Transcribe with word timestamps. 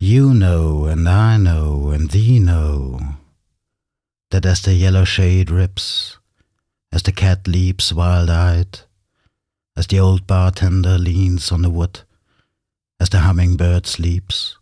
You 0.00 0.32
know, 0.32 0.84
and 0.84 1.08
I 1.08 1.38
know, 1.38 1.90
and 1.90 2.08
thee 2.08 2.38
know, 2.38 3.00
that 4.30 4.46
as 4.46 4.62
the 4.62 4.74
yellow 4.74 5.02
shade 5.02 5.50
rips, 5.50 6.18
as 6.92 7.02
the 7.02 7.10
cat 7.10 7.48
leaps 7.48 7.92
wild 7.92 8.30
eyed, 8.30 8.80
as 9.76 9.88
the 9.88 9.98
old 9.98 10.24
bartender 10.24 10.98
leans 10.98 11.50
on 11.50 11.62
the 11.62 11.70
wood, 11.70 12.02
as 13.00 13.08
the 13.08 13.18
hummingbird 13.18 13.86
sleeps, 13.86 14.56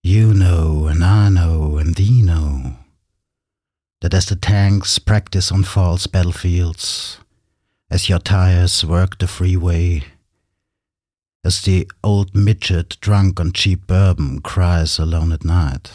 you 0.00 0.32
know, 0.32 0.86
and 0.86 1.02
I 1.02 1.28
know, 1.28 1.76
and 1.78 1.96
thee 1.96 2.22
know, 2.22 2.76
that 4.00 4.14
as 4.14 4.26
the 4.26 4.36
tanks 4.36 5.00
practice 5.00 5.50
on 5.50 5.64
false 5.64 6.06
battlefields, 6.06 7.18
as 7.90 8.08
your 8.08 8.20
tires 8.20 8.84
work 8.84 9.18
the 9.18 9.26
freeway, 9.26 10.04
as 11.42 11.62
the 11.62 11.90
old 12.04 12.34
midget 12.34 12.96
drunk 13.00 13.40
on 13.40 13.52
cheap 13.52 13.86
bourbon 13.86 14.40
cries 14.40 14.98
alone 14.98 15.32
at 15.32 15.44
night, 15.44 15.92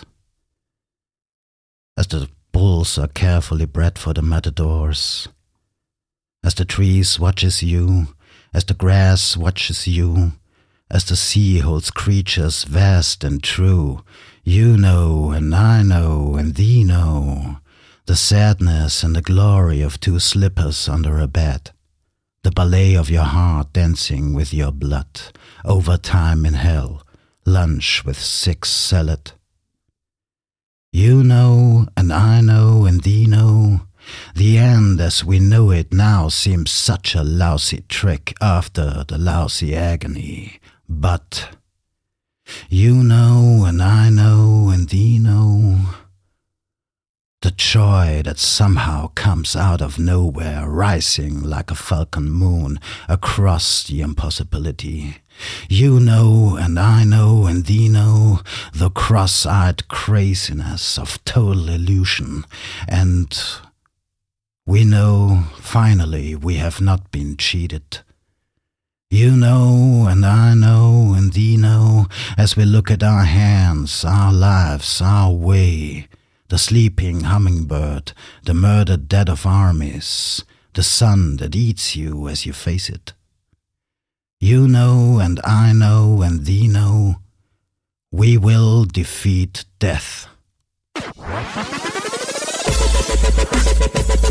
as 1.98 2.08
the 2.08 2.30
bulls 2.52 2.98
are 2.98 3.08
carefully 3.08 3.66
bred 3.66 4.00
for 4.00 4.14
the 4.14 4.22
matadors, 4.22 5.28
as 6.44 6.54
the 6.56 6.66
trees 6.66 7.20
watches 7.20 7.62
you, 7.62 8.08
as 8.54 8.66
the 8.66 8.74
grass 8.74 9.36
watches 9.36 9.88
you, 9.88 10.34
as 10.90 11.06
the 11.06 11.16
sea 11.16 11.60
holds 11.60 11.92
creatures 11.92 12.64
vast 12.64 13.24
and 13.24 13.44
true, 13.44 14.04
you 14.44 14.78
know 14.78 15.32
and 15.32 15.54
I 15.54 15.82
know 15.84 16.36
and 16.36 16.56
thee 16.56 16.84
know 16.84 17.58
the 18.06 18.16
sadness 18.16 19.04
and 19.04 19.16
the 19.16 19.22
glory 19.22 19.82
of 19.82 20.00
two 20.00 20.20
slippers 20.20 20.88
under 20.88 21.20
a 21.20 21.28
bed. 21.28 21.72
The 22.44 22.52
ballet 22.52 22.94
of 22.94 23.10
your 23.10 23.24
heart 23.24 23.74
dancing 23.74 24.36
with 24.36 24.54
your 24.54 24.72
blood, 24.72 25.20
over 25.66 25.98
time 25.98 26.46
in 26.46 26.54
hell, 26.54 27.02
lunch 27.46 28.06
with 28.06 28.18
six 28.18 28.70
salad. 28.70 29.34
You 30.92 31.24
know, 31.24 31.88
and 31.98 32.14
I 32.14 32.42
know, 32.42 32.86
and 32.86 33.02
thee 33.02 33.26
know, 33.26 33.82
the 34.36 34.58
end 34.58 35.02
as 35.02 35.26
we 35.26 35.40
know 35.40 35.72
it 35.72 35.92
now 35.92 36.30
seems 36.30 36.72
such 36.72 37.16
a 37.16 37.24
lousy 37.24 37.84
trick 37.90 38.34
after 38.40 39.04
the 39.08 39.18
lousy 39.18 39.76
agony, 39.76 40.60
but 40.88 41.50
you 42.70 42.96
know, 43.04 43.66
and 43.68 43.82
I 43.82 44.10
know, 44.10 44.70
and 44.72 44.88
thee 44.88 45.18
know, 45.20 45.80
the 47.42 47.52
joy 47.52 48.22
that 48.24 48.40
somehow 48.40 49.08
comes 49.16 49.56
out 49.56 49.82
of 49.82 50.00
nowhere, 50.00 50.68
rising 50.68 51.44
like 51.44 51.72
a 51.72 51.76
falcon 51.76 52.30
moon 52.30 52.80
across 53.08 53.84
the 53.84 54.02
impossibility. 54.02 55.18
You 55.70 56.00
know, 56.00 56.58
and 56.60 56.80
I 56.80 57.04
know, 57.04 57.46
and 57.46 57.66
thee 57.66 57.90
know, 57.90 58.42
the 58.74 58.90
cross 58.90 59.46
eyed 59.46 59.88
craziness 59.88 60.98
of 60.98 61.24
total 61.26 61.70
illusion. 61.70 62.46
And 62.88 63.38
we 64.66 64.84
know, 64.84 65.44
finally, 65.58 66.36
we 66.36 66.56
have 66.56 66.82
not 66.82 67.12
been 67.12 67.38
cheated. 67.38 68.00
You 69.10 69.32
know, 69.32 70.08
and 70.10 70.26
I 70.26 70.54
know, 70.54 71.14
and 71.16 71.34
thee 71.34 71.58
know, 71.58 72.08
as 72.38 72.56
we 72.56 72.66
look 72.66 72.90
at 72.90 73.04
our 73.04 73.24
hands, 73.24 74.04
our 74.04 74.34
lives, 74.34 75.02
our 75.02 75.32
way 75.32 76.08
the 76.48 76.58
sleeping 76.58 77.22
hummingbird, 77.22 78.14
the 78.44 78.54
murdered 78.54 79.08
dead 79.08 79.30
of 79.30 79.46
armies, 79.46 80.44
the 80.74 80.84
sun 80.84 81.38
that 81.38 81.56
eats 81.56 81.96
you 81.96 82.28
as 82.28 82.46
you 82.46 82.54
face 82.54 82.88
it. 82.90 83.14
You 84.40 84.68
know, 84.68 85.20
and 85.20 85.40
I 85.46 85.72
know, 85.72 86.22
and 86.22 86.46
thee 86.46 86.68
know, 86.68 87.16
we 88.12 88.38
will 88.38 88.86
defeat 88.86 89.66
death. 89.80 90.28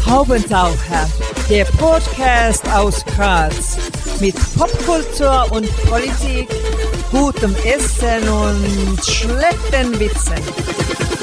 Haubentaucher, 0.06 1.08
der 1.48 1.64
Podcast 1.64 2.68
aus 2.68 3.04
Graz 3.16 3.78
mit 4.20 4.36
Popkultur 4.56 5.50
und 5.50 5.68
Politik, 5.86 6.48
gutem 7.10 7.54
Essen 7.64 8.28
und 8.28 9.04
schlechten 9.04 9.98
Witzen. 9.98 11.13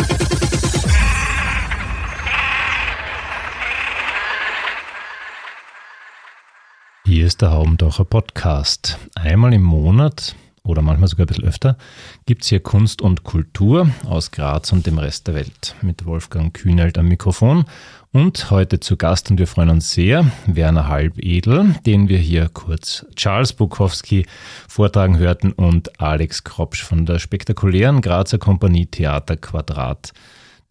Ist 7.31 7.41
der 7.41 7.51
Haubendacher 7.51 8.03
Podcast. 8.03 8.99
Einmal 9.15 9.53
im 9.53 9.63
Monat 9.63 10.35
oder 10.63 10.81
manchmal 10.81 11.07
sogar 11.07 11.23
ein 11.23 11.27
bisschen 11.27 11.45
öfter 11.45 11.77
gibt 12.25 12.43
es 12.43 12.49
hier 12.49 12.59
Kunst 12.59 13.01
und 13.01 13.23
Kultur 13.23 13.89
aus 14.05 14.31
Graz 14.31 14.73
und 14.73 14.85
dem 14.85 14.97
Rest 14.97 15.27
der 15.27 15.35
Welt 15.35 15.73
mit 15.81 16.05
Wolfgang 16.05 16.53
Kühnelt 16.53 16.97
am 16.97 17.07
Mikrofon 17.07 17.63
und 18.11 18.51
heute 18.51 18.81
zu 18.81 18.97
Gast 18.97 19.31
und 19.31 19.39
wir 19.39 19.47
freuen 19.47 19.69
uns 19.69 19.93
sehr, 19.93 20.29
Werner 20.45 20.89
Halbedel, 20.89 21.73
den 21.85 22.09
wir 22.09 22.17
hier 22.17 22.49
kurz 22.49 23.05
Charles 23.15 23.53
Bukowski 23.53 24.25
vortragen 24.67 25.17
hörten 25.17 25.53
und 25.53 26.01
Alex 26.01 26.43
Kropsch 26.43 26.83
von 26.83 27.05
der 27.05 27.19
spektakulären 27.19 28.01
Grazer 28.01 28.39
Kompanie 28.39 28.87
Theater 28.87 29.37
Quadrat. 29.37 30.11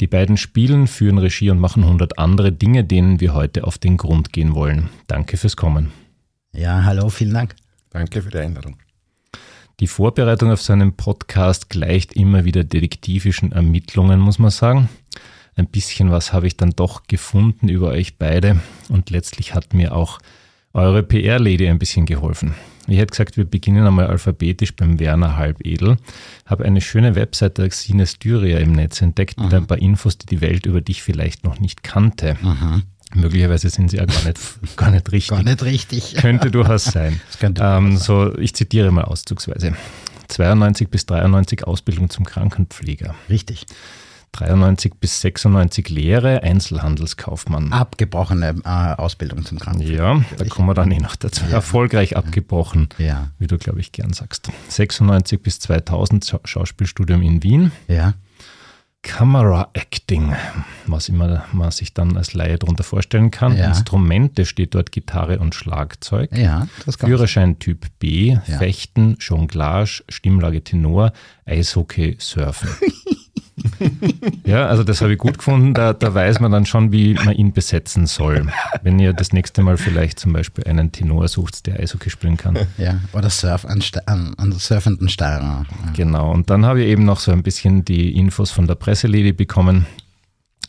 Die 0.02 0.06
beiden 0.06 0.36
spielen, 0.36 0.88
führen 0.88 1.16
Regie 1.16 1.48
und 1.48 1.58
machen 1.58 1.86
hundert 1.86 2.18
andere 2.18 2.52
Dinge, 2.52 2.84
denen 2.84 3.18
wir 3.18 3.32
heute 3.32 3.64
auf 3.64 3.78
den 3.78 3.96
Grund 3.96 4.34
gehen 4.34 4.54
wollen. 4.54 4.90
Danke 5.06 5.38
fürs 5.38 5.56
Kommen. 5.56 5.90
Ja, 6.52 6.84
hallo, 6.84 7.08
vielen 7.08 7.34
Dank. 7.34 7.54
Danke 7.90 8.22
für 8.22 8.30
die 8.30 8.38
Einladung. 8.38 8.76
Die 9.78 9.86
Vorbereitung 9.86 10.50
auf 10.50 10.60
so 10.60 10.72
einen 10.72 10.94
Podcast 10.94 11.70
gleicht 11.70 12.12
immer 12.12 12.44
wieder 12.44 12.64
detektivischen 12.64 13.52
Ermittlungen, 13.52 14.20
muss 14.20 14.38
man 14.38 14.50
sagen. 14.50 14.88
Ein 15.56 15.66
bisschen 15.66 16.10
was 16.10 16.32
habe 16.32 16.46
ich 16.46 16.56
dann 16.56 16.70
doch 16.70 17.04
gefunden 17.06 17.68
über 17.68 17.88
euch 17.88 18.18
beide 18.18 18.60
und 18.88 19.10
letztlich 19.10 19.54
hat 19.54 19.74
mir 19.74 19.94
auch 19.94 20.18
eure 20.72 21.02
PR-Lady 21.02 21.68
ein 21.68 21.78
bisschen 21.78 22.06
geholfen. 22.06 22.54
Ich 22.86 22.98
hätte 22.98 23.10
gesagt, 23.12 23.36
wir 23.36 23.44
beginnen 23.44 23.86
einmal 23.86 24.06
alphabetisch 24.06 24.74
beim 24.74 24.98
Werner 24.98 25.36
Halbedel. 25.36 25.96
Habe 26.46 26.64
eine 26.64 26.80
schöne 26.80 27.14
Webseite 27.14 27.62
der 27.62 27.70
Sines 27.70 28.18
Dyria 28.18 28.58
im 28.58 28.72
Netz 28.72 29.00
entdeckt 29.00 29.38
mhm. 29.38 29.44
mit 29.44 29.54
ein 29.54 29.66
paar 29.66 29.78
Infos, 29.78 30.18
die 30.18 30.26
die 30.26 30.40
Welt 30.40 30.66
über 30.66 30.80
dich 30.80 31.02
vielleicht 31.02 31.44
noch 31.44 31.60
nicht 31.60 31.82
kannte. 31.82 32.36
Mhm. 32.42 32.82
Möglicherweise 33.14 33.70
sind 33.70 33.90
sie 33.90 33.96
ja 33.96 34.04
gar 34.04 34.24
nicht, 34.24 34.38
gar 34.76 34.90
nicht 34.90 35.12
richtig. 35.12 35.36
Gar 35.36 35.42
nicht 35.42 35.62
richtig. 35.62 36.14
Könnte 36.14 36.50
durchaus 36.50 36.84
sein. 36.84 37.20
Könnte 37.38 37.62
ähm, 37.64 37.96
so, 37.96 38.36
ich 38.38 38.54
zitiere 38.54 38.90
mal 38.90 39.04
auszugsweise. 39.04 39.74
92 40.28 40.88
bis 40.88 41.06
93 41.06 41.66
Ausbildung 41.66 42.08
zum 42.08 42.24
Krankenpfleger. 42.24 43.14
Richtig. 43.28 43.66
93 44.32 44.94
bis 44.94 45.20
96 45.22 45.88
Lehre, 45.88 46.42
Einzelhandelskaufmann. 46.44 47.72
Abgebrochene 47.72 48.54
äh, 48.64 48.68
Ausbildung 48.68 49.44
zum 49.44 49.58
Krankenpfleger. 49.58 50.02
Ja, 50.02 50.24
da 50.36 50.44
kommen 50.44 50.68
wir 50.68 50.74
dann 50.74 50.92
eh 50.92 51.00
noch 51.00 51.16
dazu. 51.16 51.44
Ja. 51.46 51.56
Erfolgreich 51.56 52.16
abgebrochen, 52.16 52.88
ja. 52.98 53.30
wie 53.38 53.48
du, 53.48 53.58
glaube 53.58 53.80
ich, 53.80 53.90
gern 53.90 54.12
sagst. 54.12 54.50
96 54.68 55.42
bis 55.42 55.58
2000 55.58 56.38
Schauspielstudium 56.44 57.22
in 57.22 57.42
Wien. 57.42 57.72
Ja. 57.88 58.14
Camera 59.02 59.70
Acting, 59.72 60.34
was 60.86 61.08
immer 61.08 61.44
man 61.52 61.70
sich 61.70 61.94
dann 61.94 62.16
als 62.16 62.34
Laie 62.34 62.58
darunter 62.58 62.84
vorstellen 62.84 63.30
kann. 63.30 63.56
Ja. 63.56 63.68
Instrumente 63.68 64.44
steht 64.44 64.74
dort 64.74 64.92
Gitarre 64.92 65.38
und 65.38 65.54
Schlagzeug. 65.54 66.36
Ja, 66.36 66.68
das 66.84 66.96
Führerschein 66.96 67.58
Typ 67.58 67.86
B, 67.98 68.36
ja. 68.46 68.58
Fechten, 68.58 69.16
Jonglage, 69.18 70.02
Stimmlage 70.08 70.62
Tenor, 70.62 71.12
Eishockey, 71.46 72.16
Surfen. 72.18 72.68
ja, 74.44 74.66
also 74.66 74.84
das 74.84 75.00
habe 75.00 75.12
ich 75.12 75.18
gut 75.18 75.38
gefunden. 75.38 75.74
Da, 75.74 75.92
da 75.92 76.14
weiß 76.14 76.40
man 76.40 76.52
dann 76.52 76.66
schon, 76.66 76.92
wie 76.92 77.14
man 77.14 77.34
ihn 77.34 77.52
besetzen 77.52 78.06
soll. 78.06 78.46
Wenn 78.82 78.98
ihr 78.98 79.12
das 79.12 79.32
nächste 79.32 79.62
Mal 79.62 79.76
vielleicht 79.76 80.18
zum 80.18 80.32
Beispiel 80.32 80.64
einen 80.64 80.92
Tenor 80.92 81.28
sucht, 81.28 81.66
der 81.66 81.80
Eishockey 81.80 82.10
spielen 82.10 82.36
kann. 82.36 82.58
Ja, 82.78 83.00
oder 83.12 83.30
Surf 83.30 83.64
an, 83.64 83.82
an, 84.06 84.34
an 84.36 84.52
surfenden 84.52 85.08
Steirer. 85.08 85.66
Ja. 85.68 85.92
Genau, 85.94 86.30
und 86.32 86.50
dann 86.50 86.64
habe 86.64 86.82
ich 86.82 86.88
eben 86.88 87.04
noch 87.04 87.20
so 87.20 87.32
ein 87.32 87.42
bisschen 87.42 87.84
die 87.84 88.16
Infos 88.16 88.50
von 88.50 88.66
der 88.66 88.74
Presselady 88.74 89.32
bekommen. 89.32 89.86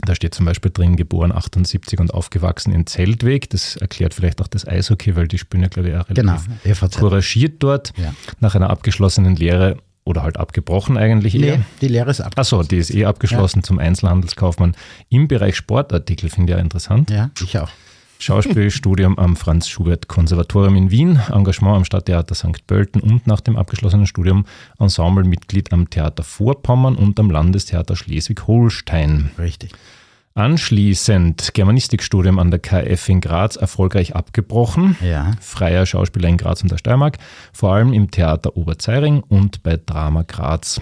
Da 0.04 0.16
steht 0.16 0.34
zum 0.34 0.46
Beispiel 0.46 0.72
drin, 0.74 0.96
geboren 0.96 1.32
78 1.32 2.00
und 2.00 2.14
aufgewachsen 2.14 2.74
in 2.74 2.88
Zeltweg. 2.88 3.50
Das 3.52 3.76
erklärt 3.76 4.14
vielleicht 4.14 4.42
auch 4.42 4.48
das 4.48 4.68
Eishockey, 4.68 5.16
weil 5.16 5.28
die 5.28 5.38
spielen 5.38 5.64
ja, 5.64 5.70
glaube 5.70 5.90
ich, 5.90 5.96
auch 5.96 6.10
relativ 6.10 6.50
genau, 6.64 6.88
couragiert 6.98 7.62
dort. 7.62 7.94
Ja. 7.98 8.14
Nach 8.40 8.56
einer 8.56 8.70
abgeschlossenen 8.70 9.36
Lehre 9.36 9.78
oder 10.04 10.24
halt 10.24 10.38
abgebrochen 10.38 10.98
eigentlich 10.98 11.36
eher? 11.36 11.58
Nee, 11.58 11.64
die 11.82 11.88
Lehre 11.88 12.10
ist 12.10 12.22
abgeschlossen. 12.22 12.60
Achso, 12.60 12.70
die 12.70 12.78
ist 12.78 12.94
eh 12.94 13.06
abgeschlossen 13.06 13.60
ja. 13.60 13.64
zum 13.64 13.80
Einzelhandelskaufmann 13.80 14.76
im 15.10 15.28
Bereich 15.28 15.56
Sportartikel, 15.56 16.30
finde 16.30 16.54
ich 16.54 16.58
ja 16.58 16.62
interessant. 16.62 17.10
Ja, 17.10 17.30
ich 17.42 17.58
auch. 17.60 17.70
Schauspielstudium 18.20 19.18
am 19.18 19.36
Franz 19.36 19.68
Schubert 19.68 20.08
Konservatorium 20.08 20.76
in 20.76 20.92
Wien, 20.92 21.20
Engagement 21.32 21.78
am 21.78 21.86
Stadttheater 21.86 22.36
St. 22.36 22.68
Pölten 22.68 23.02
und 23.02 23.26
nach 23.26 23.42
dem 23.42 23.58
abgeschlossenen 23.58 24.06
Studium 24.06 24.46
Ensemblemitglied 24.80 25.74
am 25.74 25.90
Theater 25.90 26.24
Vorpommern 26.24 26.96
und 26.96 27.20
am 27.20 27.32
Landestheater 27.32 27.96
Schleswig-Holstein. 27.96 29.32
Richtig. 29.40 29.72
Anschließend 30.34 31.54
Germanistikstudium 31.54 32.40
an 32.40 32.52
der 32.52 32.60
KF 32.60 33.10
in 33.10 33.20
Graz 33.20 33.58
erfolgreich 33.58 34.16
abgebrochen. 34.16 34.96
Ja. 35.02 35.32
Freier 35.42 35.86
Schauspieler 35.86 36.30
in 36.30 36.38
Graz 36.38 36.62
und 36.62 36.72
der 36.72 36.78
Steiermark, 36.78 37.18
vor 37.52 37.74
allem 37.74 37.92
im 37.92 38.12
Theater 38.12 38.56
Oberzeiring 38.56 39.22
und 39.22 39.62
bei 39.64 39.78
Drama 39.78 40.24
Graz. 40.24 40.80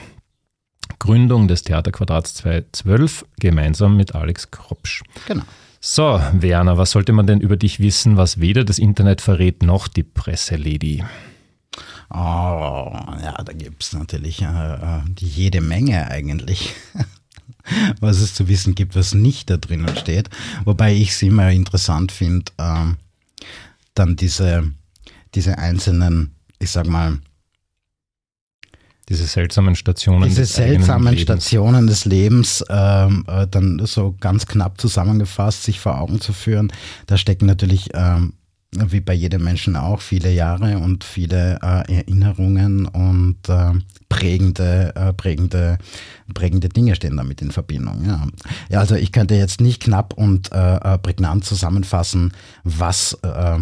Gründung 1.00 1.48
des 1.48 1.64
Theaterquadrats 1.64 2.36
212 2.36 3.26
gemeinsam 3.40 3.98
mit 3.98 4.14
Alex 4.14 4.52
Kropsch. 4.52 5.04
Genau. 5.28 5.44
So, 5.82 6.22
Werner, 6.34 6.78
was 6.78 6.92
sollte 6.92 7.14
man 7.14 7.26
denn 7.26 7.40
über 7.40 7.56
dich 7.56 7.80
wissen, 7.80 8.18
was 8.18 8.40
weder 8.40 8.66
das 8.66 8.80
Internet 8.80 9.22
verrät 9.22 9.64
noch 9.64 9.88
die 9.88 10.04
Presselady? 10.04 11.04
Oh, 12.12 12.92
ja, 13.22 13.42
da 13.44 13.54
gibt 13.54 13.84
es 13.84 13.94
natürlich 13.94 14.42
äh, 14.42 14.46
äh, 14.46 15.02
jede 15.20 15.62
Menge 15.62 16.08
eigentlich, 16.08 16.74
was 18.00 18.20
es 18.20 18.34
zu 18.34 18.48
wissen 18.48 18.76
gibt, 18.76 18.96
was 18.96 19.14
nicht 19.14 19.50
da 19.50 19.58
drinnen 19.58 19.96
steht. 19.96 20.30
Wobei 20.66 20.94
ich 20.94 21.10
es 21.10 21.22
immer 21.22 21.50
interessant 21.52 22.12
finde, 22.12 22.52
äh, 22.58 22.86
dann 23.94 24.16
diese, 24.16 24.72
diese 25.36 25.58
einzelnen, 25.58 26.36
ich 26.60 26.72
sag 26.72 26.88
mal, 26.88 27.20
diese 29.10 29.26
seltsamen 29.26 29.76
Stationen 29.76 30.30
diese 30.30 30.42
des 30.42 30.54
seltsamen 30.54 31.18
Stationen 31.18 31.88
des 31.88 32.06
Lebens 32.06 32.64
ähm, 32.70 33.26
äh, 33.28 33.48
dann 33.48 33.82
so 33.86 34.16
ganz 34.20 34.46
knapp 34.46 34.80
zusammengefasst 34.80 35.64
sich 35.64 35.80
vor 35.80 36.00
Augen 36.00 36.22
zu 36.22 36.32
führen. 36.32 36.72
Da 37.08 37.18
stecken 37.18 37.48
natürlich 37.48 37.90
ähm, 37.96 38.34
wie 38.72 39.00
bei 39.00 39.14
jedem 39.14 39.44
Menschen 39.44 39.76
auch 39.76 40.02
viele 40.02 40.32
Jahre 40.32 40.78
und 40.78 41.04
viele 41.04 41.60
äh, 41.62 41.92
Erinnerungen 41.92 42.86
und 42.86 43.50
äh, 43.50 43.72
prägende, 44.10 44.94
äh, 44.96 45.14
prägende, 45.14 45.80
prägende 46.34 46.70
Dinge 46.70 46.96
stehen 46.96 47.18
damit 47.18 47.42
in 47.42 47.52
Verbindung. 47.52 48.06
Ja. 48.06 48.28
ja 48.70 48.80
also 48.80 48.96
ich 48.96 49.12
könnte 49.12 49.36
jetzt 49.36 49.60
nicht 49.60 49.82
knapp 49.82 50.14
und 50.14 50.52
äh, 50.52 50.76
äh, 50.76 50.98
prägnant 51.00 51.46
zusammenfassen, 51.46 52.34
was 52.64 53.14
äh, 53.24 53.58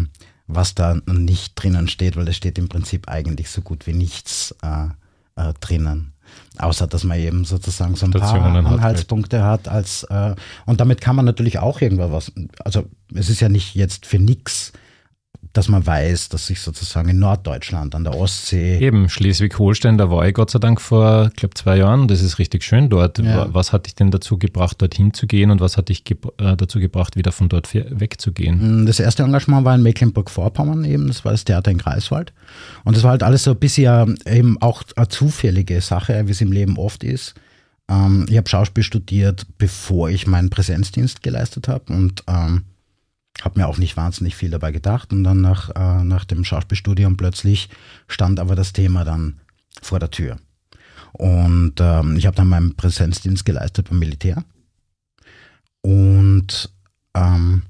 was 0.50 0.74
da 0.74 0.96
nicht 1.06 1.52
drinnen 1.56 1.88
steht, 1.88 2.16
weil 2.16 2.26
es 2.28 2.36
steht 2.36 2.58
im 2.58 2.70
Prinzip 2.70 3.06
eigentlich 3.08 3.50
so 3.50 3.60
gut 3.60 3.86
wie 3.86 3.92
nichts 3.92 4.54
drinnen. 5.60 6.14
Außer 6.56 6.86
dass 6.86 7.04
man 7.04 7.18
eben 7.18 7.44
sozusagen 7.44 7.96
so 7.96 8.06
ein 8.06 8.12
Stationen 8.12 8.64
paar 8.64 8.72
Anhaltspunkte 8.72 9.42
hat, 9.42 9.66
hat 9.66 9.68
als 9.68 10.04
äh, 10.04 10.34
und 10.64 10.80
damit 10.80 11.02
kann 11.02 11.16
man 11.16 11.26
natürlich 11.26 11.58
auch 11.58 11.82
irgendwas. 11.82 12.32
Also 12.64 12.86
es 13.14 13.28
ist 13.28 13.40
ja 13.40 13.50
nicht 13.50 13.74
jetzt 13.74 14.06
für 14.06 14.18
nichts 14.18 14.72
dass 15.52 15.68
man 15.68 15.86
weiß, 15.86 16.28
dass 16.28 16.46
sich 16.46 16.60
sozusagen 16.60 17.08
in 17.08 17.18
Norddeutschland 17.18 17.94
an 17.94 18.04
der 18.04 18.14
Ostsee. 18.14 18.78
Eben, 18.78 19.08
Schleswig-Holstein, 19.08 19.98
da 19.98 20.10
war 20.10 20.26
ich 20.26 20.34
Gott 20.34 20.50
sei 20.50 20.58
Dank 20.58 20.80
vor, 20.80 21.28
ich 21.28 21.36
glaube, 21.36 21.54
zwei 21.54 21.78
Jahren. 21.78 22.08
Das 22.08 22.22
ist 22.22 22.38
richtig 22.38 22.62
schön 22.64 22.88
dort. 22.88 23.18
Ja. 23.18 23.52
Was 23.52 23.72
hat 23.72 23.86
dich 23.86 23.94
denn 23.94 24.10
dazu 24.10 24.38
gebracht, 24.38 24.80
dorthin 24.80 25.14
zu 25.14 25.26
gehen 25.26 25.50
und 25.50 25.60
was 25.60 25.76
hat 25.76 25.88
dich 25.88 26.04
ge 26.04 26.16
äh, 26.38 26.56
dazu 26.56 26.80
gebracht, 26.80 27.16
wieder 27.16 27.32
von 27.32 27.48
dort 27.48 27.72
wegzugehen? 27.74 28.82
Mm, 28.82 28.86
das 28.86 29.00
erste 29.00 29.22
Engagement 29.22 29.64
war 29.64 29.74
in 29.74 29.82
Mecklenburg-Vorpommern 29.82 30.84
eben, 30.84 31.08
das 31.08 31.24
war 31.24 31.32
das 31.32 31.44
Theater 31.44 31.70
in 31.70 31.78
Greifswald. 31.78 32.32
Und 32.84 32.96
das 32.96 33.02
war 33.02 33.12
halt 33.12 33.22
alles 33.22 33.44
so 33.44 33.52
ein 33.52 33.58
bisschen 33.58 34.18
eben 34.26 34.60
auch 34.60 34.82
eine 34.96 35.08
zufällige 35.08 35.80
Sache, 35.80 36.26
wie 36.26 36.32
es 36.32 36.40
im 36.40 36.52
Leben 36.52 36.78
oft 36.78 37.04
ist. 37.04 37.34
Ähm, 37.88 38.26
ich 38.28 38.36
habe 38.36 38.48
Schauspiel 38.48 38.84
studiert, 38.84 39.46
bevor 39.58 40.10
ich 40.10 40.26
meinen 40.26 40.50
Präsenzdienst 40.50 41.22
geleistet 41.22 41.68
habe 41.68 41.92
und 41.92 42.22
ähm, 42.28 42.64
habe 43.42 43.60
mir 43.60 43.68
auch 43.68 43.78
nicht 43.78 43.96
wahnsinnig 43.96 44.36
viel 44.36 44.50
dabei 44.50 44.72
gedacht 44.72 45.12
und 45.12 45.24
dann 45.24 45.40
nach, 45.40 45.70
äh, 45.70 46.04
nach 46.04 46.24
dem 46.24 46.44
Schauspielstudium 46.44 47.16
plötzlich 47.16 47.68
stand 48.08 48.40
aber 48.40 48.56
das 48.56 48.72
Thema 48.72 49.04
dann 49.04 49.40
vor 49.82 49.98
der 49.98 50.10
Tür. 50.10 50.38
Und 51.12 51.74
ähm, 51.78 52.16
ich 52.16 52.26
habe 52.26 52.36
dann 52.36 52.48
meinen 52.48 52.74
Präsenzdienst 52.76 53.44
geleistet 53.44 53.88
beim 53.88 53.98
Militär 53.98 54.44
und 55.82 56.70
ähm, 57.14 57.62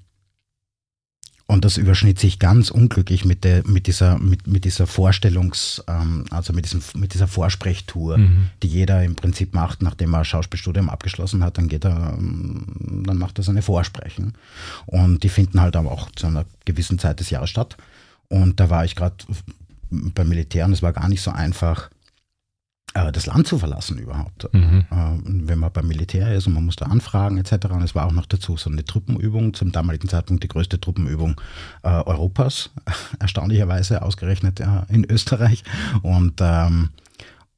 und 1.50 1.64
das 1.64 1.78
überschnitt 1.78 2.18
sich 2.18 2.38
ganz 2.38 2.70
unglücklich 2.70 3.24
mit, 3.24 3.42
der, 3.42 3.66
mit, 3.66 3.86
dieser, 3.86 4.18
mit, 4.18 4.46
mit 4.46 4.66
dieser 4.66 4.84
Vorstellungs-, 4.84 5.82
ähm, 5.88 6.26
also 6.30 6.52
mit, 6.52 6.66
diesem, 6.66 6.82
mit 6.94 7.14
dieser 7.14 7.26
Vorsprechtour, 7.26 8.18
mhm. 8.18 8.50
die 8.62 8.68
jeder 8.68 9.02
im 9.02 9.16
Prinzip 9.16 9.54
macht, 9.54 9.80
nachdem 9.80 10.12
er 10.12 10.26
Schauspielstudium 10.26 10.90
abgeschlossen 10.90 11.42
hat, 11.42 11.56
dann 11.56 11.68
geht 11.68 11.86
er, 11.86 12.14
ähm, 12.18 13.02
dann 13.06 13.16
macht 13.16 13.38
er 13.38 13.44
seine 13.44 13.62
Vorsprechen. 13.62 14.34
Und 14.84 15.22
die 15.22 15.30
finden 15.30 15.62
halt 15.62 15.74
aber 15.74 15.90
auch 15.90 16.10
zu 16.12 16.26
einer 16.26 16.44
gewissen 16.66 16.98
Zeit 16.98 17.18
des 17.18 17.30
Jahres 17.30 17.48
statt. 17.48 17.78
Und 18.28 18.60
da 18.60 18.68
war 18.68 18.84
ich 18.84 18.94
gerade 18.94 19.16
beim 19.90 20.28
Militär 20.28 20.66
und 20.66 20.74
es 20.74 20.82
war 20.82 20.92
gar 20.92 21.08
nicht 21.08 21.22
so 21.22 21.30
einfach, 21.30 21.88
das 22.94 23.26
Land 23.26 23.46
zu 23.46 23.58
verlassen 23.58 23.98
überhaupt. 23.98 24.52
Mhm. 24.52 24.84
Äh, 24.90 25.46
wenn 25.46 25.58
man 25.58 25.72
beim 25.72 25.86
Militär 25.86 26.34
ist 26.34 26.46
und 26.46 26.54
man 26.54 26.64
musste 26.64 26.86
anfragen 26.86 27.38
etc. 27.38 27.66
Und 27.70 27.82
es 27.82 27.94
war 27.94 28.06
auch 28.06 28.12
noch 28.12 28.26
dazu 28.26 28.56
so 28.56 28.70
eine 28.70 28.84
Truppenübung, 28.84 29.54
zum 29.54 29.72
damaligen 29.72 30.08
Zeitpunkt 30.08 30.42
die 30.42 30.48
größte 30.48 30.80
Truppenübung 30.80 31.40
äh, 31.82 31.88
Europas, 31.88 32.70
erstaunlicherweise 33.18 34.02
ausgerechnet 34.02 34.60
äh, 34.60 34.66
in 34.88 35.04
Österreich. 35.04 35.64
Und 36.02 36.40
ähm, 36.40 36.90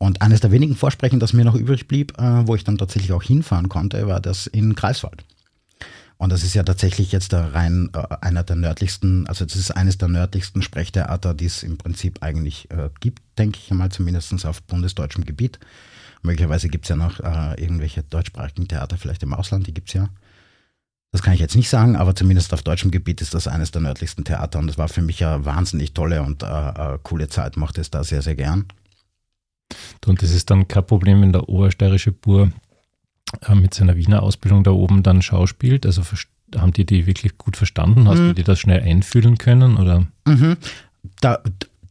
und 0.03 0.23
eines 0.23 0.41
der 0.41 0.51
wenigen 0.51 0.77
Vorsprechen, 0.77 1.21
das 1.21 1.35
mir 1.35 1.45
noch 1.45 1.55
übrig 1.55 1.87
blieb, 1.87 2.19
äh, 2.19 2.47
wo 2.47 2.55
ich 2.55 2.65
dann 2.65 2.79
tatsächlich 2.79 3.13
auch 3.13 3.23
hinfahren 3.23 3.69
konnte, 3.69 4.07
war 4.07 4.19
das 4.21 4.47
in 4.47 4.75
Greifswald. 4.75 5.25
Und 6.21 6.31
das 6.31 6.43
ist 6.43 6.53
ja 6.53 6.63
tatsächlich 6.63 7.13
jetzt 7.13 7.33
der 7.33 7.55
rein 7.55 7.89
äh, 7.95 8.03
einer 8.21 8.43
der 8.43 8.55
nördlichsten, 8.55 9.27
also 9.27 9.47
das 9.47 9.57
ist 9.57 9.71
eines 9.71 9.97
der 9.97 10.09
nördlichsten 10.09 10.61
Sprechtheater, 10.61 11.33
die 11.33 11.47
es 11.47 11.63
im 11.63 11.79
Prinzip 11.79 12.23
eigentlich 12.23 12.71
äh, 12.71 12.91
gibt, 13.01 13.23
denke 13.39 13.59
ich 13.59 13.71
einmal, 13.71 13.91
zumindest 13.91 14.45
auf 14.45 14.63
bundesdeutschem 14.65 15.25
Gebiet. 15.25 15.59
Möglicherweise 16.21 16.69
gibt 16.69 16.85
es 16.85 16.91
ja 16.91 16.97
noch 16.97 17.21
äh, 17.21 17.59
irgendwelche 17.59 18.03
deutschsprachigen 18.03 18.69
Theater, 18.69 18.99
vielleicht 18.99 19.23
im 19.23 19.33
Ausland, 19.33 19.67
die 19.67 19.73
gibt 19.73 19.89
es 19.89 19.95
ja. 19.95 20.11
Das 21.11 21.23
kann 21.23 21.33
ich 21.33 21.41
jetzt 21.41 21.57
nicht 21.57 21.71
sagen, 21.71 21.97
aber 21.97 22.15
zumindest 22.15 22.53
auf 22.53 22.61
deutschem 22.61 22.91
Gebiet 22.91 23.23
ist 23.23 23.33
das 23.33 23.49
eines 23.49 23.71
der 23.71 23.81
nördlichsten 23.81 24.27
Theater 24.27 24.59
und 24.59 24.67
das 24.67 24.77
war 24.77 24.91
für 24.91 25.01
mich 25.01 25.21
ja 25.21 25.47
wahnsinnig 25.47 25.95
tolle 25.95 26.23
und 26.23 26.43
äh, 26.43 26.47
äh 26.47 26.99
coole 27.03 27.29
Zeit, 27.31 27.57
mochte 27.57 27.81
es 27.81 27.91
da 27.91 28.05
sehr, 28.05 28.21
sehr 28.21 28.37
gern. 28.37 28.67
Und 30.05 30.23
das 30.23 30.33
ist 30.33 30.51
dann 30.51 30.69
kein 30.69 30.87
Problem, 30.87 31.23
wenn 31.23 31.33
der 31.33 31.49
obersteirische 31.49 32.13
Bur 32.13 32.53
mit 33.55 33.75
seiner 33.75 33.97
Wiener 33.97 34.23
Ausbildung 34.23 34.65
da 34.65 34.71
oben 34.71 35.03
dann 35.03 35.23
schauspielt? 35.23 35.87
Also 35.87 36.03
haben 36.57 36.73
die 36.73 36.85
die 36.85 37.07
wirklich 37.07 37.39
gut 37.39 37.57
verstanden? 37.57 38.09
Hast 38.09 38.19
mhm. 38.19 38.29
du 38.29 38.35
dir 38.35 38.45
das 38.45 38.59
schnell 38.59 38.83
einfühlen 38.83 39.39
können? 39.39 39.77
Oder? 39.77 40.07
Mhm. 40.27 40.57
Da, 41.21 41.41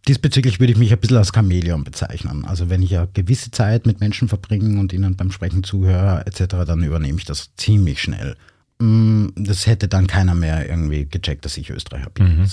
diesbezüglich 0.08 0.60
würde 0.60 0.74
ich 0.74 0.80
mich 0.80 0.92
ein 0.92 1.00
bisschen 1.00 1.18
als 1.18 1.32
Chamäleon 1.34 1.84
bezeichnen. 1.84 2.46
Also 2.46 2.70
wenn 2.70 2.82
ich 2.82 2.92
ja 2.92 3.08
gewisse 3.14 3.52
Zeit 3.52 3.86
mit 3.86 4.00
Menschen 4.00 4.28
verbringe 4.28 4.80
und 4.80 4.92
ihnen 4.94 5.16
beim 5.16 5.32
Sprechen 5.32 5.64
zuhöre 5.64 6.26
etc., 6.26 6.66
dann 6.66 6.84
übernehme 6.84 7.18
ich 7.20 7.26
das 7.26 7.56
ziemlich 7.56 8.02
schnell. 8.02 8.36
Mm, 8.80 9.28
das 9.36 9.68
hätte 9.68 9.88
dann 9.88 10.08
keiner 10.08 10.36
mehr 10.36 10.70
irgendwie 10.70 11.08
gecheckt, 11.08 11.46
dass 11.46 11.58
ich 11.58 11.70
Österreicher 11.70 12.10
bin. 12.10 12.40
Mhm. 12.40 12.48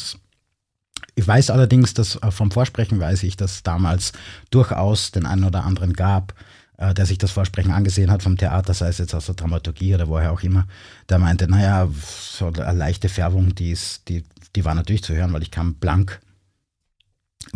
Ich 1.15 1.27
weiß 1.27 1.51
allerdings, 1.51 1.95
dass 1.95 2.17
äh, 2.17 2.31
vom 2.31 2.51
Vorsprechen 2.51 3.01
weiß 3.01 3.23
ich, 3.23 3.37
dass 3.37 3.57
es 3.57 3.63
damals 3.63 4.13
durchaus 4.51 5.13
den 5.13 5.27
einen 5.27 5.45
oder 5.45 5.65
anderen 5.65 5.95
gab, 5.95 6.35
äh, 6.79 6.95
der 6.95 7.07
sich 7.07 7.19
das 7.19 7.31
Vorsprechen 7.31 7.73
angesehen 7.73 8.11
hat 8.11 8.23
vom 8.23 8.37
Theater, 8.37 8.75
sei 8.75 8.89
es 8.89 8.99
jetzt 8.99 9.15
aus 9.15 9.27
der 9.27 9.35
Dramaturgie 9.35 9.95
oder 9.95 10.09
woher 10.09 10.33
auch 10.33 10.43
immer, 10.43 10.67
der 11.09 11.19
meinte, 11.19 11.49
naja, 11.49 11.89
so 11.93 12.49
eine 12.49 12.73
leichte 12.73 13.09
Färbung, 13.09 13.55
die, 13.55 13.71
ist, 13.71 14.09
die, 14.09 14.25
die 14.55 14.65
war 14.65 14.75
natürlich 14.75 15.05
zu 15.05 15.15
hören, 15.15 15.33
weil 15.33 15.43
ich 15.43 15.51
kam 15.51 15.75
blank 15.75 16.21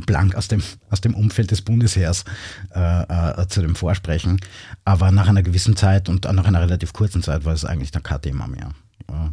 blank 0.06 0.36
aus 0.36 0.48
dem, 0.48 0.62
aus 0.88 1.00
dem 1.00 1.14
Umfeld 1.14 1.50
des 1.50 1.62
Bundesheers 1.62 2.24
äh, 2.74 3.02
äh, 3.02 3.48
zu 3.48 3.60
dem 3.60 3.74
Vorsprechen. 3.74 4.40
Aber 4.84 5.10
nach 5.10 5.28
einer 5.28 5.42
gewissen 5.42 5.74
Zeit 5.76 6.08
und 6.08 6.24
nach 6.24 6.44
einer 6.44 6.60
relativ 6.60 6.92
kurzen 6.92 7.22
Zeit 7.22 7.44
war 7.44 7.54
es 7.54 7.64
eigentlich 7.64 7.90
dann 7.90 8.04
kein 8.04 8.22
Thema 8.22 8.46
mehr. 8.46 8.70
Äh, 9.08 9.30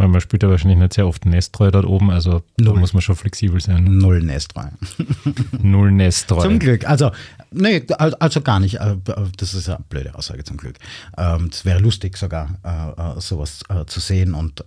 weil 0.00 0.08
man 0.08 0.22
spielt 0.22 0.42
ja 0.42 0.48
wahrscheinlich 0.48 0.78
nicht 0.78 0.94
sehr 0.94 1.06
oft 1.06 1.26
Nesttreu 1.26 1.70
dort 1.70 1.84
oben, 1.84 2.10
also 2.10 2.42
Null. 2.56 2.72
da 2.72 2.80
muss 2.80 2.94
man 2.94 3.02
schon 3.02 3.16
flexibel 3.16 3.60
sein. 3.60 3.84
Null 3.84 4.22
Nesttreu. 4.22 4.64
Null 5.62 5.92
Nesttreu. 5.92 6.40
Zum 6.40 6.58
Glück. 6.58 6.88
Also, 6.88 7.10
nee, 7.50 7.84
also 7.98 8.40
gar 8.40 8.60
nicht. 8.60 8.76
Äh, 8.76 8.96
das 9.36 9.52
ist 9.52 9.68
eine 9.68 9.84
blöde 9.90 10.14
Aussage 10.14 10.42
zum 10.42 10.56
Glück. 10.56 10.76
Ähm, 11.18 11.50
es 11.52 11.66
wäre 11.66 11.80
lustig 11.80 12.16
sogar, 12.16 12.48
äh, 12.62 13.20
sowas 13.20 13.60
äh, 13.68 13.84
zu 13.84 14.00
sehen. 14.00 14.32
Und 14.32 14.64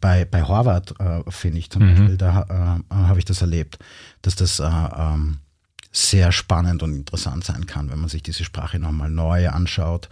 bei, 0.00 0.24
bei 0.24 0.42
Horvath 0.42 0.92
finde 1.28 1.58
ich 1.58 1.70
zum 1.70 1.84
mhm. 1.84 1.90
Beispiel, 1.90 2.16
da 2.16 2.80
habe 2.90 3.18
ich 3.20 3.24
das 3.24 3.42
erlebt, 3.42 3.78
dass 4.22 4.34
das 4.34 4.60
ähm, 4.60 5.36
sehr 5.92 6.32
spannend 6.32 6.82
und 6.82 6.94
interessant 6.94 7.44
sein 7.44 7.66
kann, 7.66 7.90
wenn 7.90 8.00
man 8.00 8.08
sich 8.08 8.24
diese 8.24 8.42
Sprache 8.42 8.80
nochmal 8.80 9.10
neu 9.10 9.50
anschaut 9.50 10.08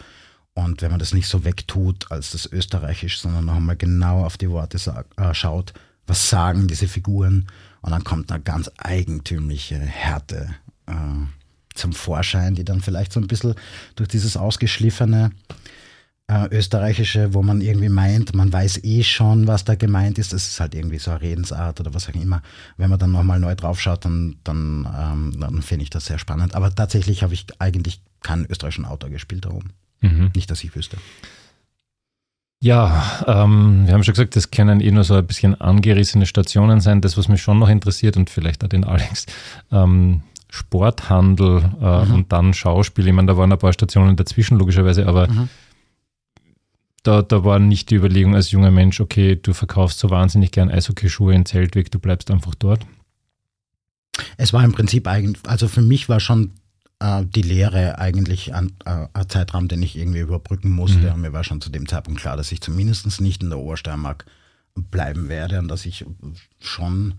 und 0.54 0.82
wenn 0.82 0.90
man 0.90 1.00
das 1.00 1.14
nicht 1.14 1.28
so 1.28 1.44
wegtut 1.44 2.10
als 2.10 2.32
das 2.32 2.50
Österreichisch, 2.50 3.20
sondern 3.20 3.46
noch 3.46 3.56
einmal 3.56 3.76
genau 3.76 4.24
auf 4.24 4.36
die 4.36 4.50
Worte 4.50 4.78
äh, 5.16 5.34
schaut, 5.34 5.72
was 6.06 6.28
sagen 6.28 6.68
diese 6.68 6.88
Figuren, 6.88 7.46
und 7.82 7.90
dann 7.90 8.04
kommt 8.04 8.30
eine 8.30 8.42
ganz 8.42 8.70
eigentümliche 8.78 9.76
Härte 9.78 10.54
äh, 10.86 10.92
zum 11.74 11.92
Vorschein, 11.92 12.54
die 12.54 12.64
dann 12.64 12.80
vielleicht 12.80 13.12
so 13.12 13.20
ein 13.20 13.26
bisschen 13.26 13.54
durch 13.96 14.08
dieses 14.08 14.36
ausgeschliffene 14.36 15.32
äh, 16.28 16.46
österreichische, 16.50 17.34
wo 17.34 17.42
man 17.42 17.60
irgendwie 17.60 17.88
meint, 17.88 18.34
man 18.34 18.52
weiß 18.52 18.84
eh 18.84 19.02
schon, 19.02 19.48
was 19.48 19.64
da 19.64 19.74
gemeint 19.74 20.18
ist. 20.18 20.32
Das 20.32 20.46
ist 20.46 20.60
halt 20.60 20.74
irgendwie 20.74 20.98
so 20.98 21.10
eine 21.10 21.20
Redensart 21.20 21.80
oder 21.80 21.92
was 21.92 22.08
auch 22.08 22.14
immer. 22.14 22.42
Wenn 22.76 22.90
man 22.90 22.98
dann 22.98 23.12
nochmal 23.12 23.40
neu 23.40 23.54
drauf 23.54 23.80
schaut, 23.80 24.04
dann, 24.04 24.36
dann, 24.44 24.88
ähm, 24.96 25.40
dann 25.40 25.62
finde 25.62 25.82
ich 25.82 25.90
das 25.90 26.06
sehr 26.06 26.18
spannend. 26.18 26.54
Aber 26.54 26.72
tatsächlich 26.72 27.22
habe 27.22 27.34
ich 27.34 27.46
eigentlich 27.58 28.00
keinen 28.22 28.46
österreichischen 28.46 28.84
Autor 28.84 29.10
gespielt 29.10 29.44
darum. 29.44 29.70
Mhm. 30.02 30.30
Nicht, 30.34 30.50
dass 30.50 30.62
ich 30.62 30.76
wüsste. 30.76 30.98
Ja, 32.60 33.24
ähm, 33.26 33.86
wir 33.86 33.94
haben 33.94 34.04
schon 34.04 34.14
gesagt, 34.14 34.36
das 34.36 34.50
können 34.52 34.80
eh 34.80 34.90
nur 34.92 35.02
so 35.02 35.14
ein 35.14 35.26
bisschen 35.26 35.60
angerissene 35.60 36.26
Stationen 36.26 36.80
sein. 36.80 37.00
Das, 37.00 37.16
was 37.18 37.26
mich 37.26 37.42
schon 37.42 37.58
noch 37.58 37.68
interessiert 37.68 38.16
und 38.16 38.30
vielleicht 38.30 38.62
auch 38.64 38.68
den 38.68 38.84
Alex, 38.84 39.26
ähm, 39.72 40.22
Sporthandel 40.48 41.64
äh, 41.80 42.04
Mhm. 42.04 42.14
und 42.14 42.32
dann 42.32 42.54
Schauspiel. 42.54 43.06
Ich 43.08 43.12
meine, 43.12 43.26
da 43.26 43.36
waren 43.36 43.50
ein 43.50 43.58
paar 43.58 43.72
Stationen 43.72 44.14
dazwischen, 44.16 44.58
logischerweise, 44.58 45.06
aber 45.08 45.26
Mhm. 45.28 45.48
da, 47.02 47.22
da 47.22 47.42
war 47.44 47.58
nicht 47.58 47.90
die 47.90 47.96
Überlegung 47.96 48.36
als 48.36 48.52
junger 48.52 48.70
Mensch, 48.70 49.00
okay, 49.00 49.34
du 49.34 49.54
verkaufst 49.54 49.98
so 49.98 50.10
wahnsinnig 50.10 50.52
gern 50.52 50.70
Eishockeyschuhe 50.70 51.34
in 51.34 51.46
Zeltweg, 51.46 51.90
du 51.90 51.98
bleibst 51.98 52.30
einfach 52.30 52.54
dort. 52.54 52.86
Es 54.36 54.52
war 54.52 54.62
im 54.62 54.72
Prinzip 54.72 55.08
eigentlich, 55.08 55.42
also 55.48 55.66
für 55.66 55.82
mich 55.82 56.08
war 56.08 56.20
schon 56.20 56.52
äh, 57.02 57.26
die 57.26 57.42
Lehre 57.42 57.98
eigentlich 57.98 58.54
ein, 58.54 58.72
äh, 58.84 59.08
ein 59.12 59.28
Zeitraum, 59.28 59.68
den 59.68 59.82
ich 59.82 59.96
irgendwie 59.96 60.20
überbrücken 60.20 60.70
musste. 60.70 61.08
Mhm. 61.08 61.12
Und 61.14 61.20
mir 61.22 61.32
war 61.32 61.44
schon 61.44 61.60
zu 61.60 61.70
dem 61.70 61.88
Zeitpunkt 61.88 62.20
klar, 62.20 62.36
dass 62.36 62.52
ich 62.52 62.60
zumindest 62.60 63.20
nicht 63.20 63.42
in 63.42 63.50
der 63.50 63.58
Obersteiermark 63.58 64.24
bleiben 64.74 65.28
werde 65.28 65.58
und 65.58 65.68
dass 65.68 65.84
ich 65.84 66.06
schon 66.60 67.14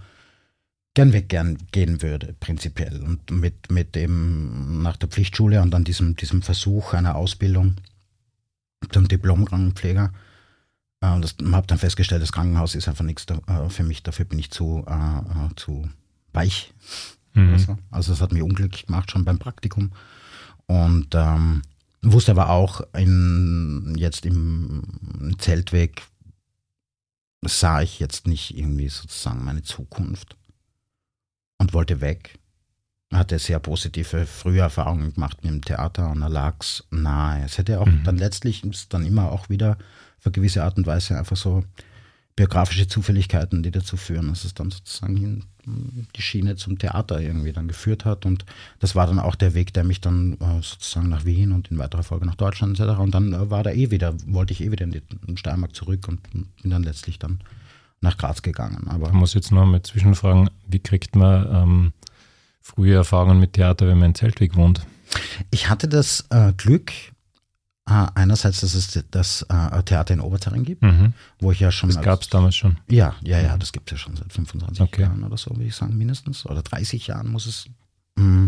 gern 0.96 1.14
weg 1.14 1.30
gern 1.30 1.58
gehen 1.72 2.02
würde, 2.02 2.34
prinzipiell. 2.40 3.02
Und 3.02 3.30
mit, 3.32 3.72
mit 3.72 3.96
dem 3.96 4.82
nach 4.82 4.98
der 4.98 5.10
Pflichtschule 5.10 5.62
und 5.62 5.72
dann 5.72 5.84
diesem, 5.84 6.16
diesem 6.16 6.42
Versuch 6.42 6.94
einer 6.94 7.16
Ausbildung 7.16 7.76
zum 8.92 9.08
Diplom-Krankenpfleger. 9.08 10.14
Äh, 11.02 11.20
das 11.20 11.36
habe 11.52 11.68
dann 11.68 11.78
festgestellt, 11.78 12.22
das 12.22 12.32
Krankenhaus 12.32 12.76
ist 12.76 12.88
einfach 12.88 13.06
nichts 13.06 13.26
da, 13.26 13.40
äh, 13.48 13.70
für 13.70 13.84
mich, 13.84 14.04
dafür 14.04 14.26
bin 14.26 14.40
ich 14.40 14.52
zu, 14.52 14.86
äh, 14.88 14.92
äh, 14.94 15.56
zu 15.56 15.90
weich. 16.32 16.74
Mhm. 17.34 17.50
oder 17.50 17.60
so. 17.60 17.78
Also 17.92 18.12
das 18.14 18.22
hat 18.22 18.32
mich 18.32 18.42
unglücklich 18.44 18.86
gemacht 18.88 19.12
schon 19.12 19.26
beim 19.26 19.40
Praktikum. 19.40 19.92
Und 20.66 21.10
ähm, 21.14 21.62
wusste 22.02 22.32
aber 22.32 22.50
auch 22.50 22.82
in, 22.94 23.96
jetzt 23.98 24.26
im 24.26 25.36
Zeltweg 25.38 26.04
sah 27.46 27.82
ich 27.82 28.00
jetzt 28.00 28.26
nicht 28.28 28.58
irgendwie 28.58 28.88
sozusagen 28.88 29.44
meine 29.44 29.64
Zukunft 29.64 30.38
und 31.58 31.74
wollte 31.74 32.00
weg. 32.02 32.40
Hatte 33.14 33.38
sehr 33.38 33.60
positive 33.60 34.26
frühe 34.26 34.62
Erfahrungen 34.62 35.14
gemacht 35.14 35.44
mit 35.44 35.52
dem 35.52 35.62
Theater 35.62 36.10
und 36.10 36.22
da 36.22 36.28
lag 36.28 36.56
es 36.62 36.84
nahe. 36.90 37.44
Es 37.44 37.58
hätte 37.58 37.80
auch 37.80 37.86
Mhm. 37.86 38.04
dann 38.06 38.18
letztlich 38.18 38.64
ist 38.64 38.94
dann 38.94 39.06
immer 39.06 39.32
auch 39.32 39.50
wieder 39.50 39.78
eine 40.24 40.32
gewisse 40.32 40.64
Art 40.64 40.78
und 40.78 40.88
Weise 40.88 41.18
einfach 41.18 41.36
so 41.36 41.64
biografische 42.36 42.88
Zufälligkeiten, 42.88 43.62
die 43.64 43.72
dazu 43.72 43.96
führen, 43.98 44.30
dass 44.30 44.44
es 44.44 44.54
dann 44.54 44.72
sozusagen 44.72 45.46
die 45.66 46.22
Schiene 46.22 46.56
zum 46.56 46.78
Theater 46.78 47.22
irgendwie 47.22 47.54
dann 47.54 47.68
geführt 47.68 48.06
hat. 48.06 48.26
Und 48.26 48.46
das 48.80 48.96
war 48.96 49.08
dann 49.08 49.20
auch 49.20 49.36
der 49.36 49.54
Weg, 49.54 49.74
der 49.74 49.84
mich 49.84 50.02
dann 50.02 50.34
äh, 50.34 50.62
sozusagen 50.62 51.10
nach 51.10 51.26
Wien 51.26 51.52
und 51.52 51.70
in 51.70 51.78
weiterer 51.78 52.04
Folge 52.04 52.26
nach 52.26 52.36
Deutschland 52.36 52.80
etc. 52.80 53.00
Und 53.00 53.14
dann 53.14 53.34
äh, 53.34 53.50
war 53.50 53.64
da 53.64 53.72
eh 53.72 53.92
wieder, 53.92 54.14
wollte 54.26 54.54
ich 54.54 54.62
eh 54.62 54.72
wieder 54.72 54.86
in 54.86 54.92
die 54.92 55.38
Steiermark 55.38 55.76
zurück 55.76 56.08
und 56.08 56.22
bin 56.32 56.48
dann 56.64 56.84
letztlich 56.84 57.20
dann 57.20 57.40
nach 58.02 58.18
Graz 58.18 58.42
gegangen. 58.42 58.88
Aber 58.88 59.08
Ich 59.08 59.14
muss 59.14 59.34
jetzt 59.34 59.52
noch 59.52 59.66
mal 59.66 59.82
zwischenfragen, 59.82 60.50
wie 60.68 60.80
kriegt 60.80 61.16
man 61.16 61.48
ähm, 61.52 61.94
frühe 62.62 62.96
Erfahrungen 62.96 63.40
mit 63.40 63.54
Theater, 63.54 63.88
wenn 63.88 64.00
man 64.00 64.10
in 64.10 64.16
Zeltweg 64.16 64.56
wohnt? 64.56 64.86
ich 65.52 65.70
hatte 65.70 65.88
das 65.88 66.26
äh, 66.30 66.54
Glück, 66.54 66.92
äh, 67.88 68.06
einerseits, 68.16 68.62
dass 68.62 68.74
es 68.76 69.04
das 69.12 69.42
äh, 69.50 69.84
Theater 69.84 70.14
in 70.14 70.22
Oberzaring 70.22 70.64
gibt, 70.64 70.82
Mhm. 70.84 71.14
wo 71.40 71.52
ich 71.52 71.60
ja 71.60 71.72
schon 71.72 71.90
Das 71.90 72.02
gab 72.02 72.22
es 72.22 72.30
damals 72.30 72.56
schon. 72.56 72.78
Ja, 72.90 73.16
ja, 73.22 73.40
ja, 73.42 73.58
das 73.58 73.72
gibt 73.74 73.92
es 73.92 73.98
ja 74.00 74.04
schon 74.04 74.16
seit 74.16 74.32
25 74.32 74.82
Okay. 74.82 75.02
Jahren 75.02 75.24
oder 75.24 75.38
so, 75.38 75.52
würde 75.52 75.66
ich 75.66 75.76
sagen, 75.76 75.98
mindestens. 75.98 76.46
Oder 76.46 76.62
30 76.62 77.08
Jahren 77.08 77.28
muss 77.30 77.46
es. 77.46 77.66
Mm. 78.16 78.48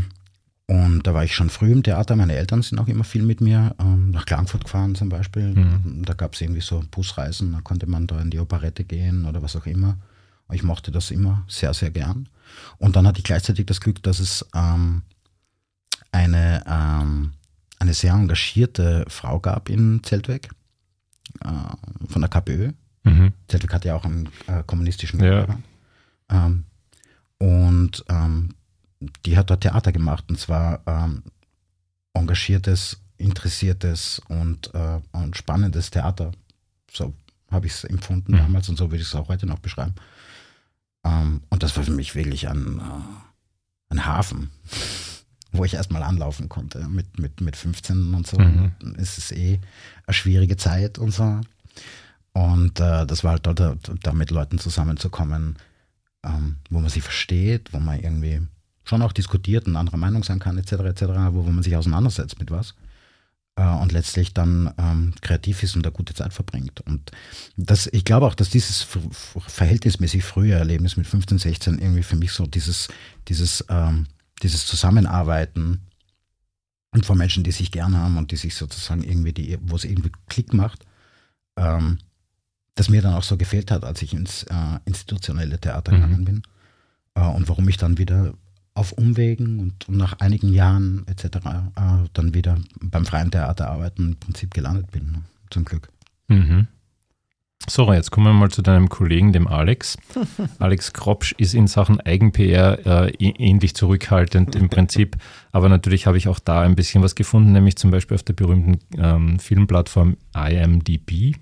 Und 0.67 1.05
da 1.05 1.13
war 1.13 1.23
ich 1.23 1.35
schon 1.35 1.51
früh 1.51 1.71
im 1.71 1.83
Theater. 1.83 2.15
Meine 2.15 2.33
Eltern 2.35 2.63
sind 2.63 2.79
auch 2.79 2.87
immer 2.87 3.03
viel 3.03 3.21
mit 3.21 3.39
mir 3.39 3.75
ähm, 3.79 4.09
nach 4.11 4.25
Klagenfurt 4.25 4.63
gefahren 4.63 4.95
zum 4.95 5.09
Beispiel. 5.09 5.53
Mhm. 5.53 6.03
Da 6.05 6.13
gab 6.13 6.33
es 6.33 6.41
irgendwie 6.41 6.61
so 6.61 6.83
Busreisen, 6.89 7.51
da 7.51 7.61
konnte 7.61 7.85
man 7.85 8.07
da 8.07 8.19
in 8.19 8.31
die 8.31 8.39
Operette 8.39 8.83
gehen 8.83 9.25
oder 9.25 9.43
was 9.43 9.55
auch 9.55 9.67
immer. 9.67 9.97
Ich 10.51 10.63
mochte 10.63 10.91
das 10.91 11.11
immer 11.11 11.43
sehr, 11.47 11.73
sehr 11.75 11.91
gern. 11.91 12.29
Und 12.79 12.95
dann 12.95 13.05
hatte 13.05 13.19
ich 13.19 13.23
gleichzeitig 13.25 13.67
das 13.67 13.79
Glück, 13.79 14.01
dass 14.01 14.19
es 14.19 14.43
ähm, 14.55 15.03
eine, 16.11 16.63
ähm, 16.67 17.33
eine 17.79 17.93
sehr 17.93 18.13
engagierte 18.13 19.05
Frau 19.07 19.39
gab 19.39 19.69
in 19.69 20.03
Zeltweg 20.03 20.49
äh, 21.43 21.47
von 22.07 22.21
der 22.21 22.29
KPÖ. 22.29 22.71
Mhm. 23.03 23.33
Zeltweg 23.47 23.73
hat 23.73 23.85
ja 23.85 23.95
auch 23.95 24.05
einen 24.05 24.29
äh, 24.47 24.63
kommunistischen 24.65 25.19
Ja. 25.23 25.47
Ähm, 26.29 26.65
und 27.37 28.03
ähm, 28.09 28.49
die 29.25 29.37
hat 29.37 29.49
dort 29.49 29.61
Theater 29.61 29.91
gemacht 29.91 30.25
und 30.29 30.39
zwar 30.39 30.81
ähm, 30.87 31.23
engagiertes, 32.13 32.97
interessiertes 33.17 34.21
und, 34.29 34.73
äh, 34.73 34.99
und 35.11 35.35
spannendes 35.37 35.91
Theater. 35.91 36.31
So 36.91 37.13
habe 37.51 37.67
ich 37.67 37.73
es 37.73 37.83
empfunden 37.83 38.31
Mhm. 38.33 38.37
damals 38.37 38.69
und 38.69 38.77
so 38.77 38.85
würde 38.91 39.01
ich 39.01 39.07
es 39.07 39.15
auch 39.15 39.27
heute 39.27 39.45
noch 39.45 39.59
beschreiben. 39.59 39.95
Ähm, 41.03 41.41
und 41.49 41.61
das 41.61 41.75
war 41.77 41.83
für 41.83 41.91
mich 41.91 42.15
wirklich 42.15 42.47
ein, 42.47 42.79
äh, 42.79 43.93
ein 43.93 44.05
Hafen, 44.05 44.49
wo 45.57 45.65
ich 45.65 45.73
erstmal 45.75 46.03
anlaufen 46.03 46.49
konnte. 46.49 46.87
Mit, 46.87 47.19
mit, 47.19 47.41
mit 47.41 47.55
15 47.55 48.13
und 48.13 48.27
so 48.27 48.37
Mhm. 48.39 48.71
ist 48.97 49.17
es 49.17 49.31
eh 49.31 49.59
eine 50.05 50.13
schwierige 50.13 50.57
Zeit 50.57 50.97
und 50.97 51.11
so. 51.11 51.41
Und 52.33 52.79
äh, 52.79 53.05
das 53.05 53.23
war 53.23 53.31
halt 53.31 53.45
dort, 53.45 53.59
da, 53.59 53.75
da 54.01 54.11
mit 54.13 54.29
Leuten 54.31 54.59
zusammenzukommen, 54.59 55.55
ähm, 56.23 56.57
wo 56.69 56.79
man 56.79 56.89
sich 56.89 57.03
versteht, 57.03 57.71
wo 57.71 57.79
man 57.79 57.99
irgendwie 57.99 58.41
schon 58.83 59.01
auch 59.01 59.13
diskutiert 59.13 59.67
und 59.67 59.75
anderer 59.77 59.97
Meinung 59.97 60.23
sein 60.23 60.39
kann, 60.39 60.57
etc., 60.57 60.73
etc., 60.73 61.03
wo, 61.31 61.45
wo 61.45 61.51
man 61.51 61.63
sich 61.63 61.75
auseinandersetzt 61.75 62.39
mit 62.39 62.51
was 62.51 62.75
äh, 63.55 63.65
und 63.65 63.91
letztlich 63.93 64.33
dann 64.33 64.73
ähm, 64.77 65.13
kreativ 65.21 65.63
ist 65.63 65.75
und 65.75 65.85
eine 65.85 65.93
gute 65.93 66.13
Zeit 66.13 66.33
verbringt. 66.33 66.81
Und 66.81 67.11
das, 67.55 67.87
ich 67.87 68.03
glaube 68.03 68.25
auch, 68.27 68.35
dass 68.35 68.49
dieses 68.49 68.85
verhältnismäßig 69.47 70.23
frühe 70.23 70.53
Erlebnis 70.53 70.97
mit 70.97 71.07
15, 71.07 71.37
16 71.37 71.79
irgendwie 71.79 72.03
für 72.03 72.15
mich 72.17 72.31
so 72.31 72.45
dieses, 72.45 72.89
dieses, 73.27 73.65
ähm, 73.69 74.07
dieses 74.41 74.65
Zusammenarbeiten 74.65 75.81
und 76.91 77.05
von 77.05 77.17
Menschen, 77.17 77.43
die 77.43 77.51
sich 77.51 77.71
gern 77.71 77.95
haben 77.95 78.17
und 78.17 78.31
die 78.31 78.37
sich 78.37 78.55
sozusagen 78.55 79.03
irgendwie, 79.03 79.33
die, 79.33 79.57
wo 79.61 79.75
es 79.75 79.83
irgendwie 79.85 80.11
Klick 80.27 80.53
macht, 80.53 80.85
ähm, 81.57 81.97
das 82.75 82.89
mir 82.89 83.01
dann 83.01 83.13
auch 83.13 83.23
so 83.23 83.37
gefehlt 83.37 83.71
hat, 83.71 83.83
als 83.83 84.01
ich 84.01 84.13
ins 84.13 84.43
äh, 84.43 84.79
institutionelle 84.85 85.59
Theater 85.59 85.93
Mhm. 85.93 86.01
gegangen 86.01 86.25
bin. 86.25 86.43
Äh, 87.15 87.21
und 87.27 87.47
warum 87.47 87.67
ich 87.69 87.77
dann 87.77 87.97
wieder 87.97 88.33
auf 88.73 88.91
Umwegen 88.91 89.59
und, 89.59 89.87
und 89.87 89.97
nach 89.97 90.19
einigen 90.19 90.53
Jahren 90.53 91.07
etc. 91.07 91.25
Äh, 91.25 92.09
dann 92.13 92.33
wieder 92.33 92.57
beim 92.81 93.05
freien 93.05 93.31
Theater 93.31 93.69
arbeiten 93.69 94.09
im 94.09 94.15
Prinzip 94.17 94.53
gelandet 94.53 94.91
bin, 94.91 95.11
ne? 95.11 95.21
zum 95.49 95.63
Glück. 95.63 95.89
Mhm. 96.27 96.67
So, 97.67 97.91
jetzt 97.91 98.11
kommen 98.11 98.27
wir 98.27 98.33
mal 98.33 98.51
zu 98.51 98.61
deinem 98.61 98.89
Kollegen, 98.89 99.33
dem 99.33 99.47
Alex. 99.47 99.97
Alex 100.59 100.93
Kropsch 100.93 101.33
ist 101.37 101.55
in 101.55 101.65
Sachen 101.67 101.99
Eigen-PR 101.99 103.07
äh, 103.07 103.11
ähnlich 103.17 103.75
zurückhaltend 103.75 104.55
im 104.55 104.69
Prinzip, 104.69 105.17
aber 105.51 105.67
natürlich 105.67 106.05
habe 106.05 106.17
ich 106.17 106.27
auch 106.27 106.39
da 106.39 106.61
ein 106.61 106.75
bisschen 106.75 107.01
was 107.01 107.15
gefunden, 107.15 107.53
nämlich 107.53 107.75
zum 107.75 107.89
Beispiel 107.89 108.15
auf 108.15 108.23
der 108.23 108.33
berühmten 108.33 108.79
ähm, 108.97 109.39
Filmplattform 109.39 110.17
IMDb. 110.35 111.35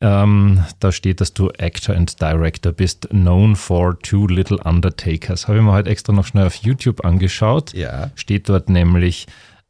Ähm, 0.00 0.64
da 0.80 0.92
steht, 0.92 1.20
dass 1.20 1.34
du 1.34 1.50
Actor 1.58 1.94
and 1.94 2.20
Director 2.20 2.72
bist, 2.72 3.08
known 3.10 3.54
for 3.54 3.98
Two 4.00 4.26
Little 4.26 4.56
Undertakers. 4.58 5.46
Habe 5.46 5.58
ich 5.58 5.64
mir 5.64 5.72
heute 5.72 5.90
extra 5.90 6.12
noch 6.12 6.24
schnell 6.26 6.46
auf 6.46 6.54
YouTube 6.56 7.04
angeschaut 7.04 7.74
Ja. 7.74 8.10
steht 8.16 8.48
dort 8.48 8.70
nämlich 8.70 9.26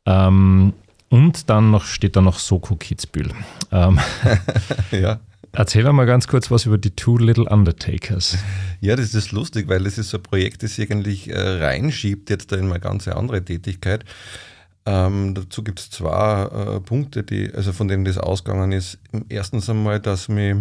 ähm, 0.06 0.72
und 1.10 1.50
dann 1.50 1.70
noch 1.70 1.84
steht 1.84 2.16
da 2.16 2.22
noch 2.22 2.38
Soko 2.38 2.76
Kitzbühel. 2.76 3.32
Ähm, 3.72 3.98
ja. 4.92 5.20
erzähl 5.52 5.92
mal 5.92 6.06
ganz 6.06 6.28
kurz 6.28 6.50
was 6.50 6.64
über 6.66 6.78
die 6.78 6.92
Two 6.92 7.18
Little 7.18 7.44
Undertakers. 7.44 8.38
Ja, 8.80 8.96
das 8.96 9.14
ist 9.14 9.32
lustig, 9.32 9.68
weil 9.68 9.84
das 9.84 9.98
ist 9.98 10.10
so 10.10 10.16
ein 10.16 10.22
Projekt, 10.22 10.62
das 10.62 10.78
eigentlich 10.78 11.28
äh, 11.28 11.38
reinschiebt 11.38 12.30
jetzt 12.30 12.52
da 12.52 12.56
in 12.56 12.70
eine 12.70 12.80
ganz 12.80 13.08
andere 13.08 13.44
Tätigkeit. 13.44 14.04
Ähm, 14.86 15.34
dazu 15.34 15.62
gibt 15.62 15.80
es 15.80 15.90
zwei 15.90 16.44
äh, 16.44 16.80
Punkte, 16.80 17.22
die, 17.22 17.52
also 17.52 17.72
von 17.72 17.88
denen 17.88 18.04
das 18.04 18.16
ausgegangen 18.16 18.72
ist. 18.72 18.98
Erstens 19.28 19.68
einmal, 19.68 20.00
dass 20.00 20.28
mich, 20.28 20.56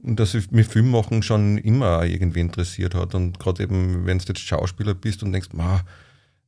dass 0.00 0.34
ich 0.34 0.50
mich 0.52 0.68
Filmmachen 0.68 1.22
schon 1.22 1.58
immer 1.58 2.04
irgendwie 2.04 2.40
interessiert 2.40 2.94
hat 2.94 3.14
und 3.14 3.38
gerade 3.38 3.64
eben, 3.64 4.06
wenn 4.06 4.18
du 4.18 4.24
jetzt 4.28 4.40
Schauspieler 4.40 4.94
bist 4.94 5.22
und 5.22 5.32
denkst, 5.32 5.50
ma, 5.52 5.82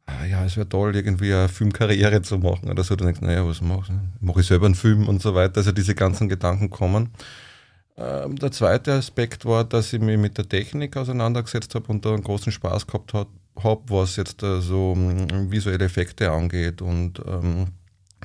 ah, 0.07 0.25
ja, 0.25 0.45
es 0.45 0.57
wäre 0.57 0.69
toll, 0.69 0.95
irgendwie 0.97 1.33
eine 1.33 1.49
Filmkarriere 1.49 2.23
zu 2.23 2.39
machen 2.39 2.71
oder 2.71 2.85
so, 2.85 2.97
dann 2.97 3.07
denkst 3.07 3.21
du, 3.21 3.27
naja, 3.27 3.47
was 3.47 3.61
machst 3.61 3.91
du? 3.91 3.95
Mache 4.21 4.41
ich 4.41 4.47
selber 4.47 4.67
einen 4.67 4.75
Film 4.75 5.09
und 5.09 5.23
so 5.23 5.35
weiter. 5.35 5.59
Also 5.59 5.73
diese 5.73 5.95
ganzen 5.95 6.29
Gedanken 6.29 6.71
kommen. 6.71 7.11
Ähm, 7.97 8.37
der 8.37 8.51
zweite 8.51 8.93
Aspekt 8.95 9.45
war, 9.45 9.65
dass 9.65 9.93
ich 9.93 10.01
mich 10.01 10.19
mit 10.19 10.37
der 10.37 10.49
Technik 10.49 10.97
auseinandergesetzt 10.97 11.75
habe 11.75 11.87
und 11.89 12.05
da 12.05 12.11
einen 12.13 12.25
großen 12.25 12.51
Spaß 12.51 12.87
gehabt 12.87 13.15
habe, 13.15 13.31
hab, 13.63 13.91
was 13.91 14.17
jetzt 14.17 14.43
äh, 14.43 14.61
so 14.61 14.95
mm, 14.97 15.51
visuelle 15.51 15.85
Effekte 15.85 16.33
angeht 16.33 16.83
und 16.83 17.21
ähm, 17.27 17.69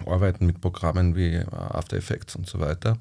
Arbeiten 0.07 0.47
mit 0.47 0.59
Programmen 0.59 1.15
wie 1.15 1.35
äh, 1.35 1.45
After 1.51 1.97
Effects 1.97 2.35
und 2.35 2.47
so 2.47 2.59
weiter. 2.59 2.97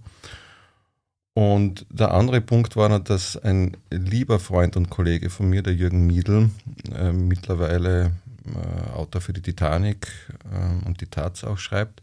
Und 1.32 1.86
der 1.88 2.12
andere 2.12 2.40
Punkt 2.40 2.76
war 2.76 2.88
noch, 2.88 2.98
dass 2.98 3.36
ein 3.36 3.76
lieber 3.90 4.40
Freund 4.40 4.76
und 4.76 4.90
Kollege 4.90 5.30
von 5.30 5.48
mir, 5.48 5.62
der 5.62 5.74
Jürgen 5.74 6.06
Miedl, 6.06 6.50
äh, 6.94 7.12
mittlerweile 7.12 8.12
äh, 8.54 8.90
Autor 8.92 9.20
für 9.20 9.32
die 9.32 9.42
Titanic 9.42 10.08
äh, 10.50 10.86
und 10.86 11.00
die 11.00 11.06
Taz 11.06 11.44
auch 11.44 11.58
schreibt, 11.58 12.02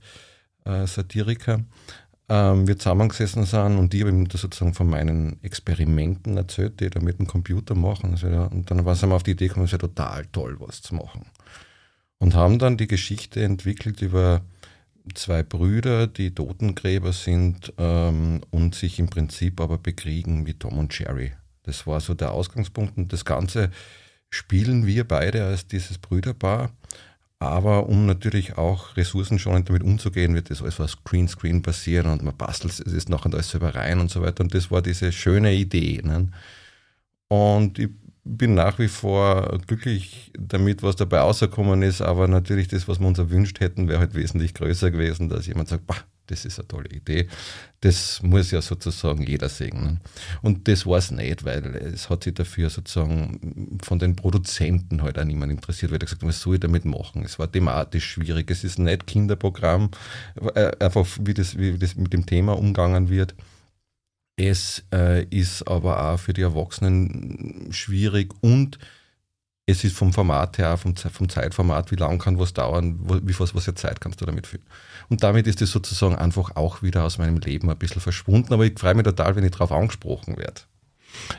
äh, 0.66 0.88
Satiriker, 0.88 1.62
ähm, 2.28 2.68
wir 2.68 2.78
zusammengesessen 2.78 3.46
sind 3.46 3.78
und 3.78 3.94
die 3.94 4.02
haben 4.02 4.26
ihm 4.26 4.30
sozusagen 4.30 4.74
von 4.74 4.90
meinen 4.90 5.42
Experimenten 5.44 6.38
erzählt, 6.38 6.80
die 6.80 6.86
ich 6.86 6.92
da 6.92 7.00
mit 7.00 7.20
dem 7.20 7.28
Computer 7.28 7.76
machen. 7.76 8.12
Also, 8.12 8.28
und 8.28 8.70
dann 8.72 8.84
waren 8.86 8.96
sie 8.96 9.08
auf 9.08 9.24
die 9.24 9.32
Idee 9.32 9.48
gekommen, 9.48 9.66
es 9.66 9.72
wäre 9.72 9.82
total 9.82 10.26
toll, 10.32 10.58
was 10.60 10.82
zu 10.82 10.96
machen. 10.96 11.28
Und 12.18 12.34
haben 12.34 12.58
dann 12.58 12.78
die 12.78 12.88
Geschichte 12.88 13.44
entwickelt 13.44 14.02
über 14.02 14.42
zwei 15.14 15.44
Brüder, 15.44 16.08
die 16.08 16.34
Totengräber 16.34 17.14
sind 17.14 17.74
ähm, 17.78 18.42
und 18.50 18.74
sich 18.74 18.98
im 18.98 19.08
Prinzip 19.08 19.62
aber 19.62 19.78
bekriegen 19.78 20.48
wie 20.48 20.56
Tom 20.56 20.80
und 20.80 20.98
Jerry. 20.98 21.34
Das 21.64 21.86
war 21.86 22.00
so 22.00 22.14
der 22.16 22.32
Ausgangspunkt 22.32 22.98
und 22.98 23.14
das 23.14 23.26
Ganze 23.26 23.70
spielen 24.36 24.86
wir 24.86 25.04
beide 25.08 25.46
als 25.46 25.68
dieses 25.68 25.98
Brüderpaar 25.98 26.72
aber 27.40 27.88
um 27.88 28.06
natürlich 28.06 28.58
auch 28.58 28.96
ressourcenschonend 28.96 29.70
damit 29.70 29.84
umzugehen, 29.84 30.36
wird 30.36 30.50
das 30.50 30.62
alles 30.62 30.80
was 30.80 31.04
Greenscreen 31.04 31.62
passieren 31.62 32.08
und 32.08 32.24
man 32.24 32.36
bastelt 32.36 32.74
es 32.74 32.94
ist 32.94 33.10
nachher 33.10 33.34
alles 33.34 33.50
selber 33.50 33.76
rein 33.76 34.00
und 34.00 34.10
so 34.10 34.22
weiter. 34.22 34.44
Und 34.44 34.54
das 34.54 34.72
war 34.72 34.82
diese 34.82 35.12
schöne 35.12 35.54
Idee. 35.54 36.02
Ne? 36.04 36.30
Und 37.28 37.78
ich 37.78 37.90
bin 38.24 38.56
nach 38.56 38.80
wie 38.80 38.88
vor 38.88 39.60
glücklich 39.68 40.32
damit, 40.40 40.82
was 40.82 40.96
dabei 40.96 41.20
rausgekommen 41.20 41.84
ist, 41.84 42.02
aber 42.02 42.28
natürlich 42.28 42.70
das, 42.70 42.88
was 42.88 43.00
wir 43.00 43.08
uns 43.08 43.20
erwünscht 43.20 43.60
hätten, 43.60 43.88
wäre 43.88 44.00
halt 44.00 44.16
wesentlich 44.16 44.54
größer 44.54 44.90
gewesen, 44.90 45.30
dass 45.30 45.46
jemand 45.46 45.70
sagt, 45.70 45.86
bah, 45.86 46.04
das 46.28 46.46
ist 46.46 46.60
eine 46.60 46.68
tolle 46.68 46.90
Idee. 46.90 47.28
Das 47.82 48.22
muss 48.24 48.52
ja 48.52 48.62
sozusagen 48.62 49.24
jeder 49.24 49.50
sehen. 49.50 49.84
Ne? 49.84 50.02
Und 50.42 50.68
das 50.68 50.86
war 50.86 50.98
es 50.98 51.12
nicht, 51.12 51.46
weil 51.46 51.76
es 51.76 52.10
hat 52.10 52.24
sich 52.24 52.34
dafür 52.34 52.70
sozusagen 52.70 53.80
von 53.84 54.00
den 54.00 54.16
Produzenten 54.16 55.02
halt 55.02 55.20
auch 55.20 55.24
niemand 55.24 55.52
interessiert, 55.52 55.92
weil 55.92 56.00
er 56.00 56.06
gesagt 56.06 56.24
was 56.24 56.42
soll 56.42 56.56
ich 56.56 56.62
damit 56.62 56.86
machen? 56.86 57.24
Es 57.24 57.38
war 57.40 57.52
thematisch 57.52 58.06
schwierig. 58.12 58.50
Es 58.50 58.64
ist 58.64 58.80
nicht 58.80 59.08
Kinderprogramm, 59.08 59.92
äh, 60.56 60.72
einfach 60.80 61.06
wie 61.22 61.34
das, 61.34 61.58
wie 61.58 61.78
das 61.78 61.96
mit 61.96 62.14
dem 62.14 62.26
Thema 62.26 62.58
umgangen 62.58 63.10
wird. 63.10 63.36
Es 64.38 64.84
äh, 64.94 65.24
ist 65.26 65.68
aber 65.68 66.12
auch 66.12 66.20
für 66.20 66.34
die 66.34 66.42
Erwachsenen 66.42 67.68
schwierig 67.72 68.34
und 68.42 68.78
es 69.66 69.84
ist 69.84 69.96
vom 69.96 70.14
Format 70.14 70.58
her, 70.58 70.78
vom, 70.78 70.96
vom 70.96 71.30
Zeitformat, 71.30 71.92
wie 71.92 71.96
lang 71.96 72.20
kann 72.20 72.38
was 72.38 72.54
dauern, 72.54 73.00
wie 73.24 73.40
was, 73.40 73.56
was 73.56 73.66
Zeit 73.76 74.00
kannst 74.00 74.22
du 74.22 74.26
damit 74.26 74.46
füllen. 74.46 74.66
Und 75.10 75.24
damit 75.24 75.48
ist 75.48 75.62
es 75.62 75.72
sozusagen 75.72 76.16
einfach 76.16 76.56
auch 76.56 76.82
wieder 76.82 77.04
aus 77.04 77.18
meinem 77.18 77.38
Leben 77.38 77.70
ein 77.70 77.78
bisschen 77.78 78.02
verschwunden. 78.02 78.54
Aber 78.54 78.66
ich 78.66 78.78
freue 78.78 78.96
mich 78.96 79.04
total, 79.04 79.36
wenn 79.36 79.44
ich 79.44 79.52
darauf 79.52 79.72
angesprochen 79.72 80.38
werde. 80.38 80.62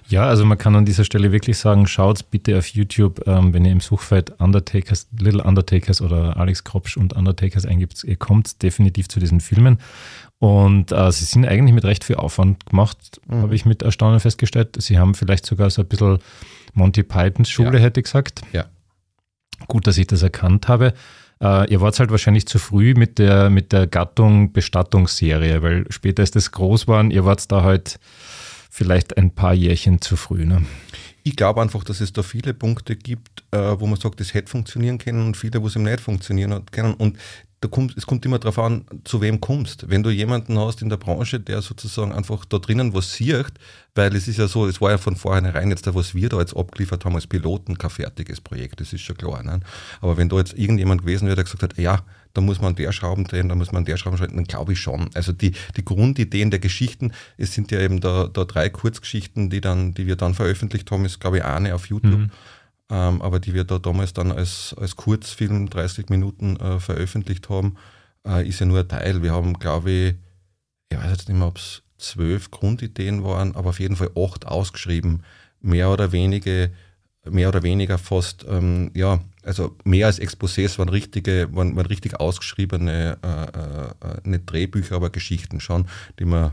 Ja, 0.08 0.26
also 0.26 0.44
man 0.44 0.58
kann 0.58 0.74
an 0.76 0.84
dieser 0.84 1.04
Stelle 1.04 1.32
wirklich 1.32 1.58
sagen, 1.58 1.86
schaut 1.86 2.30
bitte 2.30 2.56
auf 2.58 2.68
YouTube, 2.68 3.26
ähm, 3.26 3.52
wenn 3.52 3.64
ihr 3.64 3.72
im 3.72 3.80
Suchfeld 3.80 4.40
Undertakers, 4.40 5.08
Little 5.18 5.42
Undertakers 5.42 6.00
oder 6.00 6.36
Alex 6.36 6.64
Kropsch 6.64 6.96
und 6.96 7.12
Undertakers 7.12 7.66
eingibt, 7.66 8.04
ihr 8.04 8.16
kommt 8.16 8.62
definitiv 8.62 9.08
zu 9.08 9.20
diesen 9.20 9.40
Filmen. 9.40 9.78
Und 10.38 10.92
äh, 10.92 11.10
sie 11.12 11.24
sind 11.24 11.46
eigentlich 11.46 11.74
mit 11.74 11.84
recht 11.84 12.04
viel 12.04 12.16
Aufwand 12.16 12.66
gemacht, 12.66 13.20
mhm. 13.26 13.42
habe 13.42 13.54
ich 13.54 13.64
mit 13.64 13.82
Erstaunen 13.82 14.20
festgestellt. 14.20 14.76
Sie 14.78 14.98
haben 14.98 15.14
vielleicht 15.14 15.46
sogar 15.46 15.70
so 15.70 15.82
ein 15.82 15.88
bisschen 15.88 16.18
Monty 16.74 17.02
Pythons 17.02 17.48
Schule, 17.48 17.78
ja. 17.78 17.84
hätte 17.84 18.00
ich 18.00 18.04
gesagt. 18.04 18.42
Ja. 18.52 18.66
Gut, 19.66 19.86
dass 19.86 19.96
ich 19.96 20.06
das 20.06 20.22
erkannt 20.22 20.68
habe. 20.68 20.92
Äh, 21.42 21.70
ihr 21.70 21.80
wart 21.80 21.98
halt 21.98 22.10
wahrscheinlich 22.10 22.46
zu 22.46 22.58
früh 22.58 22.94
mit 22.94 23.18
der, 23.18 23.50
mit 23.50 23.72
der 23.72 23.86
Gattung 23.86 24.52
Bestattungsserie, 24.52 25.62
weil 25.62 25.84
später 25.90 26.22
ist 26.22 26.36
das 26.36 26.52
groß 26.52 26.86
geworden. 26.86 27.10
Ihr 27.10 27.24
wart 27.24 27.50
da 27.52 27.62
halt 27.62 27.98
vielleicht 28.70 29.16
ein 29.16 29.30
paar 29.30 29.54
Jährchen 29.54 30.00
zu 30.00 30.16
früh. 30.16 30.44
Ne? 30.44 30.62
Ich 31.22 31.36
glaube 31.36 31.60
einfach, 31.60 31.82
dass 31.84 32.00
es 32.00 32.12
da 32.12 32.22
viele 32.22 32.54
Punkte 32.54 32.96
gibt, 32.96 33.42
äh, 33.50 33.80
wo 33.80 33.86
man 33.86 33.98
sagt, 33.98 34.20
das 34.20 34.34
hätte 34.34 34.50
funktionieren 34.50 34.98
können 34.98 35.26
und 35.26 35.36
viele, 35.36 35.62
wo 35.62 35.66
es 35.66 35.76
eben 35.76 35.84
nicht 35.84 36.00
funktionieren 36.00 36.64
können. 36.70 36.94
Und 36.94 37.18
da 37.66 37.70
kommt, 37.74 37.96
es 37.96 38.06
kommt 38.06 38.24
immer 38.24 38.38
darauf 38.38 38.58
an, 38.58 38.84
zu 39.04 39.20
wem 39.20 39.40
kommst. 39.40 39.90
Wenn 39.90 40.02
du 40.02 40.10
jemanden 40.10 40.58
hast 40.58 40.82
in 40.82 40.88
der 40.88 40.96
Branche, 40.96 41.40
der 41.40 41.62
sozusagen 41.62 42.12
einfach 42.12 42.44
da 42.44 42.58
drinnen 42.58 42.94
was 42.94 43.14
sieht, 43.14 43.52
weil 43.94 44.14
es 44.14 44.28
ist 44.28 44.38
ja 44.38 44.46
so, 44.46 44.66
es 44.66 44.80
war 44.80 44.92
ja 44.92 44.98
von 44.98 45.16
vornherein 45.16 45.70
jetzt, 45.70 45.92
was 45.92 46.14
wir 46.14 46.28
da 46.28 46.38
jetzt 46.38 46.56
abgeliefert 46.56 47.04
haben 47.04 47.16
als 47.16 47.26
Piloten, 47.26 47.76
kein 47.76 47.90
fertiges 47.90 48.40
Projekt, 48.40 48.80
das 48.80 48.92
ist 48.92 49.00
schon 49.00 49.16
klar. 49.16 49.42
Ne? 49.42 49.60
Aber 50.00 50.16
wenn 50.16 50.28
da 50.28 50.36
jetzt 50.36 50.56
irgendjemand 50.56 51.02
gewesen 51.02 51.26
wäre, 51.26 51.34
der 51.34 51.44
gesagt 51.44 51.62
hat, 51.62 51.76
ja, 51.76 52.02
da 52.34 52.40
muss 52.40 52.60
man 52.60 52.76
der 52.76 52.92
Schrauben 52.92 53.24
drehen, 53.24 53.48
da 53.48 53.54
muss 53.54 53.72
man 53.72 53.84
der 53.84 53.96
Schrauben 53.96 54.18
drehen, 54.18 54.36
dann 54.36 54.44
glaube 54.44 54.74
ich 54.74 54.80
schon. 54.80 55.10
Also 55.14 55.32
die, 55.32 55.52
die 55.76 55.84
Grundideen 55.84 56.50
der 56.50 56.60
Geschichten, 56.60 57.12
es 57.36 57.52
sind 57.54 57.72
ja 57.72 57.80
eben 57.80 58.00
da, 58.00 58.28
da 58.28 58.44
drei 58.44 58.68
Kurzgeschichten, 58.68 59.50
die, 59.50 59.60
dann, 59.60 59.94
die 59.94 60.06
wir 60.06 60.16
dann 60.16 60.34
veröffentlicht 60.34 60.90
haben, 60.90 61.04
ist 61.04 61.18
glaube 61.18 61.38
ich 61.38 61.44
eine 61.44 61.74
auf 61.74 61.86
YouTube. 61.86 62.18
Mhm 62.18 62.30
ähm, 62.90 63.22
aber 63.22 63.40
die 63.40 63.54
wir 63.54 63.64
da 63.64 63.78
damals 63.78 64.12
dann 64.12 64.32
als, 64.32 64.74
als 64.78 64.96
Kurzfilm 64.96 65.68
30 65.68 66.08
Minuten 66.08 66.56
äh, 66.56 66.78
veröffentlicht 66.78 67.48
haben, 67.48 67.76
äh, 68.26 68.46
ist 68.46 68.60
ja 68.60 68.66
nur 68.66 68.80
ein 68.80 68.88
Teil. 68.88 69.22
Wir 69.22 69.32
haben, 69.32 69.58
glaube 69.58 69.90
ich, 69.90 70.14
ich 70.90 70.98
weiß 70.98 71.10
jetzt 71.10 71.28
nicht 71.28 71.38
mehr, 71.38 71.48
ob 71.48 71.58
es 71.58 71.82
zwölf 71.98 72.50
Grundideen 72.50 73.24
waren, 73.24 73.56
aber 73.56 73.70
auf 73.70 73.80
jeden 73.80 73.96
Fall 73.96 74.10
acht 74.16 74.46
ausgeschrieben, 74.46 75.24
mehr 75.60 75.90
oder 75.90 76.12
wenige, 76.12 76.70
mehr 77.24 77.48
oder 77.48 77.62
weniger 77.62 77.98
fast, 77.98 78.44
ähm, 78.48 78.90
ja, 78.94 79.20
also 79.42 79.76
mehr 79.84 80.06
als 80.06 80.20
Exposés 80.20 80.78
waren 80.78 80.88
richtige, 80.88 81.48
waren, 81.52 81.74
waren 81.76 81.86
richtig 81.86 82.20
ausgeschriebene, 82.20 83.18
äh, 83.22 84.06
äh, 84.06 84.28
nicht 84.28 84.50
Drehbücher, 84.50 84.96
aber 84.96 85.10
Geschichten 85.10 85.60
schon, 85.60 85.86
die 86.18 86.24
man 86.24 86.52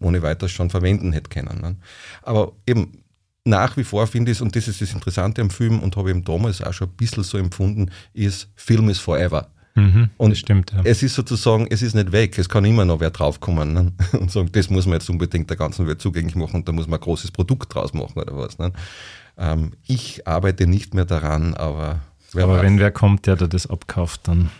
ohne 0.00 0.22
weiteres 0.22 0.52
schon 0.52 0.70
verwenden 0.70 1.12
hätte 1.12 1.30
können. 1.30 1.60
Ne? 1.60 1.76
Aber 2.22 2.52
eben, 2.66 3.03
nach 3.44 3.76
wie 3.76 3.84
vor 3.84 4.06
finde 4.06 4.32
ich, 4.32 4.40
und 4.40 4.56
das 4.56 4.68
ist 4.68 4.80
das 4.80 4.92
Interessante 4.92 5.42
am 5.42 5.50
Film 5.50 5.80
und 5.80 5.96
habe 5.96 6.12
ich 6.12 6.24
damals 6.24 6.62
auch 6.62 6.72
schon 6.72 6.88
ein 6.88 6.96
bisschen 6.96 7.22
so 7.22 7.38
empfunden, 7.38 7.90
ist, 8.14 8.48
Film 8.56 8.88
ist 8.88 9.00
forever. 9.00 9.48
Mhm, 9.76 10.10
und 10.18 10.36
stimmt, 10.38 10.72
ja. 10.72 10.82
es 10.84 11.02
ist 11.02 11.16
sozusagen, 11.16 11.66
es 11.68 11.82
ist 11.82 11.94
nicht 11.94 12.12
weg, 12.12 12.38
es 12.38 12.48
kann 12.48 12.64
immer 12.64 12.84
noch 12.84 13.00
wer 13.00 13.10
draufkommen 13.10 13.72
ne? 13.72 13.92
und 14.12 14.30
sagen, 14.30 14.48
das 14.52 14.70
muss 14.70 14.86
man 14.86 14.94
jetzt 14.94 15.10
unbedingt 15.10 15.50
der 15.50 15.56
ganzen 15.56 15.88
Welt 15.88 16.00
zugänglich 16.00 16.36
machen 16.36 16.56
und 16.56 16.68
da 16.68 16.72
muss 16.72 16.86
man 16.86 17.00
ein 17.00 17.02
großes 17.02 17.32
Produkt 17.32 17.74
draus 17.74 17.92
machen 17.92 18.16
oder 18.16 18.36
was. 18.36 18.56
Ne? 18.58 18.72
Ähm, 19.36 19.72
ich 19.84 20.28
arbeite 20.28 20.68
nicht 20.68 20.94
mehr 20.94 21.04
daran, 21.04 21.54
aber 21.54 22.02
Aber 22.34 22.54
weiß. 22.54 22.62
wenn 22.62 22.78
wer 22.78 22.92
kommt, 22.92 23.26
der 23.26 23.34
da 23.34 23.48
das 23.48 23.68
abkauft, 23.68 24.28
dann 24.28 24.50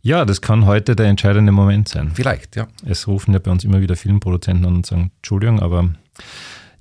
ja, 0.00 0.26
das 0.26 0.42
kann 0.42 0.66
heute 0.66 0.96
der 0.96 1.06
entscheidende 1.06 1.50
Moment 1.50 1.88
sein. 1.88 2.10
Vielleicht, 2.12 2.56
ja. 2.56 2.66
Es 2.84 3.06
rufen 3.06 3.32
ja 3.32 3.38
bei 3.38 3.50
uns 3.50 3.64
immer 3.64 3.80
wieder 3.80 3.96
Filmproduzenten 3.96 4.66
an 4.66 4.76
und 4.76 4.86
sagen, 4.86 5.12
Entschuldigung, 5.16 5.60
aber 5.60 5.94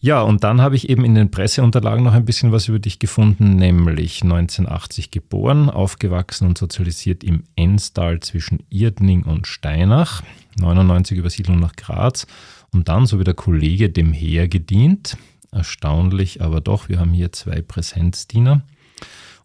ja, 0.03 0.21
und 0.21 0.43
dann 0.43 0.59
habe 0.59 0.75
ich 0.75 0.89
eben 0.89 1.05
in 1.05 1.15
den 1.15 1.31
Presseunterlagen 1.31 2.03
noch 2.03 2.11
ein 2.11 2.25
bisschen 2.25 2.51
was 2.51 2.67
über 2.67 2.77
dich 2.77 2.99
gefunden, 2.99 3.55
nämlich 3.55 4.21
1980 4.21 5.11
geboren, 5.11 5.69
aufgewachsen 5.69 6.45
und 6.45 6.57
sozialisiert 6.57 7.23
im 7.23 7.45
Enstal 7.55 8.19
zwischen 8.19 8.63
Irdning 8.69 9.23
und 9.23 9.47
Steinach, 9.47 10.21
99 10.59 11.17
Übersiedlung 11.17 11.61
nach 11.61 11.77
Graz 11.77 12.27
und 12.73 12.89
dann, 12.89 13.05
so 13.05 13.17
wie 13.17 13.23
der 13.23 13.33
Kollege, 13.33 13.89
dem 13.89 14.11
Heer 14.11 14.49
gedient. 14.49 15.15
Erstaunlich, 15.53 16.41
aber 16.41 16.59
doch, 16.59 16.89
wir 16.89 16.99
haben 16.99 17.13
hier 17.13 17.31
zwei 17.31 17.61
Präsenzdiener 17.61 18.61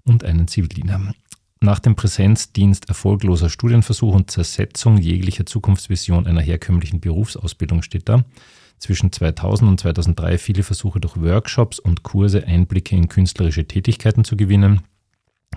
und 0.03 0.25
einen 0.25 0.49
Zivildiener. 0.49 1.15
Nach 1.61 1.79
dem 1.79 1.95
Präsenzdienst 1.95 2.89
erfolgloser 2.89 3.49
Studienversuch 3.49 4.13
und 4.13 4.33
Zersetzung 4.33 4.99
jeglicher 4.99 5.47
Zukunftsvision 5.47 6.27
einer 6.27 6.41
herkömmlichen 6.41 6.99
Berufsausbildung 6.99 7.83
steht 7.83 8.09
da 8.09 8.25
zwischen 8.79 9.13
2000 9.13 9.71
und 9.71 9.81
2003 9.81 10.39
viele 10.39 10.63
Versuche 10.63 11.01
durch 11.01 11.17
Workshops 11.21 11.79
und 11.79 12.03
Kurse 12.03 12.47
Einblicke 12.47 12.97
in 12.97 13.09
künstlerische 13.09 13.67
Tätigkeiten 13.67 14.25
zu 14.25 14.37
gewinnen, 14.37 14.83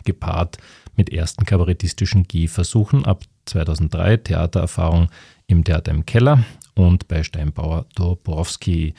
gepaart 0.06 0.58
mit 0.96 1.12
ersten 1.12 1.46
kabarettistischen 1.46 2.28
Gehversuchen 2.28 3.06
ab 3.06 3.24
2003 3.46 4.18
Theatererfahrung 4.18 5.10
im 5.48 5.64
Theater 5.64 5.92
im 5.92 6.06
Keller 6.06 6.44
und 6.76 7.08
bei 7.08 7.24
Steinbauer 7.24 7.86
Dobrowski. 7.96 8.94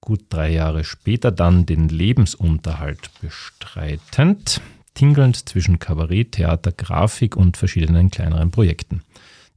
Gut 0.00 0.26
drei 0.28 0.50
Jahre 0.52 0.84
später 0.84 1.30
dann 1.32 1.66
den 1.66 1.88
Lebensunterhalt 1.88 3.10
bestreitend, 3.20 4.60
tingelnd 4.94 5.48
zwischen 5.48 5.78
Kabarett, 5.78 6.32
Theater, 6.32 6.72
Grafik 6.72 7.36
und 7.36 7.56
verschiedenen 7.56 8.10
kleineren 8.10 8.50
Projekten. 8.50 9.02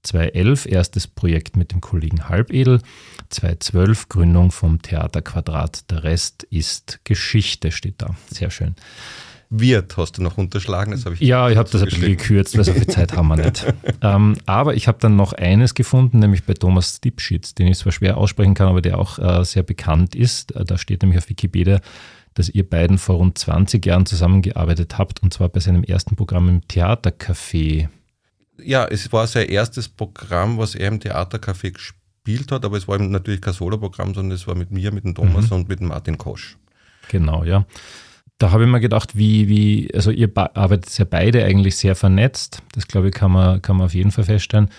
2011 0.04 0.66
erstes 0.66 1.08
Projekt 1.08 1.58
mit 1.58 1.72
dem 1.72 1.82
Kollegen 1.82 2.30
Halbedel, 2.30 2.82
2012 3.30 4.10
Gründung 4.10 4.52
vom 4.52 4.82
Theater 4.82 5.22
Quadrat. 5.22 5.90
Der 5.92 6.04
Rest 6.04 6.44
ist 6.44 7.00
Geschichte, 7.04 7.72
steht 7.72 8.02
da. 8.02 8.16
Sehr 8.30 8.52
schön. 8.52 8.76
Wird 9.54 9.98
hast 9.98 10.18
du 10.18 10.24
noch 10.24 10.38
unterschlagen? 10.38 10.92
Das 10.92 11.06
ich 11.06 11.20
ja, 11.20 11.50
ich 11.50 11.58
habe 11.58 11.70
das 11.70 11.82
ein 11.82 11.90
bisschen 11.90 12.18
gekürzt, 12.18 12.58
weil 12.58 12.64
so 12.64 12.72
viel 12.72 12.88
Zeit 12.88 13.18
haben 13.18 13.28
wir 13.28 13.36
nicht. 13.36 13.66
ähm, 14.02 14.38
aber 14.46 14.76
ich 14.76 14.88
habe 14.88 14.98
dann 15.02 15.18
noch 15.18 15.34
eines 15.34 15.74
gefunden, 15.74 16.20
nämlich 16.20 16.46
bei 16.46 16.54
Thomas 16.54 16.96
Stipschitz, 16.96 17.54
den 17.54 17.68
ich 17.68 17.78
zwar 17.78 17.92
schwer 17.92 18.16
aussprechen 18.18 18.54
kann, 18.54 18.70
aber 18.70 18.82
der 18.82 18.98
auch 18.98 19.20
äh, 19.20 19.44
sehr 19.44 19.64
bekannt 19.64 20.16
ist. 20.16 20.56
Äh, 20.56 20.64
da 20.64 20.78
steht 20.78 21.02
nämlich 21.02 21.18
auf 21.18 21.28
Wikipedia, 21.28 21.82
dass 22.34 22.48
ihr 22.48 22.68
beiden 22.68 22.98
vor 22.98 23.18
rund 23.18 23.38
20 23.38 23.86
Jahren 23.86 24.06
zusammengearbeitet 24.06 24.98
habt, 24.98 25.22
und 25.22 25.34
zwar 25.34 25.50
bei 25.50 25.60
seinem 25.60 25.84
ersten 25.84 26.16
Programm 26.16 26.48
im 26.48 26.62
Theatercafé 26.62 27.90
ja, 28.64 28.86
es 28.86 29.12
war 29.12 29.28
sein 29.28 29.48
erstes 29.48 29.88
Programm, 29.88 30.58
was 30.58 30.76
er 30.76 30.88
im 30.88 31.00
Theatercafé 31.00 31.72
gespielt 31.72 32.52
hat, 32.52 32.66
aber 32.66 32.78
es 32.78 32.88
war 32.88 32.98
natürlich 32.98 33.42
kein 33.42 33.54
Solo-Programm, 33.54 34.14
sondern 34.14 34.36
es 34.36 34.48
war 34.48 34.56
mit 34.56 34.72
mir, 34.72 34.92
mit 34.92 35.04
dem 35.04 35.16
Thomas 35.16 35.50
mhm. 35.50 35.58
und 35.58 35.70
mit 35.70 35.80
dem 35.80 35.88
Martin 35.88 36.18
Kosch. 36.18 36.58
Genau, 37.10 37.44
ja. 37.44 37.66
Da 38.38 38.52
habe 38.52 38.64
ich 38.64 38.70
mir 38.70 38.80
gedacht, 38.80 39.16
wie, 39.16 39.48
wie, 39.48 39.94
also 39.94 40.10
ihr 40.10 40.32
arbeitet 40.36 40.98
ja 40.98 41.06
beide 41.06 41.46
eigentlich 41.46 41.78
sehr 41.78 41.96
vernetzt. 41.96 42.64
Das 42.74 42.88
glaube 42.88 43.10
ich, 43.10 43.14
kann 43.14 43.32
man, 43.32 43.62
kann 43.62 43.78
man 43.78 43.86
auf 43.86 43.94
jeden 43.94 44.12
Fall 44.12 44.24
feststellen. 44.24 44.70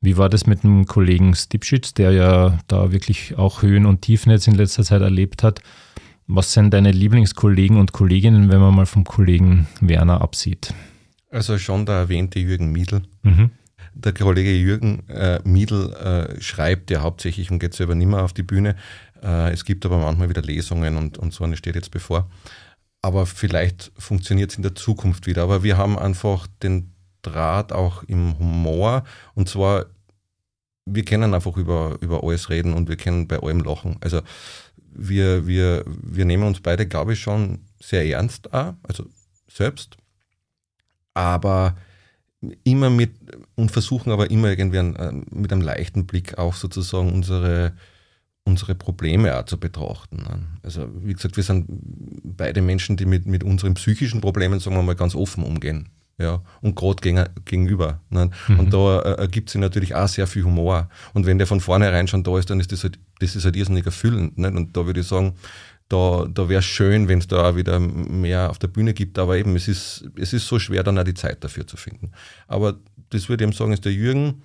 Wie 0.00 0.16
war 0.16 0.28
das 0.28 0.46
mit 0.46 0.64
dem 0.64 0.86
Kollegen 0.86 1.34
Stipschitz, 1.34 1.94
der 1.94 2.10
ja 2.10 2.58
da 2.66 2.92
wirklich 2.92 3.38
auch 3.38 3.62
Höhen 3.62 3.86
und 3.86 4.02
Tiefen 4.02 4.30
jetzt 4.30 4.48
in 4.48 4.54
letzter 4.54 4.82
Zeit 4.82 5.00
erlebt 5.00 5.42
hat? 5.42 5.60
Was 6.26 6.52
sind 6.52 6.74
deine 6.74 6.90
Lieblingskollegen 6.90 7.78
und 7.78 7.92
Kolleginnen, 7.92 8.50
wenn 8.50 8.60
man 8.60 8.74
mal 8.74 8.86
vom 8.86 9.04
Kollegen 9.04 9.66
Werner 9.80 10.20
absieht? 10.20 10.74
Also 11.34 11.58
schon 11.58 11.84
der 11.84 11.96
erwähnte 11.96 12.38
Jürgen 12.38 12.70
Miedl. 12.70 13.02
Mhm. 13.24 13.50
Der 13.92 14.12
Kollege 14.12 14.52
Jürgen 14.52 15.08
äh, 15.08 15.40
Miedl 15.42 15.92
äh, 15.92 16.40
schreibt 16.40 16.90
ja 16.92 17.02
hauptsächlich 17.02 17.50
und 17.50 17.58
geht 17.58 17.74
selber 17.74 17.96
nicht 17.96 18.06
mehr 18.06 18.22
auf 18.22 18.32
die 18.32 18.44
Bühne. 18.44 18.76
Äh, 19.20 19.52
es 19.52 19.64
gibt 19.64 19.84
aber 19.84 19.98
manchmal 19.98 20.28
wieder 20.28 20.42
Lesungen 20.42 20.96
und, 20.96 21.18
und 21.18 21.32
so 21.32 21.42
eine 21.42 21.56
steht 21.56 21.74
jetzt 21.74 21.90
bevor. 21.90 22.30
Aber 23.02 23.26
vielleicht 23.26 23.90
funktioniert 23.98 24.52
es 24.52 24.56
in 24.56 24.62
der 24.62 24.76
Zukunft 24.76 25.26
wieder. 25.26 25.42
Aber 25.42 25.64
wir 25.64 25.76
haben 25.76 25.98
einfach 25.98 26.46
den 26.62 26.92
Draht 27.22 27.72
auch 27.72 28.04
im 28.04 28.38
Humor 28.38 29.02
und 29.34 29.48
zwar, 29.48 29.86
wir 30.86 31.04
können 31.04 31.34
einfach 31.34 31.56
über, 31.56 31.96
über 32.00 32.22
alles 32.22 32.48
reden 32.48 32.74
und 32.74 32.88
wir 32.88 32.96
können 32.96 33.26
bei 33.26 33.40
allem 33.40 33.60
lachen. 33.60 33.96
Also 34.00 34.20
wir, 34.92 35.48
wir, 35.48 35.84
wir 35.86 36.26
nehmen 36.26 36.44
uns 36.44 36.60
beide, 36.60 36.86
glaube 36.86 37.14
ich, 37.14 37.20
schon 37.20 37.60
sehr 37.80 38.06
ernst 38.06 38.52
auch, 38.52 38.74
also 38.84 39.06
selbst, 39.48 39.96
aber 41.14 41.76
immer 42.64 42.90
mit 42.90 43.12
und 43.54 43.70
versuchen 43.70 44.12
aber 44.12 44.30
immer 44.30 44.50
irgendwie 44.50 44.78
ein, 44.78 44.96
äh, 44.96 45.12
mit 45.30 45.52
einem 45.52 45.62
leichten 45.62 46.06
Blick 46.06 46.36
auch 46.38 46.54
sozusagen 46.54 47.12
unsere, 47.12 47.72
unsere 48.44 48.74
Probleme 48.74 49.38
auch 49.38 49.46
zu 49.46 49.58
betrachten. 49.58 50.16
Ne? 50.16 50.46
Also 50.62 50.88
wie 51.02 51.14
gesagt, 51.14 51.36
wir 51.36 51.44
sind 51.44 51.66
beide 52.22 52.60
Menschen, 52.60 52.96
die 52.96 53.06
mit, 53.06 53.26
mit 53.26 53.42
unseren 53.42 53.74
psychischen 53.74 54.20
Problemen, 54.20 54.60
sagen 54.60 54.76
wir 54.76 54.82
mal, 54.82 54.94
ganz 54.94 55.14
offen 55.14 55.44
umgehen. 55.44 55.88
Ja, 56.16 56.42
und 56.60 56.76
gerade 56.76 57.28
gegenüber. 57.44 58.00
Ne? 58.08 58.30
Mhm. 58.46 58.60
Und 58.60 58.72
da 58.72 59.00
äh, 59.00 59.14
ergibt 59.14 59.50
sich 59.50 59.60
natürlich 59.60 59.96
auch 59.96 60.06
sehr 60.06 60.28
viel 60.28 60.44
Humor. 60.44 60.88
Und 61.12 61.26
wenn 61.26 61.38
der 61.38 61.48
von 61.48 61.60
vornherein 61.60 62.06
schon 62.06 62.22
da 62.22 62.38
ist, 62.38 62.50
dann 62.50 62.60
ist 62.60 62.70
das 62.70 62.84
halt, 62.84 63.00
das 63.18 63.34
ist 63.34 63.44
halt 63.44 63.56
irrsinnig 63.56 63.84
erfüllend. 63.84 64.38
Nicht? 64.38 64.54
Und 64.54 64.76
da 64.76 64.86
würde 64.86 65.00
ich 65.00 65.08
sagen, 65.08 65.34
da, 65.88 66.26
da 66.32 66.48
wäre 66.48 66.60
es 66.60 66.64
schön, 66.64 67.08
wenn 67.08 67.18
es 67.18 67.26
da 67.26 67.50
auch 67.50 67.56
wieder 67.56 67.78
mehr 67.78 68.50
auf 68.50 68.58
der 68.58 68.68
Bühne 68.68 68.94
gibt, 68.94 69.18
aber 69.18 69.36
eben, 69.36 69.54
es 69.56 69.68
ist, 69.68 70.08
es 70.16 70.32
ist 70.32 70.46
so 70.46 70.58
schwer, 70.58 70.82
dann 70.82 70.98
auch 70.98 71.04
die 71.04 71.14
Zeit 71.14 71.44
dafür 71.44 71.66
zu 71.66 71.76
finden. 71.76 72.12
Aber 72.48 72.78
das 73.10 73.28
würde 73.28 73.44
ich 73.44 73.48
eben 73.48 73.56
sagen, 73.56 73.72
ist 73.72 73.84
der 73.84 73.92
Jürgen. 73.92 74.42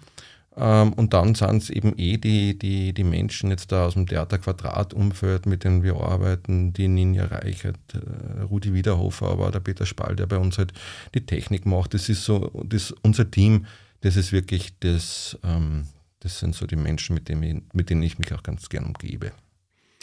Ähm, 0.57 0.93
und 0.93 1.13
dann 1.13 1.35
sind 1.35 1.63
es 1.63 1.69
eben 1.69 1.97
eh 1.97 2.17
die, 2.17 2.57
die, 2.57 2.93
die 2.93 3.03
Menschen 3.03 3.49
jetzt 3.49 3.71
da 3.71 3.85
aus 3.85 3.93
dem 3.93 4.07
Theater-Quadrat-Umfeld, 4.07 5.45
mit 5.45 5.63
denen 5.63 5.83
wir 5.83 5.95
arbeiten, 5.95 6.73
die 6.73 6.87
Ninja 6.87 7.25
Reichert, 7.25 7.77
äh, 7.93 8.41
Rudi 8.41 8.73
Wiederhofer, 8.73 9.29
aber 9.29 9.51
der 9.51 9.61
Peter 9.61 9.85
Spall, 9.85 10.15
der 10.17 10.25
bei 10.25 10.37
uns 10.37 10.57
halt 10.57 10.73
die 11.15 11.25
Technik 11.25 11.65
macht. 11.65 11.93
Das 11.93 12.09
ist 12.09 12.25
so, 12.25 12.51
das, 12.65 12.93
unser 13.01 13.31
Team, 13.31 13.65
das 14.01 14.17
ist 14.17 14.33
wirklich 14.33 14.77
das, 14.79 15.37
ähm, 15.43 15.87
das 16.19 16.39
sind 16.39 16.53
so 16.53 16.65
die 16.67 16.75
Menschen, 16.75 17.13
mit 17.13 17.29
denen, 17.29 17.43
ich, 17.43 17.73
mit 17.73 17.89
denen 17.89 18.03
ich 18.03 18.19
mich 18.19 18.33
auch 18.33 18.43
ganz 18.43 18.67
gern 18.67 18.85
umgebe. 18.85 19.31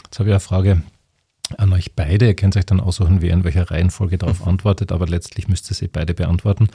Jetzt 0.05 0.19
habe 0.19 0.31
ich 0.31 0.33
eine 0.33 0.41
Frage 0.41 0.83
an 1.59 1.73
euch 1.73 1.95
beide. 1.95 2.27
Ihr 2.27 2.35
könnt 2.35 2.57
euch 2.57 2.67
dann 2.67 2.81
aussuchen, 2.81 3.23
wer 3.23 3.33
in 3.33 3.45
welcher 3.45 3.71
Reihenfolge 3.71 4.19
darauf 4.19 4.41
mhm. 4.41 4.49
antwortet, 4.49 4.93
aber 4.93 5.07
letztlich 5.07 5.49
müsst 5.49 5.71
ihr 5.71 5.75
sie 5.75 5.89
beide 5.89 6.15
beantworten. 6.15 6.69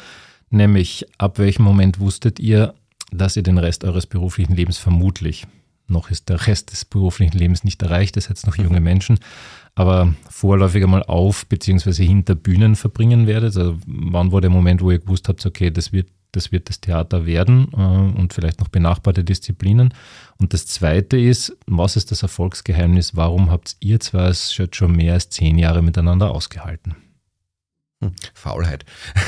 Nämlich, 0.49 1.05
ab 1.17 1.39
welchem 1.39 1.63
Moment 1.63 1.99
wusstet 1.99 2.39
ihr, 2.39 2.73
dass 3.11 3.35
ihr 3.35 3.43
den 3.43 3.57
Rest 3.57 3.83
eures 3.83 4.07
beruflichen 4.07 4.55
Lebens 4.55 4.77
vermutlich, 4.77 5.45
noch 5.87 6.09
ist 6.09 6.29
der 6.29 6.47
Rest 6.47 6.71
des 6.71 6.85
beruflichen 6.85 7.37
Lebens 7.37 7.63
nicht 7.63 7.81
erreicht, 7.81 8.15
es 8.15 8.29
jetzt 8.29 8.47
noch 8.47 8.57
junge 8.57 8.79
mhm. 8.79 8.85
Menschen, 8.85 9.19
aber 9.75 10.13
vorläufig 10.29 10.83
einmal 10.83 11.03
auf 11.03 11.45
bzw. 11.47 12.05
hinter 12.05 12.35
Bühnen 12.35 12.75
verbringen 12.75 13.27
werdet? 13.27 13.55
Also 13.55 13.77
wann 13.85 14.31
war 14.31 14.41
der 14.41 14.49
Moment, 14.49 14.81
wo 14.81 14.91
ihr 14.91 14.99
gewusst 14.99 15.27
habt, 15.27 15.45
okay, 15.45 15.71
das 15.71 15.91
wird 15.91 16.07
das 16.31 16.51
wird 16.51 16.69
das 16.69 16.81
Theater 16.81 17.25
werden 17.25 17.71
äh, 17.73 18.19
und 18.19 18.33
vielleicht 18.33 18.59
noch 18.59 18.67
benachbarte 18.69 19.23
Disziplinen. 19.23 19.93
Und 20.37 20.53
das 20.53 20.65
Zweite 20.65 21.17
ist, 21.19 21.57
was 21.67 21.95
ist 21.95 22.11
das 22.11 22.23
Erfolgsgeheimnis? 22.23 23.15
Warum 23.15 23.51
habt 23.51 23.75
ihr 23.79 23.99
zwei 23.99 24.27
es 24.27 24.53
schon 24.71 24.95
mehr 24.95 25.13
als 25.13 25.29
zehn 25.29 25.57
Jahre 25.57 25.81
miteinander 25.81 26.31
ausgehalten? 26.31 26.95
Hm, 28.01 28.13
Faulheit. 28.33 28.85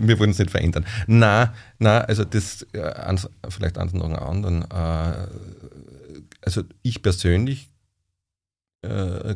Wir 0.00 0.18
wollen 0.18 0.30
es 0.30 0.38
nicht 0.38 0.50
verändern. 0.50 0.86
Na, 1.06 1.54
na, 1.78 2.00
also 2.00 2.24
das 2.24 2.62
äh, 2.72 3.16
vielleicht 3.48 3.78
eins 3.78 3.92
noch 3.92 4.10
anderen. 4.10 4.62
Äh, 4.70 5.28
also 6.42 6.62
ich 6.82 7.02
persönlich 7.02 7.70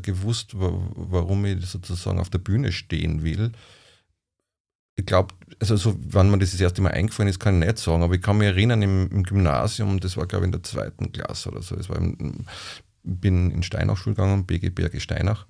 gewusst, 0.02 0.52
warum 0.54 1.44
ich 1.44 1.66
sozusagen 1.66 2.20
auf 2.20 2.30
der 2.30 2.38
Bühne 2.38 2.70
stehen 2.70 3.24
will 3.24 3.50
ich 4.96 5.06
glaube, 5.06 5.34
also 5.60 5.76
so, 5.76 5.96
wann 6.08 6.30
mir 6.30 6.38
das 6.38 6.52
das 6.52 6.60
erste 6.60 6.82
Mal 6.82 6.92
eingefallen 6.92 7.28
ist, 7.28 7.40
kann 7.40 7.60
ich 7.60 7.66
nicht 7.66 7.78
sagen, 7.78 8.02
aber 8.02 8.14
ich 8.14 8.22
kann 8.22 8.38
mich 8.38 8.48
erinnern 8.48 8.82
im, 8.82 9.08
im 9.10 9.22
Gymnasium, 9.22 10.00
das 10.00 10.16
war 10.16 10.26
glaube 10.26 10.44
ich 10.44 10.48
in 10.48 10.52
der 10.52 10.62
zweiten 10.62 11.12
Klasse 11.12 11.50
oder 11.50 11.62
so, 11.62 11.76
ich 11.78 11.88
bin 13.02 13.50
in 13.50 13.62
Steinach 13.62 13.96
Schule 13.96 14.14
gegangen, 14.14 14.46
BG 14.46 14.70
Berge 14.70 15.00
Steinach 15.00 15.46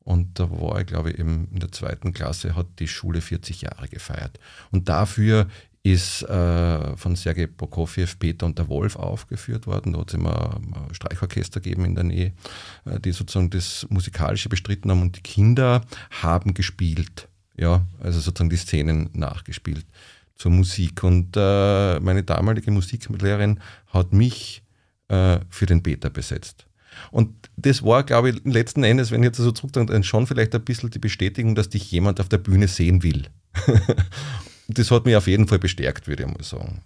und 0.00 0.38
da 0.38 0.50
war 0.50 0.80
ich 0.80 0.86
glaube 0.86 1.10
ich 1.10 1.18
eben 1.18 1.48
in 1.52 1.60
der 1.60 1.70
zweiten 1.70 2.12
Klasse, 2.12 2.56
hat 2.56 2.66
die 2.80 2.88
Schule 2.88 3.20
40 3.20 3.62
Jahre 3.62 3.88
gefeiert 3.88 4.38
und 4.72 4.88
dafür 4.88 5.46
ist 5.84 6.22
äh, 6.22 6.96
von 6.96 7.16
Sergei 7.16 7.48
Prokofjew 7.48 8.06
Peter 8.18 8.46
und 8.46 8.56
der 8.56 8.68
Wolf 8.68 8.94
aufgeführt 8.94 9.66
worden. 9.66 9.92
Da 9.92 10.00
hat 10.00 10.10
es 10.10 10.14
immer 10.14 10.60
ein 10.88 10.94
Streichorchester 10.94 11.60
gegeben 11.60 11.84
in 11.84 11.94
der 11.96 12.04
Nähe, 12.04 12.32
äh, 12.84 13.00
die 13.00 13.10
sozusagen 13.10 13.50
das 13.50 13.86
Musikalische 13.90 14.48
bestritten 14.48 14.92
haben 14.92 15.02
und 15.02 15.16
die 15.16 15.22
Kinder 15.22 15.80
haben 16.22 16.54
gespielt. 16.54 17.28
Ja, 17.56 17.86
also 18.00 18.20
sozusagen 18.20 18.50
die 18.50 18.56
Szenen 18.56 19.10
nachgespielt 19.12 19.86
zur 20.36 20.50
Musik. 20.50 21.02
Und 21.04 21.36
äh, 21.36 22.00
meine 22.00 22.22
damalige 22.22 22.70
Musiklehrerin 22.70 23.60
hat 23.88 24.12
mich 24.12 24.62
äh, 25.08 25.38
für 25.50 25.66
den 25.66 25.82
Peter 25.82 26.10
besetzt. 26.10 26.66
Und 27.10 27.50
das 27.56 27.82
war, 27.82 28.04
glaube 28.04 28.30
ich, 28.30 28.40
letzten 28.44 28.84
Endes, 28.84 29.10
wenn 29.10 29.22
ich 29.22 29.28
jetzt 29.28 29.38
so 29.38 29.52
zurückdenke, 29.52 29.92
dann 29.92 30.04
schon 30.04 30.26
vielleicht 30.26 30.54
ein 30.54 30.64
bisschen 30.64 30.90
die 30.90 30.98
Bestätigung, 30.98 31.54
dass 31.54 31.68
dich 31.68 31.90
jemand 31.90 32.20
auf 32.20 32.28
der 32.28 32.38
Bühne 32.38 32.68
sehen 32.68 33.02
will. 33.02 33.28
das 34.68 34.90
hat 34.90 35.04
mich 35.04 35.16
auf 35.16 35.26
jeden 35.26 35.48
Fall 35.48 35.58
bestärkt, 35.58 36.06
würde 36.06 36.24
ich 36.24 36.28
mal 36.28 36.42
sagen. 36.42 36.82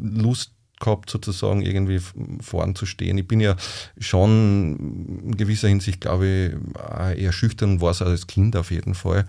Lust 0.00 0.52
gehabt, 0.80 1.10
sozusagen 1.10 1.62
irgendwie 1.62 2.00
vorn 2.40 2.74
zu 2.74 2.86
stehen. 2.86 3.18
Ich 3.18 3.28
bin 3.28 3.40
ja 3.40 3.56
schon 3.98 5.20
in 5.24 5.36
gewisser 5.36 5.68
Hinsicht, 5.68 6.00
glaube 6.00 6.26
ich, 6.26 7.22
eher 7.22 7.32
schüchtern, 7.32 7.80
war 7.80 7.92
es 7.92 8.02
als 8.02 8.26
Kind 8.26 8.56
auf 8.56 8.70
jeden 8.70 8.94
Fall. 8.94 9.26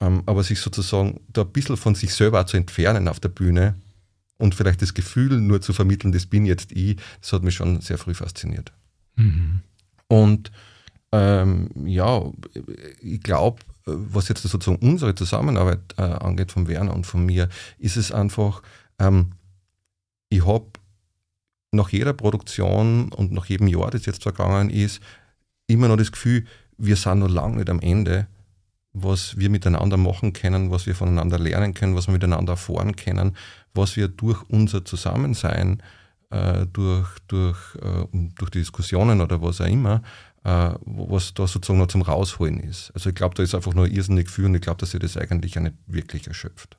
Ähm, 0.00 0.22
aber 0.26 0.44
sich 0.44 0.60
sozusagen 0.60 1.20
da 1.28 1.42
ein 1.42 1.52
bisschen 1.52 1.76
von 1.76 1.94
sich 1.94 2.14
selber 2.14 2.46
zu 2.46 2.56
entfernen 2.56 3.08
auf 3.08 3.18
der 3.20 3.30
Bühne 3.30 3.74
und 4.38 4.54
vielleicht 4.54 4.80
das 4.80 4.94
Gefühl 4.94 5.40
nur 5.40 5.60
zu 5.60 5.72
vermitteln, 5.72 6.12
das 6.12 6.26
bin 6.26 6.46
jetzt 6.46 6.72
ich, 6.72 6.96
das 7.20 7.32
hat 7.32 7.42
mich 7.42 7.54
schon 7.54 7.80
sehr 7.80 7.98
früh 7.98 8.14
fasziniert. 8.14 8.72
Mhm. 9.16 9.60
Und 10.06 10.52
ähm, 11.10 11.70
ja, 11.86 12.22
ich 13.00 13.20
glaube, 13.22 13.62
was 13.84 14.28
jetzt 14.28 14.42
sozusagen 14.42 14.86
unsere 14.86 15.14
Zusammenarbeit 15.14 15.80
äh, 15.96 16.02
angeht, 16.02 16.52
von 16.52 16.68
Werner 16.68 16.94
und 16.94 17.06
von 17.06 17.24
mir, 17.24 17.48
ist 17.78 17.96
es 17.96 18.12
einfach, 18.12 18.62
ähm, 18.98 19.32
ich 20.28 20.46
habe 20.46 20.66
nach 21.72 21.88
jeder 21.88 22.12
Produktion 22.12 23.12
und 23.12 23.32
nach 23.32 23.46
jedem 23.46 23.68
Jahr, 23.68 23.90
das 23.90 24.06
jetzt 24.06 24.22
vergangen 24.22 24.70
ist, 24.70 25.00
immer 25.66 25.88
noch 25.88 25.96
das 25.96 26.12
Gefühl, 26.12 26.46
wir 26.76 26.96
sind 26.96 27.18
noch 27.20 27.28
lange 27.28 27.56
nicht 27.56 27.70
am 27.70 27.80
Ende 27.80 28.26
was 29.02 29.38
wir 29.38 29.50
miteinander 29.50 29.96
machen 29.96 30.32
können, 30.32 30.70
was 30.70 30.86
wir 30.86 30.94
voneinander 30.94 31.38
lernen 31.38 31.74
können, 31.74 31.94
was 31.94 32.06
wir 32.06 32.12
miteinander 32.12 32.52
erfahren 32.52 32.96
können, 32.96 33.36
was 33.74 33.96
wir 33.96 34.08
durch 34.08 34.42
unser 34.48 34.84
Zusammensein, 34.84 35.82
äh, 36.30 36.66
durch, 36.72 37.08
durch, 37.28 37.58
äh, 37.76 38.06
durch 38.36 38.50
die 38.50 38.58
Diskussionen 38.58 39.20
oder 39.20 39.40
was 39.42 39.60
auch 39.60 39.66
immer, 39.66 40.02
äh, 40.44 40.70
was 40.84 41.34
da 41.34 41.46
sozusagen 41.46 41.78
noch 41.78 41.88
zum 41.88 42.02
Rausholen 42.02 42.60
ist. 42.60 42.90
Also 42.94 43.10
ich 43.10 43.14
glaube, 43.14 43.34
da 43.34 43.42
ist 43.42 43.54
einfach 43.54 43.74
nur 43.74 43.86
irrsinnig 43.86 44.30
viel 44.30 44.44
und 44.46 44.54
ich 44.54 44.60
glaube, 44.60 44.78
dass 44.78 44.94
ihr 44.94 45.00
das 45.00 45.16
eigentlich 45.16 45.54
ja 45.54 45.60
nicht 45.60 45.76
wirklich 45.86 46.26
erschöpft. 46.26 46.76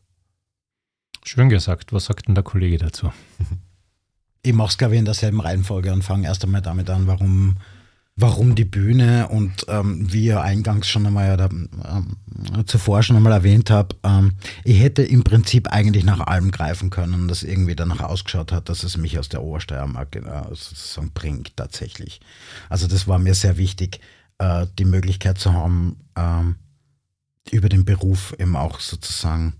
Schön 1.23 1.49
gesagt. 1.49 1.93
Was 1.93 2.05
sagt 2.05 2.27
denn 2.27 2.35
der 2.35 2.43
Kollege 2.43 2.77
dazu? 2.77 3.11
Ich 4.41 4.53
mache 4.53 4.69
es, 4.69 4.77
glaube 4.77 4.93
ich, 4.93 4.99
in 4.99 5.05
derselben 5.05 5.41
Reihenfolge 5.41 5.91
und 5.91 6.01
fange 6.01 6.25
erst 6.25 6.45
einmal 6.45 6.61
damit 6.61 6.89
an, 6.89 7.07
warum 7.07 7.57
warum 8.21 8.55
die 8.55 8.65
Bühne 8.65 9.27
und 9.29 9.65
ähm, 9.67 10.11
wie 10.11 10.25
ihr 10.25 10.41
eingangs 10.41 10.87
schon 10.87 11.05
einmal 11.05 11.33
oder 11.33 11.49
ähm, 11.49 12.17
zuvor 12.65 13.03
schon 13.03 13.15
einmal 13.15 13.33
erwähnt 13.33 13.71
habt, 13.71 13.95
ähm, 14.03 14.33
ich 14.63 14.79
hätte 14.79 15.03
im 15.03 15.23
Prinzip 15.23 15.67
eigentlich 15.69 16.03
nach 16.03 16.19
allem 16.19 16.51
greifen 16.51 16.89
können, 16.89 17.27
das 17.27 17.43
irgendwie 17.43 17.75
danach 17.75 18.01
ausgeschaut 18.01 18.51
hat, 18.51 18.69
dass 18.69 18.83
es 18.83 18.97
mich 18.97 19.17
aus 19.19 19.29
der 19.29 19.43
Obersteiermark 19.43 20.15
äh, 20.15 20.21
sozusagen 20.49 21.11
bringt 21.13 21.55
tatsächlich. 21.55 22.19
Also 22.69 22.87
das 22.87 23.07
war 23.07 23.19
mir 23.19 23.33
sehr 23.33 23.57
wichtig, 23.57 23.99
äh, 24.37 24.65
die 24.77 24.85
Möglichkeit 24.85 25.37
zu 25.37 25.53
haben, 25.53 25.97
ähm, 26.15 26.55
über 27.51 27.69
den 27.69 27.85
Beruf 27.85 28.35
eben 28.37 28.55
auch 28.55 28.79
sozusagen 28.79 29.53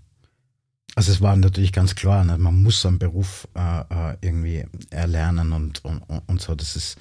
also 0.96 1.12
es 1.12 1.20
war 1.20 1.36
natürlich 1.36 1.72
ganz 1.72 1.94
klar, 1.94 2.24
ne? 2.24 2.36
man 2.36 2.62
muss 2.62 2.84
einen 2.84 2.98
Beruf 2.98 3.46
äh, 3.54 3.80
äh 3.80 4.16
irgendwie 4.20 4.64
erlernen 4.90 5.52
und, 5.52 5.84
und, 5.84 6.02
und 6.26 6.40
so. 6.40 6.54
Das 6.56 6.74
ist 6.74 6.98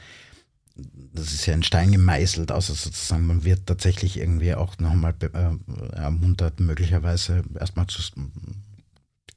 das 1.14 1.34
ist 1.34 1.46
ja 1.46 1.54
ein 1.54 1.64
Stein 1.64 1.92
gemeißelt, 1.92 2.52
also 2.52 2.74
sozusagen, 2.74 3.26
man 3.26 3.44
wird 3.44 3.66
tatsächlich 3.66 4.18
irgendwie 4.18 4.54
auch 4.54 4.78
nochmal 4.80 5.14
äh, 5.22 5.96
ermuntert, 5.96 6.60
möglicherweise 6.60 7.44
erstmal 7.60 7.88
zu 7.88 8.02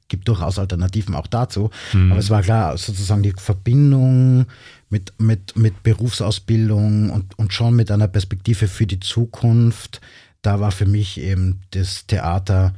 gibt 0.09 0.27
durchaus 0.27 0.59
Alternativen 0.59 1.15
auch 1.15 1.25
dazu. 1.25 1.71
Mhm. 1.91 2.11
Aber 2.11 2.19
es 2.19 2.29
war 2.29 2.43
klar, 2.43 2.77
sozusagen 2.77 3.23
die 3.23 3.33
Verbindung 3.35 4.45
mit, 4.91 5.13
mit, 5.19 5.57
mit 5.57 5.81
Berufsausbildung 5.81 7.09
und, 7.09 7.37
und 7.39 7.51
schon 7.51 7.75
mit 7.75 7.89
einer 7.89 8.07
Perspektive 8.07 8.67
für 8.67 8.85
die 8.85 8.99
Zukunft, 8.99 10.01
da 10.43 10.59
war 10.59 10.71
für 10.71 10.85
mich 10.85 11.19
eben 11.19 11.61
das 11.71 12.05
Theater 12.05 12.75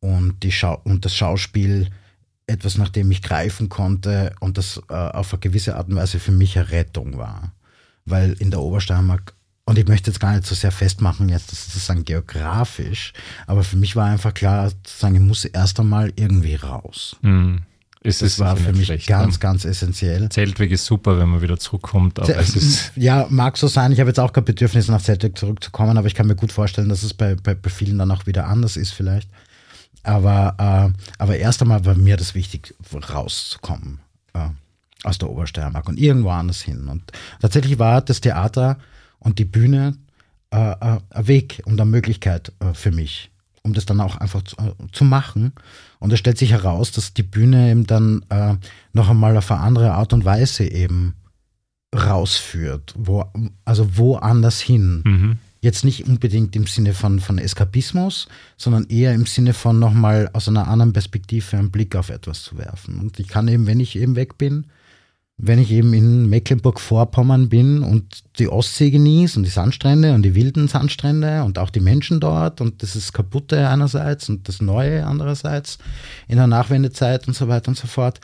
und, 0.00 0.42
die 0.42 0.52
Schau 0.52 0.80
und 0.84 1.04
das 1.04 1.14
Schauspiel 1.14 1.90
etwas, 2.46 2.78
nach 2.78 2.88
dem 2.88 3.10
ich 3.10 3.20
greifen 3.20 3.68
konnte 3.68 4.34
und 4.40 4.56
das 4.56 4.80
äh, 4.88 4.94
auf 4.94 5.34
eine 5.34 5.40
gewisse 5.40 5.76
Art 5.76 5.88
und 5.88 5.96
Weise 5.96 6.18
für 6.18 6.32
mich 6.32 6.58
eine 6.58 6.70
Rettung 6.70 7.18
war. 7.18 7.52
Weil 8.06 8.32
in 8.34 8.50
der 8.50 8.60
Obersteiermark, 8.60 9.34
und 9.64 9.78
ich 9.78 9.86
möchte 9.86 10.10
jetzt 10.10 10.20
gar 10.20 10.34
nicht 10.34 10.46
so 10.46 10.54
sehr 10.54 10.72
festmachen, 10.72 11.28
jetzt 11.28 11.52
das 11.52 11.66
sozusagen 11.66 12.04
geografisch, 12.04 13.12
aber 13.46 13.62
für 13.62 13.76
mich 13.76 13.94
war 13.96 14.06
einfach 14.06 14.34
klar, 14.34 14.70
sozusagen, 14.70 15.14
ich 15.14 15.20
muss 15.20 15.44
erst 15.44 15.78
einmal 15.78 16.12
irgendwie 16.16 16.56
raus. 16.56 17.16
Mhm. 17.22 17.62
Ist 18.02 18.22
das 18.22 18.38
war 18.38 18.56
für 18.56 18.72
mich 18.72 18.86
schlecht, 18.86 19.06
ganz, 19.06 19.38
dann. 19.38 19.52
ganz 19.52 19.66
essentiell. 19.66 20.30
Zeltweg 20.30 20.70
ist 20.70 20.86
super, 20.86 21.18
wenn 21.18 21.28
man 21.28 21.42
wieder 21.42 21.58
zurückkommt. 21.58 22.18
Aber 22.18 22.34
es 22.34 22.56
ist 22.56 22.92
ja, 22.96 23.26
mag 23.28 23.58
so 23.58 23.68
sein. 23.68 23.92
Ich 23.92 24.00
habe 24.00 24.08
jetzt 24.08 24.18
auch 24.18 24.32
kein 24.32 24.46
Bedürfnis, 24.46 24.88
nach 24.88 25.02
Zeltweg 25.02 25.36
zurückzukommen, 25.36 25.98
aber 25.98 26.06
ich 26.06 26.14
kann 26.14 26.26
mir 26.26 26.34
gut 26.34 26.50
vorstellen, 26.50 26.88
dass 26.88 27.02
es 27.02 27.12
bei, 27.12 27.34
bei, 27.34 27.54
bei 27.54 27.68
vielen 27.68 27.98
dann 27.98 28.10
auch 28.10 28.26
wieder 28.26 28.46
anders 28.46 28.78
ist 28.78 28.92
vielleicht. 28.92 29.28
Aber, 30.02 30.54
äh, 30.96 30.98
aber 31.18 31.36
erst 31.36 31.60
einmal 31.60 31.84
war 31.84 31.94
mir 31.94 32.16
das 32.16 32.34
wichtig, 32.34 32.74
rauszukommen 32.90 34.00
aus 35.04 35.18
der 35.18 35.30
Obersteiermark 35.30 35.88
und 35.88 35.98
irgendwo 35.98 36.30
anders 36.30 36.60
hin. 36.62 36.88
Und 36.88 37.12
tatsächlich 37.40 37.78
war 37.78 38.00
das 38.00 38.20
Theater 38.20 38.78
und 39.18 39.38
die 39.38 39.44
Bühne 39.44 39.96
äh, 40.50 40.72
äh 40.72 40.98
ein 41.10 41.26
Weg 41.26 41.62
und 41.64 41.80
eine 41.80 41.90
Möglichkeit 41.90 42.52
äh, 42.60 42.74
für 42.74 42.90
mich, 42.90 43.30
um 43.62 43.72
das 43.72 43.86
dann 43.86 44.00
auch 44.00 44.16
einfach 44.16 44.42
zu, 44.42 44.56
äh, 44.56 44.72
zu, 44.92 45.04
machen. 45.04 45.52
Und 45.98 46.12
es 46.12 46.18
stellt 46.18 46.38
sich 46.38 46.52
heraus, 46.52 46.92
dass 46.92 47.14
die 47.14 47.22
Bühne 47.22 47.70
eben 47.70 47.86
dann 47.86 48.24
noch 48.94 49.10
einmal 49.10 49.36
auf 49.36 49.50
eine 49.50 49.60
andere 49.60 49.92
Art 49.92 50.14
und 50.14 50.24
Weise 50.24 50.64
eben 50.64 51.14
rausführt, 51.94 52.94
wo, 52.96 53.24
also 53.64 53.98
woanders 53.98 54.60
hin. 54.60 55.02
Mhm. 55.04 55.38
Jetzt 55.62 55.84
nicht 55.84 56.08
unbedingt 56.08 56.56
im 56.56 56.66
Sinne 56.66 56.94
von, 56.94 57.20
von 57.20 57.36
Eskapismus, 57.36 58.28
sondern 58.56 58.86
eher 58.86 59.12
im 59.12 59.26
Sinne 59.26 59.52
von 59.52 59.78
nochmal 59.78 60.30
aus 60.32 60.48
einer 60.48 60.68
anderen 60.68 60.94
Perspektive 60.94 61.58
einen 61.58 61.70
Blick 61.70 61.96
auf 61.96 62.08
etwas 62.08 62.42
zu 62.42 62.56
werfen. 62.56 62.98
Und 62.98 63.20
ich 63.20 63.28
kann 63.28 63.46
eben, 63.46 63.66
wenn 63.66 63.78
ich 63.78 63.96
eben 63.96 64.16
weg 64.16 64.38
bin, 64.38 64.66
wenn 65.42 65.58
ich 65.58 65.70
eben 65.70 65.94
in 65.94 66.28
Mecklenburg-Vorpommern 66.28 67.48
bin 67.48 67.82
und 67.82 68.24
die 68.38 68.48
Ostsee 68.48 68.90
genieße 68.90 69.38
und 69.38 69.44
die 69.44 69.50
Sandstrände 69.50 70.12
und 70.12 70.22
die 70.22 70.34
wilden 70.34 70.68
Sandstrände 70.68 71.44
und 71.44 71.58
auch 71.58 71.70
die 71.70 71.80
Menschen 71.80 72.20
dort 72.20 72.60
und 72.60 72.82
das 72.82 72.94
ist 72.94 73.14
Kaputte 73.14 73.68
einerseits 73.68 74.28
und 74.28 74.48
das 74.48 74.60
Neue 74.60 75.06
andererseits 75.06 75.78
in 76.28 76.36
der 76.36 76.46
Nachwendezeit 76.46 77.26
und 77.26 77.34
so 77.34 77.48
weiter 77.48 77.68
und 77.68 77.78
so 77.78 77.86
fort, 77.86 78.20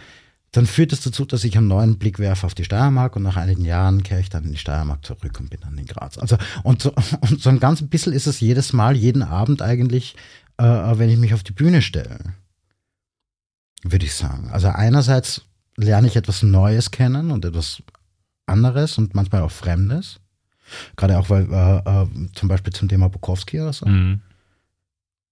dann 0.52 0.66
führt 0.66 0.92
das 0.92 1.00
dazu, 1.00 1.24
dass 1.24 1.44
ich 1.44 1.56
einen 1.56 1.68
neuen 1.68 1.98
Blick 1.98 2.18
werfe 2.18 2.46
auf 2.46 2.54
die 2.54 2.64
Steiermark 2.64 3.16
und 3.16 3.22
nach 3.22 3.36
einigen 3.36 3.64
Jahren 3.64 4.02
kehre 4.02 4.20
ich 4.20 4.28
dann 4.28 4.44
in 4.44 4.52
die 4.52 4.58
Steiermark 4.58 5.04
zurück 5.04 5.40
und 5.40 5.48
bin 5.48 5.60
dann 5.60 5.78
in 5.78 5.86
Graz. 5.86 6.18
Also 6.18 6.36
und 6.64 6.82
so, 6.82 6.92
und 7.20 7.40
so 7.40 7.48
ein 7.48 7.60
ganz 7.60 7.80
bisschen 7.82 8.12
ist 8.12 8.26
es 8.26 8.40
jedes 8.40 8.74
Mal, 8.74 8.94
jeden 8.94 9.22
Abend 9.22 9.62
eigentlich, 9.62 10.16
äh, 10.58 10.64
wenn 10.64 11.08
ich 11.08 11.18
mich 11.18 11.32
auf 11.32 11.42
die 11.42 11.52
Bühne 11.52 11.80
stelle, 11.80 12.18
würde 13.82 14.04
ich 14.04 14.14
sagen. 14.14 14.50
Also 14.50 14.68
einerseits 14.68 15.45
lerne 15.76 16.08
ich 16.08 16.16
etwas 16.16 16.42
Neues 16.42 16.90
kennen 16.90 17.30
und 17.30 17.44
etwas 17.44 17.82
anderes 18.46 18.98
und 18.98 19.14
manchmal 19.14 19.42
auch 19.42 19.50
Fremdes. 19.50 20.20
Gerade 20.96 21.18
auch, 21.18 21.30
weil 21.30 21.46
äh, 21.52 21.78
äh, 21.78 22.06
zum 22.34 22.48
Beispiel 22.48 22.72
zum 22.72 22.88
Thema 22.88 23.08
Bukowski 23.08 23.60
oder 23.60 23.72
so. 23.72 23.86
Mhm. 23.86 24.20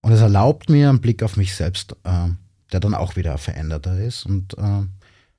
Und 0.03 0.13
es 0.13 0.21
erlaubt 0.21 0.69
mir 0.69 0.89
einen 0.89 1.01
Blick 1.01 1.23
auf 1.23 1.37
mich 1.37 1.55
selbst, 1.55 1.97
äh, 2.05 2.29
der 2.73 2.81
dann 2.81 2.95
auch 2.95 3.17
wieder 3.17 3.37
veränderter 3.39 3.99
ist. 3.99 4.27
Und 4.27 4.57
äh, 4.59 4.83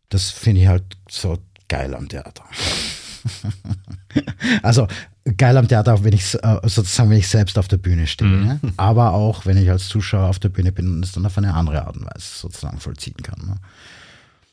das 0.09 0.31
finde 0.31 0.61
ich 0.61 0.67
halt 0.67 0.97
so 1.09 1.37
geil 1.67 1.93
am 1.93 2.09
Theater. 2.09 2.43
also 4.63 4.87
geil 5.37 5.57
am 5.57 5.67
Theater, 5.67 6.03
wenn 6.03 6.13
ich 6.13 6.35
äh, 6.35 6.59
sozusagen, 6.63 7.09
wenn 7.09 7.17
ich 7.17 7.27
selbst 7.27 7.57
auf 7.57 7.67
der 7.67 7.77
Bühne 7.77 8.07
stehe, 8.07 8.29
mhm. 8.29 8.59
aber 8.77 9.13
auch 9.13 9.45
wenn 9.45 9.57
ich 9.57 9.69
als 9.69 9.87
Zuschauer 9.87 10.29
auf 10.29 10.39
der 10.39 10.49
Bühne 10.49 10.71
bin 10.71 10.87
und 10.87 11.05
es 11.05 11.13
dann 11.13 11.25
auf 11.25 11.37
eine 11.37 11.53
andere 11.53 11.85
Art 11.85 11.95
und 11.95 12.05
Weise 12.05 12.27
sozusagen 12.37 12.79
vollziehen 12.79 13.17
kann. 13.17 13.45
Ne? 13.45 13.55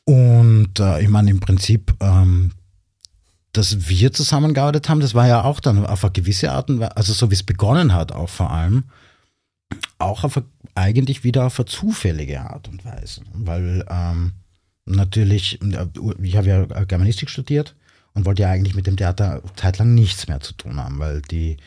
Und 0.05 0.81
äh, 0.81 1.03
ich 1.03 1.09
meine, 1.09 1.31
im 1.31 1.41
Prinzip, 1.41 1.95
ähm, 2.01 2.53
dass 3.53 3.89
wir 3.89 4.13
zusammengearbeitet 4.13 4.89
haben, 4.89 5.01
das 5.01 5.15
war 5.15 5.29
ja 5.29 5.45
auch 5.45 5.61
dann 5.61 5.87
auf 5.87 6.05
eine 6.05 6.13
gewisse 6.13 6.53
Art 6.53 6.71
und 6.71 6.81
Weise, 6.81 6.97
also 6.97 7.13
so 7.13 7.31
wie 7.31 7.35
es 7.35 7.43
begonnen 7.43 7.93
hat, 7.93 8.13
auch 8.13 8.29
vor 8.29 8.51
allem, 8.51 8.85
auch 9.99 10.25
auf 10.25 10.37
eine, 10.37 10.47
eigentlich 10.75 11.23
wieder 11.23 11.47
auf 11.47 11.59
eine 11.59 11.67
zufällige 11.67 12.41
Art 12.41 12.69
und 12.69 12.85
Weise. 12.85 13.23
Weil 13.35 13.85
ähm, 13.89 14.33
natürlich, 14.87 15.61
ich 16.23 16.37
habe 16.37 16.49
ja 16.49 16.65
Germanistik 16.85 17.31
studiert 17.31 17.75
und 18.15 18.25
wollte 18.25 18.43
ja 18.43 18.51
eigentlich 18.51 18.75
mit 18.75 18.87
dem 18.87 18.97
Theater 18.97 19.43
zeitlang 19.57 19.95
nichts 19.95 20.29
mehr 20.29 20.41
zu 20.41 20.55
tun 20.55 20.77
haben, 20.79 20.99
weil 20.99 21.23
die 21.23 21.59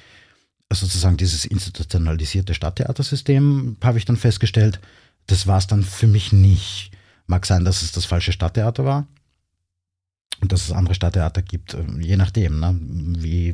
sozusagen 0.74 1.18
dieses 1.18 1.46
institutionalisierte 1.46 2.54
Stadttheatersystem, 2.54 3.78
habe 3.84 3.98
ich 3.98 4.06
dann 4.06 4.18
festgestellt, 4.18 4.80
das 5.28 5.48
war 5.48 5.58
es 5.58 5.68
dann 5.68 5.84
für 5.84 6.08
mich 6.08 6.34
nicht. 6.34 6.92
Mag 7.28 7.46
sein, 7.46 7.66
dass 7.66 7.82
es 7.82 7.92
das 7.92 8.06
falsche 8.06 8.32
Stadttheater 8.32 8.86
war 8.86 9.08
und 10.42 10.52
dass 10.52 10.64
es 10.64 10.72
andere 10.72 10.96
Stadttheater 10.96 11.42
gibt, 11.42 11.74
äh, 11.74 11.84
je 12.00 12.18
nachdem, 12.18 12.60
ne, 12.60 12.78
wie 12.80 13.54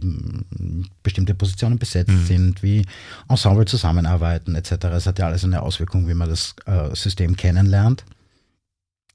bestimmte 1.04 1.36
Positionen 1.36 1.80
besetzt 1.80 2.10
mhm. 2.10 2.26
sind, 2.26 2.64
wie 2.64 2.86
Ensemble 3.30 3.66
zusammenarbeiten 3.66 4.56
etc. 4.56 4.72
Es 4.86 5.06
hat 5.06 5.20
ja 5.20 5.28
alles 5.28 5.44
eine 5.44 5.62
Auswirkung, 5.62 6.08
wie 6.08 6.14
man 6.14 6.30
das 6.30 6.56
äh, 6.66 6.96
System 6.96 7.36
kennenlernt. 7.36 8.04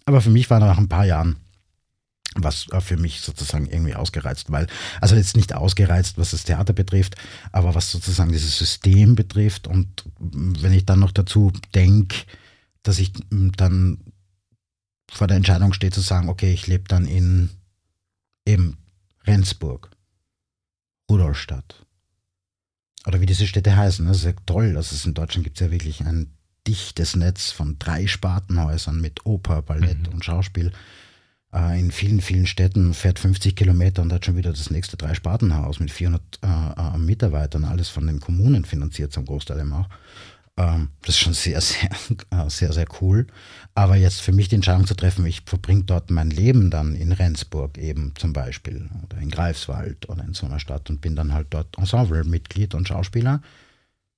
Aber 0.05 0.21
für 0.21 0.31
mich 0.31 0.49
war 0.51 0.61
nach 0.61 0.79
ein 0.79 0.88
paar 0.88 1.05
Jahren 1.05 1.37
was 2.38 2.66
für 2.81 2.97
mich 2.97 3.21
sozusagen 3.21 3.66
irgendwie 3.66 3.95
ausgereizt, 3.95 4.51
weil, 4.51 4.66
also 5.01 5.16
jetzt 5.16 5.37
nicht 5.37 5.55
ausgereizt, 5.55 6.19
was 6.19 6.33
das 6.33 6.45
Theater 6.45 6.73
betrifft, 6.73 7.16
aber 7.53 7.75
was 7.75 7.90
sozusagen 7.90 8.33
dieses 8.33 8.59
System 8.59 9.14
betrifft 9.14 9.66
und 9.66 10.05
wenn 10.19 10.73
ich 10.73 10.85
dann 10.85 11.01
noch 11.01 11.12
dazu 11.12 11.53
denke, 11.75 12.16
dass 12.83 12.99
ich 12.99 13.12
dann 13.31 13.99
vor 15.11 15.27
der 15.27 15.37
Entscheidung 15.37 15.73
stehe 15.73 15.92
zu 15.92 16.01
sagen, 16.01 16.29
okay, 16.29 16.53
ich 16.53 16.66
lebe 16.66 16.85
dann 16.88 17.07
in 17.07 17.51
eben 18.45 18.79
Rendsburg, 19.27 19.90
Rudolstadt 21.11 21.87
oder 23.07 23.21
wie 23.21 23.27
diese 23.27 23.47
Städte 23.47 23.77
heißen, 23.77 24.07
das 24.07 24.19
ist 24.19 24.25
ja 24.25 24.33
toll, 24.47 24.77
also 24.77 25.09
in 25.09 25.14
Deutschland 25.14 25.45
gibt 25.45 25.61
es 25.61 25.64
ja 25.64 25.71
wirklich 25.71 26.05
ein 26.05 26.33
dichtes 26.66 27.14
Netz 27.14 27.53
von 27.53 27.79
drei 27.79 28.07
Spartenhäusern 28.07 29.01
mit 29.01 29.25
Oper, 29.25 29.62
Ballett 29.62 30.09
mhm. 30.09 30.14
und 30.14 30.25
Schauspiel. 30.25 30.73
Äh, 31.53 31.79
in 31.79 31.92
vielen, 31.92 32.21
vielen 32.21 32.47
Städten 32.47 32.92
fährt 32.92 33.19
50 33.19 33.55
Kilometer 33.55 34.03
und 34.03 34.12
hat 34.12 34.25
schon 34.25 34.37
wieder 34.37 34.51
das 34.51 34.71
nächste 34.71 34.97
Drei-Spartenhaus 34.97 35.79
mit 35.79 35.90
400 35.90 36.23
äh, 36.42 36.47
äh, 36.47 36.99
Mitarbeitern, 36.99 37.64
alles 37.64 37.88
von 37.88 38.07
den 38.07 38.21
Kommunen 38.21 38.64
finanziert 38.64 39.12
zum 39.12 39.25
Großteil 39.25 39.61
eben 39.61 39.73
auch. 39.73 39.88
Ähm, 40.59 40.88
das 41.03 41.16
ist 41.16 41.21
schon 41.21 41.35
sehr, 41.35 41.61
sehr, 41.61 41.90
äh, 42.31 42.49
sehr, 42.49 42.73
sehr 42.73 42.87
cool. 43.01 43.27
Aber 43.75 43.97
jetzt 43.97 44.21
für 44.23 44.33
mich 44.33 44.49
die 44.49 44.55
Entscheidung 44.55 44.87
zu 44.87 44.95
treffen, 44.95 45.27
ich 45.27 45.42
verbringe 45.45 45.85
dort 45.85 46.11
mein 46.11 46.31
Leben 46.31 46.71
dann 46.71 46.95
in 46.95 47.12
Rendsburg 47.12 47.77
eben 47.79 48.14
zum 48.16 48.33
Beispiel 48.33 48.88
oder 49.05 49.19
in 49.19 49.31
Greifswald 49.31 50.09
oder 50.09 50.25
in 50.25 50.35
so 50.35 50.47
einer 50.47 50.61
Stadt 50.61 50.88
und 50.88 51.01
bin 51.01 51.16
dann 51.16 51.35
halt 51.35 51.49
dort 51.51 51.77
Ensemble-Mitglied 51.77 52.75
und 52.75 52.88
Schauspieler 52.88 53.42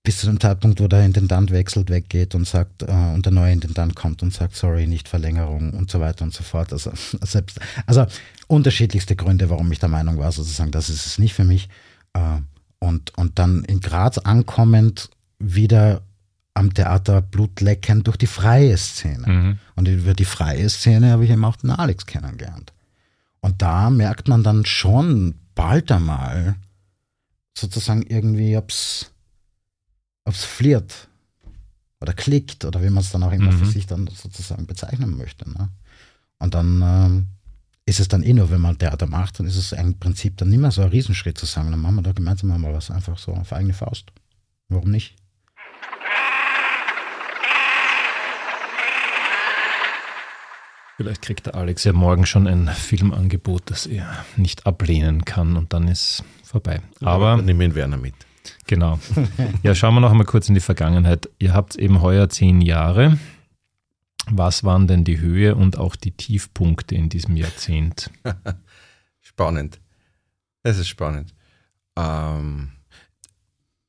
bis 0.08 0.20
zu 0.20 0.26
dem 0.26 0.40
Zeitpunkt, 0.40 0.80
wo 0.80 0.88
der 0.88 1.04
Intendant 1.04 1.50
wechselt, 1.50 1.90
weggeht 1.90 2.34
und 2.34 2.46
sagt, 2.46 2.82
äh, 2.82 2.86
und 2.86 3.26
der 3.26 3.32
neue 3.32 3.52
Intendant 3.52 3.94
kommt 3.94 4.22
und 4.22 4.32
sagt, 4.32 4.56
sorry, 4.56 4.86
nicht 4.86 5.06
Verlängerung 5.06 5.74
und 5.74 5.90
so 5.90 6.00
weiter 6.00 6.24
und 6.24 6.32
so 6.32 6.42
fort. 6.42 6.72
Also, 6.72 6.92
selbst, 7.22 7.60
also 7.84 8.06
unterschiedlichste 8.46 9.16
Gründe, 9.16 9.50
warum 9.50 9.70
ich 9.70 9.80
der 9.80 9.90
Meinung 9.90 10.16
war, 10.18 10.32
sozusagen, 10.32 10.70
das 10.70 10.88
ist 10.88 11.04
es 11.04 11.18
nicht 11.18 11.34
für 11.34 11.44
mich. 11.44 11.68
Äh, 12.14 12.38
und, 12.78 13.18
und 13.18 13.38
dann 13.38 13.64
in 13.64 13.80
Graz 13.80 14.16
ankommend 14.16 15.10
wieder 15.38 16.00
am 16.58 16.74
Theater 16.74 17.22
Blutlecken 17.22 18.02
durch 18.02 18.16
die 18.16 18.26
freie 18.26 18.76
Szene. 18.76 19.26
Mhm. 19.26 19.58
Und 19.76 19.88
über 19.88 20.14
die 20.14 20.24
freie 20.24 20.68
Szene 20.68 21.12
habe 21.12 21.24
ich 21.24 21.30
eben 21.30 21.44
auch 21.44 21.56
den 21.56 21.70
Alex 21.70 22.04
kennengelernt. 22.04 22.72
Und 23.40 23.62
da 23.62 23.90
merkt 23.90 24.28
man 24.28 24.42
dann 24.42 24.64
schon 24.66 25.36
bald 25.54 25.90
einmal 25.92 26.56
sozusagen 27.56 28.02
irgendwie, 28.02 28.56
ob 28.56 28.70
es 28.70 29.12
ob 30.24 30.34
es 30.34 30.44
flirt 30.44 31.08
oder 32.00 32.12
klickt 32.12 32.64
oder 32.64 32.82
wie 32.82 32.90
man 32.90 33.02
es 33.02 33.10
dann 33.10 33.22
auch 33.22 33.32
immer 33.32 33.52
mhm. 33.52 33.58
für 33.58 33.66
sich 33.66 33.86
dann 33.86 34.06
sozusagen 34.08 34.66
bezeichnen 34.66 35.16
möchte. 35.16 35.48
Ne? 35.48 35.70
Und 36.38 36.54
dann 36.54 36.82
ähm, 36.84 37.26
ist 37.86 38.00
es 38.00 38.08
dann 38.08 38.22
eh 38.22 38.34
nur, 38.34 38.50
wenn 38.50 38.60
man 38.60 38.78
Theater 38.78 39.06
macht, 39.06 39.38
dann 39.38 39.46
ist 39.46 39.56
es 39.56 39.72
im 39.72 39.98
Prinzip 39.98 40.36
dann 40.36 40.50
nicht 40.50 40.60
mehr 40.60 40.70
so 40.70 40.82
ein 40.82 40.90
Riesenschritt 40.90 41.38
zu 41.38 41.46
sagen, 41.46 41.70
dann 41.70 41.80
machen 41.80 41.94
wir 41.94 42.02
da 42.02 42.12
gemeinsam 42.12 42.60
mal 42.60 42.74
was 42.74 42.90
einfach 42.90 43.16
so 43.16 43.32
auf 43.32 43.52
eigene 43.52 43.72
Faust. 43.72 44.12
Warum 44.68 44.90
nicht? 44.90 45.16
Vielleicht 50.98 51.22
kriegt 51.22 51.46
der 51.46 51.54
Alex 51.54 51.84
ja 51.84 51.92
morgen 51.92 52.26
schon 52.26 52.48
ein 52.48 52.66
Filmangebot, 52.66 53.70
das 53.70 53.86
er 53.86 54.26
nicht 54.36 54.66
ablehnen 54.66 55.24
kann 55.24 55.56
und 55.56 55.72
dann 55.72 55.86
ist 55.86 56.24
vorbei. 56.42 56.80
Aber 57.00 57.36
dann 57.36 57.44
nehmen 57.44 57.60
wir 57.60 57.76
Werner 57.76 57.98
mit. 57.98 58.14
Genau. 58.66 58.98
Ja, 59.62 59.76
schauen 59.76 59.94
wir 59.94 60.00
noch 60.00 60.10
einmal 60.10 60.26
kurz 60.26 60.48
in 60.48 60.56
die 60.56 60.60
Vergangenheit. 60.60 61.30
Ihr 61.38 61.54
habt 61.54 61.76
eben 61.76 62.02
heuer 62.02 62.28
zehn 62.28 62.60
Jahre. 62.60 63.16
Was 64.28 64.64
waren 64.64 64.88
denn 64.88 65.04
die 65.04 65.20
Höhe 65.20 65.54
und 65.54 65.78
auch 65.78 65.94
die 65.94 66.10
Tiefpunkte 66.10 66.96
in 66.96 67.08
diesem 67.08 67.36
Jahrzehnt? 67.36 68.10
spannend. 69.20 69.78
Es 70.64 70.78
ist 70.78 70.88
spannend. 70.88 71.32
Ähm, 71.96 72.72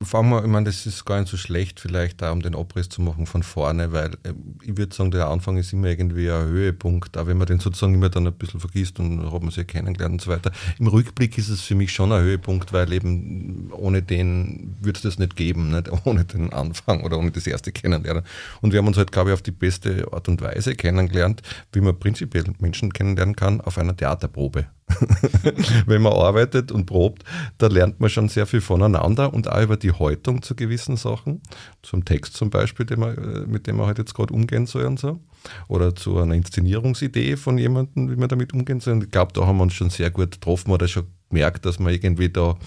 fangen 0.01 0.29
wir, 0.29 0.41
ich 0.43 0.49
meine, 0.49 0.65
das 0.65 0.85
ist 0.85 1.03
gar 1.03 1.19
nicht 1.19 1.29
so 1.29 1.35
schlecht, 1.35 1.79
vielleicht 1.81 2.21
da 2.21 2.31
um 2.31 2.41
den 2.41 2.55
Abriss 2.55 2.87
zu 2.87 3.01
machen 3.01 3.25
von 3.25 3.43
vorne, 3.43 3.91
weil 3.91 4.13
äh, 4.23 4.33
ich 4.63 4.77
würde 4.77 4.95
sagen, 4.95 5.11
der 5.11 5.27
Anfang 5.27 5.57
ist 5.57 5.73
immer 5.73 5.87
irgendwie 5.87 6.31
ein 6.31 6.47
Höhepunkt, 6.47 7.17
auch 7.17 7.27
wenn 7.27 7.37
man 7.37 7.47
den 7.47 7.59
sozusagen 7.59 7.93
immer 7.93 8.09
dann 8.09 8.25
ein 8.25 8.33
bisschen 8.33 8.61
vergisst 8.61 8.97
und 8.99 9.29
hat 9.29 9.41
man 9.41 9.51
sich 9.51 9.67
kennengelernt 9.67 10.13
und 10.13 10.21
so 10.21 10.31
weiter. 10.31 10.51
Im 10.79 10.87
Rückblick 10.87 11.37
ist 11.37 11.49
es 11.49 11.61
für 11.61 11.75
mich 11.75 11.91
schon 11.91 12.13
ein 12.13 12.21
Höhepunkt, 12.21 12.71
weil 12.71 12.93
eben 12.93 13.71
ohne 13.73 14.01
den 14.01 14.77
würde 14.79 14.97
es 14.97 15.03
das 15.03 15.19
nicht 15.19 15.35
geben, 15.35 15.71
nicht? 15.71 15.89
ohne 16.05 16.23
den 16.23 16.53
Anfang 16.53 17.03
oder 17.03 17.17
ohne 17.17 17.31
das 17.31 17.45
erste 17.45 17.73
Kennenlernen. 17.73 18.23
Und 18.61 18.71
wir 18.71 18.79
haben 18.79 18.87
uns 18.87 18.97
halt, 18.97 19.11
glaube 19.11 19.31
ich, 19.31 19.33
auf 19.33 19.41
die 19.41 19.51
beste 19.51 20.07
Art 20.13 20.29
und 20.29 20.41
Weise 20.41 20.75
kennengelernt, 20.75 21.41
wie 21.73 21.81
man 21.81 21.99
prinzipiell 21.99 22.45
Menschen 22.59 22.93
kennenlernen 22.93 23.35
kann, 23.35 23.59
auf 23.59 23.77
einer 23.77 23.95
Theaterprobe. 23.95 24.67
Wenn 25.85 26.01
man 26.01 26.13
arbeitet 26.13 26.71
und 26.71 26.85
probt, 26.85 27.23
da 27.57 27.67
lernt 27.67 27.99
man 27.99 28.09
schon 28.09 28.29
sehr 28.29 28.45
viel 28.45 28.61
voneinander 28.61 29.33
und 29.33 29.47
auch 29.47 29.61
über 29.61 29.77
die 29.77 29.91
Haltung 29.91 30.41
zu 30.41 30.55
gewissen 30.55 30.97
Sachen. 30.97 31.41
Zum 31.81 32.05
Text 32.05 32.35
zum 32.35 32.49
Beispiel, 32.49 32.85
man, 32.97 33.17
äh, 33.17 33.47
mit 33.47 33.67
dem 33.67 33.77
man 33.77 33.87
halt 33.87 33.97
jetzt 33.97 34.13
gerade 34.13 34.33
umgehen 34.33 34.65
soll 34.65 34.85
und 34.85 34.99
so. 34.99 35.19
Oder 35.67 35.95
zu 35.95 36.17
einer 36.17 36.35
Inszenierungsidee 36.35 37.37
von 37.37 37.57
jemandem, 37.57 38.11
wie 38.11 38.15
man 38.15 38.29
damit 38.29 38.53
umgehen 38.53 38.79
soll. 38.79 38.95
Und 38.95 39.03
ich 39.03 39.11
glaube, 39.11 39.33
da 39.33 39.45
haben 39.45 39.57
wir 39.57 39.63
uns 39.63 39.73
schon 39.73 39.89
sehr 39.89 40.11
gut 40.11 40.31
getroffen 40.31 40.71
oder 40.71 40.87
schon 40.87 41.07
gemerkt, 41.29 41.65
dass 41.65 41.79
wir 41.79 41.89
irgendwie 41.89 42.29
da, 42.29 42.57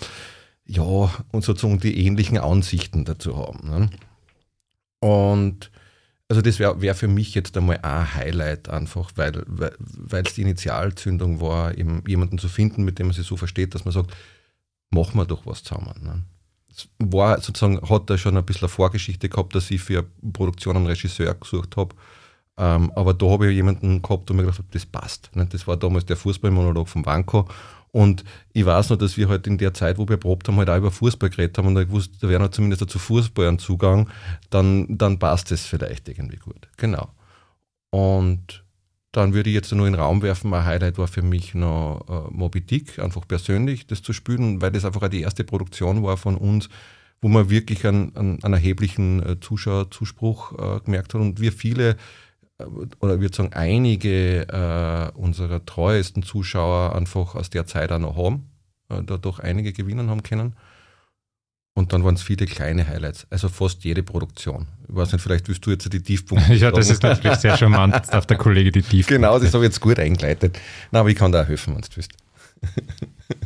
ja, 0.66 1.10
und 1.32 1.44
sozusagen 1.44 1.80
die 1.80 2.06
ähnlichen 2.06 2.38
Ansichten 2.38 3.04
dazu 3.04 3.36
haben. 3.36 3.68
Ne? 3.68 3.90
Und 5.00 5.71
also 6.32 6.40
das 6.40 6.58
wäre 6.58 6.80
wär 6.80 6.94
für 6.94 7.08
mich 7.08 7.34
jetzt 7.34 7.54
einmal 7.58 7.80
ein 7.82 8.14
Highlight 8.14 8.70
einfach, 8.70 9.10
weil 9.16 9.36
es 9.36 9.44
weil, 9.48 10.22
die 10.22 10.40
Initialzündung 10.40 11.42
war, 11.42 11.76
jemanden 11.76 12.38
zu 12.38 12.48
finden, 12.48 12.84
mit 12.84 12.98
dem 12.98 13.08
man 13.08 13.14
sich 13.14 13.26
so 13.26 13.36
versteht, 13.36 13.74
dass 13.74 13.84
man 13.84 13.92
sagt, 13.92 14.16
machen 14.88 15.18
wir 15.18 15.26
doch 15.26 15.44
was 15.44 15.62
zusammen. 15.62 15.92
Ne? 16.02 16.22
Es 16.70 16.88
war 16.98 17.38
sozusagen, 17.38 17.86
hat 17.86 18.08
da 18.08 18.16
schon 18.16 18.34
ein 18.34 18.46
bisschen 18.46 18.62
eine 18.62 18.70
Vorgeschichte 18.70 19.28
gehabt, 19.28 19.54
dass 19.54 19.70
ich 19.70 19.82
für 19.82 20.06
Produktion 20.32 20.74
einen 20.74 20.86
Regisseur 20.86 21.34
gesucht 21.34 21.76
habe. 21.76 21.94
Ähm, 22.56 22.90
aber 22.92 23.12
da 23.12 23.28
habe 23.28 23.50
ich 23.50 23.54
jemanden 23.54 24.00
gehabt, 24.00 24.30
wo 24.30 24.32
mir 24.32 24.44
gedacht 24.44 24.60
habe, 24.60 24.68
das 24.70 24.86
passt. 24.86 25.28
Ne? 25.36 25.44
Das 25.44 25.66
war 25.66 25.76
damals 25.76 26.06
der 26.06 26.16
Fußballmonolog 26.16 26.88
von 26.88 27.04
Wanko 27.04 27.46
und 27.92 28.24
ich 28.54 28.64
weiß 28.64 28.90
noch, 28.90 28.96
dass 28.96 29.18
wir 29.18 29.28
halt 29.28 29.46
in 29.46 29.58
der 29.58 29.74
Zeit, 29.74 29.98
wo 29.98 30.08
wir 30.08 30.16
probt 30.16 30.48
haben, 30.48 30.56
halt 30.56 30.70
auch 30.70 30.78
über 30.78 30.90
Fußball 30.90 31.28
geredet 31.28 31.58
haben 31.58 31.68
und 31.68 31.74
da 31.74 31.84
gewusst, 31.84 32.14
da 32.20 32.28
wäre 32.28 32.42
noch 32.42 32.50
zumindest 32.50 32.88
zu 32.88 32.98
Fußball 32.98 33.46
ein 33.46 33.58
Zugang, 33.58 34.08
dann, 34.48 34.86
dann 34.88 35.18
passt 35.18 35.52
es 35.52 35.66
vielleicht 35.66 36.08
irgendwie 36.08 36.38
gut. 36.38 36.68
Genau. 36.78 37.10
Und 37.90 38.64
dann 39.12 39.34
würde 39.34 39.50
ich 39.50 39.54
jetzt 39.54 39.70
nur 39.72 39.86
in 39.86 39.92
den 39.92 40.00
Raum 40.00 40.22
werfen, 40.22 40.54
ein 40.54 40.64
Highlight 40.64 40.96
war 40.96 41.06
für 41.06 41.20
mich 41.20 41.54
noch 41.54 42.06
äh, 42.08 42.34
Moby 42.34 42.62
Dick, 42.62 42.98
einfach 42.98 43.28
persönlich 43.28 43.86
das 43.86 44.02
zu 44.02 44.14
spielen, 44.14 44.62
weil 44.62 44.72
das 44.72 44.86
einfach 44.86 45.02
auch 45.02 45.08
die 45.08 45.20
erste 45.20 45.44
Produktion 45.44 46.02
war 46.02 46.16
von 46.16 46.36
uns, 46.36 46.70
wo 47.20 47.28
man 47.28 47.50
wirklich 47.50 47.86
einen, 47.86 48.16
einen, 48.16 48.42
einen 48.42 48.54
erheblichen 48.54 49.22
äh, 49.22 49.38
Zuschauerzuspruch 49.38 50.52
äh, 50.52 50.80
gemerkt 50.80 51.12
hat 51.12 51.20
und 51.20 51.40
wir 51.40 51.52
viele 51.52 51.98
oder 53.00 53.14
ich 53.14 53.20
würde 53.20 53.36
sagen, 53.36 53.52
einige 53.52 54.48
äh, 54.48 55.18
unserer 55.18 55.64
treuesten 55.64 56.22
Zuschauer 56.22 56.94
einfach 56.94 57.34
aus 57.34 57.50
der 57.50 57.66
Zeit 57.66 57.92
auch 57.92 57.98
noch 57.98 58.16
haben, 58.16 58.50
äh, 58.88 59.02
da 59.02 59.16
doch 59.16 59.38
einige 59.38 59.72
gewinnen 59.72 60.10
haben 60.10 60.22
können. 60.22 60.54
Und 61.74 61.94
dann 61.94 62.04
waren 62.04 62.16
es 62.16 62.22
viele 62.22 62.44
kleine 62.44 62.86
Highlights, 62.86 63.26
also 63.30 63.48
fast 63.48 63.82
jede 63.84 64.02
Produktion. 64.02 64.66
Ich 64.88 64.94
weiß 64.94 65.12
nicht, 65.12 65.22
vielleicht 65.22 65.48
willst 65.48 65.64
du 65.64 65.70
jetzt 65.70 65.90
die 65.90 66.02
Tiefpunkte. 66.02 66.54
ja, 66.54 66.70
das 66.70 66.90
ist 66.90 67.02
natürlich 67.02 67.38
sehr 67.38 67.56
charmant, 67.56 67.94
jetzt 67.94 68.12
darf 68.12 68.26
der 68.26 68.36
Kollege 68.36 68.70
die 68.70 68.82
Tiefpunkte. 68.82 69.14
Genau, 69.14 69.38
das 69.38 69.54
habe 69.54 69.64
ich 69.64 69.70
jetzt 69.70 69.80
gut 69.80 69.98
eingeleitet. 69.98 70.58
Na, 70.90 71.00
aber 71.00 71.08
ich 71.08 71.16
kann 71.16 71.32
da 71.32 71.42
auch 71.42 71.48
helfen, 71.48 71.74
wenn 71.74 71.80
du 71.80 71.88
willst. 71.94 72.12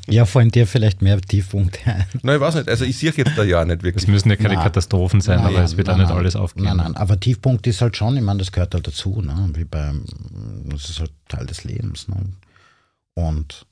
Ja, 0.08 0.24
fallen 0.24 0.50
dir 0.50 0.66
vielleicht 0.66 1.02
mehr 1.02 1.20
Tiefpunkte 1.20 1.80
ein? 1.86 2.06
Nein, 2.22 2.36
ich 2.36 2.40
weiß 2.40 2.54
nicht. 2.56 2.68
Also 2.68 2.84
ich 2.84 2.96
sehe 2.96 3.12
jetzt 3.14 3.36
da 3.36 3.42
ja 3.42 3.64
nicht 3.64 3.82
wirklich. 3.82 4.04
Es 4.04 4.08
müssen 4.08 4.30
ja 4.30 4.36
keine 4.36 4.54
nein. 4.54 4.62
Katastrophen 4.62 5.20
sein, 5.20 5.38
nein, 5.38 5.54
aber 5.54 5.64
es 5.64 5.76
wird 5.76 5.88
nein, 5.88 5.96
auch 5.96 6.00
nicht 6.00 6.12
alles 6.12 6.36
aufgehen. 6.36 6.64
Nein, 6.64 6.76
nein, 6.76 6.96
aber 6.96 7.18
Tiefpunkt 7.18 7.66
ist 7.66 7.80
halt 7.80 7.96
schon, 7.96 8.16
ich 8.16 8.22
meine, 8.22 8.38
das 8.38 8.52
gehört 8.52 8.74
halt 8.74 8.86
dazu, 8.86 9.20
ne? 9.20 9.50
wie 9.54 9.64
beim, 9.64 10.04
das 10.66 10.90
ist 10.90 11.00
halt 11.00 11.12
Teil 11.28 11.46
des 11.46 11.64
Lebens. 11.64 12.08
Ne? 12.08 12.16
Und 13.14 13.66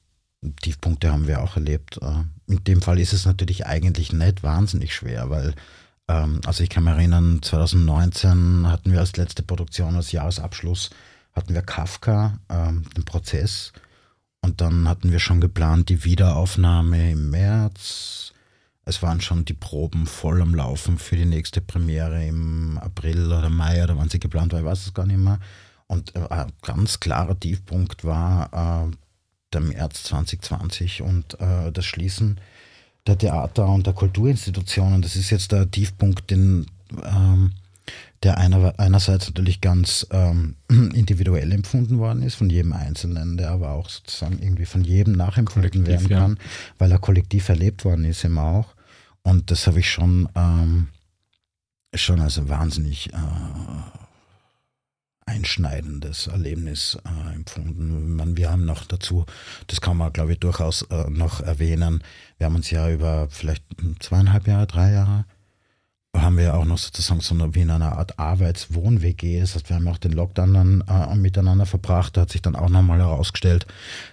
Tiefpunkte 0.62 1.12
haben 1.12 1.28
wir 1.28 1.42
auch 1.42 1.56
erlebt. 1.56 1.98
Äh, 2.02 2.52
in 2.52 2.64
dem 2.64 2.82
Fall 2.82 2.98
ist 2.98 3.12
es 3.12 3.26
natürlich 3.26 3.66
eigentlich 3.66 4.12
nicht 4.12 4.42
wahnsinnig 4.42 4.94
schwer, 4.94 5.30
weil, 5.30 5.54
ähm, 6.08 6.40
also 6.46 6.64
ich 6.64 6.70
kann 6.70 6.84
mich 6.84 6.94
erinnern, 6.94 7.40
2019 7.42 8.68
hatten 8.68 8.92
wir 8.92 9.00
als 9.00 9.16
letzte 9.16 9.42
Produktion, 9.42 9.96
als 9.96 10.12
Jahresabschluss, 10.12 10.90
hatten 11.32 11.54
wir 11.54 11.62
Kafka, 11.62 12.38
ähm, 12.48 12.84
den 12.96 13.04
Prozess 13.04 13.72
und 14.44 14.60
dann 14.60 14.86
hatten 14.88 15.10
wir 15.10 15.20
schon 15.20 15.40
geplant 15.40 15.88
die 15.88 16.04
Wiederaufnahme 16.04 17.12
im 17.12 17.30
März. 17.30 18.34
Es 18.84 19.02
waren 19.02 19.22
schon 19.22 19.46
die 19.46 19.54
Proben 19.54 20.06
voll 20.06 20.42
am 20.42 20.54
Laufen 20.54 20.98
für 20.98 21.16
die 21.16 21.24
nächste 21.24 21.62
Premiere 21.62 22.26
im 22.26 22.78
April 22.78 23.32
oder 23.32 23.48
Mai 23.48 23.82
oder 23.82 23.96
wann 23.96 24.10
sie 24.10 24.20
geplant 24.20 24.52
war, 24.52 24.60
ich 24.60 24.66
weiß 24.66 24.86
es 24.86 24.92
gar 24.92 25.06
nicht 25.06 25.16
mehr. 25.16 25.40
Und 25.86 26.14
äh, 26.14 26.28
ein 26.28 26.52
ganz 26.60 27.00
klarer 27.00 27.40
Tiefpunkt 27.40 28.04
war 28.04 28.84
äh, 28.86 28.96
der 29.54 29.62
März 29.62 30.02
2020 30.04 31.00
und 31.00 31.40
äh, 31.40 31.72
das 31.72 31.86
Schließen 31.86 32.38
der 33.06 33.16
Theater 33.16 33.66
und 33.66 33.86
der 33.86 33.94
Kulturinstitutionen. 33.94 35.00
Das 35.00 35.16
ist 35.16 35.30
jetzt 35.30 35.52
der 35.52 35.70
Tiefpunkt, 35.70 36.30
den 36.30 36.66
ähm, 37.02 37.52
der 38.22 38.38
einer, 38.38 38.78
einerseits 38.78 39.26
natürlich 39.26 39.60
ganz 39.60 40.06
ähm, 40.10 40.56
individuell 40.68 41.52
empfunden 41.52 41.98
worden 41.98 42.22
ist 42.22 42.36
von 42.36 42.48
jedem 42.48 42.72
Einzelnen, 42.72 43.36
der 43.36 43.50
aber 43.50 43.72
auch 43.72 43.88
sozusagen 43.88 44.38
irgendwie 44.40 44.66
von 44.66 44.84
jedem 44.84 45.14
nachempfunden 45.14 45.86
werden 45.86 46.08
kann, 46.08 46.32
ja. 46.32 46.44
weil 46.78 46.92
er 46.92 46.98
kollektiv 46.98 47.48
erlebt 47.48 47.84
worden 47.84 48.04
ist 48.04 48.24
immer 48.24 48.44
auch. 48.44 48.74
Und 49.22 49.50
das 49.50 49.66
habe 49.66 49.80
ich 49.80 49.90
schon, 49.90 50.28
ähm, 50.34 50.88
schon 51.94 52.20
als 52.20 52.38
ein 52.38 52.48
wahnsinnig 52.48 53.12
äh, 53.12 53.16
einschneidendes 55.26 56.26
Erlebnis 56.26 56.98
äh, 57.04 57.34
empfunden. 57.34 58.14
Man, 58.16 58.36
wir 58.36 58.50
haben 58.50 58.64
noch 58.64 58.84
dazu, 58.84 59.24
das 59.66 59.80
kann 59.80 59.96
man 59.96 60.12
glaube 60.12 60.32
ich 60.32 60.40
durchaus 60.40 60.82
äh, 60.82 61.08
noch 61.10 61.40
erwähnen, 61.40 62.02
wir 62.38 62.46
haben 62.46 62.56
uns 62.56 62.70
ja 62.70 62.90
über 62.90 63.28
vielleicht 63.30 63.64
zweieinhalb 64.00 64.46
Jahre, 64.46 64.66
drei 64.66 64.92
Jahre 64.92 65.24
haben 66.14 66.38
wir 66.38 66.54
auch 66.54 66.64
noch 66.64 66.78
sozusagen 66.78 67.20
so 67.20 67.34
eine, 67.34 67.54
wie 67.54 67.62
in 67.62 67.70
einer 67.70 67.98
Art 67.98 68.18
Arbeits-Wohn-WG. 68.18 69.40
Das 69.40 69.54
heißt, 69.54 69.68
wir 69.68 69.76
haben 69.76 69.88
auch 69.88 69.98
den 69.98 70.12
Lockdown 70.12 70.54
dann 70.54 70.84
äh, 70.88 71.14
miteinander 71.16 71.66
verbracht. 71.66 72.16
Da 72.16 72.22
hat 72.22 72.30
sich 72.30 72.40
dann 72.40 72.54
auch 72.54 72.68
nochmal 72.68 73.00
herausgestellt, 73.00 73.66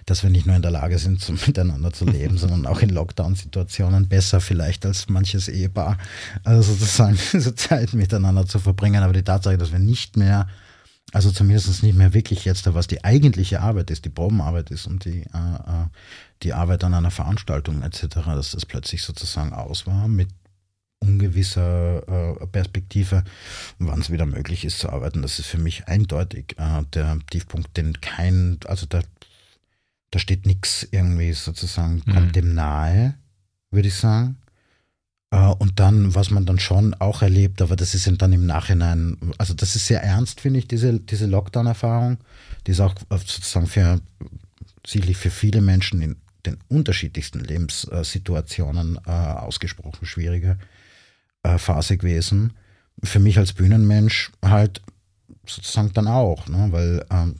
dass 0.06 0.22
wir 0.22 0.30
nicht 0.30 0.46
nur 0.46 0.56
in 0.56 0.62
der 0.62 0.72
Lage 0.72 0.98
sind, 0.98 1.20
so 1.20 1.32
miteinander 1.46 1.92
zu 1.92 2.04
leben, 2.04 2.38
sondern 2.38 2.66
auch 2.66 2.80
in 2.80 2.90
Lockdown-Situationen 2.90 4.08
besser 4.08 4.40
vielleicht 4.40 4.84
als 4.84 5.08
manches 5.08 5.48
Ehepaar, 5.48 5.96
also 6.42 6.72
sozusagen 6.72 7.18
diese 7.32 7.54
Zeit 7.54 7.92
miteinander 7.92 8.46
zu 8.46 8.58
verbringen. 8.58 9.02
Aber 9.02 9.12
die 9.12 9.22
Tatsache, 9.22 9.56
dass 9.56 9.70
wir 9.70 9.78
nicht 9.78 10.16
mehr, 10.16 10.48
also 11.12 11.30
zumindest 11.30 11.82
nicht 11.84 11.96
mehr 11.96 12.14
wirklich 12.14 12.44
jetzt, 12.44 12.72
was 12.74 12.88
die 12.88 13.04
eigentliche 13.04 13.60
Arbeit 13.60 13.90
ist, 13.90 14.04
die 14.04 14.10
Probenarbeit 14.10 14.70
ist 14.70 14.86
und 14.86 15.04
die, 15.04 15.20
äh, 15.20 15.54
äh 15.56 15.86
die 16.42 16.52
Arbeit 16.52 16.82
an 16.82 16.92
einer 16.92 17.12
Veranstaltung 17.12 17.82
etc., 17.82 18.08
dass 18.26 18.50
das 18.50 18.66
plötzlich 18.66 19.04
sozusagen 19.04 19.52
aus 19.52 19.86
war 19.86 20.08
mit 20.08 20.28
ungewisser 21.02 22.38
äh, 22.40 22.46
Perspektive, 22.46 23.24
wann 23.78 24.00
es 24.00 24.10
wieder 24.10 24.26
möglich 24.26 24.64
ist 24.64 24.78
zu 24.78 24.90
arbeiten. 24.90 25.22
Das 25.22 25.38
ist 25.38 25.46
für 25.46 25.58
mich 25.58 25.88
eindeutig 25.88 26.56
äh, 26.58 26.82
der 26.94 27.18
Tiefpunkt, 27.30 27.76
den 27.76 28.00
kein, 28.00 28.58
also 28.66 28.86
da, 28.86 29.02
da 30.10 30.18
steht 30.18 30.46
nichts 30.46 30.86
irgendwie 30.90 31.32
sozusagen, 31.32 32.04
kommt 32.04 32.28
mhm. 32.28 32.32
dem 32.32 32.54
nahe, 32.54 33.14
würde 33.70 33.88
ich 33.88 33.94
sagen. 33.94 34.36
Äh, 35.30 35.48
und 35.58 35.80
dann, 35.80 36.14
was 36.14 36.30
man 36.30 36.46
dann 36.46 36.60
schon 36.60 36.94
auch 36.94 37.22
erlebt, 37.22 37.60
aber 37.60 37.74
das 37.74 37.94
ist 37.94 38.08
dann 38.20 38.32
im 38.32 38.46
Nachhinein, 38.46 39.16
also 39.38 39.54
das 39.54 39.74
ist 39.74 39.86
sehr 39.86 40.02
ernst, 40.02 40.40
finde 40.40 40.60
ich, 40.60 40.68
diese, 40.68 41.00
diese 41.00 41.26
Lockdown-Erfahrung. 41.26 42.18
Die 42.66 42.70
ist 42.70 42.80
auch 42.80 42.94
sozusagen 43.10 43.66
für, 43.66 44.00
sicherlich 44.86 45.16
für 45.16 45.30
viele 45.30 45.60
Menschen 45.60 46.00
in 46.00 46.16
den 46.46 46.58
unterschiedlichsten 46.68 47.40
Lebenssituationen 47.40 48.98
äh, 49.06 49.10
ausgesprochen 49.10 50.06
schwieriger 50.06 50.58
äh, 51.42 51.58
Phase 51.58 51.96
gewesen. 51.96 52.54
Für 53.02 53.18
mich 53.18 53.38
als 53.38 53.52
Bühnenmensch 53.52 54.30
halt 54.44 54.82
sozusagen 55.46 55.92
dann 55.92 56.08
auch, 56.08 56.46
ne? 56.48 56.68
weil 56.70 57.04
ähm, 57.10 57.36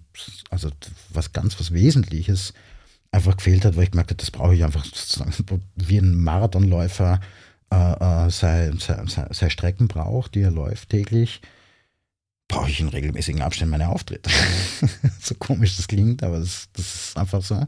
also 0.51 0.71
was 1.11 1.33
ganz 1.33 1.59
was 1.61 1.73
Wesentliches 1.73 2.53
einfach 3.13 3.37
gefehlt 3.37 3.65
hat, 3.65 3.77
weil 3.77 3.85
ich 3.85 3.91
gemerkt 3.91 4.11
habe, 4.11 4.19
das 4.19 4.31
brauche 4.31 4.55
ich 4.55 4.65
einfach 4.65 4.85
sozusagen 4.85 5.33
wie 5.77 5.99
ein 5.99 6.17
Marathonläufer 6.17 7.21
äh, 7.73 8.27
äh, 8.27 8.31
seine, 8.31 8.79
seine, 8.79 9.07
seine 9.07 9.51
Strecken 9.51 9.89
braucht, 9.89 10.35
die 10.35 10.41
er 10.41 10.51
läuft 10.51 10.91
täglich, 10.91 11.41
brauche 12.49 12.71
ich 12.71 12.81
in 12.81 12.89
regelmäßigen 12.89 13.43
Abständen 13.43 13.71
meine 13.71 13.89
Auftritte. 13.89 14.31
so 15.21 15.35
komisch 15.37 15.77
das 15.77 15.89
klingt, 15.89 16.23
aber 16.23 16.41
das, 16.41 16.69
das 16.73 16.95
ist 16.95 17.17
einfach 17.17 17.43
so. 17.43 17.67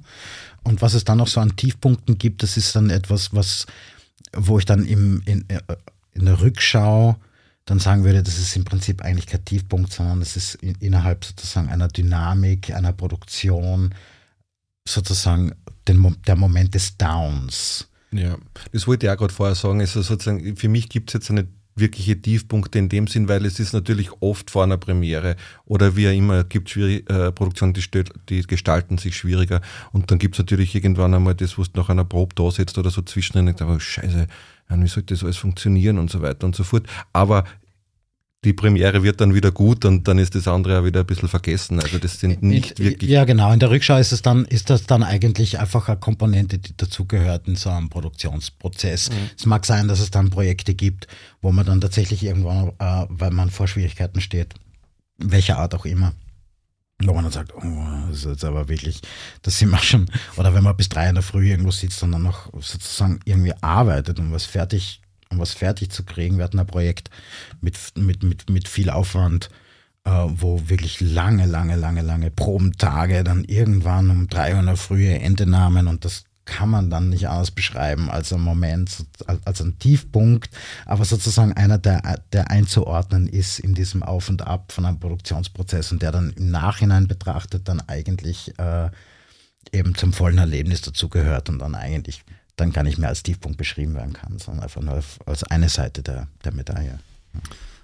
Und 0.63 0.83
was 0.83 0.95
es 0.95 1.05
dann 1.05 1.19
noch 1.19 1.29
so 1.29 1.41
an 1.41 1.57
Tiefpunkten 1.57 2.19
gibt, 2.19 2.43
das 2.43 2.57
ist 2.57 2.75
dann 2.75 2.91
etwas, 2.91 3.35
was, 3.35 3.67
wo 4.35 4.59
ich 4.59 4.65
dann 4.65 4.85
im, 4.85 5.23
in, 5.27 5.49
äh, 5.49 5.61
in 6.15 6.25
der 6.25 6.41
Rückschau 6.41 7.17
dann 7.65 7.79
sagen 7.79 8.05
würde, 8.05 8.23
das 8.23 8.39
ist 8.39 8.57
im 8.57 8.65
Prinzip 8.65 9.03
eigentlich 9.03 9.27
kein 9.27 9.45
Tiefpunkt, 9.45 9.93
sondern 9.93 10.21
es 10.21 10.37
ist 10.37 10.57
in, 10.57 10.75
innerhalb 10.81 11.25
sozusagen 11.25 11.69
einer 11.69 11.89
Dynamik, 11.89 12.75
einer 12.75 12.93
Produktion, 12.93 13.95
sozusagen 14.87 15.53
den, 15.89 16.17
der 16.27 16.37
Moment 16.37 16.75
des 16.75 16.97
Downs. 16.97 17.89
Ja, 18.13 18.37
das 18.73 18.87
wollte 18.87 19.07
ich 19.07 19.13
auch 19.13 19.17
gerade 19.17 19.33
vorher 19.33 19.55
sagen. 19.55 19.81
Also 19.81 20.03
sozusagen, 20.03 20.57
für 20.57 20.69
mich 20.69 20.89
gibt 20.89 21.11
es 21.11 21.15
jetzt 21.15 21.31
eine 21.31 21.49
wirkliche 21.77 22.21
Tiefpunkte 22.21 22.79
in 22.79 22.89
dem 22.89 23.07
Sinn, 23.07 23.29
weil 23.29 23.45
es 23.45 23.59
ist 23.59 23.73
natürlich 23.73 24.11
oft 24.21 24.51
vor 24.51 24.63
einer 24.63 24.77
Premiere 24.77 25.37
oder 25.65 25.97
wie 25.97 26.09
auch 26.09 26.13
immer, 26.13 26.45
gibt 26.45 26.71
schwierig, 26.71 27.09
äh, 27.11 27.33
Produktionen, 27.33 27.75
die, 27.75 27.83
die 28.29 28.43
gestalten 28.43 28.99
sich 28.99 29.17
schwieriger 29.17 29.61
und 29.93 30.11
dann 30.11 30.19
gibt 30.19 30.37
es 30.37 30.39
natürlich 30.39 30.75
irgendwann 30.75 31.15
einmal 31.15 31.35
das, 31.35 31.59
wo 31.59 31.65
du 31.65 31.71
nach 31.75 31.89
einer 31.89 32.05
Probe 32.05 32.35
da 32.37 32.51
sitzt 32.51 32.79
oder 32.79 32.91
so 32.91 33.03
zwischendrin 33.03 33.49
und 33.49 33.59
denkst, 33.59 33.75
oh, 33.75 33.81
scheiße, 33.81 34.29
wie 34.69 34.89
sollte 34.89 35.15
das 35.15 35.23
alles 35.23 35.37
funktionieren 35.37 35.99
und 35.99 36.11
so 36.11 36.21
weiter 36.23 36.47
und 36.47 36.57
so 36.57 36.65
fort. 36.65 36.87
Aber 37.13 37.45
die 38.45 38.53
Premiere 38.53 39.03
wird 39.03 39.21
dann 39.21 39.35
wieder 39.35 39.51
gut 39.51 39.85
und 39.85 40.07
dann 40.07 40.19
ist 40.19 40.35
das 40.35 40.47
andere 40.47 40.81
auch 40.81 40.85
wieder 40.85 41.01
ein 41.01 41.07
bisschen 41.07 41.29
vergessen. 41.29 41.81
Also 41.81 41.99
das 41.99 42.21
sind 42.21 42.43
nicht 42.43 42.79
wirklich. 42.79 43.11
Ja, 43.11 43.25
genau. 43.25 43.51
In 43.53 43.59
der 43.59 43.71
Rückschau 43.71 43.97
ist 43.97 44.13
es 44.13 44.21
dann, 44.23 44.45
ist 44.45 44.69
das 44.71 44.85
dann 44.85 45.03
eigentlich 45.03 45.59
einfach 45.59 45.89
eine 45.89 45.99
Komponente, 45.99 46.59
die 46.59 46.77
dazugehört 46.77 47.49
in 47.49 47.57
so 47.57 47.71
einem 47.71 47.89
Produktionsprozess. 47.89 49.11
Mhm. 49.11 49.15
Es 49.37 49.47
mag 49.47 49.65
sein, 49.65 49.89
dass 49.89 50.01
es 50.01 50.11
dann 50.11 50.31
Projekte 50.31 50.75
gibt, 50.75 51.09
wo 51.41 51.53
man 51.53 51.65
dann 51.65 51.81
tatsächlich 51.81 52.23
irgendwann, 52.23 52.69
äh, 52.79 53.07
weil 53.09 53.31
man 53.31 53.51
vor 53.51 53.67
Schwierigkeiten 53.67 54.21
steht, 54.21 54.55
welcher 55.17 55.59
Art 55.59 55.75
auch 55.75 55.87
immer, 55.87 56.13
wo 57.03 57.13
man 57.13 57.25
dann 57.25 57.33
sagt, 57.33 57.55
oh, 57.55 57.63
das 58.09 58.19
ist 58.19 58.25
jetzt 58.25 58.45
aber 58.45 58.69
wirklich, 58.69 59.01
das 59.43 59.59
sind 59.59 59.71
wir 59.71 59.79
schon, 59.79 60.07
oder 60.37 60.55
wenn 60.55 60.65
man 60.65 60.77
bis 60.77 60.89
drei 60.89 61.09
in 61.09 61.15
der 61.15 61.25
Früh 61.25 61.49
irgendwo 61.49 61.71
sitzt 61.71 62.03
und 62.03 62.13
dann 62.13 62.23
noch 62.23 62.53
sozusagen 62.55 63.21
irgendwie 63.25 63.55
arbeitet 63.61 64.19
und 64.19 64.33
was 64.33 64.45
fertig 64.45 65.01
um 65.35 65.41
was 65.41 65.53
fertig 65.53 65.91
zu 65.91 66.05
kriegen. 66.05 66.39
Wir 66.39 66.45
hatten 66.45 66.59
ein 66.59 66.67
Projekt 66.67 67.11
mit, 67.61 67.77
mit, 67.97 68.23
mit, 68.23 68.49
mit 68.51 68.69
viel 68.69 68.91
Aufwand, 68.91 69.51
äh, 70.05 70.11
wo 70.11 70.69
wirklich 70.69 71.01
lange, 71.01 71.47
lange, 71.47 71.77
lange, 71.77 72.03
lange 72.03 72.31
Probentage 72.31 73.25
dann 73.25 73.45
irgendwann 73.45 74.11
um 74.11 74.29
drei 74.29 74.55
Uhr 74.55 74.61
in 74.61 74.67
der 74.67 74.77
Früh 74.77 75.09
Ende 75.09 75.47
nahmen 75.47 75.89
und 75.89 76.05
das 76.05 76.25
kann 76.45 76.69
man 76.69 76.91
dann 76.91 77.09
nicht 77.09 77.29
anders 77.29 77.51
beschreiben 77.51 78.11
als 78.11 78.33
ein 78.33 78.41
Moment, 78.41 79.05
als 79.45 79.61
ein 79.61 79.79
Tiefpunkt, 79.79 80.51
aber 80.85 81.05
sozusagen 81.05 81.53
einer, 81.53 81.79
der, 81.79 82.21
der 82.33 82.51
einzuordnen 82.51 83.27
ist 83.27 83.59
in 83.59 83.75
diesem 83.75 84.03
Auf 84.03 84.29
und 84.29 84.43
Ab 84.47 84.73
von 84.73 84.85
einem 84.85 85.01
Produktionsprozess 85.01 85.93
und 85.93 86.03
der 86.03 86.13
dann 86.13 86.33
im 86.37 86.51
Nachhinein 86.51 87.09
betrachtet 87.09 87.69
dann 87.69 87.81
eigentlich 87.87 88.59
äh, 88.59 88.91
eben 89.73 89.95
zum 89.95 90.13
vollen 90.13 90.39
Erlebnis 90.39 90.83
dazugehört 90.83 91.49
und 91.49 91.59
dann 91.61 91.75
eigentlich 91.75 92.23
dann 92.57 92.73
gar 92.73 92.85
nicht 92.85 92.99
mehr 92.99 93.09
als 93.09 93.23
Tiefpunkt 93.23 93.59
beschrieben 93.59 93.95
werden 93.95 94.13
kann, 94.13 94.39
sondern 94.39 94.65
einfach 94.65 94.83
nur 94.83 95.03
als 95.27 95.45
eine 95.45 95.69
Seite 95.69 96.03
der, 96.03 96.29
der 96.45 96.53
Medaille. 96.53 97.01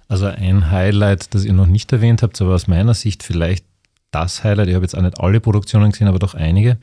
Also 0.07 0.27
ein 0.27 0.69
Highlight, 0.71 1.33
das 1.33 1.45
ihr 1.45 1.53
noch 1.53 1.67
nicht 1.67 1.91
erwähnt 1.91 2.21
habt, 2.21 2.39
aber 2.41 2.55
aus 2.55 2.67
meiner 2.67 2.93
Sicht 2.93 3.23
vielleicht 3.23 3.65
das 4.11 4.43
Highlight, 4.43 4.67
ich 4.67 4.75
habe 4.75 4.83
jetzt 4.83 4.95
auch 4.95 5.01
nicht 5.01 5.19
alle 5.19 5.39
Produktionen 5.39 5.91
gesehen, 5.91 6.07
aber 6.07 6.19
doch 6.19 6.35
einige. 6.35 6.77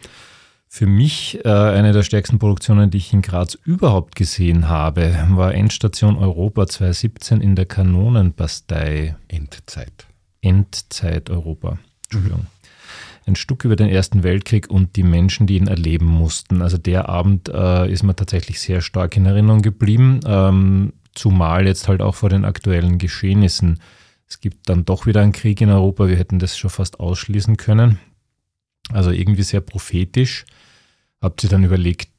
Für 0.69 0.87
mich 0.87 1.45
äh, 1.45 1.49
eine 1.49 1.93
der 1.93 2.03
stärksten 2.03 2.39
Produktionen, 2.39 2.91
die 2.91 2.99
ich 2.99 3.13
in 3.13 3.23
Graz 3.23 3.55
überhaupt 3.65 4.17
gesehen 4.17 4.69
habe, 4.69 5.27
war 5.31 5.55
Endstation 5.55 6.17
Europa 6.17 6.67
2017 6.67 7.41
in 7.41 7.57
der 7.57 7.67
Kanonenbastei. 7.67 9.17
Endzeit. 9.29 10.07
Endzeit 10.43 11.31
Europa. 11.31 11.79
Entschuldigung 12.05 12.47
ein 13.29 13.37
Stück 13.37 13.65
über 13.65 13.77
den 13.77 13.89
Ersten 13.89 14.25
Weltkrieg 14.25 14.69
und 14.69 14.97
die 14.97 15.03
Menschen, 15.05 15.47
die 15.47 15.57
ihn 15.57 15.69
erleben 15.69 16.07
mussten. 16.07 16.63
Also 16.63 16.79
der 16.79 17.09
Abend 17.09 17.49
äh, 17.49 17.91
ist 17.91 18.03
mir 18.03 18.17
tatsächlich 18.17 18.61
sehr 18.61 18.81
stark 18.81 19.17
in 19.17 19.27
Erinnerung 19.27 19.63
geblieben, 19.63 20.21
ähm, 20.27 20.95
zumal 21.15 21.67
jetzt 21.67 21.87
halt 21.87 22.01
auch 22.01 22.15
vor 22.15 22.31
den 22.31 22.45
aktuellen 22.45 22.99
Geschehnissen. 22.99 23.81
Es 24.27 24.41
gibt 24.41 24.69
dann 24.69 24.85
doch 24.85 25.07
wieder 25.07 25.21
einen 25.21 25.33
Krieg 25.33 25.61
in 25.61 25.71
Europa, 25.71 26.09
wir 26.09 26.17
hätten 26.17 26.39
das 26.39 26.59
schon 26.59 26.71
fast 26.71 26.99
ausschließen 26.99 27.57
können. 27.57 27.99
Also 28.93 29.11
irgendwie 29.11 29.43
sehr 29.43 29.61
prophetisch. 29.61 30.45
Habt 31.21 31.43
ihr 31.43 31.51
dann 31.51 31.65
überlegt, 31.65 32.11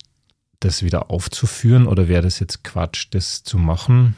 das 0.59 0.83
wieder 0.83 1.09
aufzuführen 1.09 1.87
oder 1.87 2.07
wäre 2.07 2.23
das 2.23 2.39
jetzt 2.39 2.63
Quatsch, 2.63 3.07
das 3.11 3.43
zu 3.43 3.57
machen? 3.57 4.15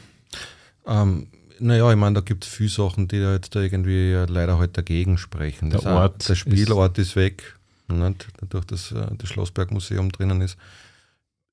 Ähm, 0.86 1.28
naja, 1.60 1.90
ich 1.90 1.96
meine, 1.96 2.16
da 2.16 2.20
gibt 2.20 2.44
es 2.44 2.50
viele 2.50 2.68
Sachen, 2.68 3.06
die 3.06 3.20
da 3.20 3.32
jetzt 3.34 3.54
da 3.54 3.60
irgendwie 3.60 4.12
leider 4.26 4.58
halt 4.58 4.76
dagegen 4.76 5.18
sprechen. 5.18 5.70
Der, 5.70 5.84
Ort 5.84 6.28
der 6.28 6.34
Spielort 6.34 6.98
ist, 6.98 7.10
ist 7.10 7.16
weg, 7.16 7.56
nicht? 7.88 8.26
dadurch, 8.40 8.64
dass 8.64 8.90
äh, 8.90 9.06
das 9.16 9.28
Schlossbergmuseum 9.28 10.10
drinnen 10.10 10.40
ist. 10.40 10.56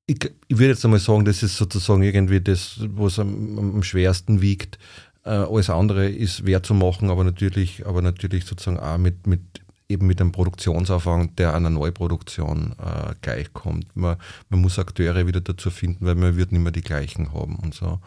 Ich, 0.07 0.17
ich 0.47 0.57
würde 0.57 0.69
jetzt 0.71 0.83
einmal 0.83 0.99
sagen, 0.99 1.25
das 1.25 1.43
ist 1.43 1.57
sozusagen 1.57 2.01
irgendwie 2.01 2.41
das, 2.41 2.77
was 2.79 3.19
am, 3.19 3.59
am 3.59 3.83
schwersten 3.83 4.41
wiegt. 4.41 4.79
Äh, 5.23 5.29
alles 5.29 5.69
andere 5.69 6.09
ist 6.09 6.47
wert 6.47 6.65
zu 6.65 6.73
machen, 6.73 7.11
aber 7.11 7.23
natürlich, 7.23 7.85
aber 7.85 8.01
natürlich 8.01 8.45
sozusagen 8.45 8.79
auch 8.79 8.97
mit, 8.97 9.27
mit 9.27 9.41
eben 9.89 10.05
mit 10.07 10.21
einem 10.21 10.31
Produktionsaufwand, 10.31 11.39
der 11.39 11.55
einer 11.55 11.71
Neuproduktion 11.71 12.75
äh, 12.77 13.15
gleichkommt. 13.21 13.95
Man, 13.95 14.17
man 14.49 14.61
muss 14.61 14.79
Akteure 14.79 15.25
wieder 15.27 15.41
dazu 15.41 15.71
finden, 15.71 16.05
weil 16.05 16.15
man 16.15 16.37
wird 16.37 16.51
nicht 16.51 16.61
mehr 16.61 16.71
die 16.71 16.81
gleichen 16.81 17.33
haben 17.33 17.55
und 17.55 17.73
so. 17.73 17.99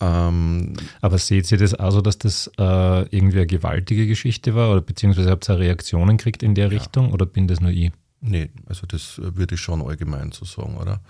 Ähm, 0.00 0.72
Aber 1.02 1.18
seht 1.18 1.50
ihr 1.52 1.58
das 1.58 1.74
also, 1.74 2.00
dass 2.00 2.18
das 2.18 2.50
äh, 2.58 3.02
irgendwie 3.14 3.38
eine 3.38 3.46
gewaltige 3.46 4.06
Geschichte 4.06 4.54
war 4.54 4.72
oder 4.72 4.80
beziehungsweise 4.80 5.30
habt 5.30 5.48
ihr 5.48 5.58
Reaktionen 5.58 6.16
gekriegt 6.16 6.42
in 6.42 6.54
der 6.54 6.64
ja. 6.64 6.78
Richtung 6.78 7.12
oder 7.12 7.26
bin 7.26 7.46
das 7.46 7.60
nur 7.60 7.70
ich? 7.70 7.92
Nee, 8.20 8.50
also 8.66 8.86
das 8.86 9.20
würde 9.22 9.54
ich 9.54 9.60
schon 9.60 9.82
allgemein 9.82 10.32
so 10.32 10.46
sagen, 10.46 10.78
oder? 10.78 11.02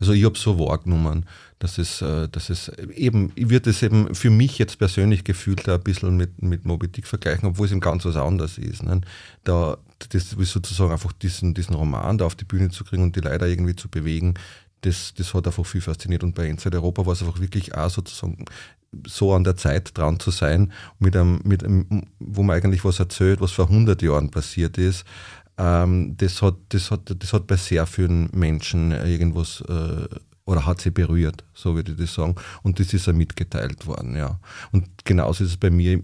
Also 0.00 0.14
ich 0.14 0.24
habe 0.24 0.36
so 0.36 0.58
wahrgenommen, 0.58 1.26
dass 1.62 1.78
es, 1.78 2.02
äh, 2.02 2.28
dass 2.28 2.50
es 2.50 2.70
eben, 2.92 3.30
ich 3.36 3.48
würde 3.48 3.70
es 3.70 3.84
eben 3.84 4.16
für 4.16 4.30
mich 4.30 4.58
jetzt 4.58 4.80
persönlich 4.80 5.22
gefühlt 5.22 5.68
ein 5.68 5.80
bisschen 5.80 6.16
mit, 6.16 6.42
mit 6.42 6.64
Moby 6.64 6.88
Dick 6.88 7.06
vergleichen, 7.06 7.48
obwohl 7.48 7.66
es 7.66 7.72
eben 7.72 7.80
ganz 7.80 8.04
was 8.04 8.16
anderes 8.16 8.58
ist. 8.58 8.82
Ne? 8.82 9.00
Da, 9.44 9.78
das 10.08 10.30
sozusagen 10.30 10.90
einfach 10.90 11.12
diesen, 11.12 11.54
diesen 11.54 11.76
Roman 11.76 12.18
da 12.18 12.24
auf 12.24 12.34
die 12.34 12.44
Bühne 12.44 12.70
zu 12.70 12.82
kriegen 12.82 13.04
und 13.04 13.14
die 13.14 13.20
Leute 13.20 13.46
irgendwie 13.46 13.76
zu 13.76 13.88
bewegen, 13.88 14.34
das, 14.80 15.14
das 15.14 15.32
hat 15.34 15.46
einfach 15.46 15.64
viel 15.64 15.80
fasziniert. 15.80 16.24
Und 16.24 16.34
bei 16.34 16.48
Inside 16.48 16.76
Europa 16.76 17.06
war 17.06 17.12
es 17.12 17.22
einfach 17.22 17.40
wirklich 17.40 17.72
auch 17.76 17.90
sozusagen 17.90 18.44
so 19.06 19.32
an 19.32 19.44
der 19.44 19.56
Zeit 19.56 19.96
dran 19.96 20.18
zu 20.18 20.32
sein, 20.32 20.72
mit 20.98 21.16
einem, 21.16 21.42
mit 21.44 21.62
einem, 21.62 22.08
wo 22.18 22.42
man 22.42 22.56
eigentlich 22.56 22.84
was 22.84 22.98
erzählt, 22.98 23.40
was 23.40 23.52
vor 23.52 23.68
100 23.68 24.02
Jahren 24.02 24.32
passiert 24.32 24.78
ist. 24.78 25.04
Ähm, 25.58 26.16
das, 26.16 26.42
hat, 26.42 26.56
das, 26.70 26.90
hat, 26.90 27.14
das 27.16 27.32
hat 27.32 27.46
bei 27.46 27.56
sehr 27.56 27.86
vielen 27.86 28.30
Menschen 28.32 28.90
irgendwas 28.90 29.60
äh, 29.68 30.08
oder 30.44 30.66
hat 30.66 30.80
sie 30.80 30.90
berührt, 30.90 31.44
so 31.54 31.74
würde 31.74 31.92
ich 31.92 31.98
das 31.98 32.14
sagen. 32.14 32.34
Und 32.62 32.80
das 32.80 32.92
ist 32.92 33.06
ja 33.06 33.12
mitgeteilt 33.12 33.86
worden, 33.86 34.16
ja. 34.16 34.40
Und 34.72 34.86
genauso 35.04 35.44
ist 35.44 35.50
es 35.50 35.56
bei 35.56 35.70
mir, 35.70 36.00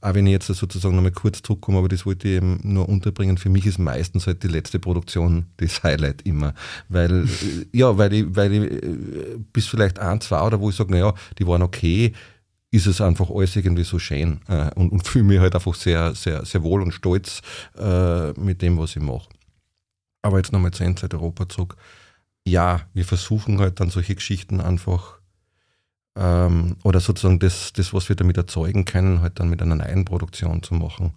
auch 0.00 0.14
wenn 0.14 0.26
ich 0.26 0.32
jetzt 0.32 0.46
sozusagen 0.46 0.96
nochmal 0.96 1.12
kurz 1.12 1.40
zurückkomme, 1.42 1.78
aber 1.78 1.88
das 1.88 2.04
wollte 2.04 2.28
ich 2.28 2.34
eben 2.36 2.58
nur 2.62 2.88
unterbringen, 2.88 3.38
für 3.38 3.48
mich 3.48 3.64
ist 3.64 3.78
meistens 3.78 4.26
halt 4.26 4.42
die 4.42 4.48
letzte 4.48 4.80
Produktion 4.80 5.46
das 5.58 5.82
Highlight 5.84 6.22
immer. 6.22 6.54
Weil, 6.88 7.26
äh, 7.26 7.66
ja, 7.72 7.96
weil 7.96 8.12
ich, 8.12 8.24
weil 8.28 8.52
ich 8.52 8.72
äh, 8.72 9.38
bis 9.52 9.66
vielleicht 9.66 10.00
ein, 10.00 10.20
zwei 10.20 10.42
oder 10.42 10.60
wo 10.60 10.70
ich 10.70 10.76
sage, 10.76 10.90
naja, 10.90 11.14
die 11.38 11.46
waren 11.46 11.62
okay, 11.62 12.12
ist 12.72 12.86
es 12.86 13.00
einfach 13.00 13.30
alles 13.30 13.54
irgendwie 13.54 13.84
so 13.84 14.00
schön 14.00 14.40
äh, 14.48 14.70
und, 14.74 14.90
und 14.90 15.06
fühle 15.06 15.24
mich 15.24 15.38
halt 15.38 15.54
einfach 15.54 15.74
sehr, 15.74 16.14
sehr, 16.14 16.44
sehr 16.44 16.64
wohl 16.64 16.82
und 16.82 16.92
stolz 16.92 17.40
äh, 17.78 18.32
mit 18.32 18.62
dem, 18.62 18.78
was 18.78 18.96
ich 18.96 19.02
mache. 19.02 19.28
Aber 20.22 20.38
jetzt 20.38 20.52
nochmal 20.52 20.72
zur 20.72 20.86
Endzeit 20.86 21.14
Europa 21.14 21.48
zurück 21.48 21.76
ja, 22.46 22.82
wir 22.94 23.04
versuchen 23.04 23.58
halt 23.60 23.80
dann 23.80 23.90
solche 23.90 24.14
Geschichten 24.14 24.60
einfach 24.60 25.18
ähm, 26.16 26.76
oder 26.84 27.00
sozusagen 27.00 27.40
das, 27.40 27.72
das, 27.72 27.92
was 27.92 28.08
wir 28.08 28.16
damit 28.16 28.36
erzeugen 28.36 28.84
können, 28.84 29.20
halt 29.20 29.40
dann 29.40 29.50
mit 29.50 29.60
einer 29.60 29.74
neuen 29.74 30.04
Produktion 30.04 30.62
zu 30.62 30.74
machen, 30.74 31.12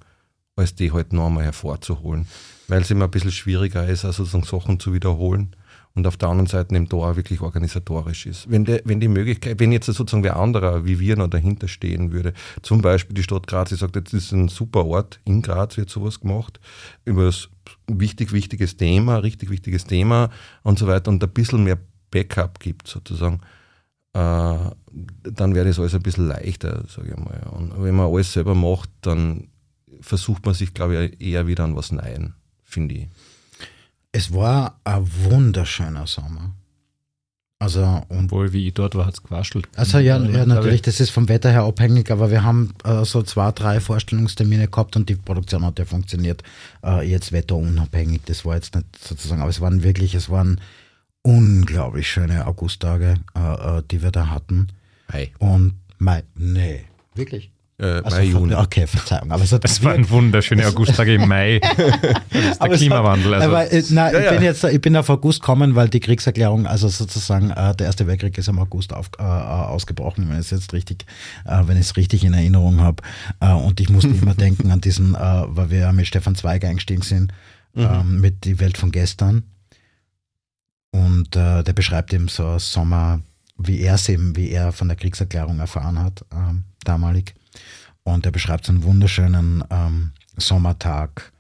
als 0.56 0.76
die 0.76 0.92
halt 0.92 1.14
noch 1.14 1.28
einmal 1.28 1.46
hervorzuholen. 1.46 2.28
Weil 2.68 2.82
es 2.82 2.92
immer 2.92 3.06
ein 3.06 3.12
bisschen 3.12 3.32
schwieriger 3.32 3.88
ist, 3.88 4.06
also 4.06 4.26
sozusagen 4.26 4.62
Sachen 4.62 4.80
zu 4.80 4.94
wiederholen 4.94 5.56
und 5.96 6.08
auf 6.08 6.18
der 6.18 6.30
anderen 6.30 6.48
Seite 6.48 6.80
da 6.86 6.98
auch 6.98 7.16
wirklich 7.16 7.42
organisatorisch 7.42 8.26
ist. 8.26 8.50
Wenn, 8.50 8.66
de, 8.66 8.82
wenn 8.86 9.00
die 9.00 9.08
Möglichkeit, 9.08 9.60
wenn 9.60 9.72
jetzt 9.72 9.88
sozusagen 9.88 10.24
wer 10.24 10.38
anderer 10.38 10.86
wie 10.86 11.00
wir 11.00 11.16
noch 11.16 11.28
dahinter 11.28 11.68
stehen 11.68 12.12
würde, 12.12 12.34
zum 12.62 12.82
Beispiel 12.82 13.16
die 13.16 13.24
Stadt 13.24 13.48
Graz, 13.48 13.70
die 13.70 13.76
sagt, 13.76 13.96
das 13.96 14.14
ist 14.14 14.32
ein 14.32 14.48
super 14.48 14.86
Ort, 14.86 15.20
in 15.26 15.42
Graz 15.42 15.78
wird 15.78 15.90
sowas 15.90 16.20
gemacht, 16.20 16.60
über 17.06 17.26
das 17.26 17.50
wichtig, 17.88 18.32
wichtiges 18.32 18.78
Thema, 18.78 19.18
richtig 19.18 19.50
wichtiges 19.50 19.86
Thema 19.86 20.30
und 20.64 20.80
so 20.80 20.88
weiter 20.88 21.10
und 21.10 21.24
ein 21.24 21.30
bisschen 21.30 21.64
mehr 21.64 21.78
Backup 22.12 22.60
gibt 22.60 22.88
sozusagen, 22.88 23.42
äh, 24.14 24.72
dann 25.24 25.56
wäre 25.56 25.68
das 25.68 25.80
alles 25.80 25.96
ein 25.96 26.02
bisschen 26.02 26.28
leichter, 26.28 26.84
sage 26.88 27.10
ich 27.10 27.18
mal. 27.18 27.42
Und 27.52 27.84
wenn 27.84 27.96
man 27.96 28.12
alles 28.12 28.34
selber 28.34 28.56
macht, 28.56 28.90
dann 29.02 29.50
versucht 30.02 30.46
man 30.46 30.56
sich, 30.56 30.74
glaube 30.74 31.06
ich, 31.06 31.22
eher 31.22 31.48
wieder 31.48 31.64
an 31.64 31.76
was 31.76 31.92
Neuem, 31.92 32.34
finde 32.64 32.96
ich. 32.96 33.08
Es 34.12 34.34
war 34.34 34.80
ein 34.84 35.08
wunderschöner 35.26 36.08
Sommer. 36.08 36.56
Also, 37.62 38.04
und 38.08 38.32
Wohl, 38.32 38.54
wie 38.54 38.68
ich 38.68 38.74
dort 38.74 38.96
war, 38.96 39.06
hat 39.06 39.16
es 39.16 39.22
gewaschelt. 39.24 39.68
Also 39.76 40.00
ja, 40.00 40.18
ja, 40.18 40.46
natürlich, 40.46 40.82
das 40.82 41.02
ist 41.02 41.10
vom 41.10 41.28
Wetter 41.28 41.52
her 41.52 41.64
abhängig, 41.64 42.10
aber 42.10 42.32
wir 42.32 42.44
haben 42.44 42.74
äh, 42.86 43.04
so 43.04 43.22
zwei, 43.22 43.52
drei 43.52 43.82
Vorstellungstermine 43.82 44.70
gehabt 44.70 44.96
und 44.96 45.10
die 45.10 45.16
Produktion 45.16 45.66
hat 45.66 45.78
ja 45.78 45.84
funktioniert. 45.84 46.42
Äh, 46.82 47.10
jetzt 47.10 47.34
wetterunabhängig, 47.34 48.22
das 48.26 48.46
war 48.46 48.56
jetzt 48.56 48.76
nicht 48.76 48.88
sozusagen, 48.98 49.42
aber 49.42 49.50
es 49.50 49.60
waren 49.60 49.84
wirklich, 49.84 50.16
es 50.16 50.30
waren 50.30 50.62
unglaublich 51.22 52.10
schöne 52.10 52.48
Augusttage, 52.48 53.16
äh, 53.36 53.40
äh 53.80 53.84
die 53.92 54.02
wir 54.02 54.12
da 54.12 54.30
hatten. 54.30 54.70
Hi. 55.12 55.34
Und 55.40 55.74
Mai, 55.98 56.24
nee, 56.36 56.86
wirklich? 57.14 57.52
Äh, 57.80 58.02
Also 58.04 58.18
Mai, 58.18 58.24
Juni. 58.26 58.54
Okay, 58.56 58.88
Verzeihung. 58.88 59.32
Aber 59.32 59.44
es 59.44 59.52
Es 59.52 59.84
war 59.84 59.94
ein 59.94 60.10
wunderschöner 60.10 60.68
Augusttag 60.68 61.08
im 61.08 61.28
Mai. 61.28 61.60
Das 62.30 62.44
ist 62.52 62.62
der 62.62 62.70
Klimawandel. 62.70 63.34
Also, 63.34 63.48
aber, 63.48 63.72
äh, 63.72 63.84
nein, 63.90 64.14
Ja, 64.14 64.20
ich 64.20 64.26
ja. 64.26 64.32
bin 64.32 64.42
jetzt, 64.44 64.64
ich 64.64 64.82
bin 64.82 64.96
auf 64.96 65.10
August 65.10 65.40
gekommen, 65.42 65.76
weil 65.76 65.90
die 65.90 66.00
Kriegserklärung, 66.00 66.68
also 66.68 66.88
sozusagen 66.88 67.52
äh, 67.52 67.76
der 67.76 67.88
Erste 67.88 68.06
Weltkrieg 68.08 68.38
ist 68.38 68.48
im 68.48 68.60
August 68.60 68.94
auf, 68.94 69.10
äh, 69.20 69.24
äh, 69.24 69.26
ausgebrochen, 69.26 70.28
wenn 70.30 70.36
ich 70.36 70.46
es 70.46 70.52
jetzt 70.52 70.74
richtig, 70.74 71.06
äh, 71.46 71.64
wenn 71.66 71.78
ich 71.78 71.86
es 71.86 71.98
richtig 71.98 72.24
in 72.24 72.34
Erinnerung 72.34 72.82
habe. 72.82 73.02
Äh, 73.40 73.54
und 73.54 73.80
ich 73.80 73.90
musste 73.90 74.10
immer 74.10 74.34
denken 74.36 74.72
an 74.72 74.82
diesen, 74.82 75.16
äh, 75.16 75.18
weil 75.20 75.70
wir 75.72 75.80
ja 75.80 75.92
mit 75.92 76.08
Stefan 76.08 76.36
Zweig 76.36 76.64
eingestiegen 76.66 77.02
sind, 77.04 77.32
ähm, 77.76 78.20
mit 78.20 78.46
Die 78.46 78.60
Welt 78.60 78.78
von 78.78 78.92
gestern. 78.92 79.44
Und 80.92 81.36
äh, 81.36 81.64
der 81.64 81.74
beschreibt 81.74 82.14
eben 82.14 82.28
so 82.28 82.58
Sommer, 82.58 83.22
wie 83.58 83.80
er 83.80 83.96
es 83.96 84.10
eben, 84.10 84.36
wie 84.36 84.50
er 84.50 84.72
von 84.72 84.88
der 84.88 84.98
Kriegserklärung 84.98 85.60
erfahren 85.60 86.00
hat, 86.00 86.26
ähm, 86.34 86.64
damalig. 86.84 87.36
Und 88.04 88.26
er 88.26 88.32
beschreibt 88.32 88.66
so 88.66 88.72
einen 88.72 88.84
wunderschönen 88.84 89.64
ähm, 89.70 90.12
Sommertag 90.38 91.32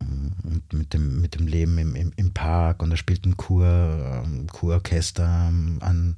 ähm, 0.00 0.32
und 0.44 0.72
mit 0.72 0.94
dem, 0.94 1.20
mit 1.20 1.34
dem 1.34 1.46
Leben 1.46 1.78
im, 1.78 1.96
im, 1.96 2.12
im 2.16 2.32
Park. 2.32 2.82
Und 2.82 2.90
er 2.90 2.96
spielt 2.96 3.24
ein 3.24 3.36
Kur, 3.36 3.66
ähm, 3.66 4.46
Kurorchester, 4.46 5.48
ähm, 5.48 5.78
ein, 5.80 6.16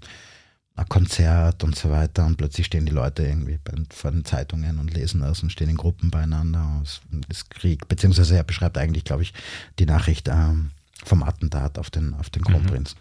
ein 0.76 0.88
Konzert 0.88 1.64
und 1.64 1.76
so 1.76 1.90
weiter. 1.90 2.26
Und 2.26 2.36
plötzlich 2.36 2.66
stehen 2.66 2.86
die 2.86 2.92
Leute 2.92 3.24
irgendwie 3.24 3.58
bei, 3.62 3.72
vor 3.90 4.10
den 4.10 4.24
Zeitungen 4.24 4.78
und 4.78 4.92
lesen 4.92 5.20
das 5.20 5.42
und 5.42 5.50
stehen 5.50 5.70
in 5.70 5.76
Gruppen 5.76 6.10
beieinander. 6.10 6.62
Und 6.62 7.26
es 7.28 7.38
ist 7.38 7.50
Krieg, 7.50 7.88
beziehungsweise 7.88 8.36
er 8.36 8.44
beschreibt 8.44 8.76
eigentlich, 8.76 9.04
glaube 9.04 9.22
ich, 9.22 9.32
die 9.78 9.86
Nachricht 9.86 10.28
ähm, 10.28 10.70
vom 11.04 11.22
Attentat 11.22 11.78
auf 11.78 11.90
den, 11.90 12.14
auf 12.14 12.30
den 12.30 12.44
Kronprinz. 12.44 12.96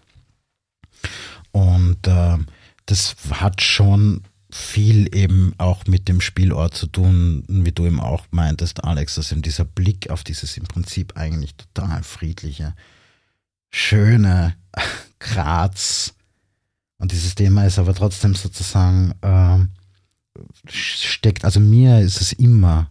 Und 1.51 1.99
ähm, 2.07 2.47
das 2.85 3.15
hat 3.31 3.61
schon 3.61 4.23
viel 4.51 5.15
eben 5.15 5.53
auch 5.57 5.85
mit 5.85 6.07
dem 6.07 6.21
Spielort 6.21 6.73
zu 6.73 6.87
tun, 6.87 7.43
wie 7.47 7.71
du 7.71 7.85
eben 7.85 7.99
auch 7.99 8.25
meintest, 8.31 8.83
Alex, 8.83 9.15
dass 9.15 9.31
eben 9.31 9.43
dieser 9.43 9.65
Blick 9.65 10.09
auf 10.09 10.23
dieses 10.23 10.57
im 10.57 10.65
Prinzip 10.65 11.15
eigentlich 11.17 11.55
total 11.55 12.03
friedliche, 12.03 12.73
schöne 13.69 14.55
Graz. 15.19 16.15
Und 16.97 17.11
dieses 17.11 17.35
Thema 17.35 17.65
ist 17.65 17.77
aber 17.77 17.93
trotzdem 17.93 18.33
sozusagen 18.33 19.13
ähm, 19.21 19.69
steckt, 20.65 21.45
also 21.45 21.59
mir 21.59 21.99
ist 21.99 22.19
es 22.19 22.33
immer 22.33 22.89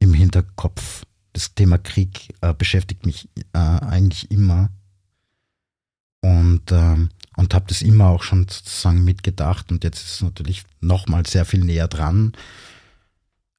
im 0.00 0.12
Hinterkopf. 0.12 1.04
Das 1.32 1.54
Thema 1.54 1.78
Krieg 1.78 2.34
äh, 2.40 2.52
beschäftigt 2.52 3.06
mich 3.06 3.28
äh, 3.52 3.58
eigentlich 3.58 4.30
immer. 4.30 4.70
Und 6.22 6.72
ähm, 6.72 7.10
und 7.40 7.54
habe 7.54 7.64
das 7.68 7.80
immer 7.80 8.08
auch 8.08 8.22
schon 8.22 8.40
sozusagen 8.40 9.02
mitgedacht 9.02 9.72
und 9.72 9.82
jetzt 9.82 10.04
ist 10.04 10.14
es 10.16 10.20
natürlich 10.20 10.62
nochmal 10.82 11.24
sehr 11.26 11.46
viel 11.46 11.64
näher 11.64 11.88
dran. 11.88 12.32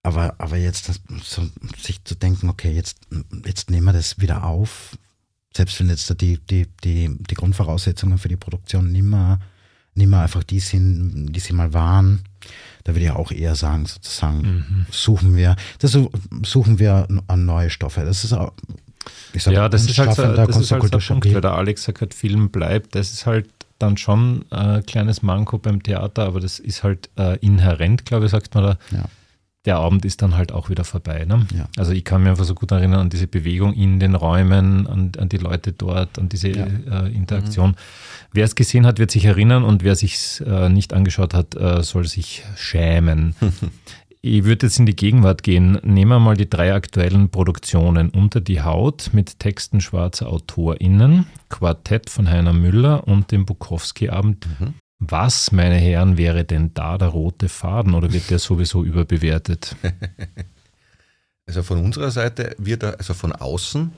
Aber, 0.04 0.36
aber 0.38 0.56
jetzt 0.56 1.02
so, 1.24 1.50
sich 1.80 2.04
zu 2.04 2.14
denken, 2.14 2.50
okay, 2.50 2.72
jetzt, 2.72 3.00
jetzt 3.44 3.72
nehmen 3.72 3.88
wir 3.88 3.94
das 3.94 4.20
wieder 4.20 4.44
auf, 4.44 4.98
selbst 5.56 5.80
wenn 5.80 5.90
jetzt 5.90 6.22
die, 6.22 6.38
die, 6.38 6.68
die, 6.84 7.10
die 7.18 7.36
Grundvoraussetzungen 7.36 8.20
für 8.20 8.30
die 8.30 8.38
Produktion 8.38 8.92
nimmer, 8.92 9.40
nimmer 9.96 10.22
einfach 10.22 10.44
die 10.44 10.60
sind, 10.60 11.34
die 11.34 11.40
sie 11.40 11.54
mal 11.54 11.74
waren, 11.74 12.22
da 12.84 12.94
würde 12.94 13.06
ich 13.06 13.12
auch 13.12 13.32
eher 13.32 13.56
sagen, 13.56 13.88
sozusagen, 13.88 14.86
suchen 14.92 15.36
wir, 15.36 15.56
das 15.80 15.98
suchen 16.44 16.78
wir 16.78 17.08
an 17.28 17.46
neue 17.46 17.72
Stoffe. 17.72 18.06
Das 18.06 18.24
ist 18.24 18.34
auch, 18.34 18.54
ich 19.34 19.42
sag, 19.42 19.54
ja, 19.54 19.70
das 19.70 19.86
ist 19.86 19.98
halt, 19.98 20.14
so, 20.14 20.22
das 20.22 20.56
ist 20.56 20.72
halt 20.72 20.94
der 20.94 21.00
Punkt, 21.00 21.34
weil 21.34 21.42
der 21.42 21.54
Alex 21.54 21.84
sagt, 21.84 22.02
halt, 22.02 22.14
Film 22.14 22.52
bleibt. 22.52 22.94
Das 22.94 23.12
ist 23.12 23.26
halt 23.26 23.50
dann 23.82 23.98
schon 23.98 24.46
ein 24.52 24.86
kleines 24.86 25.22
Manko 25.22 25.58
beim 25.58 25.82
Theater, 25.84 26.26
aber 26.26 26.40
das 26.40 26.60
ist 26.60 26.84
halt 26.84 27.10
äh, 27.18 27.38
inhärent, 27.40 28.06
glaube 28.06 28.26
ich, 28.26 28.32
sagt 28.32 28.54
man 28.56 28.64
da. 28.64 28.78
Ja. 28.92 29.06
Der 29.66 29.78
Abend 29.78 30.06
ist 30.06 30.24
dann 30.24 30.36
halt 30.38 30.52
auch 30.52 30.70
wieder 30.72 30.84
vorbei. 30.84 31.24
Ne? 31.26 31.46
Ja. 31.56 31.68
Also 31.78 31.92
ich 31.92 32.04
kann 32.04 32.22
mich 32.24 32.32
einfach 32.32 32.46
so 32.46 32.56
gut 32.56 32.72
erinnern 32.72 33.00
an 33.02 33.10
diese 33.12 33.28
Bewegung 33.28 33.74
in 33.76 34.00
den 34.00 34.16
Räumen, 34.16 34.88
an, 34.88 35.12
an 35.20 35.30
die 35.30 35.38
Leute 35.38 35.72
dort, 35.72 36.18
an 36.18 36.30
diese 36.30 36.50
Ja. 36.50 36.66
äh, 36.66 37.14
Interaktion. 37.14 37.76
Wer 38.34 38.46
es 38.46 38.56
gesehen 38.56 38.88
hat, 38.88 38.98
wird 38.98 39.12
sich 39.12 39.26
erinnern 39.26 39.64
und 39.64 39.84
wer 39.84 39.96
sich 39.96 40.42
äh, 40.48 40.68
nicht 40.70 40.94
angeschaut 40.94 41.36
hat, 41.36 41.54
äh, 41.56 41.84
soll 41.84 42.08
sich 42.08 42.44
schämen. 42.56 43.36
Ich 44.24 44.44
würde 44.44 44.68
jetzt 44.68 44.78
in 44.78 44.86
die 44.86 44.96
Gegenwart 44.96 45.42
gehen. 45.42 45.80
Nehmen 45.82 46.12
wir 46.12 46.20
mal 46.20 46.38
die 46.38 46.50
drei 46.50 46.76
aktuellen 46.76 47.30
Produktionen. 47.30 48.12
Unter 48.12 48.40
die 48.40 48.62
Haut 48.62 49.10
mit 49.14 49.40
Texten 49.40 49.82
schwarzer 49.82 50.28
AutorInnen, 50.28 51.26
Quartett 51.50 52.12
von 52.12 52.30
Heiner 52.30 52.54
Müller 52.54 53.08
und 53.08 53.32
dem 53.32 53.48
Bukowski-Abend. 53.48 54.46
Was, 55.00 55.52
meine 55.52 55.76
Herren, 55.76 56.18
wäre 56.18 56.46
denn 56.46 56.72
da 56.76 57.00
der 57.00 57.08
rote 57.08 57.50
Faden 57.50 57.96
oder 57.96 58.14
wird 58.14 58.30
der 58.30 58.38
sowieso 58.38 58.84
überbewertet? 58.84 59.76
Also 61.48 61.64
von 61.64 61.84
unserer 61.84 62.12
Seite 62.12 62.56
wird 62.60 62.84
er, 62.84 63.00
also 63.00 63.16
von 63.16 63.32
außen, 63.32 63.92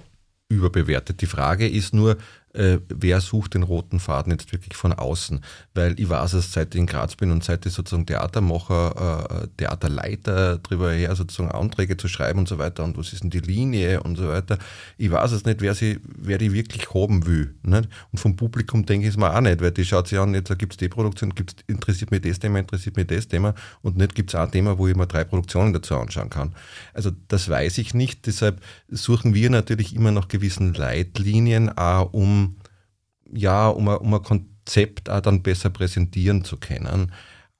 überbewertet. 0.48 1.22
Die 1.22 1.26
Frage 1.26 1.68
ist 1.68 1.94
nur, 1.94 2.18
äh, 2.54 2.80
wer 2.88 3.20
sucht 3.20 3.56
den 3.56 3.64
roten 3.64 4.00
Faden 4.00 4.32
jetzt 4.32 4.52
wirklich 4.52 4.76
von 4.76 4.94
außen? 4.94 5.42
Weil 5.74 6.00
ich 6.00 6.10
weiß 6.10 6.34
es, 6.34 6.54
seit 6.54 6.74
ich 6.76 6.80
in 6.80 6.86
Graz 6.86 7.16
bin 7.16 7.32
und 7.32 7.44
seit 7.44 7.66
ich 7.66 7.74
sozusagen 7.74 8.06
Theatermacher, 8.06 9.44
äh, 9.44 9.48
Theaterleiter 9.58 10.60
drüber 10.60 10.92
her, 10.92 11.16
sozusagen 11.16 11.52
Anträge 11.52 11.98
zu 11.98 12.08
schreiben 12.08 12.40
und 12.40 12.48
so 12.48 12.60
weiter 12.60 12.84
und 12.84 12.98
was 12.98 13.14
ist 13.14 13.24
denn 13.24 13.30
die 13.30 13.40
Linie 13.40 14.04
und 14.04 14.18
so 14.18 14.28
weiter. 14.28 14.58
Ich 14.98 15.12
weiß 15.12 15.32
es 15.32 15.46
nicht, 15.46 15.62
wer, 15.62 15.74
sie, 15.74 16.00
wer 16.04 16.38
die 16.38 16.54
wirklich 16.54 16.94
haben 16.94 17.26
will. 17.26 17.56
Nicht? 17.64 17.90
Und 18.12 18.20
vom 18.20 18.36
Publikum 18.36 18.86
denke 18.86 19.08
ich 19.08 19.14
es 19.14 19.18
mir 19.18 19.36
auch 19.36 19.42
nicht, 19.42 19.62
weil 19.62 19.72
die 19.72 19.86
schaut 19.86 20.08
sich 20.08 20.20
an, 20.20 20.34
jetzt 20.34 20.58
gibt 20.60 20.74
es 20.74 20.78
die 20.78 20.90
Produktion, 20.90 21.34
gibt's, 21.34 21.56
interessiert 21.68 22.12
mich 22.12 22.22
das 22.22 22.40
Thema, 22.40 22.60
interessiert 22.60 22.96
mich 22.98 23.08
das 23.08 23.28
Thema 23.28 23.56
und 23.82 23.98
nicht 23.98 24.16
gibt 24.16 24.30
es 24.30 24.36
ein 24.36 24.52
Thema, 24.52 24.78
wo 24.78 24.88
ich 24.88 24.96
mir 24.96 25.08
drei 25.08 25.24
Produktionen 25.24 25.74
dazu 25.74 25.96
anschauen 25.98 26.30
kann. 26.30 26.54
Also 26.94 27.12
das 27.28 27.50
weiß 27.50 27.80
ich 27.80 27.94
nicht, 27.94 28.28
deshalb 28.28 28.62
suchen 28.90 29.34
wir 29.34 29.50
natürlich 29.50 29.96
immer 29.96 30.12
nach 30.12 30.28
gewissen 30.28 30.74
Leitlinien, 30.74 31.76
auch 31.76 32.14
um 32.14 32.43
ja, 33.34 33.68
um 33.70 33.88
ein, 33.90 33.98
um 33.98 34.14
ein 34.14 34.22
Konzept 34.24 35.10
auch 35.10 35.22
dann 35.22 35.42
besser 35.44 35.70
präsentieren 35.70 36.44
zu 36.44 36.58
können. 36.58 37.12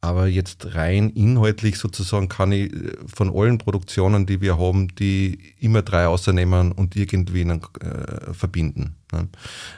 Aber 0.02 0.28
jetzt 0.28 0.76
rein 0.76 1.10
inhaltlich 1.12 1.78
sozusagen 1.78 2.28
kann 2.28 2.52
ich 2.52 2.74
äh, 2.74 2.92
von 3.08 3.34
allen 3.34 3.58
Produktionen, 3.58 4.26
die 4.26 4.42
wir 4.42 4.58
haben, 4.58 4.90
die 4.96 5.54
immer 5.60 5.82
drei 5.82 6.08
außernehmen 6.08 6.74
und 6.74 6.96
irgendwie 6.98 7.42
in, 7.42 7.52
äh, 7.52 8.34
verbinden. 8.34 8.98
Ne? 9.14 9.30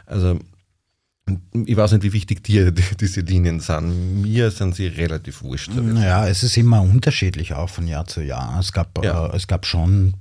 Also 0.07 0.39
ich 1.65 1.75
weiß 1.75 1.93
nicht, 1.93 2.03
wie 2.03 2.13
wichtig 2.13 2.43
dir 2.43 2.71
die, 2.71 2.83
diese 2.99 3.21
Linien 3.21 3.59
sind. 3.59 4.21
Mir 4.21 4.51
sind 4.51 4.75
sie 4.75 4.87
relativ 4.87 5.43
wurscht. 5.43 5.71
Naja, 5.73 6.27
es 6.27 6.43
ist 6.43 6.57
immer 6.57 6.81
unterschiedlich 6.81 7.53
auch 7.53 7.69
von 7.69 7.87
Jahr 7.87 8.05
zu 8.07 8.21
Jahr. 8.21 8.59
Es 8.59 8.71
gab, 8.71 9.03
Ja. 9.03 9.27
äh, 9.27 9.35
es 9.35 9.47
gab 9.47 9.65
schon 9.65 10.15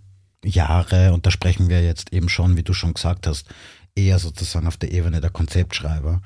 Jahre, 0.45 1.13
und 1.15 1.25
da 1.27 1.31
sprechen 1.31 1.69
wir 1.71 1.83
jetzt 1.83 2.13
eben 2.13 2.29
schon, 2.29 2.57
wie 2.59 2.63
du 2.63 2.75
schon 2.75 2.93
gesagt 2.95 3.27
hast, 3.27 3.49
eher 3.95 4.19
sozusagen 4.19 4.67
auf 4.67 4.77
der 4.77 4.93
Ebene 4.93 5.21
der 5.21 5.31
Konzeptschreiber, 5.31 6.21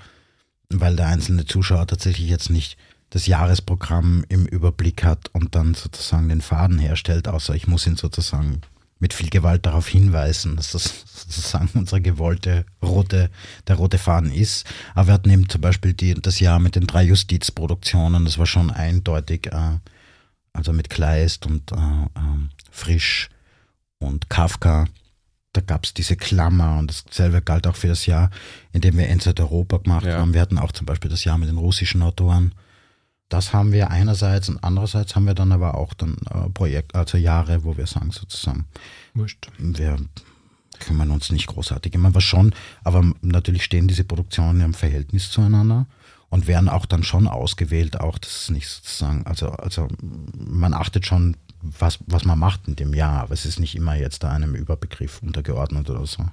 weil 0.71 0.97
der 0.97 1.09
einzelne 1.09 1.47
Zuschauer 1.47 1.87
tatsächlich 1.87 2.29
jetzt 2.29 2.51
nicht 2.51 2.77
das 3.11 3.27
Jahresprogramm 3.27 4.25
im 4.29 4.47
Überblick 4.47 5.03
hat 5.03 5.29
und 5.33 5.55
dann 5.55 5.75
sozusagen 5.75 6.29
den 6.29 6.43
Faden 6.43 6.79
herstellt, 6.79 7.27
außer 7.27 7.55
ich 7.55 7.67
muss 7.67 7.87
ihn 7.87 7.97
sozusagen 7.97 8.61
mit 9.01 9.15
viel 9.15 9.31
Gewalt 9.31 9.65
darauf 9.65 9.87
hinweisen, 9.89 10.57
dass 10.57 10.73
das 10.73 11.05
sozusagen 11.15 11.71
unsere 11.75 12.01
gewollte 12.01 12.65
rote, 12.83 13.31
der 13.67 13.77
rote 13.77 13.99
Faden 13.99 14.33
ist. 14.33 14.67
Aber 14.95 15.09
wir 15.09 15.15
hatten 15.15 15.31
eben 15.31 15.49
zum 15.49 15.61
Beispiel 15.61 15.95
die, 15.95 16.15
das 16.15 16.41
Jahr 16.41 16.59
mit 16.59 16.75
den 16.75 16.87
drei 16.87 17.05
Justizproduktionen, 17.05 18.25
das 18.25 18.39
war 18.39 18.47
schon 18.47 18.71
eindeutig, 18.71 19.47
äh, 19.47 19.79
also 20.53 20.73
mit 20.73 20.91
Kleist 20.91 21.47
und 21.47 21.71
äh, 21.73 21.77
ähm, 21.77 22.51
Frisch 22.71 23.31
und 23.99 24.29
Kafka. 24.29 24.87
Da 25.53 25.61
gab 25.63 25.85
es 25.85 25.95
diese 25.95 26.17
Klammer 26.17 26.79
und 26.79 27.05
dasselbe 27.09 27.41
galt 27.43 27.67
auch 27.67 27.77
für 27.77 27.89
das 27.89 28.07
Jahr, 28.07 28.31
in 28.73 28.81
dem 28.81 28.97
wir 28.99 29.09
Endzeit 29.09 29.41
Europa 29.41 29.79
gemacht 29.79 30.05
Ja. 30.07 30.19
haben. 30.19 30.35
Wir 30.35 30.41
hatten 30.41 30.59
auch 30.59 30.73
zum 30.73 30.87
Beispiel 30.87 31.11
das 31.11 31.25
Jahr 31.25 31.39
mit 31.39 31.49
den 31.49 31.57
russischen 31.59 32.03
Autoren. 32.03 32.55
Das 33.31 33.53
haben 33.53 33.73
wir 33.73 33.91
einerseits 33.91 34.49
und 34.49 34.63
andererseits 34.65 35.15
haben 35.15 35.27
wir 35.27 35.35
dann 35.35 35.53
aber 35.53 35.75
auch 35.77 35.93
dann 35.95 36.17
äh, 36.31 36.49
Projekt, 36.51 36.95
also 36.95 37.19
Jahre, 37.19 37.65
wo 37.65 37.77
wir 37.77 37.87
sagen 37.87 38.11
sozusagen, 38.11 38.67
Wurscht. 39.15 39.51
wir 39.59 39.97
kümmern 40.81 41.11
uns 41.11 41.31
nicht 41.31 41.47
großartig 41.49 41.93
immer 41.95 42.15
was 42.15 42.25
schon, 42.25 42.55
aber 42.85 43.05
natürlich 43.21 43.65
stehen 43.65 43.89
diese 43.89 44.05
Produktionen 44.05 44.61
im 44.61 44.75
Verhältnis 44.75 45.31
zueinander 45.31 45.87
und 46.31 46.47
werden 46.47 46.69
auch 46.69 46.87
dann 46.87 47.03
schon 47.03 47.27
ausgewählt, 47.27 48.01
auch 48.01 48.17
das 48.19 48.43
ist 48.43 48.51
nicht 48.51 48.69
sozusagen, 48.69 49.27
also, 49.27 49.49
also 49.51 49.89
man 50.35 50.73
achtet 50.73 51.05
schon, 51.07 51.37
was, 51.79 51.99
was 52.07 52.25
man 52.25 52.39
macht 52.39 52.69
in 52.69 52.77
dem 52.77 52.95
Jahr, 52.95 53.23
aber 53.23 53.35
es 53.35 53.45
ist 53.45 53.61
nicht 53.61 53.75
immer 53.75 53.95
jetzt 53.95 54.23
da 54.23 54.31
einem 54.31 54.55
Überbegriff 54.55 55.23
untergeordnet 55.23 55.89
oder 55.91 56.07
so. 56.07 56.25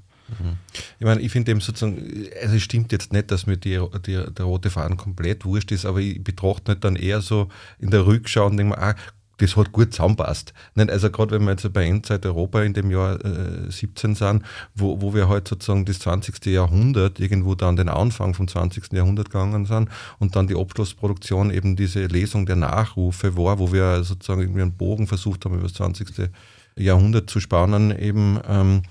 Ich 0.99 1.05
meine, 1.05 1.21
ich 1.21 1.31
finde 1.31 1.51
eben 1.51 1.61
sozusagen, 1.61 2.27
also 2.41 2.55
es 2.55 2.63
stimmt 2.63 2.91
jetzt 2.91 3.13
nicht, 3.13 3.29
dass 3.29 3.45
mir 3.45 3.57
die, 3.57 3.79
die, 4.05 4.25
der 4.33 4.45
rote 4.45 4.71
Faden 4.71 4.97
komplett 4.97 5.45
wurscht 5.45 5.71
ist, 5.71 5.85
aber 5.85 5.99
ich 5.99 6.23
betrachte 6.23 6.71
nicht 6.71 6.83
dann 6.83 6.95
eher 6.95 7.21
so 7.21 7.49
in 7.77 7.91
der 7.91 8.07
Rückschau 8.07 8.47
und 8.47 8.57
denke 8.57 8.75
mir, 8.75 8.81
ah, 8.81 8.95
das 9.37 9.55
hat 9.55 9.71
gut 9.71 9.93
zusammenpasst. 9.93 10.53
Nicht? 10.75 10.89
Also 10.89 11.09
gerade 11.09 11.31
wenn 11.31 11.43
wir 11.43 11.51
jetzt 11.51 11.71
bei 11.73 11.85
Endzeit 11.85 12.25
Europa 12.25 12.61
in 12.61 12.73
dem 12.73 12.91
Jahr 12.91 13.23
äh, 13.23 13.69
17 13.71 14.15
sind, 14.15 14.43
wo, 14.75 15.01
wo 15.01 15.13
wir 15.13 15.27
halt 15.27 15.47
sozusagen 15.47 15.85
das 15.85 15.99
20. 15.99 16.45
Jahrhundert 16.45 17.19
irgendwo 17.19 17.55
dann 17.55 17.75
den 17.75 17.89
Anfang 17.89 18.33
vom 18.33 18.47
20. 18.47 18.93
Jahrhundert 18.93 19.29
gegangen 19.29 19.65
sind 19.65 19.89
und 20.19 20.35
dann 20.35 20.47
die 20.47 20.55
Abschlussproduktion 20.55 21.51
eben 21.51 21.75
diese 21.75 22.05
Lesung 22.05 22.45
der 22.45 22.55
Nachrufe 22.55 23.37
war, 23.37 23.59
wo 23.59 23.71
wir 23.71 24.03
sozusagen 24.03 24.41
irgendwie 24.41 24.61
einen 24.61 24.77
Bogen 24.77 25.07
versucht 25.07 25.45
haben, 25.45 25.55
über 25.55 25.63
das 25.63 25.73
20. 25.73 26.29
Jahrhundert 26.77 27.29
zu 27.29 27.39
spannen 27.39 27.97
eben. 27.97 28.39
Ähm, 28.47 28.83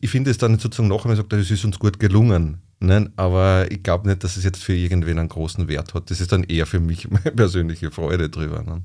ich 0.00 0.10
finde 0.10 0.30
es 0.30 0.38
dann 0.38 0.58
sozusagen 0.58 0.88
noch 0.88 1.04
einmal 1.04 1.16
gesagt, 1.16 1.32
das 1.32 1.50
ist 1.50 1.64
uns 1.64 1.78
gut 1.78 1.98
gelungen. 1.98 2.58
Nein, 2.80 3.12
aber 3.16 3.70
ich 3.70 3.82
glaube 3.82 4.08
nicht, 4.08 4.22
dass 4.22 4.36
es 4.36 4.44
jetzt 4.44 4.62
für 4.62 4.74
irgendwen 4.74 5.18
einen 5.18 5.28
großen 5.28 5.66
Wert 5.66 5.94
hat. 5.94 6.10
Das 6.10 6.20
ist 6.20 6.30
dann 6.30 6.44
eher 6.44 6.66
für 6.66 6.78
mich 6.78 7.10
meine 7.10 7.32
persönliche 7.36 7.90
Freude 7.90 8.28
drüber. 8.28 8.62
Ne? 8.62 8.82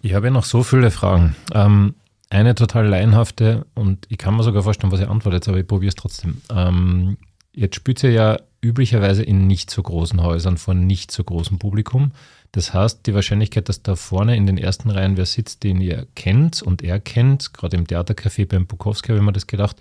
Ich 0.00 0.14
habe 0.14 0.26
ja 0.26 0.30
noch 0.30 0.44
so 0.44 0.62
viele 0.62 0.90
Fragen. 0.90 1.36
Ähm, 1.52 1.94
eine 2.30 2.54
total 2.54 2.86
laienhafte 2.86 3.66
und 3.74 4.06
ich 4.08 4.18
kann 4.18 4.36
mir 4.36 4.42
sogar 4.42 4.62
vorstellen, 4.62 4.92
was 4.92 5.00
ihr 5.00 5.10
antwortet, 5.10 5.48
aber 5.48 5.58
ich 5.58 5.66
probiere 5.66 5.88
es 5.88 5.94
trotzdem. 5.94 6.42
Ähm, 6.50 7.18
jetzt 7.52 7.76
spielt 7.76 8.02
ihr 8.02 8.10
ja 8.10 8.38
üblicherweise 8.60 9.22
in 9.22 9.46
nicht 9.46 9.70
so 9.70 9.82
großen 9.82 10.22
Häusern 10.22 10.56
vor 10.56 10.74
nicht 10.74 11.12
so 11.12 11.22
großem 11.22 11.58
Publikum. 11.58 12.12
Das 12.52 12.74
heißt, 12.74 13.06
die 13.06 13.14
Wahrscheinlichkeit, 13.14 13.68
dass 13.68 13.82
da 13.82 13.96
vorne 13.96 14.36
in 14.36 14.46
den 14.46 14.58
ersten 14.58 14.90
Reihen 14.90 15.16
wer 15.16 15.26
sitzt, 15.26 15.62
den 15.62 15.80
ihr 15.80 16.06
kennt 16.14 16.62
und 16.62 16.82
er 16.82 16.98
kennt, 16.98 17.52
gerade 17.52 17.76
im 17.76 17.86
Theatercafé 17.86 18.46
beim 18.46 18.66
Bukowski 18.66 19.08
habe 19.08 19.18
ich 19.18 19.24
mir 19.24 19.32
das 19.32 19.46
gedacht, 19.46 19.76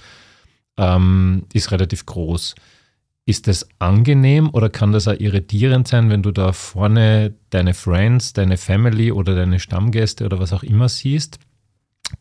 ähm, 0.77 1.45
ist 1.53 1.71
relativ 1.71 2.05
groß. 2.05 2.55
Ist 3.27 3.47
das 3.47 3.67
angenehm 3.79 4.49
oder 4.51 4.69
kann 4.69 4.91
das 4.91 5.07
auch 5.07 5.19
irritierend 5.19 5.87
sein, 5.87 6.09
wenn 6.09 6.21
du 6.21 6.31
da 6.31 6.53
vorne 6.53 7.33
deine 7.49 7.73
Friends, 7.73 8.33
deine 8.33 8.57
Family 8.57 9.11
oder 9.11 9.35
deine 9.35 9.59
Stammgäste 9.59 10.25
oder 10.25 10.39
was 10.39 10.53
auch 10.53 10.61
immer 10.61 10.89
siehst, 10.89 11.39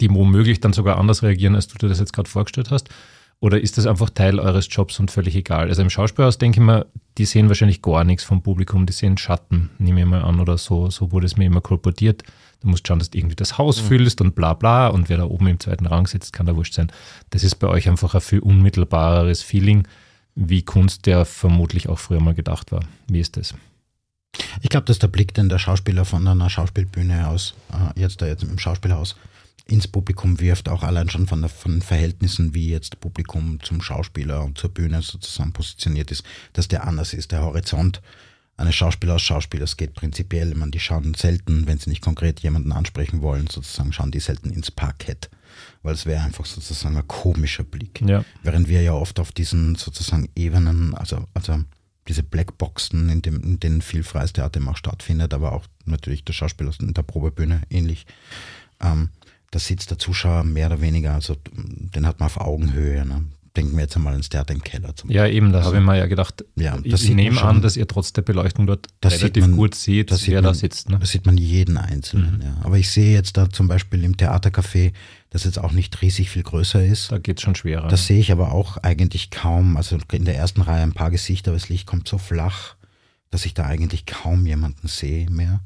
die 0.00 0.10
womöglich 0.10 0.60
dann 0.60 0.72
sogar 0.72 0.98
anders 0.98 1.22
reagieren, 1.22 1.56
als 1.56 1.68
du 1.68 1.76
dir 1.76 1.88
das 1.88 2.00
jetzt 2.00 2.14
gerade 2.14 2.30
vorgestellt 2.30 2.70
hast? 2.70 2.88
Oder 3.40 3.60
ist 3.60 3.76
das 3.76 3.86
einfach 3.86 4.08
Teil 4.08 4.40
eures 4.40 4.68
Jobs 4.70 4.98
und 4.98 5.10
völlig 5.10 5.36
egal? 5.36 5.68
Also 5.68 5.82
im 5.82 5.90
Schauspielhaus 5.90 6.38
denke 6.38 6.60
ich 6.60 6.64
mir, 6.64 6.86
die 7.18 7.26
sehen 7.26 7.48
wahrscheinlich 7.48 7.82
gar 7.82 8.02
nichts 8.04 8.24
vom 8.24 8.42
Publikum, 8.42 8.86
die 8.86 8.94
sehen 8.94 9.18
Schatten, 9.18 9.68
nehme 9.78 10.00
ich 10.00 10.06
mal 10.06 10.22
an, 10.22 10.40
oder 10.40 10.56
so. 10.56 10.88
So 10.88 11.12
wurde 11.12 11.26
es 11.26 11.36
mir 11.36 11.44
immer 11.44 11.60
kolportiert. 11.60 12.22
Du 12.62 12.68
musst 12.68 12.88
schauen, 12.88 12.98
dass 12.98 13.10
du 13.10 13.18
irgendwie 13.18 13.36
das 13.36 13.58
Haus 13.58 13.82
mhm. 13.82 13.86
füllst 13.88 14.22
und 14.22 14.34
bla 14.34 14.54
bla 14.54 14.88
und 14.88 15.10
wer 15.10 15.18
da 15.18 15.24
oben 15.24 15.48
im 15.48 15.60
zweiten 15.60 15.84
Rang 15.84 16.06
sitzt, 16.06 16.32
kann 16.32 16.46
da 16.46 16.56
wurscht 16.56 16.72
sein. 16.72 16.90
Das 17.28 17.44
ist 17.44 17.56
bei 17.56 17.68
euch 17.68 17.86
einfach 17.86 18.14
ein 18.14 18.22
viel 18.22 18.38
unmittelbareres 18.38 19.42
Feeling 19.42 19.86
wie 20.34 20.62
Kunst 20.62 21.06
der 21.06 21.24
vermutlich 21.24 21.88
auch 21.88 21.98
früher 21.98 22.20
mal 22.20 22.34
gedacht 22.34 22.72
war. 22.72 22.84
Wie 23.08 23.20
ist 23.20 23.36
das? 23.36 23.54
Ich 24.62 24.68
glaube, 24.68 24.86
dass 24.86 24.98
der 24.98 25.08
Blick, 25.08 25.34
den 25.34 25.48
der 25.48 25.58
Schauspieler 25.58 26.04
von 26.04 26.26
einer 26.26 26.50
Schauspielbühne 26.50 27.28
aus, 27.28 27.54
äh, 27.72 28.00
jetzt 28.00 28.20
da 28.20 28.26
jetzt 28.26 28.42
im 28.42 28.58
Schauspielhaus, 28.58 29.16
ins 29.66 29.88
Publikum 29.88 30.40
wirft, 30.40 30.68
auch 30.68 30.82
allein 30.82 31.08
schon 31.08 31.26
von, 31.26 31.40
der, 31.40 31.48
von 31.48 31.80
Verhältnissen, 31.80 32.54
wie 32.54 32.68
jetzt 32.68 33.00
Publikum 33.00 33.60
zum 33.62 33.80
Schauspieler 33.80 34.44
und 34.44 34.58
zur 34.58 34.70
Bühne 34.70 35.00
sozusagen 35.00 35.52
positioniert 35.52 36.10
ist, 36.10 36.24
dass 36.52 36.68
der 36.68 36.86
anders 36.86 37.14
ist. 37.14 37.32
Der 37.32 37.42
Horizont 37.42 38.02
eines 38.56 38.74
Schauspielers, 38.74 39.22
Schauspielers 39.22 39.76
geht 39.76 39.94
prinzipiell, 39.94 40.54
man, 40.54 40.70
die 40.70 40.80
schauen 40.80 41.14
selten, 41.14 41.66
wenn 41.66 41.78
sie 41.78 41.90
nicht 41.90 42.02
konkret 42.02 42.40
jemanden 42.40 42.72
ansprechen 42.72 43.22
wollen, 43.22 43.46
sozusagen 43.46 43.92
schauen 43.92 44.10
die 44.10 44.20
selten 44.20 44.50
ins 44.50 44.70
Parkett 44.70 45.30
weil 45.84 45.94
es 45.94 46.06
wäre 46.06 46.24
einfach 46.24 46.46
sozusagen 46.46 46.96
ein 46.96 47.06
komischer 47.06 47.62
Blick. 47.62 48.00
Ja. 48.00 48.24
Während 48.42 48.68
wir 48.68 48.82
ja 48.82 48.94
oft 48.94 49.20
auf 49.20 49.30
diesen 49.30 49.76
sozusagen 49.76 50.28
Ebenen, 50.34 50.94
also, 50.94 51.28
also 51.34 51.60
diese 52.08 52.22
Blackboxen, 52.22 53.10
in, 53.10 53.22
dem, 53.22 53.40
in 53.42 53.60
denen 53.60 53.82
viel 53.82 54.02
freies 54.02 54.32
Theater 54.32 54.60
auch 54.66 54.76
stattfindet, 54.76 55.32
aber 55.34 55.52
auch 55.52 55.66
natürlich 55.84 56.24
der 56.24 56.32
Schauspieler 56.32 56.72
in 56.80 56.94
der 56.94 57.02
Probebühne 57.02 57.62
ähnlich. 57.70 58.06
Ähm, 58.80 59.10
da 59.50 59.58
sitzt 59.58 59.90
der 59.90 59.98
Zuschauer 59.98 60.42
mehr 60.42 60.66
oder 60.66 60.80
weniger, 60.80 61.14
also 61.14 61.36
den 61.52 62.06
hat 62.06 62.18
man 62.18 62.26
auf 62.26 62.40
Augenhöhe. 62.40 63.06
Ne? 63.06 63.26
denken 63.56 63.76
wir 63.76 63.82
jetzt 63.82 63.96
einmal 63.96 64.14
ins 64.14 64.28
Theater 64.28 64.52
im 64.52 64.62
Keller. 64.62 64.94
Zum 64.96 65.10
ja, 65.10 65.26
eben, 65.26 65.52
da 65.52 65.58
also, 65.58 65.68
habe 65.70 65.78
ich 65.78 65.84
mir 65.84 65.96
ja 65.96 66.06
gedacht, 66.06 66.44
ja, 66.56 66.76
ich 66.82 67.08
nehme 67.10 67.40
an, 67.42 67.62
dass 67.62 67.76
ihr 67.76 67.86
trotz 67.86 68.12
der 68.12 68.22
Beleuchtung 68.22 68.66
dort 68.66 68.88
relativ 69.04 69.46
man, 69.46 69.56
gut 69.56 69.74
seht, 69.74 70.10
wer 70.10 70.34
man, 70.34 70.44
da 70.44 70.54
sitzt. 70.54 70.90
Ne? 70.90 70.98
Da 70.98 71.06
sieht 71.06 71.26
man 71.26 71.36
jeden 71.36 71.76
Einzelnen, 71.76 72.36
mhm. 72.36 72.42
ja. 72.42 72.56
Aber 72.62 72.78
ich 72.78 72.90
sehe 72.90 73.12
jetzt 73.12 73.36
da 73.36 73.48
zum 73.48 73.68
Beispiel 73.68 74.02
im 74.02 74.16
Theatercafé, 74.16 74.92
das 75.34 75.42
jetzt 75.42 75.58
auch 75.58 75.72
nicht 75.72 76.00
riesig 76.00 76.30
viel 76.30 76.44
größer 76.44 76.84
ist. 76.84 77.10
Da 77.10 77.18
geht 77.18 77.38
es 77.38 77.42
schon 77.42 77.56
schwerer. 77.56 77.88
Das 77.88 78.06
sehe 78.06 78.20
ich 78.20 78.30
aber 78.30 78.52
auch 78.52 78.76
eigentlich 78.78 79.30
kaum. 79.30 79.76
Also 79.76 79.98
in 80.12 80.24
der 80.24 80.36
ersten 80.36 80.60
Reihe 80.60 80.84
ein 80.84 80.92
paar 80.92 81.10
Gesichter, 81.10 81.50
aber 81.50 81.58
das 81.58 81.68
Licht 81.68 81.88
kommt 81.88 82.06
so 82.06 82.18
flach, 82.18 82.76
dass 83.30 83.44
ich 83.44 83.52
da 83.52 83.64
eigentlich 83.64 84.06
kaum 84.06 84.46
jemanden 84.46 84.86
sehe 84.86 85.28
mehr. 85.28 85.58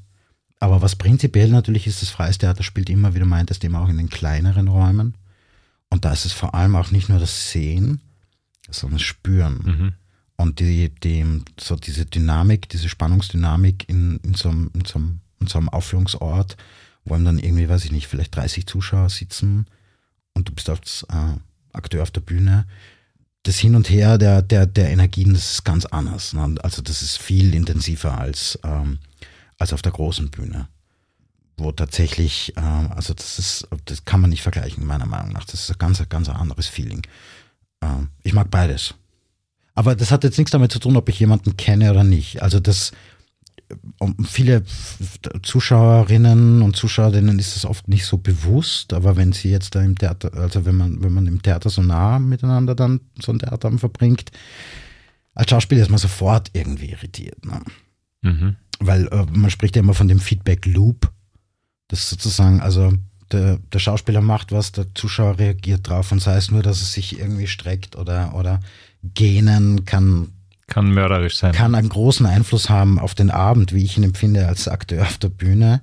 Aber 0.58 0.80
was 0.80 0.96
prinzipiell 0.96 1.50
natürlich 1.50 1.86
ist, 1.86 2.00
das 2.00 2.08
Freies 2.08 2.38
Theater 2.38 2.62
spielt 2.62 2.88
immer, 2.88 3.14
wie 3.14 3.18
du 3.18 3.26
meintest, 3.26 3.62
immer 3.62 3.82
auch 3.82 3.90
in 3.90 3.98
den 3.98 4.08
kleineren 4.08 4.68
Räumen. 4.68 5.18
Und 5.90 6.06
da 6.06 6.14
ist 6.14 6.24
es 6.24 6.32
vor 6.32 6.54
allem 6.54 6.74
auch 6.74 6.90
nicht 6.90 7.10
nur 7.10 7.18
das 7.18 7.50
Sehen, 7.50 8.00
sondern 8.70 8.96
das 8.96 9.06
Spüren. 9.06 9.60
Mhm. 9.64 9.92
Und 10.38 10.60
die, 10.60 10.88
die, 10.88 11.42
so 11.60 11.76
diese 11.76 12.06
Dynamik, 12.06 12.70
diese 12.70 12.88
Spannungsdynamik 12.88 13.86
in, 13.86 14.16
in, 14.24 14.32
so 14.32 14.48
einem, 14.48 14.70
in, 14.72 14.86
so 14.86 14.98
einem, 14.98 15.20
in 15.40 15.46
so 15.46 15.58
einem 15.58 15.68
Aufführungsort, 15.68 16.56
wo 17.09 17.14
einem 17.14 17.24
dann 17.24 17.38
irgendwie, 17.38 17.68
weiß 17.68 17.84
ich 17.84 17.92
nicht, 17.92 18.06
vielleicht 18.06 18.34
30 18.36 18.66
Zuschauer 18.66 19.09
sitzen 19.09 19.66
und 20.34 20.48
du 20.48 20.52
bist 20.52 20.68
als 20.68 21.06
äh, 21.11 21.38
Akteur 21.72 22.02
auf 22.02 22.11
der 22.11 22.20
Bühne. 22.20 22.66
Das 23.42 23.59
Hin 23.59 23.74
und 23.74 23.88
Her 23.88 24.18
der, 24.18 24.42
der, 24.42 24.66
der 24.66 24.90
Energien, 24.90 25.32
das 25.32 25.52
ist 25.52 25.64
ganz 25.64 25.86
anders. 25.86 26.32
Ne? 26.32 26.56
Also 26.62 26.82
das 26.82 27.02
ist 27.02 27.18
viel 27.18 27.54
intensiver 27.54 28.18
als, 28.18 28.59
ähm, 28.64 28.98
als 29.59 29.72
auf 29.72 29.82
der 29.82 29.92
großen 29.92 30.30
Bühne 30.30 30.68
wo 31.59 31.72
tatsächlich, 31.72 32.56
äh, 32.56 32.61
also 32.61 33.12
das 33.12 33.38
ist, 33.38 33.68
das 33.84 34.04
kann 34.04 34.20
man 34.20 34.30
nicht 34.30 34.42
vergleichen, 34.42 34.86
meiner 34.86 35.06
Meinung 35.06 35.32
nach. 35.32 35.44
Das 35.44 35.61
ist 35.61 35.70
ein 35.70 35.78
ganz, 35.78 36.09
ganz 36.09 36.28
anderes 36.28 36.68
Feeling. 36.68 37.02
Äh, 37.80 37.86
ich 38.22 38.32
mag 38.32 38.50
beides. 38.50 38.94
Aber 39.74 39.94
das 39.94 40.11
hat 40.11 40.24
jetzt 40.24 40.38
nichts 40.38 40.52
damit 40.52 40.72
zu 40.72 40.78
tun, 40.78 40.96
ob 40.96 41.09
ich 41.09 41.20
jemanden 41.20 41.56
kenne 41.56 41.90
oder 41.90 42.04
nicht. 42.04 42.42
Also 42.42 42.59
das, 42.61 42.92
um 43.98 44.24
viele 44.24 44.64
Zuschauerinnen 45.42 46.62
und 46.62 46.76
Zuschauer, 46.76 47.10
denen 47.10 47.38
ist 47.38 47.56
das 47.56 47.64
oft 47.64 47.88
nicht 47.88 48.06
so 48.06 48.18
bewusst, 48.18 48.92
aber 48.92 49.16
wenn 49.16 49.32
sie 49.32 49.50
jetzt 49.50 49.74
da 49.74 49.82
im 49.82 49.98
Theater, 49.98 50.32
also 50.34 50.64
wenn 50.64 50.76
man, 50.76 51.02
wenn 51.02 51.12
man 51.12 51.26
im 51.26 51.42
Theater 51.42 51.70
so 51.70 51.82
nah 51.82 52.18
miteinander 52.18 52.74
dann 52.74 53.00
so 53.20 53.32
ein 53.32 53.38
Theater 53.38 53.76
verbringt, 53.78 54.30
als 55.34 55.50
Schauspieler 55.50 55.82
ist 55.82 55.90
man 55.90 55.98
sofort 55.98 56.50
irgendwie 56.52 56.90
irritiert. 56.90 57.44
Ne? 57.44 57.60
Mhm. 58.22 58.56
Weil 58.80 59.06
äh, 59.08 59.26
man 59.32 59.50
spricht 59.50 59.76
ja 59.76 59.82
immer 59.82 59.94
von 59.94 60.08
dem 60.08 60.20
Feedback 60.20 60.66
Loop. 60.66 61.12
Das 61.88 62.10
sozusagen, 62.10 62.60
also 62.60 62.92
der, 63.32 63.58
der 63.58 63.78
Schauspieler 63.78 64.20
macht 64.20 64.52
was, 64.52 64.72
der 64.72 64.94
Zuschauer 64.94 65.38
reagiert 65.38 65.88
drauf 65.88 66.12
und 66.12 66.20
sei 66.20 66.36
es 66.36 66.50
nur, 66.50 66.62
dass 66.62 66.82
es 66.82 66.92
sich 66.92 67.18
irgendwie 67.18 67.46
streckt 67.46 67.96
oder, 67.96 68.34
oder 68.34 68.60
gähnen 69.02 69.84
kann. 69.84 70.32
Kann 70.68 70.90
mörderisch 70.90 71.38
sein. 71.38 71.52
Kann 71.52 71.74
einen 71.74 71.88
großen 71.88 72.26
Einfluss 72.26 72.68
haben 72.68 72.98
auf 72.98 73.14
den 73.14 73.30
Abend, 73.30 73.72
wie 73.72 73.84
ich 73.84 73.96
ihn 73.96 74.04
empfinde 74.04 74.46
als 74.46 74.68
Akteur 74.68 75.02
auf 75.02 75.18
der 75.18 75.30
Bühne. 75.30 75.82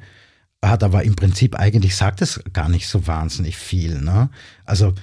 Hat 0.64 0.84
aber 0.84 1.04
im 1.04 1.16
Prinzip 1.16 1.56
eigentlich 1.56 1.96
sagt 1.96 2.22
es 2.22 2.42
gar 2.54 2.70
nicht 2.70 2.88
so 2.88 3.08
wahnsinnig 3.08 3.58
viel. 3.58 4.00
Ne? 4.02 4.30
Also 4.64 4.94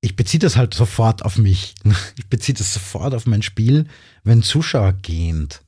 ich 0.00 0.14
beziehe 0.14 0.38
das 0.38 0.56
halt 0.56 0.72
sofort 0.72 1.24
auf 1.24 1.36
mich. 1.36 1.74
Ich 2.16 2.28
beziehe 2.28 2.56
das 2.56 2.72
sofort 2.72 3.14
auf 3.14 3.26
mein 3.26 3.42
Spiel, 3.42 3.86
wenn 4.24 4.42
Zuschauer 4.42 4.92
gähnt. 4.94 5.62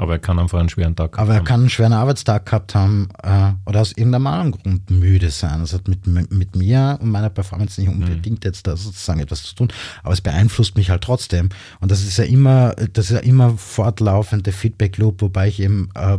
Aber 0.00 0.12
er 0.12 0.18
kann 0.20 0.38
einfach 0.38 0.60
einen 0.60 0.68
schweren 0.68 0.94
Tag 0.94 1.12
gehabt 1.12 1.18
haben. 1.18 1.28
Aber 1.28 1.40
er 1.40 1.44
kann 1.44 1.60
einen 1.60 1.70
schweren 1.70 1.92
Arbeitstag 1.92 2.46
gehabt 2.46 2.76
haben 2.76 3.08
äh, 3.20 3.50
oder 3.66 3.80
aus 3.80 3.90
irgendeinem 3.90 4.28
anderen 4.28 4.52
Grund 4.52 4.90
müde 4.90 5.30
sein. 5.30 5.58
Das 5.58 5.72
hat 5.72 5.88
mit, 5.88 6.06
mit 6.06 6.54
mir 6.54 6.98
und 7.02 7.10
meiner 7.10 7.30
Performance 7.30 7.80
nicht 7.80 7.90
unbedingt 7.90 8.44
mhm. 8.44 8.48
jetzt 8.48 8.68
da 8.68 8.76
sozusagen 8.76 9.18
etwas 9.18 9.42
zu 9.42 9.56
tun, 9.56 9.72
aber 10.04 10.12
es 10.12 10.20
beeinflusst 10.20 10.76
mich 10.76 10.90
halt 10.90 11.02
trotzdem. 11.02 11.48
Und 11.80 11.90
das 11.90 12.04
ist 12.04 12.16
ja 12.16 12.24
immer, 12.24 12.76
das 12.92 13.06
ist 13.06 13.16
ja 13.16 13.18
immer 13.18 13.58
fortlaufende 13.58 14.52
Feedback-Loop, 14.52 15.20
wobei 15.20 15.48
ich 15.48 15.58
eben, 15.60 15.90
äh, 15.96 16.18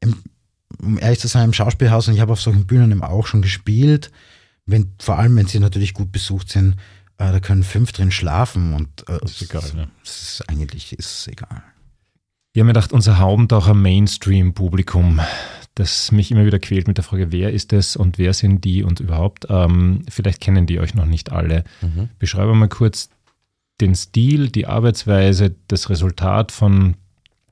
im, 0.00 0.16
um 0.80 0.98
ehrlich 0.98 1.20
zu 1.20 1.28
sein, 1.28 1.44
im 1.44 1.52
Schauspielhaus 1.52 2.08
und 2.08 2.14
ich 2.14 2.20
habe 2.20 2.32
auf 2.32 2.40
solchen 2.40 2.66
Bühnen 2.66 2.90
eben 2.90 3.04
auch 3.04 3.26
schon 3.26 3.42
gespielt, 3.42 4.12
wenn, 4.64 4.94
vor 4.98 5.18
allem 5.18 5.36
wenn 5.36 5.46
sie 5.46 5.60
natürlich 5.60 5.92
gut 5.92 6.10
besucht 6.10 6.48
sind, 6.48 6.76
äh, 7.18 7.30
da 7.32 7.38
können 7.40 7.64
fünf 7.64 7.92
drin 7.92 8.10
schlafen 8.10 8.72
und 8.72 9.06
äh, 9.10 9.18
das 9.20 9.32
ist 9.32 9.42
egal. 9.42 9.72
Ne? 9.74 9.88
Das 10.02 10.22
ist 10.22 10.48
eigentlich 10.48 10.98
ist 10.98 11.10
es 11.10 11.26
egal. 11.28 11.62
Ich 12.54 12.60
habe 12.60 12.66
mir 12.66 12.72
gedacht, 12.74 12.92
unser 12.92 13.18
Haubentaucher 13.18 13.74
Mainstream-Publikum, 13.74 15.18
das 15.74 16.12
mich 16.12 16.30
immer 16.30 16.46
wieder 16.46 16.60
quält 16.60 16.86
mit 16.86 16.96
der 16.96 17.02
Frage, 17.02 17.32
wer 17.32 17.52
ist 17.52 17.72
es 17.72 17.96
und 17.96 18.16
wer 18.16 18.32
sind 18.32 18.64
die 18.64 18.84
und 18.84 19.00
überhaupt. 19.00 19.48
Ähm, 19.50 20.04
vielleicht 20.08 20.40
kennen 20.40 20.64
die 20.64 20.78
euch 20.78 20.94
noch 20.94 21.04
nicht 21.04 21.32
alle. 21.32 21.64
Mhm. 21.82 22.10
Beschreibe 22.20 22.54
mal 22.54 22.68
kurz 22.68 23.10
den 23.80 23.96
Stil, 23.96 24.50
die 24.50 24.68
Arbeitsweise, 24.68 25.56
das 25.66 25.90
Resultat 25.90 26.52
von, 26.52 26.94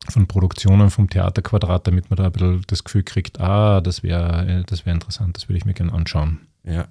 von 0.08 0.28
Produktionen 0.28 0.88
vom 0.88 1.10
Theaterquadrat, 1.10 1.88
damit 1.88 2.08
man 2.08 2.18
da 2.18 2.26
ein 2.26 2.32
bisschen 2.32 2.62
das 2.68 2.84
Gefühl 2.84 3.02
kriegt, 3.02 3.40
ah, 3.40 3.80
das 3.80 4.04
wäre 4.04 4.62
das 4.68 4.86
wär 4.86 4.94
interessant, 4.94 5.36
das 5.36 5.48
würde 5.48 5.58
ich 5.58 5.64
mir 5.64 5.74
gerne 5.74 5.92
anschauen. 5.92 6.46
Ja, 6.64 6.88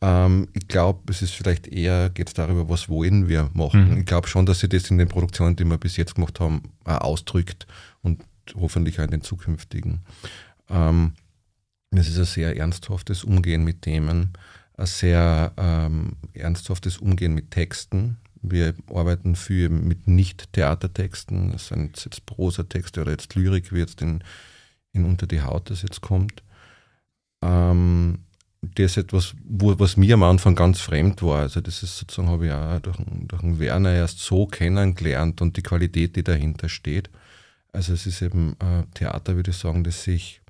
ähm, 0.00 0.48
ich 0.54 0.66
glaube, 0.66 1.12
es 1.12 1.22
ist 1.22 1.34
vielleicht 1.34 1.68
eher, 1.68 2.10
geht 2.10 2.28
es 2.28 2.34
darüber, 2.34 2.68
was 2.68 2.88
wollen 2.88 3.28
wir 3.28 3.50
machen. 3.54 3.90
Mhm. 3.90 3.98
Ich 3.98 4.06
glaube 4.06 4.26
schon, 4.26 4.44
dass 4.44 4.60
sie 4.60 4.68
das 4.68 4.90
in 4.90 4.98
den 4.98 5.08
Produktionen, 5.08 5.54
die 5.54 5.64
wir 5.64 5.78
bis 5.78 5.96
jetzt 5.96 6.16
gemacht 6.16 6.40
haben, 6.40 6.62
auch 6.84 7.00
ausdrückt 7.00 7.66
und 8.02 8.22
hoffentlich 8.56 8.98
auch 8.98 9.04
in 9.04 9.10
den 9.10 9.22
zukünftigen. 9.22 10.00
Ähm, 10.68 11.12
Es 11.96 12.08
ist 12.08 12.18
ein 12.18 12.24
sehr 12.24 12.56
ernsthaftes 12.56 13.22
Umgehen 13.22 13.62
mit 13.62 13.82
Themen, 13.82 14.32
ein 14.76 14.86
sehr 14.86 15.52
ähm, 15.56 16.16
ernsthaftes 16.32 16.98
Umgehen 16.98 17.34
mit 17.34 17.52
Texten. 17.52 18.16
Wir 18.42 18.74
arbeiten 18.92 19.36
viel 19.36 19.68
mit 19.68 20.08
Nicht-Theatertexten, 20.08 21.52
das 21.52 21.68
sind 21.68 22.04
jetzt 22.04 22.26
Prosatexte 22.26 23.00
oder 23.00 23.12
jetzt 23.12 23.36
Lyrik, 23.36 23.72
wie 23.72 23.78
jetzt 23.78 24.02
in, 24.02 24.24
in 24.92 25.04
Unter 25.04 25.28
die 25.28 25.42
Haut 25.42 25.70
das 25.70 25.82
jetzt 25.82 26.00
kommt. 26.00 26.42
Ähm, 27.42 28.24
das 28.74 28.92
ist 28.92 28.96
etwas, 28.96 29.34
wo, 29.44 29.78
was 29.78 29.96
mir 29.96 30.14
am 30.14 30.22
Anfang 30.22 30.54
ganz 30.54 30.80
fremd 30.80 31.22
war. 31.22 31.40
Also 31.40 31.60
das 31.60 31.82
ist 31.82 31.98
sozusagen, 31.98 32.28
habe 32.28 32.46
ich 32.46 32.52
auch 32.52 32.80
durch, 32.80 32.96
durch 33.28 33.40
den 33.42 33.58
Werner 33.58 33.92
erst 33.92 34.20
so 34.20 34.46
kennengelernt 34.46 35.40
und 35.42 35.56
die 35.56 35.62
Qualität, 35.62 36.16
die 36.16 36.24
dahinter 36.24 36.68
steht. 36.68 37.10
Also 37.72 37.92
es 37.92 38.06
ist 38.06 38.22
eben 38.22 38.56
äh, 38.60 38.84
Theater, 38.94 39.36
würde 39.36 39.50
ich 39.50 39.56
sagen, 39.56 39.84
das 39.84 40.04
sich 40.04 40.40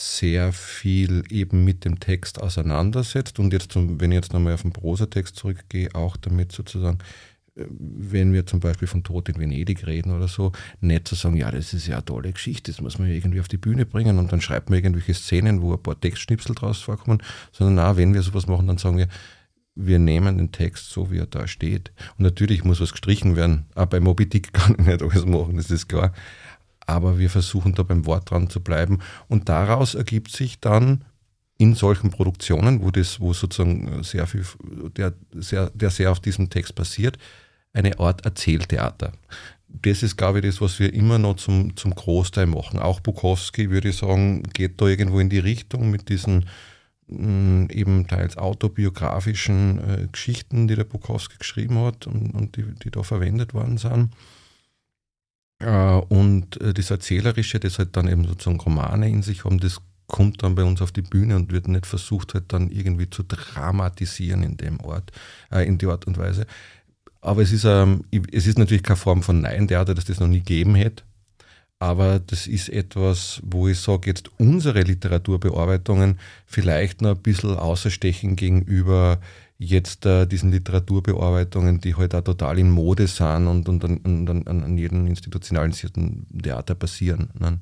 sehr 0.00 0.52
viel 0.52 1.24
eben 1.28 1.64
mit 1.64 1.84
dem 1.84 2.00
Text 2.00 2.40
auseinandersetzt 2.40 3.38
und 3.38 3.52
jetzt, 3.52 3.76
wenn 3.76 4.12
ich 4.12 4.16
jetzt 4.16 4.32
nochmal 4.32 4.54
auf 4.54 4.62
den 4.62 4.72
Prosatext 4.72 5.36
zurückgehe, 5.36 5.94
auch 5.94 6.16
damit 6.16 6.52
sozusagen, 6.52 6.98
wenn 7.54 8.32
wir 8.32 8.46
zum 8.46 8.60
Beispiel 8.60 8.88
von 8.88 9.02
Tod 9.02 9.28
in 9.28 9.38
Venedig 9.38 9.86
reden 9.86 10.12
oder 10.12 10.28
so, 10.28 10.52
nicht 10.80 11.08
zu 11.08 11.14
sagen, 11.14 11.36
ja, 11.36 11.50
das 11.50 11.72
ist 11.72 11.86
ja 11.86 11.96
eine 11.96 12.04
tolle 12.04 12.32
Geschichte, 12.32 12.70
das 12.70 12.80
muss 12.80 12.98
man 12.98 13.08
irgendwie 13.08 13.40
auf 13.40 13.48
die 13.48 13.56
Bühne 13.56 13.86
bringen 13.86 14.18
und 14.18 14.32
dann 14.32 14.40
schreibt 14.40 14.70
man 14.70 14.78
irgendwelche 14.78 15.14
Szenen, 15.14 15.62
wo 15.62 15.72
ein 15.72 15.82
paar 15.82 15.98
Textschnipsel 15.98 16.54
draus 16.54 16.80
vorkommen, 16.80 17.22
sondern 17.52 17.84
auch, 17.84 17.96
wenn 17.96 18.14
wir 18.14 18.22
sowas 18.22 18.46
machen, 18.46 18.66
dann 18.66 18.78
sagen 18.78 18.98
wir, 18.98 19.08
wir 19.74 19.98
nehmen 19.98 20.36
den 20.36 20.52
Text 20.52 20.90
so, 20.90 21.10
wie 21.10 21.18
er 21.18 21.26
da 21.26 21.46
steht. 21.46 21.92
Und 22.18 22.24
natürlich 22.24 22.64
muss 22.64 22.80
was 22.80 22.90
gestrichen 22.90 23.36
werden. 23.36 23.66
Auch 23.74 23.86
bei 23.86 24.00
Moby 24.00 24.28
Dick 24.28 24.52
kann 24.52 24.76
ich 24.78 24.86
nicht 24.86 25.02
alles 25.02 25.24
machen, 25.26 25.56
das 25.56 25.70
ist 25.70 25.88
klar 25.88 26.12
aber 26.90 27.18
wir 27.18 27.30
versuchen 27.30 27.74
da 27.74 27.84
beim 27.84 28.04
Wort 28.04 28.30
dran 28.30 28.50
zu 28.50 28.60
bleiben. 28.60 28.98
Und 29.28 29.48
daraus 29.48 29.94
ergibt 29.94 30.32
sich 30.32 30.58
dann 30.58 31.04
in 31.60 31.74
solchen 31.74 32.10
Produktionen, 32.10 32.82
wo 32.82 32.90
das, 32.90 33.20
wo 33.20 33.34
sozusagen 33.34 34.02
sehr 34.02 34.26
viel, 34.26 34.46
der 34.96 35.12
sehr, 35.34 35.68
der 35.74 35.90
sehr 35.90 36.10
auf 36.10 36.18
diesem 36.18 36.48
Text 36.48 36.74
basiert, 36.74 37.18
eine 37.74 38.00
Art 38.00 38.24
Erzähltheater. 38.24 39.12
Das 39.68 40.02
ist, 40.02 40.16
glaube 40.16 40.38
ich, 40.38 40.46
das, 40.46 40.62
was 40.62 40.80
wir 40.80 40.92
immer 40.94 41.18
noch 41.18 41.36
zum, 41.36 41.76
zum 41.76 41.94
Großteil 41.94 42.46
machen. 42.46 42.80
Auch 42.80 43.00
Bukowski, 43.00 43.68
würde 43.68 43.90
ich 43.90 43.98
sagen, 43.98 44.42
geht 44.54 44.80
da 44.80 44.86
irgendwo 44.86 45.20
in 45.20 45.28
die 45.28 45.38
Richtung 45.38 45.90
mit 45.90 46.08
diesen 46.08 46.46
mh, 47.08 47.26
mm, 47.28 47.68
eben 47.70 48.06
teils 48.08 48.38
autobiografischen 48.38 49.78
äh, 49.86 50.08
Geschichten, 50.10 50.66
die 50.66 50.76
der 50.76 50.84
Bukowski 50.84 51.36
geschrieben 51.38 51.78
hat 51.80 52.06
und, 52.06 52.30
und 52.30 52.56
die, 52.56 52.64
die 52.82 52.90
da 52.90 53.02
verwendet 53.02 53.52
worden 53.52 53.76
sind. 53.76 54.14
Äh, 55.58 56.00
und 56.08 56.58
äh, 56.62 56.72
das 56.72 56.90
Erzählerische, 56.90 57.60
das 57.60 57.78
halt 57.78 57.96
dann 57.98 58.08
eben 58.08 58.26
sozusagen 58.26 58.60
Romane 58.60 59.10
in 59.10 59.22
sich 59.22 59.44
haben, 59.44 59.60
das 59.60 59.82
kommt 60.10 60.42
dann 60.42 60.54
bei 60.54 60.64
uns 60.64 60.82
auf 60.82 60.92
die 60.92 61.02
Bühne 61.02 61.36
und 61.36 61.52
wird 61.52 61.68
nicht 61.68 61.86
versucht, 61.86 62.34
halt 62.34 62.52
dann 62.52 62.70
irgendwie 62.70 63.08
zu 63.08 63.22
dramatisieren 63.22 64.42
in 64.42 64.56
dem 64.56 64.80
Ort, 64.80 65.12
äh, 65.50 65.66
in 65.66 65.78
die 65.78 65.86
Art 65.86 66.06
und 66.06 66.18
Weise. 66.18 66.46
Aber 67.20 67.42
es 67.42 67.52
ist, 67.52 67.64
ähm, 67.64 68.04
es 68.32 68.46
ist 68.46 68.58
natürlich 68.58 68.82
keine 68.82 68.96
Form 68.96 69.22
von 69.22 69.40
Nein-Theater, 69.40 69.94
dass 69.94 70.06
das 70.06 70.20
noch 70.20 70.28
nie 70.28 70.38
gegeben 70.38 70.74
hätte. 70.74 71.04
Aber 71.78 72.18
das 72.18 72.46
ist 72.46 72.68
etwas, 72.68 73.40
wo 73.42 73.66
ich 73.68 73.78
sage, 73.78 74.10
jetzt 74.10 74.30
unsere 74.38 74.82
Literaturbearbeitungen 74.82 76.18
vielleicht 76.44 77.00
noch 77.00 77.16
ein 77.16 77.22
bisschen 77.22 77.56
außerstechen 77.56 78.36
gegenüber 78.36 79.18
jetzt 79.60 80.06
äh, 80.06 80.26
diesen 80.26 80.50
Literaturbearbeitungen, 80.50 81.80
die 81.80 81.94
halt 81.94 82.14
auch 82.14 82.22
total 82.22 82.58
in 82.58 82.70
Mode 82.70 83.06
sind 83.06 83.46
und, 83.46 83.68
und, 83.68 83.84
und, 83.84 84.28
und 84.28 84.48
an, 84.48 84.78
jedem 84.78 85.06
institutionalisierten 85.06 86.26
Theater 86.42 86.74
passieren. 86.74 87.30
Ne? 87.38 87.60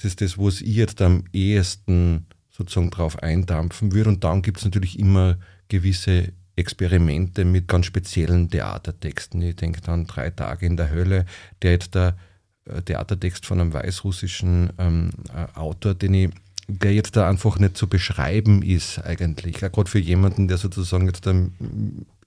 Das 0.00 0.06
ist 0.06 0.22
das, 0.22 0.38
wo 0.38 0.48
es 0.48 0.62
ich 0.62 0.76
jetzt 0.76 1.02
am 1.02 1.24
ehesten 1.34 2.26
sozusagen 2.50 2.90
drauf 2.90 3.22
eindampfen 3.22 3.92
würde. 3.92 4.08
Und 4.08 4.24
dann 4.24 4.40
gibt 4.40 4.56
es 4.56 4.64
natürlich 4.64 4.98
immer 4.98 5.36
gewisse 5.68 6.32
Experimente 6.56 7.44
mit 7.44 7.68
ganz 7.68 7.84
speziellen 7.84 8.48
Theatertexten. 8.48 9.42
Ich 9.42 9.56
denke 9.56 9.82
dann 9.82 10.06
Drei 10.06 10.30
Tage 10.30 10.64
in 10.64 10.78
der 10.78 10.90
Hölle, 10.90 11.26
der 11.60 11.72
jetzt 11.72 11.94
der 11.94 12.16
äh, 12.64 12.80
Theatertext 12.80 13.44
von 13.44 13.60
einem 13.60 13.74
weißrussischen 13.74 14.70
ähm, 14.78 15.10
äh, 15.34 15.58
Autor, 15.58 15.94
den 15.94 16.14
ich 16.14 16.30
der 16.66 16.94
jetzt 16.94 17.16
da 17.16 17.28
einfach 17.28 17.58
nicht 17.58 17.76
zu 17.76 17.88
beschreiben 17.88 18.62
ist 18.62 19.00
eigentlich. 19.00 19.56
Gerade 19.56 19.90
für 19.90 19.98
jemanden, 19.98 20.46
der 20.46 20.56
sozusagen 20.56 21.06
jetzt 21.06 21.26
dann 21.26 21.52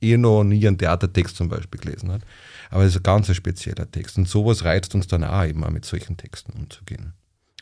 eh 0.01 0.17
noch 0.17 0.43
nie 0.43 0.67
einen 0.67 0.77
Theatertext 0.77 1.37
zum 1.37 1.47
Beispiel 1.47 1.79
gelesen 1.79 2.11
hat. 2.11 2.23
Aber 2.69 2.83
es 2.83 2.89
ist 2.89 2.97
ein 2.97 3.03
ganz 3.03 3.33
spezieller 3.33 3.89
Text. 3.89 4.17
Und 4.17 4.27
sowas 4.27 4.65
reizt 4.65 4.95
uns 4.95 5.07
dann 5.07 5.23
auch 5.23 5.43
immer 5.43 5.71
mit 5.71 5.85
solchen 5.85 6.17
Texten 6.17 6.51
umzugehen. 6.51 7.13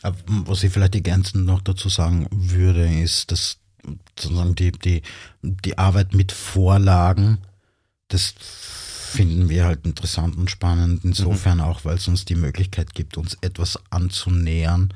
Was 0.02 0.62
ich 0.62 0.72
vielleicht 0.72 0.94
ergänzend 0.94 1.46
noch 1.46 1.60
dazu 1.60 1.88
sagen 1.88 2.26
würde, 2.30 2.86
ist, 2.86 3.30
dass 3.30 3.58
sozusagen 4.18 4.54
die, 4.54 4.72
die, 4.72 5.02
die 5.42 5.78
Arbeit 5.78 6.14
mit 6.14 6.32
Vorlagen, 6.32 7.38
das 8.08 8.34
finden 9.12 9.48
wir 9.48 9.66
halt 9.66 9.84
interessant 9.84 10.36
und 10.36 10.50
spannend, 10.50 11.04
insofern 11.04 11.58
mhm. 11.58 11.64
auch, 11.64 11.84
weil 11.84 11.96
es 11.96 12.08
uns 12.08 12.24
die 12.24 12.34
Möglichkeit 12.34 12.94
gibt, 12.94 13.18
uns 13.18 13.36
etwas 13.42 13.78
anzunähern, 13.90 14.94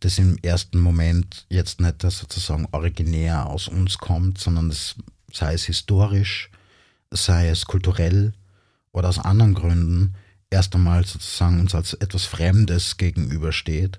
das 0.00 0.18
im 0.18 0.36
ersten 0.42 0.78
Moment 0.78 1.46
jetzt 1.48 1.80
nicht 1.80 2.02
sozusagen 2.02 2.68
originär 2.72 3.46
aus 3.46 3.68
uns 3.68 3.98
kommt, 3.98 4.38
sondern 4.38 4.68
das, 4.68 4.96
sei 5.32 5.54
es 5.54 5.64
historisch, 5.64 6.50
sei 7.10 7.48
es 7.48 7.64
kulturell 7.64 8.34
oder 8.92 9.08
aus 9.08 9.18
anderen 9.18 9.54
Gründen, 9.54 10.14
erst 10.50 10.74
einmal 10.74 11.04
sozusagen 11.06 11.60
uns 11.60 11.74
als 11.74 11.94
etwas 11.94 12.26
Fremdes 12.26 12.98
gegenübersteht, 12.98 13.98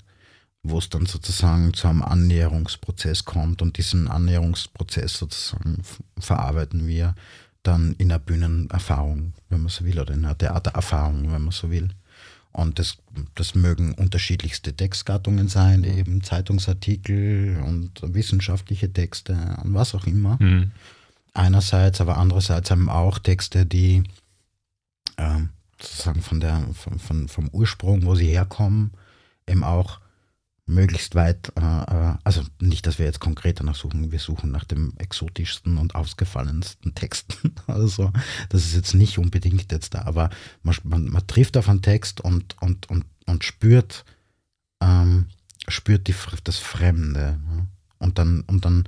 wo 0.68 0.80
es 0.80 0.90
dann 0.90 1.06
sozusagen 1.06 1.74
zu 1.74 1.88
einem 1.88 2.02
Annäherungsprozess 2.02 3.24
kommt 3.26 3.62
und 3.62 3.78
diesen 3.78 4.08
Annäherungsprozess 4.08 5.14
sozusagen 5.14 5.84
verarbeiten 6.18 6.88
wir 6.88 7.16
dann 7.62 7.94
in 7.98 8.12
einer 8.12 8.20
Bühnenerfahrung, 8.20 9.34
wenn 9.50 9.62
man 9.62 9.70
so 9.70 9.86
will, 9.86 10.00
oder 10.00 10.14
in 10.14 10.26
einer 10.26 10.38
Theatererfahrung, 10.38 11.32
wenn 11.32 11.44
man 11.44 11.52
so 11.52 11.70
will. 11.70 11.90
Und 12.52 12.80
das, 12.80 12.98
das 13.36 13.54
mögen 13.54 13.94
unterschiedlichste 13.94 14.74
Textgattungen 14.74 15.50
sein, 15.50 15.84
eben 15.84 16.24
Zeitungsartikel 16.24 17.62
und 17.66 18.02
wissenschaftliche 18.02 18.92
Texte 18.92 19.58
und 19.64 19.74
was 19.74 19.94
auch 19.94 20.08
immer. 20.08 20.38
Mhm. 20.40 20.72
Einerseits, 21.34 22.00
aber 22.02 22.18
andererseits 22.18 22.72
haben 22.72 22.90
auch 22.90 23.20
Texte, 23.20 23.66
die 23.66 24.04
äh, 25.18 25.42
sozusagen 25.82 26.22
von 26.22 26.40
der, 26.40 26.66
von, 26.74 26.98
von, 26.98 27.28
vom 27.28 27.50
Ursprung, 27.50 28.06
wo 28.06 28.16
sie 28.16 28.28
herkommen, 28.28 28.92
eben 29.48 29.64
auch 29.64 30.00
möglichst 30.68 31.14
weit, 31.16 31.52
äh, 31.58 31.62
äh, 31.62 32.16
also 32.24 32.42
nicht, 32.60 32.88
dass 32.88 32.98
wir 32.98 33.06
jetzt 33.06 33.20
konkret 33.20 33.60
danach 33.60 33.76
suchen, 33.76 34.12
wir 34.12 34.20
suchen 34.20 34.52
nach 34.52 34.64
dem 34.64 34.94
exotischsten 34.98 35.78
und 35.78 35.96
ausgefallensten 35.96 36.96
Texten. 36.96 37.54
Also 37.68 38.12
das 38.50 38.66
ist 38.66 38.76
jetzt 38.76 38.94
nicht 38.94 39.18
unbedingt 39.18 39.72
jetzt 39.72 39.96
da, 39.96 40.04
aber 40.04 40.30
man, 40.64 40.76
man, 40.84 41.06
man 41.06 41.28
trifft 41.28 41.58
auf 41.58 41.68
einen 41.68 41.82
Text 41.82 42.22
und, 42.22 42.56
und, 42.62 42.90
und, 42.90 43.06
und 43.26 43.44
spürt, 43.44 44.06
ähm, 44.82 45.28
spürt 45.68 46.08
die, 46.08 46.16
das 46.44 46.58
Fremde. 46.58 47.40
Ja? 47.50 47.68
Und 47.98 48.18
dann, 48.18 48.42
und 48.42 48.66
dann, 48.66 48.88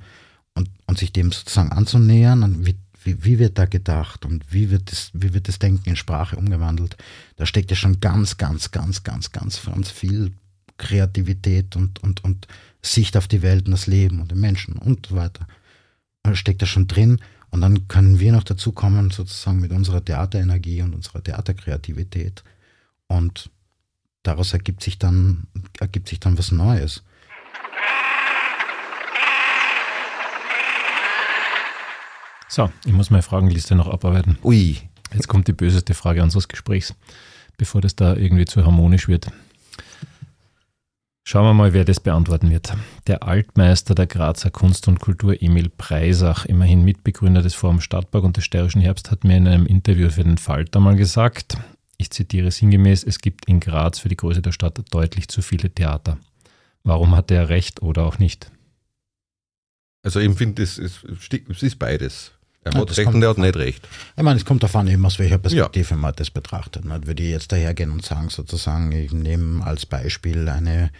und, 0.54 0.70
und 0.86 0.98
sich 0.98 1.12
dem 1.12 1.32
sozusagen 1.32 1.72
anzunähern, 1.72 2.64
wie, 2.64 2.76
wie, 3.02 3.24
wie 3.24 3.38
wird 3.38 3.58
da 3.58 3.66
gedacht 3.66 4.24
und 4.24 4.52
wie 4.52 4.70
wird, 4.70 4.90
das, 4.90 5.10
wie 5.12 5.34
wird 5.34 5.48
das 5.48 5.58
Denken 5.58 5.90
in 5.90 5.96
Sprache 5.96 6.36
umgewandelt, 6.36 6.96
da 7.36 7.46
steckt 7.46 7.70
ja 7.70 7.76
schon 7.76 8.00
ganz, 8.00 8.36
ganz, 8.36 8.70
ganz, 8.70 9.02
ganz, 9.02 9.32
ganz, 9.32 9.62
ganz 9.64 9.90
viel 9.90 10.32
Kreativität 10.78 11.76
und, 11.76 12.02
und, 12.02 12.24
und 12.24 12.46
Sicht 12.82 13.16
auf 13.16 13.28
die 13.28 13.42
Welt 13.42 13.66
und 13.66 13.72
das 13.72 13.86
Leben 13.86 14.20
und 14.20 14.30
den 14.30 14.40
Menschen 14.40 14.76
und 14.76 15.06
so 15.06 15.16
weiter. 15.16 15.46
Steckt 16.32 16.62
da 16.62 16.66
schon 16.66 16.86
drin. 16.88 17.20
Und 17.50 17.62
dann 17.62 17.88
können 17.88 18.20
wir 18.20 18.32
noch 18.32 18.44
dazu 18.44 18.72
kommen, 18.72 19.10
sozusagen 19.10 19.60
mit 19.60 19.72
unserer 19.72 20.04
Theaterenergie 20.04 20.82
und 20.82 20.94
unserer 20.94 21.22
Theaterkreativität. 21.22 22.44
Und 23.06 23.50
daraus 24.22 24.52
ergibt 24.52 24.82
sich 24.82 24.98
dann, 24.98 25.46
ergibt 25.80 26.08
sich 26.08 26.20
dann 26.20 26.36
was 26.36 26.52
Neues. 26.52 27.02
So, 32.50 32.70
ich 32.84 32.92
muss 32.92 33.10
meine 33.10 33.22
Fragenliste 33.22 33.74
noch 33.74 33.88
abarbeiten. 33.88 34.38
Ui. 34.42 34.78
Jetzt 35.12 35.28
kommt 35.28 35.48
die 35.48 35.52
böseste 35.52 35.94
Frage 35.94 36.22
unseres 36.22 36.48
Gesprächs, 36.48 36.94
bevor 37.56 37.80
das 37.80 37.96
da 37.96 38.14
irgendwie 38.14 38.44
zu 38.44 38.64
harmonisch 38.64 39.08
wird. 39.08 39.30
Schauen 41.30 41.44
wir 41.44 41.52
mal, 41.52 41.74
wer 41.74 41.84
das 41.84 42.00
beantworten 42.00 42.50
wird. 42.50 42.72
Der 43.06 43.22
Altmeister 43.22 43.94
der 43.94 44.06
Grazer 44.06 44.50
Kunst 44.50 44.88
und 44.88 44.98
Kultur, 44.98 45.42
Emil 45.42 45.68
Preisach, 45.68 46.46
immerhin 46.46 46.86
Mitbegründer 46.86 47.42
des 47.42 47.52
Forum 47.52 47.82
Stadtpark 47.82 48.24
und 48.24 48.38
des 48.38 48.46
Steirischen 48.46 48.80
Herbst, 48.80 49.10
hat 49.10 49.24
mir 49.24 49.36
in 49.36 49.46
einem 49.46 49.66
Interview 49.66 50.08
für 50.08 50.24
den 50.24 50.38
Falter 50.38 50.80
mal 50.80 50.96
gesagt, 50.96 51.58
ich 51.98 52.08
zitiere 52.08 52.50
sinngemäß, 52.50 53.04
es 53.04 53.18
gibt 53.18 53.44
in 53.44 53.60
Graz 53.60 53.98
für 53.98 54.08
die 54.08 54.16
Größe 54.16 54.40
der 54.40 54.52
Stadt 54.52 54.80
deutlich 54.90 55.28
zu 55.28 55.42
viele 55.42 55.68
Theater. 55.68 56.16
Warum 56.82 57.14
hat 57.14 57.30
er 57.30 57.50
recht 57.50 57.82
oder 57.82 58.06
auch 58.06 58.18
nicht? 58.18 58.50
Also 60.02 60.20
ich 60.20 60.34
finde, 60.34 60.62
es 60.62 60.78
ist, 60.78 61.04
es 61.04 61.62
ist 61.62 61.78
beides. 61.78 62.32
Er 62.64 62.72
ja, 62.72 62.80
hat 62.80 62.96
recht 62.96 63.12
und 63.12 63.22
er 63.22 63.28
hat 63.28 63.36
nicht 63.36 63.56
recht. 63.56 63.86
Ich 64.16 64.22
meine, 64.22 64.38
es 64.38 64.46
kommt 64.46 64.62
davon 64.62 64.88
eben, 64.88 65.04
aus 65.04 65.18
welcher 65.18 65.36
Perspektive 65.36 65.90
ja. 65.90 65.96
man 65.96 66.14
das 66.16 66.30
betrachtet. 66.30 66.86
Würde 66.86 67.22
ich 67.22 67.28
jetzt 67.28 67.52
dahergehen 67.52 67.90
und 67.90 68.02
sagen, 68.02 68.30
sozusagen, 68.30 68.92
ich 68.92 69.12
nehme 69.12 69.62
als 69.62 69.84
Beispiel 69.84 70.48
eine 70.48 70.90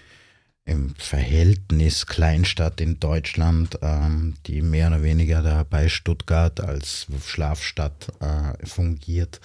im 0.69 0.95
Verhältnis 0.97 2.07
Kleinstadt 2.07 2.81
in 2.81 3.01
Deutschland, 3.01 3.79
ähm, 3.83 4.35
die 4.47 4.61
mehr 4.61 4.89
oder 4.89 5.03
weniger 5.03 5.43
da 5.43 5.64
bei 5.64 5.89
Stuttgart 5.89 6.61
als 6.61 7.07
Schlafstadt 7.27 8.12
äh, 8.21 8.66
fungiert 8.66 9.41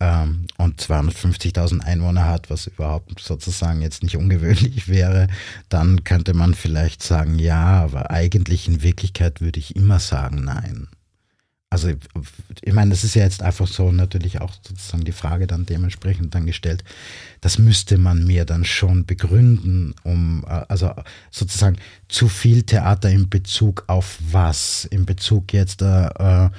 ähm, 0.00 0.46
und 0.58 0.80
250.000 0.80 1.80
Einwohner 1.80 2.26
hat, 2.26 2.50
was 2.50 2.66
überhaupt 2.66 3.20
sozusagen 3.20 3.80
jetzt 3.80 4.02
nicht 4.02 4.16
ungewöhnlich 4.16 4.88
wäre, 4.88 5.28
dann 5.70 6.04
könnte 6.04 6.34
man 6.34 6.54
vielleicht 6.54 7.02
sagen, 7.02 7.38
ja, 7.38 7.82
aber 7.82 8.10
eigentlich 8.10 8.68
in 8.68 8.82
Wirklichkeit 8.82 9.40
würde 9.40 9.58
ich 9.58 9.76
immer 9.76 9.98
sagen, 9.98 10.44
nein. 10.44 10.88
Also 11.72 11.88
ich 12.62 12.72
meine, 12.72 12.90
das 12.90 13.04
ist 13.04 13.14
ja 13.14 13.22
jetzt 13.22 13.44
einfach 13.44 13.68
so 13.68 13.92
natürlich 13.92 14.40
auch 14.40 14.52
sozusagen 14.54 15.04
die 15.04 15.12
Frage 15.12 15.46
dann 15.46 15.66
dementsprechend 15.66 16.34
dann 16.34 16.44
gestellt. 16.44 16.82
Das 17.40 17.58
müsste 17.58 17.96
man 17.96 18.26
mir 18.26 18.44
dann 18.44 18.64
schon 18.64 19.06
begründen, 19.06 19.94
um 20.02 20.44
äh, 20.48 20.62
also 20.68 20.92
sozusagen 21.30 21.76
zu 22.08 22.28
viel 22.28 22.64
Theater 22.64 23.08
in 23.08 23.28
Bezug 23.28 23.84
auf 23.86 24.18
was? 24.32 24.84
In 24.86 25.06
Bezug 25.06 25.52
jetzt 25.52 25.82
äh, 25.82 26.06
äh 26.06 26.50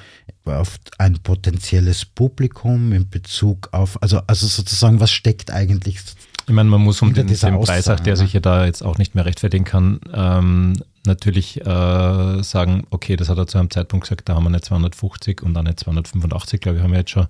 auf 0.46 0.80
ein 0.98 1.20
potenzielles 1.20 2.04
Publikum, 2.04 2.94
in 2.94 3.08
Bezug 3.10 3.70
auf 3.74 4.02
also 4.02 4.22
also 4.26 4.48
sozusagen 4.48 5.00
was 5.00 5.12
steckt 5.12 5.52
eigentlich 5.52 6.00
ich 6.48 6.56
meine, 6.56 6.70
man 6.70 6.82
muss 6.82 7.02
um 7.02 7.14
den, 7.14 7.28
den 7.28 7.38
Preis, 7.38 7.86
der 7.86 8.00
ne? 8.02 8.18
sich 8.18 8.34
ja 8.34 8.40
da 8.40 8.66
jetzt 8.66 8.84
auch 8.84 8.98
nicht 8.98 9.14
mehr 9.14 9.26
rechtfertigen 9.26 9.64
kann, 9.64 10.00
ähm, 10.14 10.74
natürlich 11.06 11.62
äh, 11.62 12.44
sagen, 12.44 12.86
okay, 12.90 13.16
das 13.16 13.30
hat 13.30 13.38
er 13.38 13.48
zu 13.48 13.58
einem 13.58 13.70
Zeitpunkt 13.70 14.06
gesagt, 14.06 14.30
da 14.30 14.36
haben 14.36 14.44
wir 14.44 14.50
nicht 14.50 14.66
250 14.66 15.42
und 15.44 15.54
nicht 15.64 15.80
285, 15.80 16.62
glaube 16.62 16.78
ich, 16.78 16.84
haben 16.84 16.92
wir 16.92 17.00
jetzt 17.00 17.12
schon, 17.12 17.28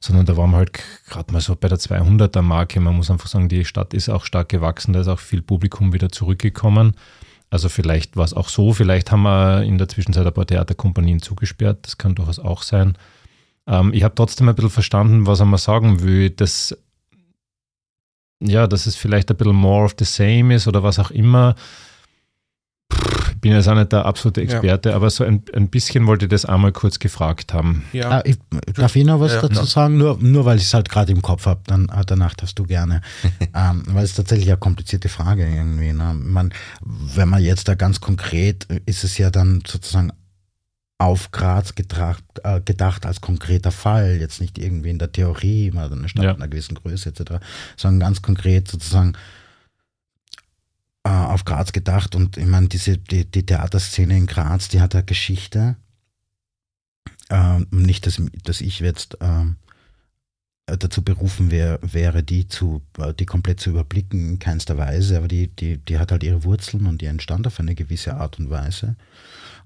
sondern 0.00 0.26
da 0.26 0.36
waren 0.36 0.50
wir 0.50 0.58
halt 0.58 0.78
gerade 1.08 1.32
mal 1.32 1.40
so 1.40 1.56
bei 1.56 1.68
der 1.68 1.78
200er 1.78 2.42
Marke. 2.42 2.80
Man 2.80 2.96
muss 2.96 3.10
einfach 3.10 3.28
sagen, 3.28 3.48
die 3.48 3.64
Stadt 3.64 3.94
ist 3.94 4.08
auch 4.08 4.24
stark 4.24 4.48
gewachsen, 4.48 4.92
da 4.92 5.00
ist 5.00 5.08
auch 5.08 5.20
viel 5.20 5.42
Publikum 5.42 5.92
wieder 5.92 6.10
zurückgekommen. 6.10 6.94
Also 7.48 7.68
vielleicht 7.68 8.16
war 8.16 8.24
es 8.24 8.34
auch 8.34 8.48
so, 8.48 8.72
vielleicht 8.72 9.12
haben 9.12 9.22
wir 9.22 9.62
in 9.62 9.78
der 9.78 9.88
Zwischenzeit 9.88 10.26
ein 10.26 10.34
paar 10.34 10.46
Theaterkompanien 10.46 11.22
zugesperrt, 11.22 11.86
das 11.86 11.96
kann 11.96 12.14
durchaus 12.14 12.38
auch 12.38 12.62
sein. 12.62 12.98
Ähm, 13.68 13.92
ich 13.94 14.02
habe 14.02 14.14
trotzdem 14.14 14.48
ein 14.48 14.54
bisschen 14.54 14.70
verstanden, 14.70 15.26
was 15.26 15.40
er 15.40 15.46
mal 15.46 15.58
sagen 15.58 16.02
will, 16.02 16.30
dass 16.30 16.76
ja, 18.40 18.66
dass 18.66 18.84
es 18.84 18.96
vielleicht 18.96 19.30
ein 19.30 19.36
bisschen 19.36 19.54
more 19.54 19.84
of 19.84 19.94
the 19.98 20.04
same 20.04 20.54
ist 20.54 20.68
oder 20.68 20.82
was 20.82 20.98
auch 20.98 21.10
immer 21.10 21.54
ich 23.36 23.40
bin 23.40 23.52
jetzt 23.52 23.68
auch 23.68 23.74
nicht 23.74 23.92
der 23.92 24.06
absolute 24.06 24.40
Experte, 24.40 24.90
ja. 24.90 24.96
aber 24.96 25.10
so 25.10 25.22
ein, 25.22 25.42
ein 25.52 25.68
bisschen 25.68 26.06
wollte 26.06 26.24
ich 26.24 26.30
das 26.30 26.44
einmal 26.46 26.72
kurz 26.72 26.98
gefragt 26.98 27.52
haben. 27.52 27.84
Ja. 27.92 28.10
Ah, 28.10 28.22
ich, 28.24 28.38
darf 28.74 28.96
ich 28.96 29.04
noch 29.04 29.20
was 29.20 29.34
ja, 29.34 29.42
dazu 29.42 29.64
sagen? 29.64 29.98
Nur, 29.98 30.18
nur 30.20 30.44
weil 30.46 30.56
ich 30.56 30.64
es 30.64 30.74
halt 30.74 30.88
gerade 30.88 31.12
im 31.12 31.22
Kopf 31.22 31.46
habe, 31.46 31.60
dann 31.66 31.90
ah, 31.90 32.02
danach 32.04 32.34
darfst 32.34 32.58
du 32.58 32.64
gerne. 32.64 33.02
ähm, 33.54 33.82
weil 33.88 34.04
es 34.04 34.14
tatsächlich 34.14 34.48
eine 34.48 34.56
komplizierte 34.56 35.08
Frage 35.08 35.46
irgendwie. 35.46 35.92
Ne? 35.92 36.14
Man, 36.14 36.52
wenn 36.80 37.28
man 37.28 37.42
jetzt 37.42 37.68
da 37.68 37.74
ganz 37.74 38.00
konkret, 38.00 38.66
ist 38.86 39.04
es 39.04 39.18
ja 39.18 39.30
dann 39.30 39.62
sozusagen 39.66 40.12
auf 40.98 41.30
Graz 41.30 41.74
gedacht, 41.74 42.24
äh, 42.42 42.60
gedacht 42.62 43.04
als 43.04 43.20
konkreter 43.20 43.70
Fall, 43.70 44.16
jetzt 44.18 44.40
nicht 44.40 44.58
irgendwie 44.58 44.90
in 44.90 44.98
der 44.98 45.12
Theorie, 45.12 45.70
mal 45.70 45.92
eine 45.92 46.08
Stadt 46.08 46.24
ja. 46.24 46.34
einer 46.34 46.48
gewissen 46.48 46.74
Größe 46.74 47.10
etc., 47.10 47.34
sondern 47.76 48.00
ganz 48.00 48.22
konkret 48.22 48.68
sozusagen 48.68 49.12
äh, 51.06 51.08
auf 51.08 51.44
Graz 51.44 51.70
gedacht 51.70 52.16
und 52.16 52.36
ich 52.36 52.46
meine, 52.46 52.66
diese, 52.66 52.98
die, 52.98 53.24
die 53.24 53.46
Theaterszene 53.46 54.16
in 54.16 54.26
Graz, 54.26 54.68
die 54.68 54.80
hat 54.80 54.96
eine 54.96 55.04
Geschichte. 55.04 55.76
Äh, 57.28 57.60
nicht, 57.70 58.06
dass, 58.06 58.20
dass 58.42 58.60
ich 58.60 58.80
jetzt 58.80 59.16
äh, 59.20 59.44
dazu 60.66 61.02
berufen 61.02 61.52
wär, 61.52 61.78
wäre, 61.80 62.24
die 62.24 62.48
zu, 62.48 62.82
die 63.20 63.26
komplett 63.26 63.60
zu 63.60 63.70
überblicken, 63.70 64.30
in 64.30 64.38
keinster 64.40 64.78
Weise, 64.78 65.18
aber 65.18 65.28
die, 65.28 65.46
die, 65.46 65.78
die 65.78 66.00
hat 66.00 66.10
halt 66.10 66.24
ihre 66.24 66.42
Wurzeln 66.42 66.86
und 66.86 67.00
die 67.00 67.06
entstand 67.06 67.46
auf 67.46 67.60
eine 67.60 67.76
gewisse 67.76 68.16
Art 68.16 68.40
und 68.40 68.50
Weise. 68.50 68.96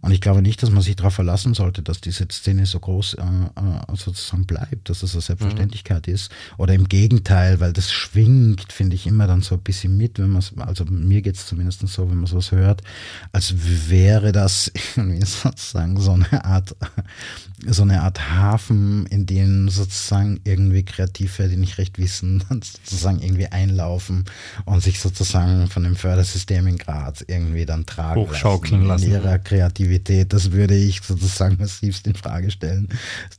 Und 0.03 0.13
ich 0.13 0.21
glaube 0.21 0.41
nicht, 0.41 0.63
dass 0.63 0.71
man 0.71 0.83
sich 0.83 0.97
darauf 0.97 1.15
verlassen 1.15 1.53
sollte, 1.53 1.83
dass 1.83 2.01
diese 2.01 2.27
Szene 2.31 2.65
so 2.65 2.81
groß 2.81 3.15
äh, 3.15 3.23
äh, 3.23 3.97
sozusagen 3.97 4.47
bleibt, 4.47 4.89
dass 4.89 5.01
das 5.01 5.13
eine 5.13 5.21
Selbstverständlichkeit 5.21 6.07
mhm. 6.07 6.15
ist. 6.15 6.31
Oder 6.57 6.75
im 6.75 6.89
Gegenteil, 6.89 7.61
weil 7.61 7.73
das 7.73 7.93
schwingt, 7.93 8.73
finde 8.73 8.97
ich, 8.97 9.07
immer 9.07 9.27
dann 9.27 9.43
so 9.43 9.57
ein 9.57 9.61
bisschen 9.61 9.97
mit, 9.97 10.19
wenn 10.19 10.31
man 10.31 10.43
also 10.61 10.85
mir 10.87 11.21
geht 11.21 11.37
es 11.37 11.47
zumindest 11.47 11.87
so, 11.87 12.11
wenn 12.11 12.17
man 12.17 12.27
sowas 12.27 12.51
hört, 12.51 12.83
als 13.33 13.55
wäre 13.89 14.33
das 14.33 14.73
irgendwie 14.97 15.25
sozusagen 15.25 16.01
so 16.01 16.13
eine 16.13 16.45
Art, 16.45 16.75
so 17.67 17.83
eine 17.83 18.03
Art 18.03 18.31
Hafen, 18.31 19.05
in 19.07 19.27
den 19.27 19.69
sozusagen 19.69 20.41
irgendwie 20.45 20.83
Kreative, 20.83 21.49
die 21.49 21.57
nicht 21.57 21.77
recht 21.77 21.99
wissen, 21.99 22.43
sozusagen 22.49 23.21
irgendwie 23.21 23.49
einlaufen 23.49 24.25
und 24.65 24.83
sich 24.83 24.99
sozusagen 24.99 25.69
von 25.69 25.85
dem 25.85 25.97
Fördersystem 25.97 26.67
in 26.67 26.79
Graz 26.79 27.23
irgendwie 27.27 27.67
dann 27.67 27.85
tragen 27.85 28.21
Hochschaukeln 28.23 28.87
lassen. 28.87 29.05
In 29.05 29.13
ihrer 29.13 29.39
Kreativität 29.39 29.90
Kreativität, 29.91 30.33
das 30.33 30.53
würde 30.53 30.75
ich 30.75 31.03
sozusagen 31.03 31.57
massivst 31.59 32.07
in 32.07 32.15
Frage 32.15 32.51
stellen. 32.51 32.89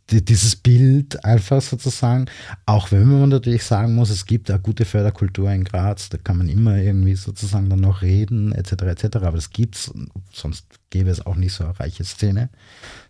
Die, 0.09 0.23
dieses 0.23 0.55
Bild 0.55 1.23
einfach 1.23 1.61
sozusagen, 1.61 2.25
auch 2.65 2.91
wenn 2.91 3.07
man 3.07 3.29
natürlich 3.29 3.63
sagen 3.63 3.95
muss, 3.95 4.09
es 4.09 4.25
gibt 4.25 4.49
eine 4.49 4.59
gute 4.59 4.85
Förderkultur 4.85 5.51
in 5.51 5.63
Graz, 5.63 6.09
da 6.09 6.17
kann 6.17 6.37
man 6.37 6.49
immer 6.49 6.77
irgendwie 6.77 7.15
sozusagen 7.15 7.69
dann 7.69 7.79
noch 7.79 8.01
reden, 8.01 8.51
etc., 8.51 8.83
etc., 8.83 9.05
aber 9.17 9.37
das 9.37 9.49
gibt's, 9.49 9.91
sonst 10.31 10.65
gäbe 10.89 11.09
es 11.09 11.25
auch 11.25 11.35
nicht 11.35 11.53
so 11.53 11.63
eine 11.63 11.79
reiche 11.79 12.03
Szene, 12.03 12.49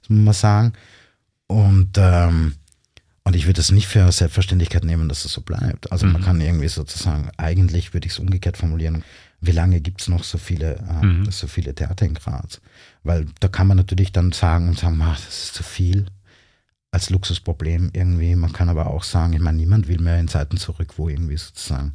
muss 0.07 0.25
man 0.25 0.33
sagen. 0.33 0.73
Und, 1.47 1.97
ähm, 1.97 2.53
und 3.31 3.37
ich 3.37 3.45
würde 3.45 3.61
es 3.61 3.71
nicht 3.71 3.87
für 3.87 4.11
Selbstverständlichkeit 4.11 4.83
nehmen, 4.83 5.07
dass 5.07 5.23
es 5.23 5.31
so 5.31 5.39
bleibt. 5.39 5.89
Also 5.89 6.05
mhm. 6.05 6.11
man 6.11 6.21
kann 6.21 6.41
irgendwie 6.41 6.67
sozusagen, 6.67 7.31
eigentlich 7.37 7.93
würde 7.93 8.05
ich 8.05 8.11
es 8.11 8.19
umgekehrt 8.19 8.57
formulieren, 8.57 9.05
wie 9.39 9.53
lange 9.53 9.79
gibt 9.79 10.01
es 10.01 10.09
noch 10.09 10.25
so 10.25 10.37
viele, 10.37 10.75
äh, 10.75 11.05
mhm. 11.05 11.31
so 11.31 11.47
viele 11.47 11.73
Theater 11.73 12.05
in 12.05 12.13
Graz? 12.13 12.59
Weil 13.03 13.27
da 13.39 13.47
kann 13.47 13.67
man 13.67 13.77
natürlich 13.77 14.11
dann 14.11 14.33
sagen 14.33 14.67
und 14.67 14.77
sagen, 14.77 14.99
ach, 15.01 15.15
das 15.15 15.45
ist 15.45 15.53
zu 15.53 15.63
viel 15.63 16.07
als 16.91 17.09
Luxusproblem 17.09 17.91
irgendwie. 17.93 18.35
Man 18.35 18.51
kann 18.51 18.67
aber 18.67 18.87
auch 18.87 19.03
sagen, 19.03 19.31
ich 19.31 19.39
meine, 19.39 19.59
niemand 19.59 19.87
will 19.87 20.01
mehr 20.01 20.19
in 20.19 20.27
Zeiten 20.27 20.57
zurück, 20.57 20.95
wo 20.97 21.07
irgendwie 21.07 21.37
sozusagen, 21.37 21.93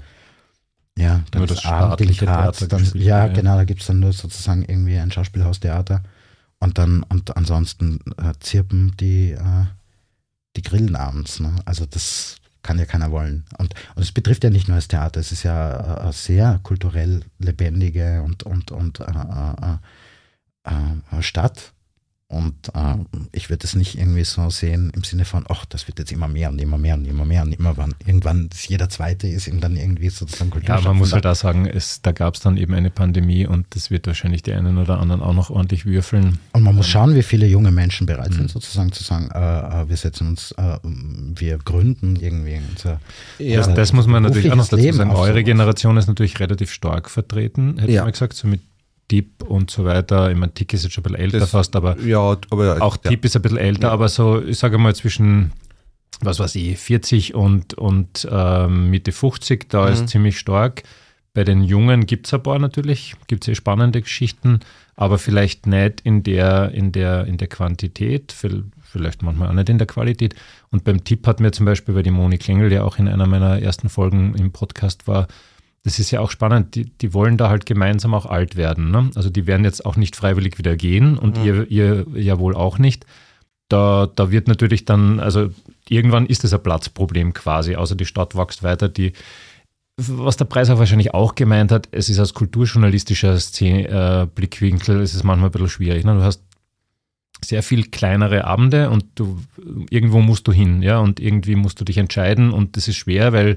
ja, 0.96 1.20
dann 1.32 1.42
nur 1.42 1.50
ist 1.50 1.66
Abend 1.66 2.00
in 2.00 2.16
Graz, 2.16 2.66
dann, 2.66 2.82
ja, 2.94 3.26
ja, 3.26 3.28
genau, 3.28 3.56
da 3.56 3.64
gibt 3.64 3.82
es 3.82 3.88
dann 3.88 4.00
nur 4.00 4.14
sozusagen 4.14 4.62
irgendwie 4.62 4.96
ein 4.96 5.12
Schauspielhaustheater 5.12 6.02
und 6.60 6.78
dann, 6.78 7.02
und 7.02 7.36
ansonsten 7.36 8.00
äh, 8.16 8.32
zirpen 8.40 8.96
die, 8.98 9.32
äh, 9.32 9.66
die 10.56 10.62
Grillen 10.62 10.96
abends. 10.96 11.40
Ne? 11.40 11.54
Also 11.64 11.86
das 11.86 12.36
kann 12.62 12.78
ja 12.78 12.84
keiner 12.84 13.12
wollen. 13.12 13.44
Und, 13.58 13.74
und 13.94 14.02
es 14.02 14.12
betrifft 14.12 14.44
ja 14.44 14.50
nicht 14.50 14.68
nur 14.68 14.76
das 14.76 14.88
Theater, 14.88 15.20
es 15.20 15.32
ist 15.32 15.44
ja 15.44 15.98
äh, 15.98 16.00
eine 16.00 16.12
sehr 16.12 16.60
kulturell 16.62 17.22
lebendige 17.38 18.22
und, 18.22 18.42
und, 18.42 18.72
und 18.72 19.00
äh, 19.00 19.04
äh, 20.64 21.18
äh, 21.18 21.22
Stadt. 21.22 21.72
Und 22.28 22.54
äh, 22.74 22.96
ich 23.30 23.50
würde 23.50 23.64
es 23.64 23.76
nicht 23.76 23.96
irgendwie 23.96 24.24
so 24.24 24.50
sehen 24.50 24.90
im 24.96 25.04
Sinne 25.04 25.24
von, 25.24 25.44
ach, 25.48 25.64
das 25.64 25.86
wird 25.86 26.00
jetzt 26.00 26.10
immer 26.10 26.26
mehr 26.26 26.50
und 26.50 26.60
immer 26.60 26.76
mehr 26.76 26.96
und 26.96 27.04
immer 27.04 27.24
mehr 27.24 27.42
und 27.42 27.52
immer 27.52 27.76
wann, 27.76 27.94
irgendwann 28.04 28.50
jeder 28.66 28.88
Zweite 28.88 29.28
ist 29.28 29.46
irgendwann 29.46 29.76
irgendwie 29.76 30.08
sozusagen 30.08 30.50
Kultur. 30.50 30.74
Ja, 30.74 30.80
man 30.80 30.96
muss 30.96 31.12
halt 31.12 31.24
da 31.24 31.36
sagen, 31.36 31.66
es, 31.66 32.02
da 32.02 32.10
gab 32.10 32.34
es 32.34 32.40
dann 32.40 32.56
eben 32.56 32.74
eine 32.74 32.90
Pandemie 32.90 33.46
und 33.46 33.66
das 33.70 33.92
wird 33.92 34.08
wahrscheinlich 34.08 34.42
die 34.42 34.52
einen 34.52 34.76
oder 34.76 34.98
anderen 34.98 35.22
auch 35.22 35.34
noch 35.34 35.50
ordentlich 35.50 35.86
würfeln. 35.86 36.40
Und 36.52 36.64
man 36.64 36.74
muss 36.74 36.86
ähm, 36.86 36.90
schauen, 36.90 37.14
wie 37.14 37.22
viele 37.22 37.46
junge 37.46 37.70
Menschen 37.70 38.08
bereit 38.08 38.32
sind, 38.32 38.44
mhm. 38.44 38.48
sozusagen 38.48 38.90
zu 38.90 39.04
sagen, 39.04 39.30
äh, 39.32 39.82
äh, 39.82 39.88
wir 39.88 39.96
setzen 39.96 40.26
uns, 40.26 40.50
äh, 40.58 40.78
wir 40.82 41.58
gründen 41.58 42.16
irgendwie 42.16 42.60
unser. 42.70 43.00
Ja, 43.38 43.58
das, 43.58 43.72
das 43.72 43.92
muss 43.92 44.08
man 44.08 44.24
natürlich 44.24 44.50
auch 44.50 44.56
noch 44.56 44.66
dazu 44.66 44.92
sagen. 44.92 45.12
Eure 45.12 45.44
Generation 45.44 45.96
ist 45.96 46.08
natürlich 46.08 46.40
relativ 46.40 46.72
stark 46.72 47.08
vertreten, 47.08 47.78
hätte 47.78 47.92
ja. 47.92 48.00
ich 48.00 48.04
mal 48.04 48.10
gesagt, 48.10 48.32
so 48.34 48.48
mit 48.48 48.62
Deep 49.10 49.42
und 49.42 49.70
so 49.70 49.84
weiter. 49.84 50.30
Ich 50.30 50.36
meine, 50.36 50.52
Tick 50.52 50.72
ist 50.72 50.84
jetzt 50.84 50.92
schon 50.92 51.02
ein 51.02 51.12
bisschen 51.12 51.24
älter 51.24 51.38
das, 51.40 51.50
fast, 51.50 51.76
aber, 51.76 51.98
ja, 52.00 52.36
aber 52.50 52.82
auch 52.82 52.96
ja. 53.04 53.10
Deep 53.10 53.24
ist 53.24 53.36
ein 53.36 53.42
bisschen 53.42 53.58
älter, 53.58 53.88
ja. 53.88 53.92
aber 53.92 54.08
so, 54.08 54.42
ich 54.42 54.58
sage 54.58 54.78
mal, 54.78 54.94
zwischen, 54.94 55.52
was 56.20 56.38
weiß 56.38 56.54
ich, 56.56 56.78
40 56.78 57.34
und, 57.34 57.74
und 57.74 58.26
ähm, 58.30 58.90
Mitte 58.90 59.12
50, 59.12 59.68
da 59.68 59.86
mhm. 59.86 59.92
ist 59.92 60.08
ziemlich 60.08 60.38
stark. 60.38 60.82
Bei 61.34 61.44
den 61.44 61.62
Jungen 61.62 62.06
gibt 62.06 62.26
es 62.26 62.34
ein 62.34 62.42
paar 62.42 62.58
natürlich, 62.58 63.14
gibt 63.26 63.44
es 63.44 63.48
eh 63.48 63.54
spannende 63.54 64.00
Geschichten, 64.00 64.60
aber 64.94 65.18
vielleicht 65.18 65.66
nicht 65.66 66.00
in 66.00 66.22
der, 66.22 66.72
in 66.72 66.92
der, 66.92 67.26
in 67.26 67.36
der 67.36 67.48
Quantität, 67.48 68.32
vielleicht 68.32 69.22
manchmal 69.22 69.50
auch 69.50 69.52
nicht 69.52 69.68
in 69.68 69.76
der 69.76 69.86
Qualität. 69.86 70.34
Und 70.70 70.84
beim 70.84 71.04
Tipp 71.04 71.26
hat 71.26 71.40
mir 71.40 71.52
zum 71.52 71.66
Beispiel, 71.66 71.94
weil 71.94 72.02
die 72.02 72.10
Moni 72.10 72.38
Klengel 72.38 72.72
ja 72.72 72.84
auch 72.84 72.98
in 72.98 73.06
einer 73.06 73.26
meiner 73.26 73.60
ersten 73.60 73.90
Folgen 73.90 74.34
im 74.34 74.50
Podcast 74.50 75.06
war, 75.06 75.28
das 75.86 76.00
ist 76.00 76.10
ja 76.10 76.18
auch 76.18 76.32
spannend, 76.32 76.74
die, 76.74 76.86
die 76.86 77.14
wollen 77.14 77.36
da 77.36 77.48
halt 77.48 77.64
gemeinsam 77.64 78.12
auch 78.12 78.26
alt 78.26 78.56
werden. 78.56 78.90
Ne? 78.90 79.08
Also 79.14 79.30
die 79.30 79.46
werden 79.46 79.64
jetzt 79.64 79.86
auch 79.86 79.94
nicht 79.94 80.16
freiwillig 80.16 80.58
wieder 80.58 80.74
gehen 80.74 81.16
und 81.16 81.38
mhm. 81.38 81.44
ihr, 81.44 81.70
ihr 81.70 82.06
ja 82.16 82.40
wohl 82.40 82.56
auch 82.56 82.78
nicht. 82.78 83.06
Da, 83.68 84.08
da 84.12 84.32
wird 84.32 84.48
natürlich 84.48 84.84
dann, 84.84 85.20
also 85.20 85.50
irgendwann 85.88 86.26
ist 86.26 86.42
das 86.42 86.52
ein 86.52 86.60
Platzproblem 86.60 87.34
quasi, 87.34 87.76
außer 87.76 87.94
die 87.94 88.04
Stadt 88.04 88.34
wächst 88.34 88.64
weiter. 88.64 88.88
Die, 88.88 89.12
was 89.96 90.36
der 90.36 90.46
Preis 90.46 90.70
auch 90.70 90.80
wahrscheinlich 90.80 91.14
auch 91.14 91.36
gemeint 91.36 91.70
hat, 91.70 91.86
es 91.92 92.08
ist 92.08 92.18
aus 92.18 92.34
kulturjournalistischer 92.34 93.38
Szene, 93.38 93.86
äh, 93.86 94.26
Blickwinkel, 94.26 95.00
es 95.02 95.14
ist 95.14 95.22
manchmal 95.22 95.50
ein 95.50 95.52
bisschen 95.52 95.68
schwierig. 95.68 96.04
Ne? 96.04 96.14
Du 96.16 96.22
hast 96.24 96.42
sehr 97.44 97.62
viel 97.62 97.84
kleinere 97.84 98.44
Abende 98.44 98.90
und 98.90 99.04
du 99.14 99.40
irgendwo 99.90 100.18
musst 100.18 100.48
du 100.48 100.52
hin, 100.52 100.82
ja, 100.82 100.98
und 100.98 101.20
irgendwie 101.20 101.54
musst 101.54 101.80
du 101.80 101.84
dich 101.84 101.98
entscheiden 101.98 102.50
und 102.50 102.76
das 102.76 102.88
ist 102.88 102.96
schwer, 102.96 103.32
weil 103.32 103.56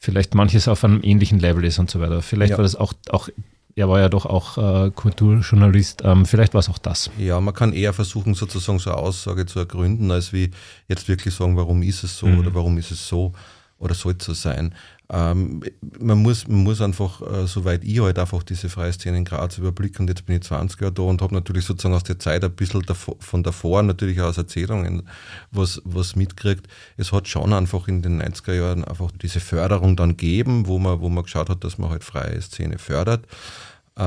vielleicht 0.00 0.34
manches 0.34 0.66
auf 0.66 0.82
einem 0.82 1.00
ähnlichen 1.02 1.38
Level 1.38 1.64
ist 1.64 1.78
und 1.78 1.90
so 1.90 2.00
weiter. 2.00 2.22
Vielleicht 2.22 2.52
ja. 2.52 2.56
war 2.56 2.62
das 2.64 2.74
auch, 2.74 2.94
auch 3.10 3.28
er 3.76 3.88
war 3.88 4.00
ja 4.00 4.08
doch 4.08 4.26
auch 4.26 4.58
äh, 4.58 4.90
Kulturjournalist. 4.90 6.02
Ähm, 6.04 6.26
vielleicht 6.26 6.54
war 6.54 6.58
es 6.58 6.68
auch 6.68 6.78
das. 6.78 7.10
Ja, 7.18 7.40
man 7.40 7.54
kann 7.54 7.72
eher 7.72 7.92
versuchen, 7.92 8.34
sozusagen 8.34 8.78
so 8.78 8.90
eine 8.90 8.98
Aussage 8.98 9.46
zu 9.46 9.60
ergründen, 9.60 10.10
als 10.10 10.32
wie 10.32 10.50
jetzt 10.88 11.06
wirklich 11.06 11.34
sagen, 11.34 11.56
warum 11.56 11.82
ist 11.82 12.02
es 12.02 12.18
so 12.18 12.26
mhm. 12.26 12.40
oder 12.40 12.54
warum 12.54 12.78
ist 12.78 12.90
es 12.90 13.06
so 13.06 13.32
oder 13.80 13.94
soll 13.94 14.14
es 14.18 14.24
so 14.24 14.34
sein. 14.34 14.74
Ähm, 15.12 15.62
man, 15.98 16.18
muss, 16.18 16.46
man 16.46 16.62
muss 16.62 16.80
einfach, 16.80 17.20
äh, 17.22 17.46
soweit 17.46 17.82
ich 17.82 18.00
halt 18.00 18.18
einfach 18.18 18.44
diese 18.44 18.68
freie 18.68 18.92
Szene 18.92 19.18
in 19.18 19.24
Graz 19.24 19.58
überblicken 19.58 20.02
und 20.02 20.08
jetzt 20.08 20.24
bin 20.26 20.36
ich 20.36 20.42
20 20.42 20.80
Jahre 20.80 20.92
da 20.92 21.02
und 21.02 21.20
habe 21.20 21.34
natürlich 21.34 21.64
sozusagen 21.64 21.94
aus 21.94 22.04
der 22.04 22.20
Zeit 22.20 22.44
ein 22.44 22.52
bisschen 22.52 22.82
davor, 22.82 23.16
von 23.18 23.42
davor, 23.42 23.82
natürlich 23.82 24.20
auch 24.20 24.26
aus 24.26 24.38
Erzählungen, 24.38 25.02
was, 25.50 25.82
was 25.84 26.14
mitkriegt. 26.14 26.68
Es 26.96 27.10
hat 27.10 27.26
schon 27.26 27.52
einfach 27.52 27.88
in 27.88 28.02
den 28.02 28.22
90er 28.22 28.52
Jahren 28.52 28.84
einfach 28.84 29.10
diese 29.20 29.40
Förderung 29.40 29.96
dann 29.96 30.10
gegeben, 30.10 30.68
wo 30.68 30.78
man, 30.78 31.00
wo 31.00 31.08
man 31.08 31.24
geschaut 31.24 31.48
hat, 31.48 31.64
dass 31.64 31.78
man 31.78 31.90
halt 31.90 32.04
freie 32.04 32.40
Szene 32.40 32.78
fördert 32.78 33.26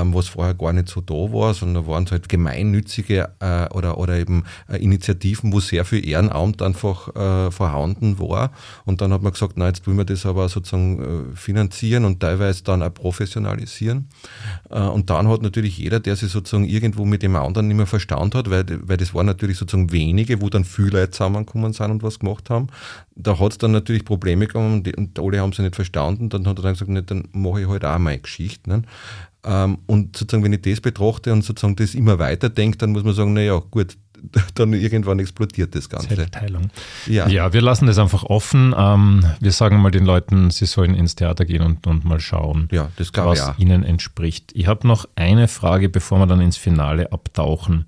was 0.02 0.28
vorher 0.28 0.54
gar 0.54 0.72
nicht 0.72 0.88
so 0.88 1.00
da 1.00 1.14
war, 1.14 1.54
sondern 1.54 1.86
waren 1.86 2.04
es 2.04 2.12
halt 2.12 2.28
gemeinnützige 2.28 3.30
äh, 3.40 3.68
oder, 3.74 3.98
oder 3.98 4.16
eben 4.18 4.44
äh, 4.68 4.76
Initiativen, 4.76 5.52
wo 5.52 5.60
sehr 5.60 5.84
viel 5.84 6.06
Ehrenamt 6.06 6.62
einfach 6.62 7.14
äh, 7.14 7.50
vorhanden 7.50 8.18
war. 8.18 8.52
Und 8.84 9.00
dann 9.00 9.12
hat 9.12 9.22
man 9.22 9.32
gesagt, 9.32 9.54
na 9.56 9.68
jetzt 9.68 9.86
wollen 9.86 9.98
wir 9.98 10.04
das 10.04 10.26
aber 10.26 10.48
sozusagen 10.48 11.34
finanzieren 11.34 12.04
und 12.04 12.20
teilweise 12.20 12.64
dann 12.64 12.82
auch 12.82 12.92
professionalisieren. 12.92 14.08
Und 14.68 15.10
dann 15.10 15.28
hat 15.28 15.42
natürlich 15.42 15.78
jeder, 15.78 16.00
der 16.00 16.16
sich 16.16 16.30
sozusagen 16.30 16.64
irgendwo 16.64 17.04
mit 17.04 17.22
dem 17.22 17.36
anderen 17.36 17.68
nicht 17.68 17.76
mehr 17.76 17.86
verstanden 17.86 18.36
hat, 18.38 18.50
weil, 18.50 18.64
weil 18.88 18.96
das 18.96 19.14
waren 19.14 19.26
natürlich 19.26 19.58
sozusagen 19.58 19.92
wenige, 19.92 20.40
wo 20.40 20.48
dann 20.48 20.64
viele 20.64 20.90
Leute 20.90 21.10
zusammengekommen 21.10 21.72
sind 21.72 21.90
und 21.90 22.02
was 22.02 22.18
gemacht 22.18 22.50
haben. 22.50 22.68
Da 23.14 23.38
hat 23.38 23.52
es 23.52 23.58
dann 23.58 23.72
natürlich 23.72 24.04
Probleme 24.04 24.46
gegeben 24.46 24.82
und, 24.96 25.18
alle 25.18 25.40
haben 25.40 25.52
sie 25.52 25.62
nicht 25.62 25.76
verstanden. 25.76 26.28
Dann 26.28 26.46
hat 26.46 26.58
er 26.58 26.62
dann 26.62 26.72
gesagt, 26.72 26.90
ne, 26.90 27.02
dann 27.02 27.28
mache 27.32 27.62
ich 27.62 27.68
halt 27.68 27.84
auch 27.84 27.98
meine 27.98 28.18
Geschichte. 28.18 28.68
Ne? 28.68 28.82
Ähm, 29.44 29.78
und 29.86 30.16
sozusagen, 30.16 30.44
wenn 30.44 30.52
ich 30.52 30.62
das 30.62 30.80
betrachte 30.80 31.32
und 31.32 31.42
sozusagen 31.42 31.76
das 31.76 31.94
immer 31.94 32.18
weiter 32.18 32.48
denke, 32.48 32.78
dann 32.78 32.92
muss 32.92 33.04
man 33.04 33.14
sagen, 33.14 33.32
naja, 33.34 33.62
gut, 33.70 33.96
dann 34.54 34.72
irgendwann 34.72 35.18
explodiert 35.18 35.74
das 35.74 35.88
Ganze. 35.88 36.08
Ja. 37.06 37.28
ja, 37.28 37.52
wir 37.52 37.60
lassen 37.60 37.86
das 37.86 37.98
einfach 37.98 38.24
offen. 38.24 38.74
Ähm, 38.76 39.24
wir 39.40 39.52
sagen 39.52 39.80
mal 39.80 39.90
den 39.90 40.04
Leuten, 40.04 40.50
sie 40.50 40.66
sollen 40.66 40.94
ins 40.94 41.14
Theater 41.14 41.44
gehen 41.44 41.62
und, 41.62 41.86
und 41.86 42.04
mal 42.04 42.20
schauen, 42.20 42.68
ja, 42.72 42.90
was 43.26 43.58
ihnen 43.58 43.82
entspricht. 43.84 44.52
Ich 44.54 44.66
habe 44.66 44.86
noch 44.86 45.06
eine 45.16 45.48
Frage, 45.48 45.88
bevor 45.88 46.18
wir 46.18 46.26
dann 46.26 46.40
ins 46.40 46.56
Finale 46.56 47.12
abtauchen. 47.12 47.86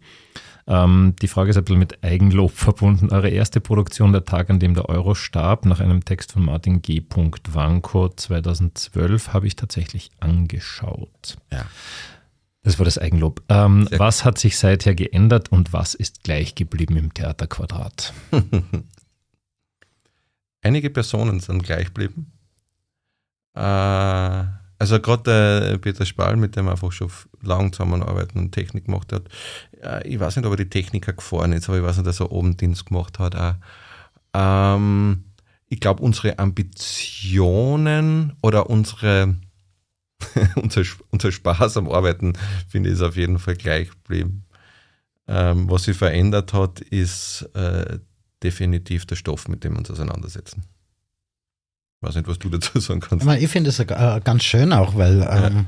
Ähm, 0.69 1.15
die 1.23 1.29
Frage 1.29 1.51
ist 1.51 1.57
ein 1.57 1.65
bisschen 1.65 1.79
mit 1.79 2.03
Eigenlob 2.03 2.53
verbunden. 2.53 3.11
Eure 3.13 3.31
erste 3.31 3.61
Produktion, 3.61 4.13
der 4.13 4.25
Tag, 4.25 4.51
an 4.51 4.59
dem 4.59 4.75
der 4.75 4.89
Euro 4.89 5.15
starb, 5.15 5.65
nach 5.65 5.81
einem 5.81 6.05
Text 6.05 6.33
von 6.33 6.45
Martin 6.45 6.83
G. 6.83 7.03
Wanko 7.09 8.09
2012, 8.09 9.33
habe 9.33 9.47
ich 9.47 9.57
tatsächlich 9.57 10.11
angeschaut. 10.19 11.37
Ja. 11.53 11.67
Das 12.65 12.81
war 12.81 12.85
das 12.85 12.99
Eigenlob. 12.99 13.45
Ähm, 13.49 13.89
was 13.93 14.25
hat 14.25 14.39
sich 14.39 14.59
seither 14.59 14.97
geändert 14.97 15.53
und 15.53 15.73
was 15.73 15.95
ist 15.95 16.25
gleich 16.25 16.57
geblieben 16.57 16.97
im 16.97 17.15
Theaterquadrat? 17.15 18.13
Einige 20.63 20.91
Personen 20.91 21.39
sind 21.39 21.63
gleich 21.63 21.87
geblieben. 21.87 22.33
Äh, 23.55 24.45
also 24.79 25.01
gerade 25.01 25.71
der 25.71 25.79
Peter 25.79 26.05
Spall, 26.05 26.37
mit 26.37 26.57
dem 26.57 26.69
einfach 26.69 26.93
schon 26.93 27.11
lang 27.43 27.73
zusammenarbeiten 27.73 28.39
und 28.39 28.53
Technik 28.53 28.87
gemacht 28.87 29.13
hat. 29.13 29.25
Ich 30.05 30.21
weiß 30.21 30.37
nicht, 30.37 30.45
ob 30.47 30.53
er 30.53 30.65
die 30.65 30.69
Techniker 30.69 31.13
gefahren 31.13 31.53
ist, 31.53 31.69
aber 31.69 31.79
ich 31.79 31.85
weiß 31.85 31.97
nicht, 31.97 32.07
dass 32.07 32.21
er 32.21 32.33
oben 32.33 32.57
Dienst 32.57 32.87
gemacht 32.87 33.19
hat. 33.19 33.37
Auch. 33.37 33.55
Ähm, 34.35 35.25
ich 35.69 35.81
glaube, 35.81 36.03
unsere 36.03 36.39
Ambitionen 36.39 38.35
oder 38.43 38.71
unsere, 38.71 39.37
unser, 40.57 40.83
unser 41.11 41.33
Spaß 41.33 41.79
am 41.79 41.91
Arbeiten, 41.91 42.35
finde 42.69 42.91
ich, 42.91 42.97
ist 42.97 43.03
auf 43.03 43.17
jeden 43.17 43.39
Fall 43.39 43.57
gleich 43.57 43.91
geblieben. 43.91 44.45
Ähm, 45.29 45.69
was 45.71 45.85
sich 45.85 45.97
verändert 45.97 46.53
hat, 46.53 46.81
ist 46.81 47.49
äh, 47.55 47.99
definitiv 48.43 49.07
der 49.07 49.17
Stoff, 49.17 49.49
mit 49.49 49.65
dem 49.65 49.73
wir 49.73 49.79
uns 49.79 49.91
auseinandersetzen. 49.91 50.65
Ich 52.07 52.15
weiß 52.15 52.17
nicht, 52.17 52.29
was 52.29 52.39
du 52.39 52.49
dazu 52.49 52.79
sagen 52.81 53.01
kannst. 53.01 53.27
Ich 53.27 53.49
finde 53.49 53.71
es 53.71 53.81
äh, 53.81 54.21
ganz 54.23 54.45
schön 54.45 54.73
auch, 54.73 54.97
weil 54.97 55.27
ähm, 55.29 55.67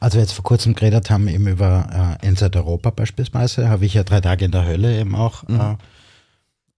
als 0.00 0.14
wir 0.14 0.22
jetzt 0.22 0.32
vor 0.32 0.44
kurzem 0.44 0.74
geredet 0.74 1.10
haben, 1.10 1.28
eben 1.28 1.46
über 1.46 2.18
äh, 2.22 2.26
Inside 2.26 2.58
Europa 2.58 2.90
beispielsweise, 2.90 3.68
habe 3.68 3.84
ich 3.84 3.94
ja 3.94 4.04
drei 4.04 4.20
Tage 4.20 4.44
in 4.44 4.50
der 4.50 4.64
Hölle 4.64 4.98
eben 4.98 5.14
auch 5.14 5.46
mhm. 5.46 5.60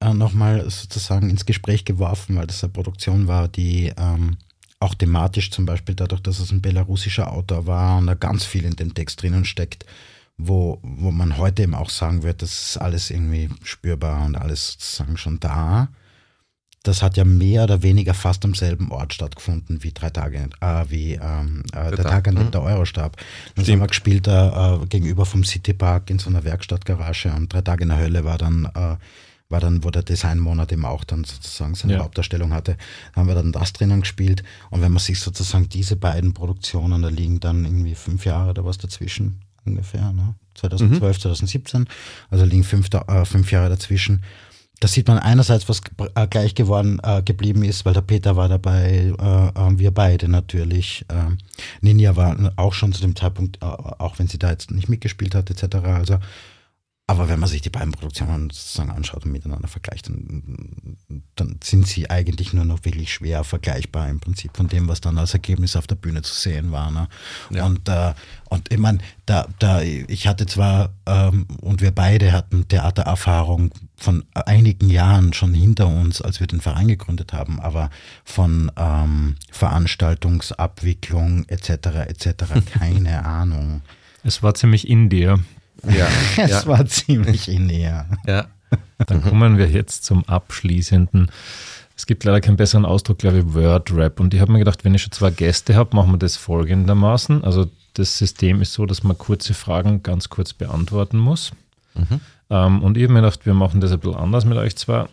äh, 0.00 0.08
äh, 0.08 0.14
nochmal 0.14 0.68
sozusagen 0.68 1.30
ins 1.30 1.46
Gespräch 1.46 1.84
geworfen, 1.84 2.36
weil 2.36 2.46
das 2.46 2.64
eine 2.64 2.72
Produktion 2.72 3.28
war, 3.28 3.46
die 3.46 3.92
ähm, 3.96 4.38
auch 4.80 4.94
thematisch 4.94 5.50
zum 5.50 5.66
Beispiel 5.66 5.94
dadurch, 5.94 6.22
dass 6.22 6.40
es 6.40 6.50
ein 6.50 6.62
belarussischer 6.62 7.30
Autor 7.30 7.66
war 7.66 7.98
und 7.98 8.06
da 8.06 8.14
ganz 8.14 8.44
viel 8.44 8.64
in 8.64 8.76
dem 8.76 8.94
Text 8.94 9.22
drinnen 9.22 9.44
steckt, 9.44 9.84
wo, 10.38 10.78
wo 10.82 11.10
man 11.10 11.36
heute 11.36 11.62
eben 11.62 11.74
auch 11.74 11.90
sagen 11.90 12.22
wird, 12.22 12.40
das 12.40 12.50
ist 12.50 12.76
alles 12.78 13.10
irgendwie 13.10 13.50
spürbar 13.62 14.24
und 14.24 14.36
alles 14.36 14.72
sozusagen 14.72 15.18
schon 15.18 15.38
da 15.38 15.88
das 16.82 17.02
hat 17.02 17.16
ja 17.16 17.24
mehr 17.24 17.64
oder 17.64 17.82
weniger 17.82 18.14
fast 18.14 18.44
am 18.44 18.54
selben 18.54 18.90
Ort 18.90 19.12
stattgefunden 19.12 19.82
wie 19.82 19.92
drei 19.92 20.08
Tage, 20.10 20.48
äh, 20.60 20.84
wie 20.88 21.12
ähm, 21.12 21.62
äh, 21.72 21.90
der, 21.90 21.90
der, 21.96 22.04
Tag, 22.04 22.28
an 22.28 22.36
dem 22.36 22.46
mhm. 22.46 22.50
der 22.52 22.62
Euro 22.62 22.84
starb. 22.86 23.18
Dann 23.54 23.66
haben 23.66 23.80
wir 23.80 23.86
gespielt 23.86 24.26
äh, 24.26 24.78
gegenüber 24.88 25.26
vom 25.26 25.44
Citypark 25.44 26.08
in 26.08 26.18
so 26.18 26.30
einer 26.30 26.44
Werkstattgarage 26.44 27.32
und 27.32 27.52
drei 27.52 27.60
Tage 27.60 27.82
in 27.82 27.90
der 27.90 27.98
Hölle 27.98 28.24
war 28.24 28.38
dann, 28.38 28.64
äh, 28.74 28.96
war 29.50 29.60
dann, 29.60 29.84
wo 29.84 29.90
der 29.90 30.04
Designmonat 30.04 30.72
eben 30.72 30.86
auch 30.86 31.04
dann 31.04 31.24
sozusagen 31.24 31.74
seine 31.74 31.94
ja. 31.94 31.98
Hauptdarstellung 32.00 32.54
hatte, 32.54 32.78
haben 33.14 33.28
wir 33.28 33.34
dann 33.34 33.52
das 33.52 33.74
drinnen 33.74 34.00
gespielt. 34.00 34.42
Und 34.70 34.80
wenn 34.80 34.92
man 34.92 35.02
sich 35.02 35.20
sozusagen 35.20 35.68
diese 35.68 35.96
beiden 35.96 36.32
Produktionen, 36.32 37.02
da 37.02 37.08
liegen 37.08 37.40
dann 37.40 37.64
irgendwie 37.64 37.94
fünf 37.94 38.24
Jahre 38.24 38.50
oder 38.50 38.64
was 38.64 38.78
dazwischen 38.78 39.42
ungefähr, 39.66 40.12
ne? 40.12 40.34
2012, 40.54 41.16
mhm. 41.16 41.20
2017, 41.20 41.88
also 42.30 42.44
liegen 42.44 42.64
fünf, 42.64 42.88
äh, 42.92 43.24
fünf 43.24 43.52
Jahre 43.52 43.68
dazwischen 43.68 44.22
da 44.80 44.88
sieht 44.88 45.08
man 45.08 45.18
einerseits, 45.18 45.68
was 45.68 45.82
äh, 46.14 46.26
gleich 46.26 46.54
geworden 46.54 47.00
äh, 47.02 47.22
geblieben 47.22 47.62
ist, 47.64 47.84
weil 47.84 47.92
der 47.92 48.00
Peter 48.00 48.34
war 48.36 48.48
dabei, 48.48 49.12
äh, 49.18 49.48
äh, 49.48 49.78
wir 49.78 49.90
beide 49.90 50.26
natürlich. 50.26 51.04
Äh, 51.08 51.36
Ninja 51.82 52.16
war 52.16 52.52
auch 52.56 52.72
schon 52.72 52.94
zu 52.94 53.02
dem 53.02 53.14
Zeitpunkt, 53.14 53.58
äh, 53.62 53.66
auch 53.66 54.18
wenn 54.18 54.26
sie 54.26 54.38
da 54.38 54.50
jetzt 54.50 54.70
nicht 54.70 54.88
mitgespielt 54.88 55.34
hat, 55.34 55.50
etc. 55.50 55.76
Also 55.84 56.18
aber 57.10 57.28
wenn 57.28 57.40
man 57.40 57.48
sich 57.48 57.60
die 57.60 57.70
beiden 57.70 57.90
Produktionen 57.90 58.50
sozusagen 58.50 58.92
anschaut 58.92 59.24
und 59.24 59.32
miteinander 59.32 59.66
vergleicht, 59.66 60.08
dann, 60.08 60.96
dann, 61.34 61.56
sind 61.60 61.88
sie 61.88 62.08
eigentlich 62.08 62.52
nur 62.52 62.64
noch 62.64 62.84
wirklich 62.84 63.12
schwer 63.12 63.42
vergleichbar 63.42 64.08
im 64.08 64.20
Prinzip 64.20 64.56
von 64.56 64.68
dem, 64.68 64.86
was 64.86 65.00
dann 65.00 65.18
als 65.18 65.34
Ergebnis 65.34 65.74
auf 65.74 65.88
der 65.88 65.96
Bühne 65.96 66.22
zu 66.22 66.32
sehen 66.32 66.70
war. 66.70 66.92
Ne? 66.92 67.08
Ja. 67.50 67.66
Und, 67.66 67.88
äh, 67.88 68.14
und 68.48 68.72
ich 68.72 68.78
meine, 68.78 68.98
da, 69.26 69.48
da, 69.58 69.82
ich 69.82 70.28
hatte 70.28 70.46
zwar, 70.46 70.90
ähm, 71.04 71.48
und 71.60 71.80
wir 71.80 71.90
beide 71.90 72.30
hatten 72.30 72.68
Theatererfahrung 72.68 73.72
von 73.96 74.22
einigen 74.32 74.88
Jahren 74.88 75.32
schon 75.32 75.52
hinter 75.52 75.88
uns, 75.88 76.22
als 76.22 76.38
wir 76.38 76.46
den 76.46 76.60
Verein 76.60 76.86
gegründet 76.86 77.32
haben, 77.32 77.58
aber 77.58 77.90
von 78.22 78.70
ähm, 78.76 79.34
Veranstaltungsabwicklung 79.50 81.44
etc. 81.48 81.70
etc. 82.06 82.44
keine 82.78 83.24
Ahnung. 83.24 83.82
Es 84.22 84.44
war 84.44 84.54
ziemlich 84.54 84.88
in 84.88 85.08
dir. 85.08 85.40
Ja, 85.88 86.08
es 86.36 86.50
ja. 86.50 86.66
war 86.66 86.86
ziemlich 86.86 87.48
in 87.48 87.66
näher. 87.66 88.06
Ja. 88.26 88.46
Dann 89.06 89.22
kommen 89.22 89.58
wir 89.58 89.68
jetzt 89.68 90.04
zum 90.04 90.24
abschließenden. 90.24 91.30
Es 91.96 92.06
gibt 92.06 92.24
leider 92.24 92.40
keinen 92.40 92.56
besseren 92.56 92.84
Ausdruck, 92.84 93.18
glaube 93.18 93.38
ich, 93.38 93.54
Word-Rap. 93.54 94.20
Und 94.20 94.32
ich 94.32 94.40
habe 94.40 94.52
mir 94.52 94.58
gedacht, 94.58 94.84
wenn 94.84 94.94
ich 94.94 95.02
schon 95.02 95.12
zwei 95.12 95.30
Gäste 95.30 95.74
habe, 95.74 95.96
machen 95.96 96.12
wir 96.12 96.18
das 96.18 96.36
folgendermaßen. 96.36 97.44
Also 97.44 97.66
das 97.94 98.16
System 98.16 98.62
ist 98.62 98.72
so, 98.72 98.86
dass 98.86 99.02
man 99.02 99.18
kurze 99.18 99.54
Fragen 99.54 100.02
ganz 100.02 100.28
kurz 100.28 100.52
beantworten 100.52 101.18
muss. 101.18 101.52
Mhm. 101.94 102.20
Ähm, 102.48 102.82
und 102.82 102.96
ich 102.96 103.04
habe 103.04 103.12
mir 103.12 103.20
gedacht, 103.20 103.46
wir 103.46 103.54
machen 103.54 103.80
das 103.80 103.92
ein 103.92 104.00
bisschen 104.00 104.16
anders 104.16 104.44
mit 104.44 104.56
euch 104.58 104.76
zwei. 104.76 105.06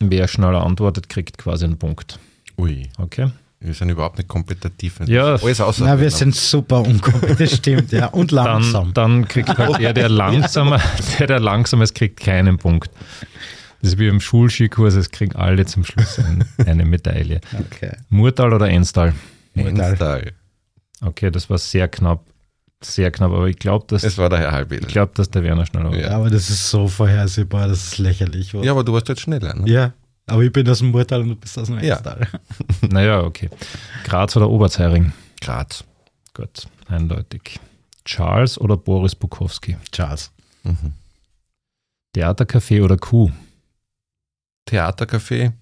Wer 0.00 0.28
schneller 0.28 0.64
antwortet, 0.64 1.08
kriegt 1.08 1.38
quasi 1.38 1.64
einen 1.64 1.78
Punkt. 1.78 2.18
Ui. 2.56 2.88
Okay. 2.98 3.30
Wir 3.60 3.74
sind 3.74 3.90
überhaupt 3.90 4.18
nicht 4.18 4.28
kompetitiv. 4.28 5.00
Ja, 5.06 5.34
alles 5.34 5.60
außer 5.60 5.84
Na, 5.84 6.00
wir 6.00 6.10
sind 6.10 6.34
super 6.34 6.80
unkompetitiv, 6.80 7.56
stimmt, 7.56 7.92
ja. 7.92 8.06
Und 8.06 8.30
langsam. 8.30 8.94
Dann, 8.94 9.22
dann 9.22 9.28
kriegt 9.28 9.48
halt 9.48 9.80
der, 9.80 9.92
der 9.92 10.08
langsamer, 10.08 10.80
der, 11.18 11.26
der 11.26 11.40
langsam 11.40 11.82
ist, 11.82 11.94
kriegt 11.94 12.20
keinen 12.20 12.58
Punkt. 12.58 12.90
Das 13.80 13.92
ist 13.92 13.98
wie 13.98 14.06
im 14.08 14.20
Schulskikurs, 14.20 14.94
es 14.94 15.10
kriegen 15.10 15.34
alle 15.34 15.66
zum 15.66 15.84
Schluss 15.84 16.18
ein, 16.20 16.44
eine 16.66 16.84
Medaille. 16.84 17.40
Okay. 17.58 17.96
Murtal 18.10 18.52
oder 18.52 18.68
Enstal? 18.68 19.14
Enstal. 19.54 20.32
Okay, 21.00 21.30
das 21.30 21.50
war 21.50 21.58
sehr 21.58 21.88
knapp. 21.88 22.24
Sehr 22.80 23.10
knapp, 23.10 23.32
aber 23.32 23.48
ich 23.48 23.58
glaube, 23.58 23.86
dass. 23.88 24.04
Es 24.04 24.18
war 24.18 24.28
der 24.28 24.38
Herr 24.38 24.52
Halbedel. 24.52 24.86
Ich 24.86 24.92
glaube, 24.92 25.10
dass 25.16 25.30
der 25.30 25.42
Werner 25.42 25.66
schneller 25.66 25.90
war. 25.90 25.96
Ja, 25.98 26.10
aber 26.10 26.30
das 26.30 26.48
ist 26.48 26.70
so 26.70 26.86
vorhersehbar, 26.86 27.66
das 27.66 27.88
ist 27.88 27.98
lächerlich. 27.98 28.52
Ja, 28.52 28.70
aber 28.70 28.84
du 28.84 28.92
warst 28.92 29.08
jetzt 29.08 29.22
schneller, 29.22 29.54
ne? 29.54 29.68
Ja. 29.68 29.92
Aber 30.28 30.42
ich 30.42 30.52
bin 30.52 30.68
aus 30.68 30.78
dem 30.78 30.90
Murtal 30.90 31.22
und 31.22 31.28
du 31.30 31.36
bist 31.36 31.58
aus 31.58 31.66
dem 31.66 31.78
Einstal. 31.78 32.28
Ja. 32.30 32.88
naja, 32.88 33.20
okay. 33.22 33.48
Graz 34.04 34.36
oder 34.36 34.48
Oberzeiring? 34.48 35.12
Graz. 35.40 35.84
Gut, 36.34 36.68
eindeutig. 36.88 37.58
Charles 38.04 38.58
oder 38.60 38.76
Boris 38.76 39.14
Bukowski? 39.14 39.76
Charles. 39.90 40.30
Mhm. 40.62 40.92
Theatercafé 42.14 42.82
oder 42.82 42.96
Kuh? 42.96 43.30
Theatercafé. 44.68 45.52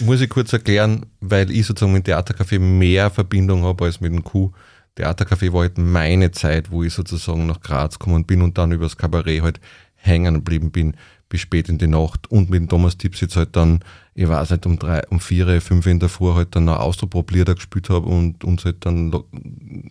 Muss 0.00 0.20
ich 0.20 0.28
kurz 0.28 0.52
erklären, 0.52 1.06
weil 1.20 1.50
ich 1.50 1.66
sozusagen 1.66 1.92
mit 1.92 2.06
dem 2.06 2.14
Theatercafé 2.14 2.58
mehr 2.58 3.10
Verbindung 3.10 3.62
habe 3.64 3.84
als 3.84 4.00
mit 4.00 4.12
dem 4.12 4.24
Kuh. 4.24 4.52
Theatercafé 4.96 5.52
war 5.52 5.62
halt 5.62 5.78
meine 5.78 6.30
Zeit, 6.32 6.70
wo 6.70 6.82
ich 6.82 6.92
sozusagen 6.92 7.46
nach 7.46 7.60
Graz 7.60 7.98
gekommen 7.98 8.24
bin 8.24 8.42
und 8.42 8.58
dann 8.58 8.72
übers 8.72 8.96
Kabarett 8.96 9.42
halt 9.42 9.60
hängen 9.94 10.34
geblieben 10.34 10.70
bin 10.70 10.96
bis 11.34 11.40
spät 11.40 11.68
in 11.68 11.78
die 11.78 11.88
Nacht 11.88 12.30
und 12.30 12.48
mit 12.48 12.60
dem 12.60 12.68
Thomas 12.68 12.96
Tipsitz 12.96 13.34
halt 13.34 13.56
dann, 13.56 13.80
ich 14.14 14.28
weiß 14.28 14.50
nicht, 14.50 14.66
um 14.66 14.78
drei, 14.78 15.02
um 15.08 15.18
vier, 15.18 15.60
fünf 15.60 15.84
in 15.88 15.98
der 15.98 16.08
Früh 16.08 16.32
halt 16.32 16.54
dann 16.54 16.66
noch 16.66 16.78
Austroproblier 16.78 17.44
gespielt 17.44 17.90
habe 17.90 18.06
und 18.06 18.44
uns 18.44 18.64
halt 18.64 18.86
dann 18.86 19.12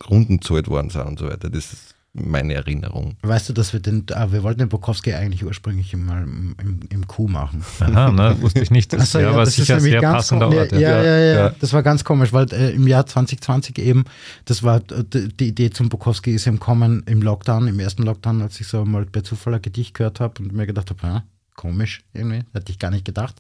Runden 0.09 0.41
zahlt 0.41 0.69
worden 0.69 0.89
sind 0.89 1.05
und 1.05 1.19
so 1.19 1.27
weiter. 1.27 1.49
Das 1.49 1.73
ist 1.73 1.95
meine 2.13 2.53
Erinnerung. 2.53 3.17
Weißt 3.23 3.49
du, 3.49 3.53
dass 3.53 3.73
wir 3.73 3.81
den, 3.81 4.05
ah, 4.13 4.31
wir 4.31 4.41
wollten 4.43 4.59
den 4.59 4.69
Bukowski 4.69 5.13
eigentlich 5.13 5.43
ursprünglich 5.43 5.93
mal 5.97 6.23
im, 6.23 6.55
im, 6.61 6.79
im 6.89 7.07
Q 7.07 7.27
machen. 7.27 7.61
Aha, 7.81 8.09
ne, 8.09 8.37
wusste 8.39 8.61
ich 8.61 8.71
nicht. 8.71 8.93
Das, 8.93 9.11
so, 9.11 9.19
ja, 9.19 9.35
war 9.35 9.45
sicher 9.45 9.81
sehr 9.81 9.99
passender 9.99 10.47
Ort. 10.47 10.71
Ja, 10.71 10.79
ja, 10.79 11.03
ja, 11.03 11.33
ja, 11.35 11.55
das 11.59 11.73
war 11.73 11.83
ganz 11.83 12.05
komisch, 12.05 12.31
weil 12.31 12.45
äh, 12.53 12.71
im 12.71 12.87
Jahr 12.87 13.05
2020 13.05 13.79
eben, 13.79 14.05
das 14.45 14.63
war 14.63 14.77
äh, 14.77 15.03
die 15.11 15.49
Idee 15.49 15.71
zum 15.71 15.89
Bukowski 15.89 16.35
ist 16.35 16.47
im 16.47 16.61
Kommen 16.61 17.03
im 17.05 17.21
Lockdown, 17.21 17.67
im 17.67 17.81
ersten 17.81 18.03
Lockdown, 18.03 18.41
als 18.41 18.61
ich 18.61 18.67
so 18.67 18.85
mal 18.85 19.05
bei 19.11 19.19
Zufall 19.19 19.55
ein 19.55 19.61
Gedicht 19.61 19.93
gehört 19.93 20.21
habe 20.21 20.41
und 20.41 20.53
mir 20.53 20.67
gedacht 20.67 20.89
habe, 20.89 20.99
ja, 21.05 21.23
komisch 21.55 22.03
irgendwie, 22.13 22.43
hätte 22.53 22.71
ich 22.71 22.79
gar 22.79 22.91
nicht 22.91 23.05
gedacht. 23.05 23.35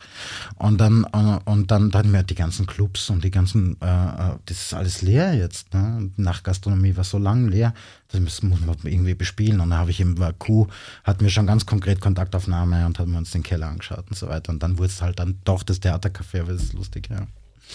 Und 0.55 0.79
dann, 0.79 1.05
äh, 1.13 1.39
und 1.49 1.71
dann, 1.71 1.91
dann 1.91 2.11
mir 2.11 2.23
die 2.23 2.35
ganzen 2.35 2.65
Clubs 2.65 3.09
und 3.09 3.23
die 3.23 3.31
ganzen, 3.31 3.77
äh, 3.81 3.85
äh, 3.85 4.35
das 4.45 4.61
ist 4.61 4.73
alles 4.73 5.01
leer 5.01 5.33
jetzt. 5.33 5.73
Ne? 5.73 6.11
Nachtgastronomie 6.17 6.95
war 6.95 7.03
so 7.03 7.17
lang 7.17 7.47
leer, 7.47 7.73
das 8.09 8.21
muss, 8.21 8.43
muss 8.43 8.61
man 8.65 8.77
irgendwie 8.83 9.15
bespielen. 9.15 9.59
Und 9.59 9.69
dann 9.69 9.79
habe 9.79 9.91
ich 9.91 9.99
im 9.99 10.15
Q, 10.39 10.67
hatten 11.03 11.21
wir 11.21 11.29
schon 11.29 11.47
ganz 11.47 11.65
konkret 11.65 12.01
Kontaktaufnahme 12.01 12.85
und 12.85 12.99
haben 12.99 13.15
uns 13.15 13.31
den 13.31 13.43
Keller 13.43 13.67
angeschaut 13.67 14.05
und 14.09 14.17
so 14.17 14.27
weiter. 14.27 14.51
Und 14.51 14.63
dann 14.63 14.77
wurde 14.77 14.89
es 14.89 15.01
halt 15.01 15.19
dann 15.19 15.39
doch 15.43 15.63
das 15.63 15.81
Theatercafé, 15.81 16.41
aber 16.41 16.53
das 16.53 16.63
ist 16.63 16.73
lustig, 16.73 17.09
ja. 17.09 17.27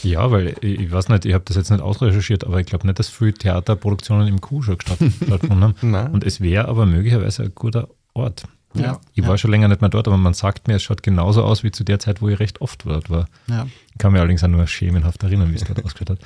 Ja, 0.02 0.30
weil 0.30 0.54
ich 0.60 0.92
weiß 0.92 1.08
nicht, 1.08 1.24
ich 1.24 1.34
habe 1.34 1.44
das 1.44 1.56
jetzt 1.56 1.70
nicht 1.70 1.80
ausrecherchiert, 1.80 2.44
aber 2.44 2.60
ich 2.60 2.66
glaube 2.66 2.86
nicht, 2.86 2.98
dass 2.98 3.08
viele 3.08 3.32
Theaterproduktionen 3.32 4.28
im 4.28 4.40
Q 4.40 4.62
schon 4.62 4.78
stattgefunden 4.80 5.74
haben. 5.92 6.12
und 6.12 6.24
es 6.24 6.40
wäre 6.40 6.68
aber 6.68 6.86
möglicherweise 6.86 7.44
ein 7.44 7.54
guter 7.54 7.88
Ort. 8.14 8.44
Ja, 8.82 9.00
ich 9.14 9.26
war 9.26 9.38
schon 9.38 9.50
länger 9.50 9.68
nicht 9.68 9.80
mehr 9.80 9.90
dort, 9.90 10.06
aber 10.08 10.16
man 10.16 10.34
sagt 10.34 10.68
mir, 10.68 10.76
es 10.76 10.82
schaut 10.82 11.02
genauso 11.02 11.44
aus 11.44 11.62
wie 11.62 11.70
zu 11.70 11.84
der 11.84 11.98
Zeit, 11.98 12.22
wo 12.22 12.28
ich 12.28 12.38
recht 12.38 12.60
oft 12.60 12.84
dort 12.86 13.10
war. 13.10 13.26
Ja. 13.48 13.66
Ich 13.90 13.98
kann 13.98 14.12
mir 14.12 14.20
allerdings 14.20 14.44
auch 14.44 14.48
nur 14.48 14.66
schemenhaft 14.66 15.22
erinnern, 15.22 15.50
wie 15.50 15.56
es 15.56 15.64
dort 15.64 15.84
ausgeschaut 15.84 16.10
hat. 16.10 16.18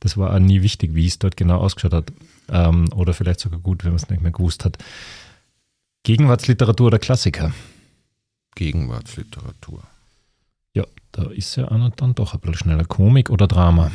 Das 0.00 0.16
war 0.16 0.34
auch 0.34 0.38
nie 0.38 0.62
wichtig, 0.62 0.94
wie 0.94 1.06
es 1.06 1.18
dort 1.18 1.36
genau 1.36 1.58
ausgeschaut 1.58 1.92
hat. 1.92 2.12
Ähm, 2.48 2.92
oder 2.92 3.14
vielleicht 3.14 3.40
sogar 3.40 3.60
gut, 3.60 3.84
wenn 3.84 3.92
man 3.92 4.00
es 4.02 4.10
nicht 4.10 4.22
mehr 4.22 4.32
gewusst 4.32 4.64
hat. 4.64 4.78
Gegenwartsliteratur 6.02 6.88
oder 6.88 6.98
Klassiker? 6.98 7.52
Gegenwartsliteratur. 8.54 9.82
Ja, 10.72 10.84
da 11.12 11.24
ist 11.30 11.56
ja 11.56 11.68
einer 11.68 11.90
dann 11.90 12.14
doch 12.14 12.34
ein 12.34 12.40
bisschen 12.40 12.56
schneller. 12.56 12.84
Komik 12.84 13.30
oder 13.30 13.46
Drama? 13.46 13.90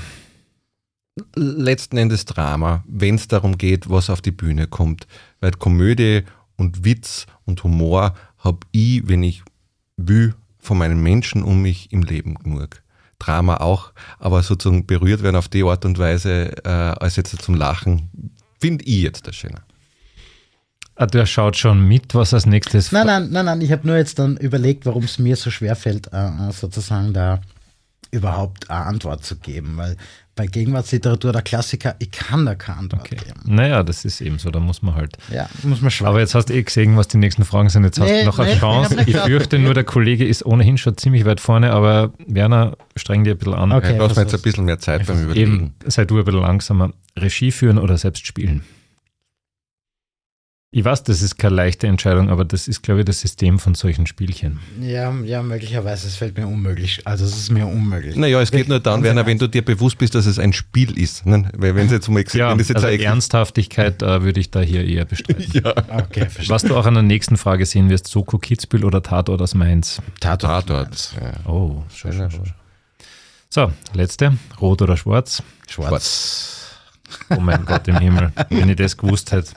Letzten 1.36 1.98
Endes 1.98 2.26
Drama, 2.26 2.84
wenn 2.88 3.16
es 3.16 3.28
darum 3.28 3.58
geht, 3.58 3.90
was 3.90 4.10
auf 4.10 4.22
die 4.22 4.32
Bühne 4.32 4.68
kommt. 4.68 5.08
Weil 5.40 5.52
Komödie 5.52 6.24
und 6.58 6.86
Witz 6.86 7.26
und 7.46 7.64
Humor 7.64 8.14
habe 8.38 8.60
ich, 8.72 9.08
wenn 9.08 9.24
ich 9.24 9.44
will, 9.98 10.36
von 10.60 10.78
meinen 10.78 11.02
Menschen 11.02 11.44
um 11.44 11.62
mich 11.62 11.92
im 11.92 12.04
Leben 12.04 12.36
genug. 12.36 12.82
Drama 13.20 13.58
auch, 13.58 13.94
aber 14.20 14.44
sozusagen 14.44 14.86
berührt 14.86 15.24
werden 15.24 15.36
auf 15.36 15.48
die 15.48 15.64
Art 15.64 15.86
und 15.86 15.98
Weise, 15.98 16.52
äh, 16.66 16.70
als 16.70 17.16
jetzt 17.16 17.42
zum 17.42 17.56
Lachen, 17.56 18.10
finde 18.60 18.84
ich 18.86 19.02
jetzt 19.02 19.28
das 19.28 19.36
Schöne. 19.36 19.62
Ah, 20.96 21.06
der 21.06 21.26
schaut 21.26 21.58
schon 21.58 21.86
mit, 21.88 22.16
was 22.16 22.34
als 22.34 22.46
nächstes. 22.46 22.92
Nein, 22.92 23.08
nein, 23.08 23.30
nein, 23.30 23.46
nein. 23.46 23.62
Ich 23.62 23.72
habe 23.72 23.86
nur 23.86 23.98
jetzt 23.98 24.18
dann 24.18 24.38
überlegt, 24.38 24.86
warum 24.86 25.04
es 25.04 25.20
mir 25.20 25.36
so 25.36 25.52
schwer 25.52 25.76
fällt, 25.76 26.12
äh, 26.14 26.52
sozusagen 26.52 27.14
da 27.14 27.42
überhaupt 28.12 28.70
eine 28.70 28.86
Antwort 28.86 29.26
zu 29.26 29.36
geben, 29.36 29.76
weil 29.76 29.98
bei 30.36 30.48
Gegenwartsliteratur 30.48 31.32
der 31.32 31.42
Klassiker, 31.42 31.96
ich 32.00 32.12
kann 32.12 32.46
da 32.46 32.56
keine 32.56 32.80
Antwort 32.80 33.02
okay. 33.04 33.16
geben. 33.16 33.40
Naja, 33.46 33.84
das 33.84 34.04
ist 34.04 34.20
eben 34.20 34.38
so, 34.38 34.52
da 34.52 34.60
muss 34.60 34.82
man 34.82 34.96
halt. 34.96 35.18
Ja, 35.32 35.50
muss 35.64 35.82
man 35.82 35.90
schweigen. 35.92 36.10
Aber 36.10 36.20
jetzt 36.20 36.36
hast 36.36 36.50
du 36.50 36.54
eh 36.54 36.62
gesehen, 36.62 36.98
was 36.98 37.08
die 37.08 37.18
nächsten 37.18 37.46
Fragen 37.46 37.70
sind. 37.70 37.86
Jetzt 37.86 38.00
hast 38.00 38.10
nee, 38.10 38.20
du 38.20 38.26
noch 38.26 38.40
eine 38.40 38.54
nee, 38.54 38.60
Chance. 38.60 38.98
Ich, 39.02 39.08
ich 39.08 39.18
fürchte 39.18 39.60
nur, 39.60 39.74
der 39.74 39.86
Kollege 39.86 40.26
ist 40.28 40.46
ohnehin 40.46 40.78
schon 40.78 40.98
ziemlich 40.98 41.26
weit 41.26 41.40
vorne, 41.40 41.72
aber 41.72 42.14
Werner, 42.28 42.76
streng 42.98 43.24
dir 43.24 43.32
ein 43.32 43.38
bisschen 43.38 43.54
an. 43.54 43.72
Okay, 43.72 43.94
du 43.94 44.00
brauchst 44.00 44.18
jetzt 44.18 44.36
ein 44.36 44.42
bisschen 44.42 44.66
mehr 44.66 44.80
Zeit 44.80 45.06
beim 45.08 45.24
Überlegen. 45.24 45.54
Eben, 45.54 45.76
sei 45.86 46.04
du 46.04 46.18
ein 46.20 46.26
bisschen 46.26 46.42
langsamer. 46.42 46.92
Regie 47.18 47.52
führen 47.52 47.78
oder 47.78 47.98
selbst 47.98 48.28
spielen? 48.28 48.64
Ich 50.76 50.84
weiß, 50.84 51.04
das 51.04 51.22
ist 51.22 51.38
keine 51.38 51.56
leichte 51.56 51.88
Entscheidung, 51.88 52.30
aber 52.30 52.44
das 52.44 52.68
ist, 52.68 52.84
glaube 52.84 53.00
ich, 53.00 53.06
das 53.06 53.22
System 53.22 53.60
von 53.60 53.76
solchen 53.76 54.08
Spielchen. 54.08 54.60
Ja, 54.82 55.10
ja, 55.24 55.42
möglicherweise. 55.42 56.06
Es 56.06 56.18
fällt 56.18 56.38
mir 56.38 56.48
unmöglich. 56.48 57.00
Also 57.06 57.24
es 57.24 57.38
ist 57.38 57.50
mir 57.50 57.66
unmöglich. 57.66 58.18
Naja, 58.18 58.42
es 58.42 58.52
geht 58.52 58.68
nur 58.68 58.82
dann, 58.82 59.02
Werner, 59.02 59.26
wenn 59.26 59.38
du 59.38 59.48
dir 59.48 59.64
bewusst 59.64 59.98
bist, 59.98 60.16
dass 60.16 60.26
es 60.26 60.38
ein 60.38 60.52
Spiel 60.52 61.00
ist. 61.00 61.26
Ne? 61.26 61.50
Weil 61.56 61.76
wenn 61.76 61.86
es 61.86 61.94
jetzt 61.94 62.10
um 62.10 62.18
Ex 62.18 62.34
ja, 62.34 62.54
jetzt 62.54 62.76
also 62.76 62.88
Ernsthaftigkeit 62.88 64.02
äh, 64.04 64.22
würde 64.22 64.42
ich 64.42 64.52
da 64.52 64.60
hier 64.60 64.86
eher 64.86 65.06
bestreiten. 65.06 65.46
ja. 65.54 65.74
Okay, 65.98 66.28
verstehe. 66.28 66.50
Was 66.50 66.64
du 66.64 66.76
auch 66.76 66.86
an 66.86 66.96
der 66.96 67.04
nächsten 67.04 67.38
Frage 67.38 67.66
sehen 67.66 67.90
wirst, 67.90 68.08
Soko 68.08 68.38
Kitzbühel 68.38 68.84
oder 68.84 69.02
Tatort 69.02 69.42
aus 69.42 69.56
Mainz? 69.56 70.02
Tatort. 70.20 70.68
Tatort. 70.68 71.16
Ja. 71.22 71.50
Oh, 71.50 71.84
schön, 71.96 72.12
schön, 72.12 72.32
schön. 72.32 72.54
So, 73.50 73.72
letzte. 73.94 74.38
Rot 74.60 74.82
oder 74.82 74.98
schwarz? 74.98 75.42
Schwarz. 75.70 75.88
schwarz. 75.88 76.65
Oh 77.30 77.40
mein 77.40 77.66
Gott 77.66 77.88
im 77.88 77.98
Himmel, 77.98 78.32
wenn 78.50 78.70
ich 78.70 78.76
das 78.76 78.98
gewusst 78.98 79.32
hätte, 79.32 79.54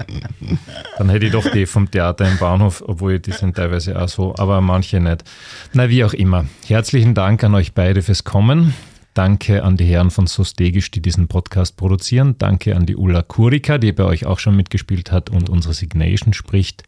dann 0.96 1.09
hätte 1.09 1.26
ich 1.26 1.32
doch 1.32 1.51
die 1.51 1.66
vom 1.66 1.90
Theater 1.90 2.28
im 2.28 2.38
Bahnhof, 2.38 2.82
obwohl 2.86 3.18
die 3.18 3.32
sind 3.32 3.57
teilweise 3.57 4.01
auch 4.01 4.09
so, 4.09 4.34
aber 4.36 4.61
manche 4.61 5.01
nicht. 5.01 5.24
Na, 5.72 5.88
wie 5.88 6.05
auch 6.05 6.12
immer. 6.12 6.46
Herzlichen 6.66 7.14
Dank 7.14 7.42
an 7.44 7.55
euch 7.55 7.72
beide 7.72 8.03
fürs 8.03 8.24
Kommen. 8.24 8.74
Danke 9.14 9.64
an 9.64 9.76
die 9.76 9.84
Herren 9.84 10.11
von 10.11 10.26
Sostegisch, 10.26 10.90
die 10.90 11.03
diesen 11.03 11.26
Podcast 11.26 11.76
produzieren. 11.76 12.36
Danke 12.38 12.76
an 12.76 12.86
die 12.86 12.96
Ulla 12.96 13.22
Kurika, 13.22 13.78
die 13.78 13.92
bei 13.92 14.05
euch 14.05 14.26
auch 14.26 14.38
schon 14.38 14.55
mitgespielt 14.55 15.11
hat 15.11 15.30
und 15.30 15.51
unsere 15.51 15.74
Signation 15.74 16.32
spricht. 16.34 16.84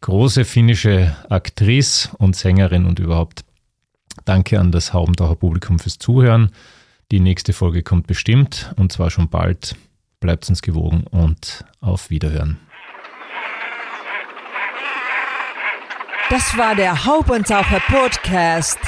Große 0.00 0.44
finnische 0.44 1.16
Aktrice 1.28 2.10
und 2.18 2.36
Sängerin 2.36 2.86
und 2.86 3.00
überhaupt. 3.00 3.44
Danke 4.24 4.60
an 4.60 4.70
das 4.70 4.92
Haubentaucher 4.92 5.34
Publikum 5.34 5.78
fürs 5.78 5.98
Zuhören. 5.98 6.50
Die 7.10 7.20
nächste 7.20 7.52
Folge 7.52 7.82
kommt 7.82 8.06
bestimmt 8.06 8.72
und 8.76 8.92
zwar 8.92 9.10
schon 9.10 9.28
bald. 9.28 9.76
Bleibt 10.20 10.48
uns 10.48 10.62
gewogen 10.62 11.04
und 11.10 11.64
auf 11.80 12.10
Wiederhören. 12.10 12.58
Das 16.30 16.56
war 16.56 16.74
der 16.74 17.04
Haubentaucher 17.04 17.80
Podcast. 17.86 18.78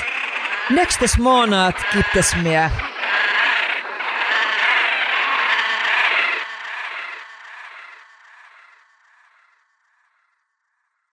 Nächstes 0.71 1.19
Monat 1.19 1.77
gibt 1.93 2.15
es 2.17 2.35
mehr. 2.37 2.71